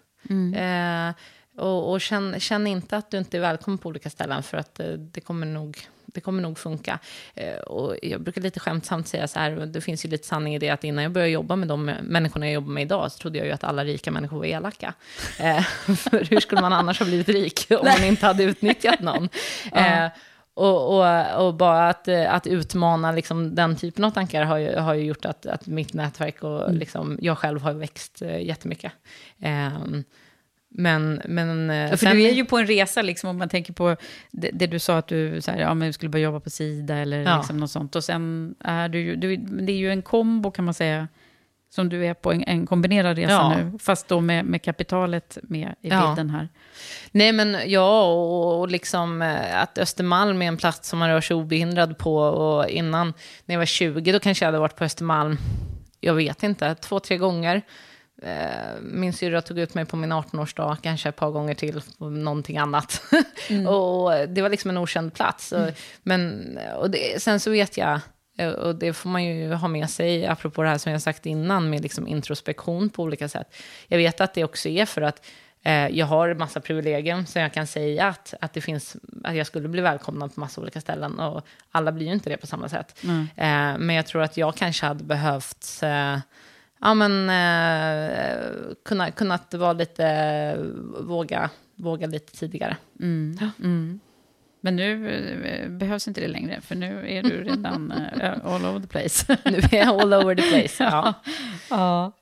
Eh, 0.54 1.14
och 1.60 1.92
och 1.92 2.00
känn, 2.00 2.40
känn 2.40 2.66
inte 2.66 2.96
att 2.96 3.10
du 3.10 3.18
inte 3.18 3.36
är 3.36 3.40
välkommen 3.40 3.78
på 3.78 3.88
olika 3.88 4.10
ställen, 4.10 4.42
för 4.42 4.56
att 4.56 4.80
eh, 4.80 4.86
det 4.86 5.20
kommer 5.20 5.46
nog, 5.46 5.78
det 6.06 6.20
kommer 6.20 6.42
nog 6.42 6.58
funka. 6.58 6.98
Eh, 7.34 7.54
och 7.54 7.96
jag 8.02 8.20
brukar 8.20 8.40
lite 8.40 8.60
skämtsamt 8.60 9.08
säga 9.08 9.28
så 9.28 9.38
här, 9.38 9.50
det 9.50 9.80
finns 9.80 10.04
ju 10.04 10.08
lite 10.08 10.26
sanning 10.26 10.54
i 10.54 10.58
det, 10.58 10.70
att 10.70 10.84
innan 10.84 11.02
jag 11.02 11.12
började 11.12 11.32
jobba 11.32 11.56
med 11.56 11.68
de 11.68 11.84
människorna 12.02 12.46
jag 12.46 12.54
jobbar 12.54 12.72
med 12.72 12.82
idag, 12.82 13.12
så 13.12 13.18
trodde 13.18 13.38
jag 13.38 13.46
ju 13.46 13.52
att 13.52 13.64
alla 13.64 13.84
rika 13.84 14.10
människor 14.10 14.38
var 14.38 14.44
elaka. 14.44 14.94
Eh, 15.38 15.62
för 15.96 16.30
hur 16.30 16.40
skulle 16.40 16.60
man 16.60 16.72
annars 16.72 16.98
ha 16.98 17.06
blivit 17.06 17.28
rik 17.28 17.66
om 17.70 17.86
man 17.86 18.04
inte 18.04 18.26
hade 18.26 18.42
utnyttjat 18.42 19.00
någon? 19.00 19.28
Eh, 19.72 20.08
och, 20.54 20.98
och, 20.98 21.46
och 21.46 21.54
bara 21.54 21.88
att, 21.88 22.08
att 22.08 22.46
utmana 22.46 23.12
liksom, 23.12 23.54
den 23.54 23.76
typen 23.76 24.04
av 24.04 24.10
tankar 24.10 24.44
har 24.44 24.58
ju, 24.58 24.76
har 24.76 24.94
ju 24.94 25.04
gjort 25.04 25.24
att, 25.24 25.46
att 25.46 25.66
mitt 25.66 25.94
nätverk 25.94 26.42
och 26.42 26.74
liksom, 26.74 27.18
jag 27.20 27.38
själv 27.38 27.62
har 27.62 27.72
växt 27.72 28.22
jättemycket. 28.40 28.92
Ehm, 29.40 30.04
men, 30.72 31.22
men 31.24 31.70
eh, 31.70 31.76
Ja, 31.90 31.96
för 31.96 32.06
du 32.06 32.22
är 32.22 32.32
ju 32.32 32.44
på 32.44 32.58
en 32.58 32.66
resa, 32.66 33.02
liksom, 33.02 33.30
om 33.30 33.38
man 33.38 33.48
tänker 33.48 33.72
på 33.72 33.96
det, 34.30 34.50
det 34.52 34.66
du 34.66 34.78
sa 34.78 34.98
att 34.98 35.06
du 35.08 35.40
så 35.40 35.50
här, 35.50 35.58
ja, 35.58 35.74
men 35.74 35.86
du 35.88 35.92
skulle 35.92 36.08
börja 36.08 36.24
jobba 36.24 36.40
på 36.40 36.50
Sida 36.50 36.96
eller 36.96 37.22
Ja. 37.22 37.36
liksom 37.36 37.56
något 37.56 37.70
sånt. 37.70 37.96
Och 37.96 38.04
sen 38.04 38.54
är 38.60 38.88
du 38.88 39.16
du, 39.16 39.36
det 39.36 39.72
är 39.72 39.76
ju 39.76 39.90
en 39.90 40.02
kombo 40.02 40.50
kan 40.50 40.64
man 40.64 40.74
säga, 40.74 41.08
som 41.74 41.88
du 41.88 42.06
är 42.06 42.14
på 42.14 42.32
en, 42.32 42.42
en 42.44 42.66
kombinerad 42.66 43.16
resa 43.18 43.32
Ja. 43.32 43.56
nu. 43.56 43.78
Fast 43.78 44.08
då 44.08 44.20
med, 44.20 44.44
med 44.44 44.62
kapitalet 44.62 45.38
med 45.42 45.74
i 45.80 45.88
Ja. 45.88 46.06
bilden 46.08 46.30
här. 46.30 46.48
Nej, 47.10 47.32
men 47.32 47.56
ja, 47.66 48.02
och, 48.04 48.60
och 48.60 48.68
liksom 48.68 49.22
eh, 49.22 49.62
att 49.62 49.78
Östermalm 49.78 50.42
är 50.42 50.46
en 50.48 50.56
plats 50.56 50.88
som 50.88 50.98
man 50.98 51.08
rör 51.08 51.20
sig 51.20 51.36
obehindrad 51.36 51.98
på. 51.98 52.16
Och 52.16 52.68
innan, 52.68 53.14
när 53.46 53.54
jag 53.54 53.58
var 53.60 53.66
20, 53.66 54.12
då 54.12 54.20
kanske 54.20 54.44
jag 54.44 54.48
hade 54.48 54.58
varit 54.58 54.76
på 54.76 54.84
Östermalm, 54.84 55.36
jag 56.00 56.14
vet 56.14 56.42
inte, 56.42 56.74
två, 56.74 57.00
tre 57.00 57.16
gånger. 57.16 57.62
Eh, 58.22 58.80
Min 58.82 59.12
syrra 59.12 59.42
tog 59.42 59.58
ut 59.58 59.74
mig 59.74 59.84
på 59.84 59.96
min 59.96 60.12
18-årsdag, 60.12 60.76
kanske 60.82 61.08
ett 61.08 61.16
par 61.16 61.30
gånger 61.30 61.54
till, 61.54 61.82
på 61.98 62.10
någonting 62.10 62.58
annat. 62.58 63.02
och 63.68 64.28
det 64.28 64.42
var 64.42 64.48
liksom 64.48 64.70
en 64.70 64.78
okänd 64.78 65.14
plats. 65.14 65.52
Och, 65.52 65.70
men, 66.02 66.58
och 66.76 66.90
det, 66.90 67.22
sen 67.22 67.40
så 67.40 67.50
vet 67.50 67.76
jag, 67.76 68.00
eh, 68.38 68.48
och 68.48 68.74
det 68.74 68.92
får 68.92 69.10
man 69.10 69.24
ju 69.24 69.52
ha 69.52 69.68
med 69.68 69.90
sig, 69.90 70.26
apropå 70.26 70.62
det 70.62 70.68
här 70.68 70.78
som 70.78 70.92
jag 70.92 71.02
sagt 71.02 71.26
innan, 71.26 71.70
med 71.70 71.82
liksom 71.82 72.06
introspektion 72.06 72.90
på 72.90 73.02
olika 73.02 73.28
sätt. 73.28 73.54
Jag 73.88 73.98
vet 73.98 74.20
att 74.20 74.34
det 74.34 74.44
också 74.44 74.68
är 74.68 74.86
för 74.86 75.02
att 75.02 75.26
eh, 75.62 75.88
jag 75.88 76.06
har 76.06 76.28
en 76.28 76.38
massa 76.38 76.60
privilegium, 76.60 77.26
så 77.26 77.38
jag 77.38 77.52
kan 77.52 77.66
säga 77.66 78.06
att, 78.06 78.34
att, 78.40 78.52
det 78.52 78.60
finns, 78.60 78.96
att 79.24 79.36
jag 79.36 79.46
skulle 79.46 79.68
bli 79.68 79.80
välkomnad 79.80 80.34
på 80.34 80.40
massa 80.40 80.60
olika 80.60 80.80
ställen. 80.80 81.18
Och 81.18 81.46
alla 81.70 81.92
blir 81.92 82.06
ju 82.06 82.12
inte 82.12 82.30
det 82.30 82.36
på 82.36 82.46
samma 82.46 82.68
sätt. 82.68 83.00
Eh, 83.36 83.78
men 83.78 83.90
jag 83.90 84.06
tror 84.06 84.22
att 84.22 84.36
jag 84.36 84.54
kanske 84.54 84.86
hade 84.86 85.04
behövt 85.04 85.80
eh, 85.82 86.18
ja, 86.80 86.94
men, 86.94 87.30
eh, 87.30 88.46
kunna, 88.84 89.10
kunnat 89.10 89.54
vara 89.54 89.72
lite, 89.72 90.56
våga, 91.00 91.50
våga 91.76 92.06
lite 92.06 92.32
tidigare. 92.36 92.76
Men 94.62 94.76
nu 94.76 95.10
eh, 95.44 95.68
behövs 95.70 96.08
inte 96.08 96.20
det 96.20 96.28
längre, 96.28 96.60
för 96.60 96.74
nu 96.74 97.10
är 97.10 97.22
du 97.22 97.44
redan 97.44 97.92
eh, 98.20 98.32
all 98.44 98.64
over 98.64 98.80
the 98.80 98.86
place. 98.86 99.36
Nu 99.44 99.56
är 99.58 99.74
jag 99.76 99.88
all 99.88 100.14
over 100.14 100.34
the 100.34 100.42
place. 100.42 100.84
Ja. 100.90 101.14
Ja. 101.70 102.12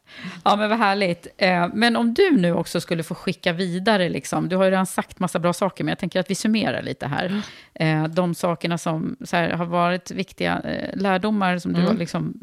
ja, 0.45 0.57
men 0.57 0.69
vad 0.71 0.79
härligt. 0.79 1.27
Eh, 1.37 1.69
Men 1.75 1.97
om 1.97 2.15
du 2.15 2.31
nu 2.37 2.53
också 2.53 2.81
skulle 2.81 3.03
få 3.03 3.15
skicka 3.15 3.53
vidare, 3.53 4.09
liksom, 4.09 4.49
du 4.49 4.57
har 4.57 4.65
ju 4.65 4.71
redan 4.71 4.87
sagt 4.87 5.19
massa 5.19 5.39
bra 5.39 5.53
saker, 5.53 5.85
men 5.85 5.89
jag 5.89 5.99
tänker 5.99 6.21
att 6.21 6.31
vi 6.31 6.35
summerar 6.35 6.83
lite 6.83 7.07
här. 7.07 7.43
Eh, 7.75 8.05
De 8.05 8.35
sakerna 8.35 8.79
som 8.79 9.17
här, 9.33 9.51
har 9.51 9.67
varit 9.67 10.11
viktiga 10.11 10.63
lärdomar 10.95 11.59
som 11.59 11.73
du 11.73 11.81
har 11.83 11.95
liksom 11.95 12.35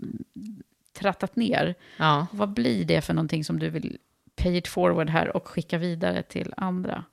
trattat 0.95 1.35
ner. 1.35 1.75
Ja. 1.97 2.27
Vad 2.31 2.53
blir 2.53 2.85
det 2.85 3.01
för 3.01 3.13
någonting 3.13 3.43
som 3.43 3.59
du 3.59 3.69
vill 3.69 3.97
pay 4.35 4.57
it 4.57 4.67
forward 4.67 5.09
här 5.09 5.35
och 5.35 5.47
skicka 5.47 5.77
vidare 5.77 6.23
till 6.23 6.53
andra? 6.57 7.03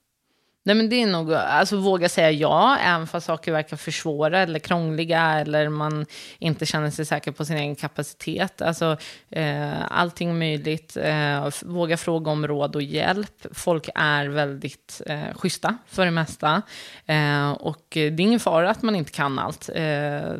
Nej, 0.64 0.76
men 0.76 0.88
det 0.88 1.02
är 1.02 1.06
nog 1.06 1.34
alltså 1.34 1.76
våga 1.76 2.08
säga 2.08 2.30
ja, 2.30 2.78
även 2.78 3.06
fast 3.06 3.26
saker 3.26 3.52
verkar 3.52 3.76
för 3.76 3.90
svåra 3.90 4.38
eller 4.38 4.58
krångliga 4.58 5.40
eller 5.40 5.68
man 5.68 6.06
inte 6.38 6.66
känner 6.66 6.90
sig 6.90 7.06
säker 7.06 7.32
på 7.32 7.44
sin 7.44 7.56
egen 7.56 7.76
kapacitet. 7.76 8.62
Alltså, 8.62 8.96
eh, 9.30 9.92
allting 9.92 10.38
möjligt. 10.38 10.96
Eh, 10.96 11.48
våga 11.62 11.96
fråga 11.96 12.30
om 12.30 12.46
råd 12.46 12.76
och 12.76 12.82
hjälp. 12.82 13.46
Folk 13.52 13.88
är 13.94 14.26
väldigt 14.26 15.02
eh, 15.06 15.34
schyssta 15.34 15.76
för 15.86 16.04
det 16.04 16.10
mesta. 16.10 16.62
Eh, 17.06 17.50
och 17.50 17.86
det 17.90 18.00
är 18.00 18.20
ingen 18.20 18.40
fara 18.40 18.70
att 18.70 18.82
man 18.82 18.96
inte 18.96 19.12
kan 19.12 19.38
allt. 19.38 19.68
Eh, 19.68 19.74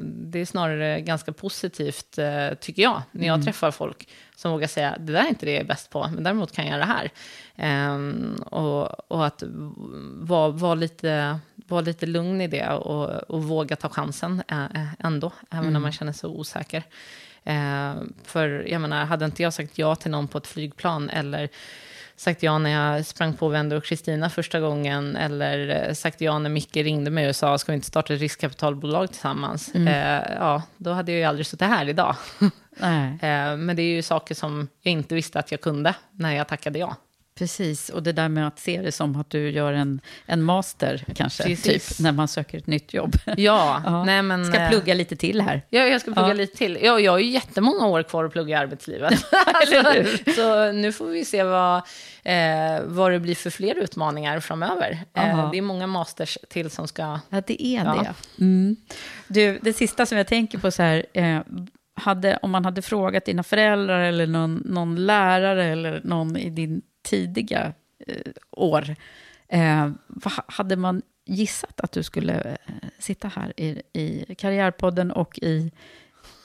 det 0.02 0.38
är 0.38 0.44
snarare 0.44 1.00
ganska 1.00 1.32
positivt, 1.32 2.18
eh, 2.18 2.54
tycker 2.60 2.82
jag, 2.82 3.02
när 3.10 3.26
jag 3.26 3.44
träffar 3.44 3.70
folk 3.70 4.08
som 4.36 4.52
vågar 4.52 4.68
säga 4.68 4.96
det 4.98 5.12
där 5.12 5.24
är 5.24 5.28
inte 5.28 5.46
det 5.46 5.52
jag 5.52 5.60
är 5.60 5.64
bäst 5.64 5.90
på, 5.90 6.08
men 6.14 6.24
däremot 6.24 6.52
kan 6.52 6.66
jag 6.66 6.80
det 6.80 6.84
här. 6.84 7.10
Ehm, 7.56 8.34
och, 8.46 9.10
och 9.10 9.26
att 9.26 9.42
vara 10.20 10.48
var 10.48 10.76
lite, 10.76 11.38
var 11.54 11.82
lite 11.82 12.06
lugn 12.06 12.40
i 12.40 12.46
det 12.46 12.68
och, 12.68 13.10
och 13.10 13.44
våga 13.44 13.76
ta 13.76 13.88
chansen 13.88 14.42
ändå, 14.98 15.32
även 15.50 15.72
när 15.72 15.80
man 15.80 15.92
känner 15.92 16.12
sig 16.12 16.30
osäker. 16.30 16.82
Ehm, 17.44 18.12
för 18.24 18.66
jag 18.68 18.80
menar, 18.80 19.04
hade 19.04 19.24
inte 19.24 19.42
jag 19.42 19.52
sagt 19.52 19.78
ja 19.78 19.94
till 19.94 20.10
någon 20.10 20.28
på 20.28 20.38
ett 20.38 20.46
flygplan 20.46 21.10
eller 21.10 21.48
sagt 22.16 22.42
ja 22.42 22.58
när 22.58 22.70
jag 22.70 23.06
sprang 23.06 23.34
på 23.34 23.48
Wendo 23.48 23.76
och 23.76 23.84
Kristina 23.84 24.30
första 24.30 24.60
gången, 24.60 25.16
eller 25.16 25.86
eh, 25.88 25.94
sagt 25.94 26.20
ja 26.20 26.38
när 26.38 26.50
Micke 26.50 26.76
ringde 26.76 27.10
mig 27.10 27.28
och 27.28 27.36
sa, 27.36 27.58
ska 27.58 27.72
vi 27.72 27.76
inte 27.76 27.86
starta 27.86 28.14
ett 28.14 28.20
riskkapitalbolag 28.20 29.08
tillsammans? 29.08 29.74
Mm. 29.74 29.88
Eh, 29.88 30.32
ja, 30.36 30.62
då 30.76 30.92
hade 30.92 31.12
jag 31.12 31.18
ju 31.18 31.24
aldrig 31.24 31.46
suttit 31.46 31.68
här 31.68 31.88
idag. 31.88 32.16
Nej. 32.76 33.08
eh, 33.12 33.56
men 33.56 33.76
det 33.76 33.82
är 33.82 33.94
ju 33.94 34.02
saker 34.02 34.34
som 34.34 34.68
jag 34.80 34.92
inte 34.92 35.14
visste 35.14 35.38
att 35.38 35.50
jag 35.50 35.60
kunde 35.60 35.94
när 36.12 36.32
jag 36.34 36.48
tackade 36.48 36.78
ja. 36.78 36.96
Precis, 37.34 37.88
och 37.88 38.02
det 38.02 38.12
där 38.12 38.28
med 38.28 38.46
att 38.46 38.58
se 38.58 38.82
det 38.82 38.92
som 38.92 39.16
att 39.20 39.30
du 39.30 39.50
gör 39.50 39.72
en, 39.72 40.00
en 40.26 40.42
master 40.42 41.04
kanske, 41.14 41.42
Precis. 41.44 41.88
typ, 41.88 41.98
när 42.00 42.12
man 42.12 42.28
söker 42.28 42.58
ett 42.58 42.66
nytt 42.66 42.94
jobb. 42.94 43.16
Ja, 43.36 44.02
nej 44.06 44.22
men... 44.22 44.44
Ska 44.44 44.60
eh, 44.60 44.70
plugga 44.70 44.94
lite 44.94 45.16
till 45.16 45.40
här. 45.40 45.62
Ja, 45.70 45.80
jag 45.80 46.00
ska 46.00 46.12
plugga 46.12 46.28
Ja. 46.28 46.34
lite 46.34 46.56
till. 46.56 46.78
Ja, 46.82 47.00
jag 47.00 47.12
har 47.12 47.18
ju 47.18 47.30
jättemånga 47.30 47.86
år 47.86 48.02
kvar 48.02 48.24
att 48.24 48.32
plugga 48.32 48.56
i 48.56 48.58
arbetslivet. 48.58 49.18
Så, 49.66 50.32
så 50.36 50.72
nu 50.72 50.92
får 50.92 51.06
vi 51.06 51.24
se 51.24 51.42
vad, 51.42 51.76
eh, 52.22 52.82
vad 52.84 53.12
det 53.12 53.20
blir 53.20 53.34
för 53.34 53.50
fler 53.50 53.74
utmaningar 53.74 54.40
framöver. 54.40 54.98
Eh, 55.14 55.50
det 55.50 55.58
är 55.58 55.62
många 55.62 55.86
masters 55.86 56.38
till 56.48 56.70
som 56.70 56.88
ska... 56.88 57.18
Ja, 57.30 57.42
det 57.46 57.66
är 57.66 57.84
Ja. 57.84 57.94
det. 58.38 58.44
Mm. 58.44 58.76
Du, 59.26 59.58
det 59.62 59.72
sista 59.72 60.06
som 60.06 60.18
jag 60.18 60.26
tänker 60.26 60.58
på 60.58 60.70
så 60.70 60.82
här, 60.82 61.06
eh, 61.12 61.40
hade, 62.02 62.38
om 62.42 62.50
man 62.50 62.64
hade 62.64 62.82
frågat 62.82 63.24
dina 63.24 63.42
föräldrar 63.42 64.00
eller 64.00 64.26
någon, 64.26 64.62
någon 64.64 65.06
lärare 65.06 65.64
eller 65.64 66.00
någon 66.04 66.36
i 66.36 66.50
din 66.50 66.82
tidiga 67.02 67.72
eh, 68.06 68.32
år, 68.50 68.96
eh, 69.48 69.90
hade 70.46 70.76
man 70.76 71.02
gissat 71.24 71.80
att 71.80 71.92
du 71.92 72.02
skulle 72.02 72.34
eh, 72.40 72.88
sitta 72.98 73.28
här 73.28 73.60
i, 73.60 73.82
i 73.92 74.34
Karriärpodden 74.34 75.12
och 75.12 75.38
i, 75.38 75.72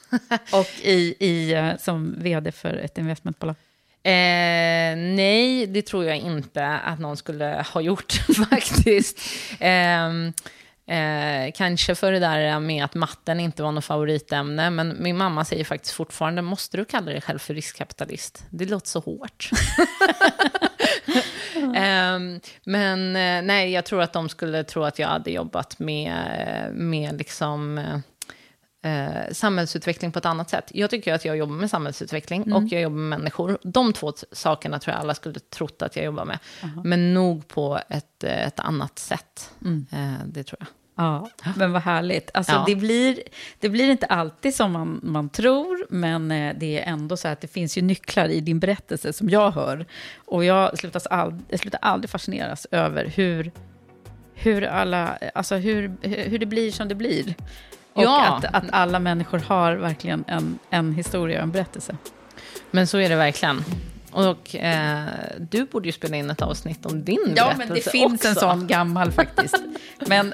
och 0.53 0.81
i, 0.81 1.15
i, 1.19 1.53
eh, 1.53 1.77
som 1.77 2.15
vd 2.17 2.51
för 2.51 2.73
ett 2.73 2.97
investmentbolag? 2.97 3.55
Eh, 4.03 4.97
nej, 4.97 5.67
det 5.67 5.81
tror 5.81 6.05
jag 6.05 6.17
inte 6.17 6.67
att 6.67 6.99
någon 6.99 7.17
skulle 7.17 7.65
ha 7.73 7.81
gjort 7.81 8.13
faktiskt. 8.49 9.19
Ehm, 9.59 10.33
Eh, 10.87 11.51
kanske 11.55 11.95
för 11.95 12.11
det 12.11 12.19
där 12.19 12.59
med 12.59 12.85
att 12.85 12.95
matten 12.95 13.39
inte 13.39 13.63
var 13.63 13.71
något 13.71 13.85
favoritämne, 13.85 14.69
men 14.69 14.97
min 14.99 15.17
mamma 15.17 15.45
säger 15.45 15.63
faktiskt 15.63 15.93
fortfarande, 15.93 16.41
måste 16.41 16.77
du 16.77 16.85
kalla 16.85 17.11
dig 17.11 17.21
själv 17.21 17.39
för 17.39 17.53
riskkapitalist? 17.53 18.45
Det 18.49 18.65
låter 18.65 18.87
så 18.87 18.99
hårt. 18.99 19.49
Ehm, 21.75 22.39
men 22.63 23.15
eh, 23.15 23.41
nej, 23.41 23.71
jag 23.71 23.85
tror 23.85 24.01
att 24.01 24.13
de 24.13 24.29
skulle 24.29 24.63
tro 24.63 24.83
att 24.83 24.99
jag 24.99 25.07
hade 25.07 25.31
jobbat 25.31 25.79
med, 25.79 26.13
med 26.73 27.17
liksom, 27.17 27.81
eh, 28.85 29.31
samhällsutveckling 29.33 30.11
på 30.11 30.19
ett 30.19 30.25
annat 30.25 30.49
sätt. 30.49 30.71
Jag 30.73 30.89
tycker 30.89 31.13
att 31.13 31.25
jag 31.25 31.37
jobbar 31.37 31.55
med 31.55 31.69
samhällsutveckling 31.69 32.43
Mm. 32.43 32.55
och 32.55 32.71
jag 32.71 32.81
jobbar 32.81 32.97
med 32.97 33.19
människor. 33.19 33.57
De 33.63 33.93
två 33.93 34.13
sakerna 34.31 34.79
tror 34.79 34.93
jag 34.93 35.01
alla 35.01 35.13
skulle 35.13 35.39
trott 35.39 35.81
att 35.81 35.95
jag 35.95 36.05
jobbar 36.05 36.25
med. 36.25 36.39
Men 36.83 37.13
nog 37.13 37.47
på 37.47 37.79
ett, 37.89 38.23
eh, 38.23 38.47
ett 38.47 38.59
annat 38.59 38.99
sätt. 38.99 39.51
Eh, 39.91 40.25
det 40.25 40.43
tror 40.43 40.57
jag. 40.59 40.67
Ja, 40.99 41.29
men 41.55 41.71
vad 41.71 41.81
härligt. 41.81 42.31
Alltså, 42.33 42.51
Ja. 42.53 42.63
det, 42.67 42.75
blir, 42.75 43.19
det 43.59 43.69
blir 43.69 43.89
inte 43.91 44.05
alltid 44.05 44.55
som 44.55 44.71
man, 44.71 44.99
man 45.03 45.29
tror, 45.29 45.85
men 45.89 46.31
eh, 46.31 46.55
det 46.59 46.79
är 46.79 46.91
ändå 46.91 47.17
så 47.17 47.27
att 47.27 47.41
det 47.41 47.47
finns 47.47 47.77
ju 47.77 47.81
nycklar 47.81 48.29
i 48.29 48.39
din 48.41 48.59
berättelse 48.59 49.13
som 49.13 49.29
jag 49.29 49.51
hör. 49.51 49.85
Och 50.25 50.45
jag 50.45 50.77
slutar, 50.77 51.01
ald, 51.13 51.43
jag 51.49 51.59
slutar 51.59 51.79
aldrig 51.81 52.09
fascineras 52.09 52.67
över 52.71 53.05
hur, 53.05 53.51
hur, 54.33 54.63
alla, 54.63 55.17
alltså 55.35 55.55
hur, 55.55 55.97
hur 56.01 56.39
det 56.39 56.45
blir 56.45 56.71
som 56.71 56.87
det 56.87 56.95
blir. 56.95 57.35
Och 57.97 58.03
Ja. 58.03 58.25
att, 58.37 58.45
att 58.55 58.63
alla 58.71 58.99
människor 58.99 59.39
har 59.39 59.75
verkligen 59.75 60.23
en, 60.27 60.59
en 60.69 60.93
historia 60.93 61.37
och 61.37 61.43
en 61.43 61.51
berättelse. 61.51 61.95
Men 62.71 62.87
så 62.87 62.97
är 62.97 63.09
det 63.09 63.15
verkligen. 63.15 63.63
Och 64.11 64.55
eh, 64.55 65.03
du 65.39 65.65
borde 65.65 65.87
ju 65.87 65.91
spela 65.91 66.15
in 66.17 66.29
ett 66.29 66.41
avsnitt 66.41 66.85
om 66.85 67.03
din 67.05 67.33
Ja, 67.35 67.43
berättelse 67.45 67.67
men 67.67 67.75
det 67.75 67.89
finns 67.91 68.25
en 68.25 68.31
också. 68.31 68.39
sån 68.39 68.67
gammal 68.67 69.11
faktiskt. 69.11 69.55
Men, 70.07 70.33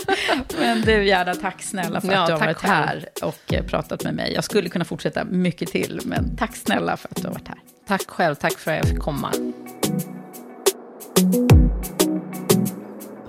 men 0.58 0.80
du 0.80 1.04
Gerda, 1.04 1.34
tack 1.34 1.62
snälla 1.62 2.00
för 2.00 2.12
Ja, 2.12 2.20
att 2.20 2.26
du 2.26 2.32
har 2.32 2.40
varit 2.40 2.56
själv. 2.56 2.72
här 2.72 3.08
och 3.22 3.52
eh, 3.54 3.64
pratat 3.64 4.04
med 4.04 4.14
mig. 4.14 4.32
Jag 4.34 4.44
skulle 4.44 4.68
kunna 4.68 4.84
fortsätta 4.84 5.24
mycket 5.24 5.68
till, 5.68 6.00
men 6.04 6.36
tack 6.36 6.56
snälla 6.56 6.96
för 6.96 7.08
att 7.08 7.16
du 7.16 7.26
har 7.26 7.34
varit 7.34 7.48
här. 7.48 7.58
Tack 7.88 8.10
själv, 8.10 8.34
tack 8.34 8.58
för 8.58 8.70
att 8.70 8.76
jag 8.78 8.88
fick 8.88 8.98
komma. 9.00 9.32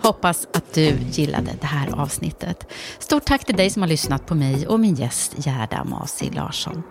Hoppas 0.09 0.47
att 0.53 0.73
du 0.73 0.97
gillade 1.11 1.51
det 1.61 1.67
här 1.67 2.01
avsnittet. 2.01 2.67
Stort 2.99 3.25
tack 3.25 3.45
till 3.45 3.55
dig 3.55 3.69
som 3.69 3.81
har 3.81 3.89
lyssnat 3.89 4.25
på 4.25 4.35
mig 4.35 4.67
och 4.67 4.79
min 4.79 4.95
gäst 4.95 5.35
Gerda 5.45 5.83
Masi 5.83 6.29
Larsson. 6.29 6.83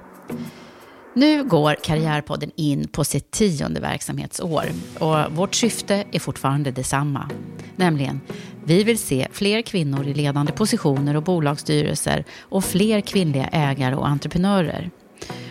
Nu 1.15 1.45
går 1.45 1.75
Karriärpodden 1.75 2.51
in 2.57 2.89
på 2.89 3.05
sitt 3.05 3.31
tionde 3.31 3.81
verksamhetsår 3.81 4.65
och 4.99 5.33
vårt 5.33 5.55
syfte 5.55 6.05
är 6.13 6.19
fortfarande 6.19 6.71
detsamma. 6.71 7.31
Nämligen, 7.77 8.21
vi 8.65 8.85
vill 8.85 8.99
se 8.99 9.29
fler 9.33 9.63
kvinnor 9.63 10.07
i 10.07 10.15
ledande 10.15 10.53
positioner 10.53 11.17
och 11.17 11.23
bolagsstyrelser 11.23 12.25
och 12.41 12.65
fler 12.65 13.01
kvinnliga 13.01 13.47
ägare 13.47 13.95
och 13.95 14.09
entreprenörer. 14.09 14.91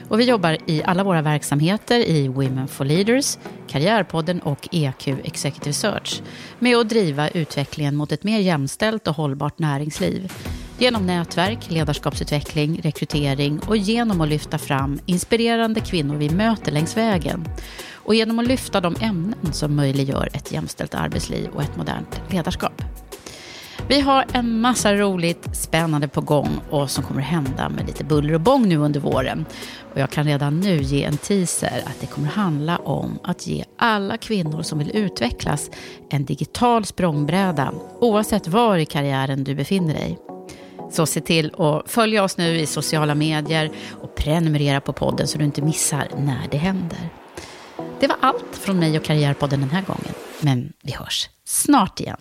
Och 0.10 0.20
vi 0.20 0.24
jobbar 0.24 0.58
i 0.66 0.84
alla 0.84 1.04
våra 1.04 1.22
verksamheter 1.22 2.00
i 2.00 2.28
Women 2.28 2.68
for 2.68 2.86
Leaders, 2.86 3.38
Karriärpodden 3.68 4.40
och 4.40 4.68
EQ 4.72 5.08
Executive 5.08 5.74
Search 5.74 6.22
med 6.60 6.78
att 6.78 6.90
driva 6.90 7.30
utvecklingen 7.30 7.96
mot 7.96 8.12
ett 8.12 8.24
mer 8.24 8.40
jämställt 8.40 9.08
och 9.08 9.16
hållbart 9.16 9.60
näringsliv. 9.60 10.34
Genom 10.80 11.06
nätverk, 11.06 11.70
ledarskapsutveckling, 11.70 12.82
rekrytering 12.84 13.60
och 13.60 13.78
genom 13.78 14.22
att 14.22 14.30
lyfta 14.30 14.58
fram 14.58 15.00
inspirerande 15.06 15.80
kvinnor 15.80 16.16
vi 16.16 16.30
möter 16.30 16.72
längs 16.72 16.98
vägen. 16.98 17.46
Och 17.94 18.16
genom 18.16 18.40
att 18.40 18.48
lyfta 18.48 18.82
de 18.82 18.96
ämnen 19.02 19.54
som 19.54 19.76
möjliggör 19.76 20.30
ett 20.34 20.52
jämställt 20.52 20.96
arbetsliv 20.96 21.50
och 21.50 21.64
ett 21.64 21.78
modernt 21.78 22.22
ledarskap. 22.30 22.82
Vi 23.90 24.00
har 24.00 24.26
en 24.34 24.60
massa 24.62 24.94
roligt 24.94 25.56
spännande 25.56 26.08
på 26.08 26.22
gång 26.22 26.60
och 26.70 26.92
som 26.92 27.04
kommer 27.04 27.22
hända 27.22 27.70
med 27.70 27.88
lite 27.88 28.04
buller 28.04 28.34
och 28.34 28.42
bång 28.42 28.70
nu 28.70 28.78
under 28.78 29.00
våren. 29.00 29.46
Och 29.94 30.00
jag 30.00 30.10
kan 30.10 30.26
redan 30.26 30.60
nu 30.60 30.82
ge 30.82 31.04
en 31.04 31.18
teaser 31.18 31.84
att 31.86 32.02
det 32.02 32.08
kommer 32.08 32.28
handla 32.28 32.78
om 32.78 33.20
att 33.24 33.48
ge 33.48 33.64
alla 33.78 34.18
kvinnor 34.18 34.62
som 34.62 34.80
vill 34.80 34.96
utvecklas 34.96 35.70
en 36.10 36.26
digital 36.26 36.86
språngbräda 36.86 37.74
oavsett 38.00 38.48
var 38.48 38.78
i 38.78 38.86
karriären 38.86 39.44
du 39.44 39.56
befinner 39.56 39.94
dig. 39.94 40.20
Så 40.92 41.06
se 41.06 41.22
till 41.22 41.54
att 41.58 41.92
följa 41.92 42.24
oss 42.24 42.38
nu 42.38 42.60
i 42.60 42.66
sociala 42.66 43.16
medier 43.16 43.72
och 44.02 44.16
prenumerera 44.16 44.82
på 44.82 44.94
podden 44.94 45.28
så 45.28 45.38
du 45.38 45.46
inte 45.46 45.62
missar 45.62 46.08
när 46.18 46.48
det 46.52 46.58
händer. 46.58 47.10
Det 48.00 48.08
var 48.08 48.18
allt 48.22 48.56
från 48.56 48.80
mig 48.80 48.98
och 48.98 49.04
Karriärpodden 49.04 49.60
den 49.60 49.70
här 49.70 49.82
gången. 49.82 50.14
Men 50.42 50.74
vi 50.84 50.92
hörs 50.92 51.30
snart 51.46 52.00
igen. 52.00 52.18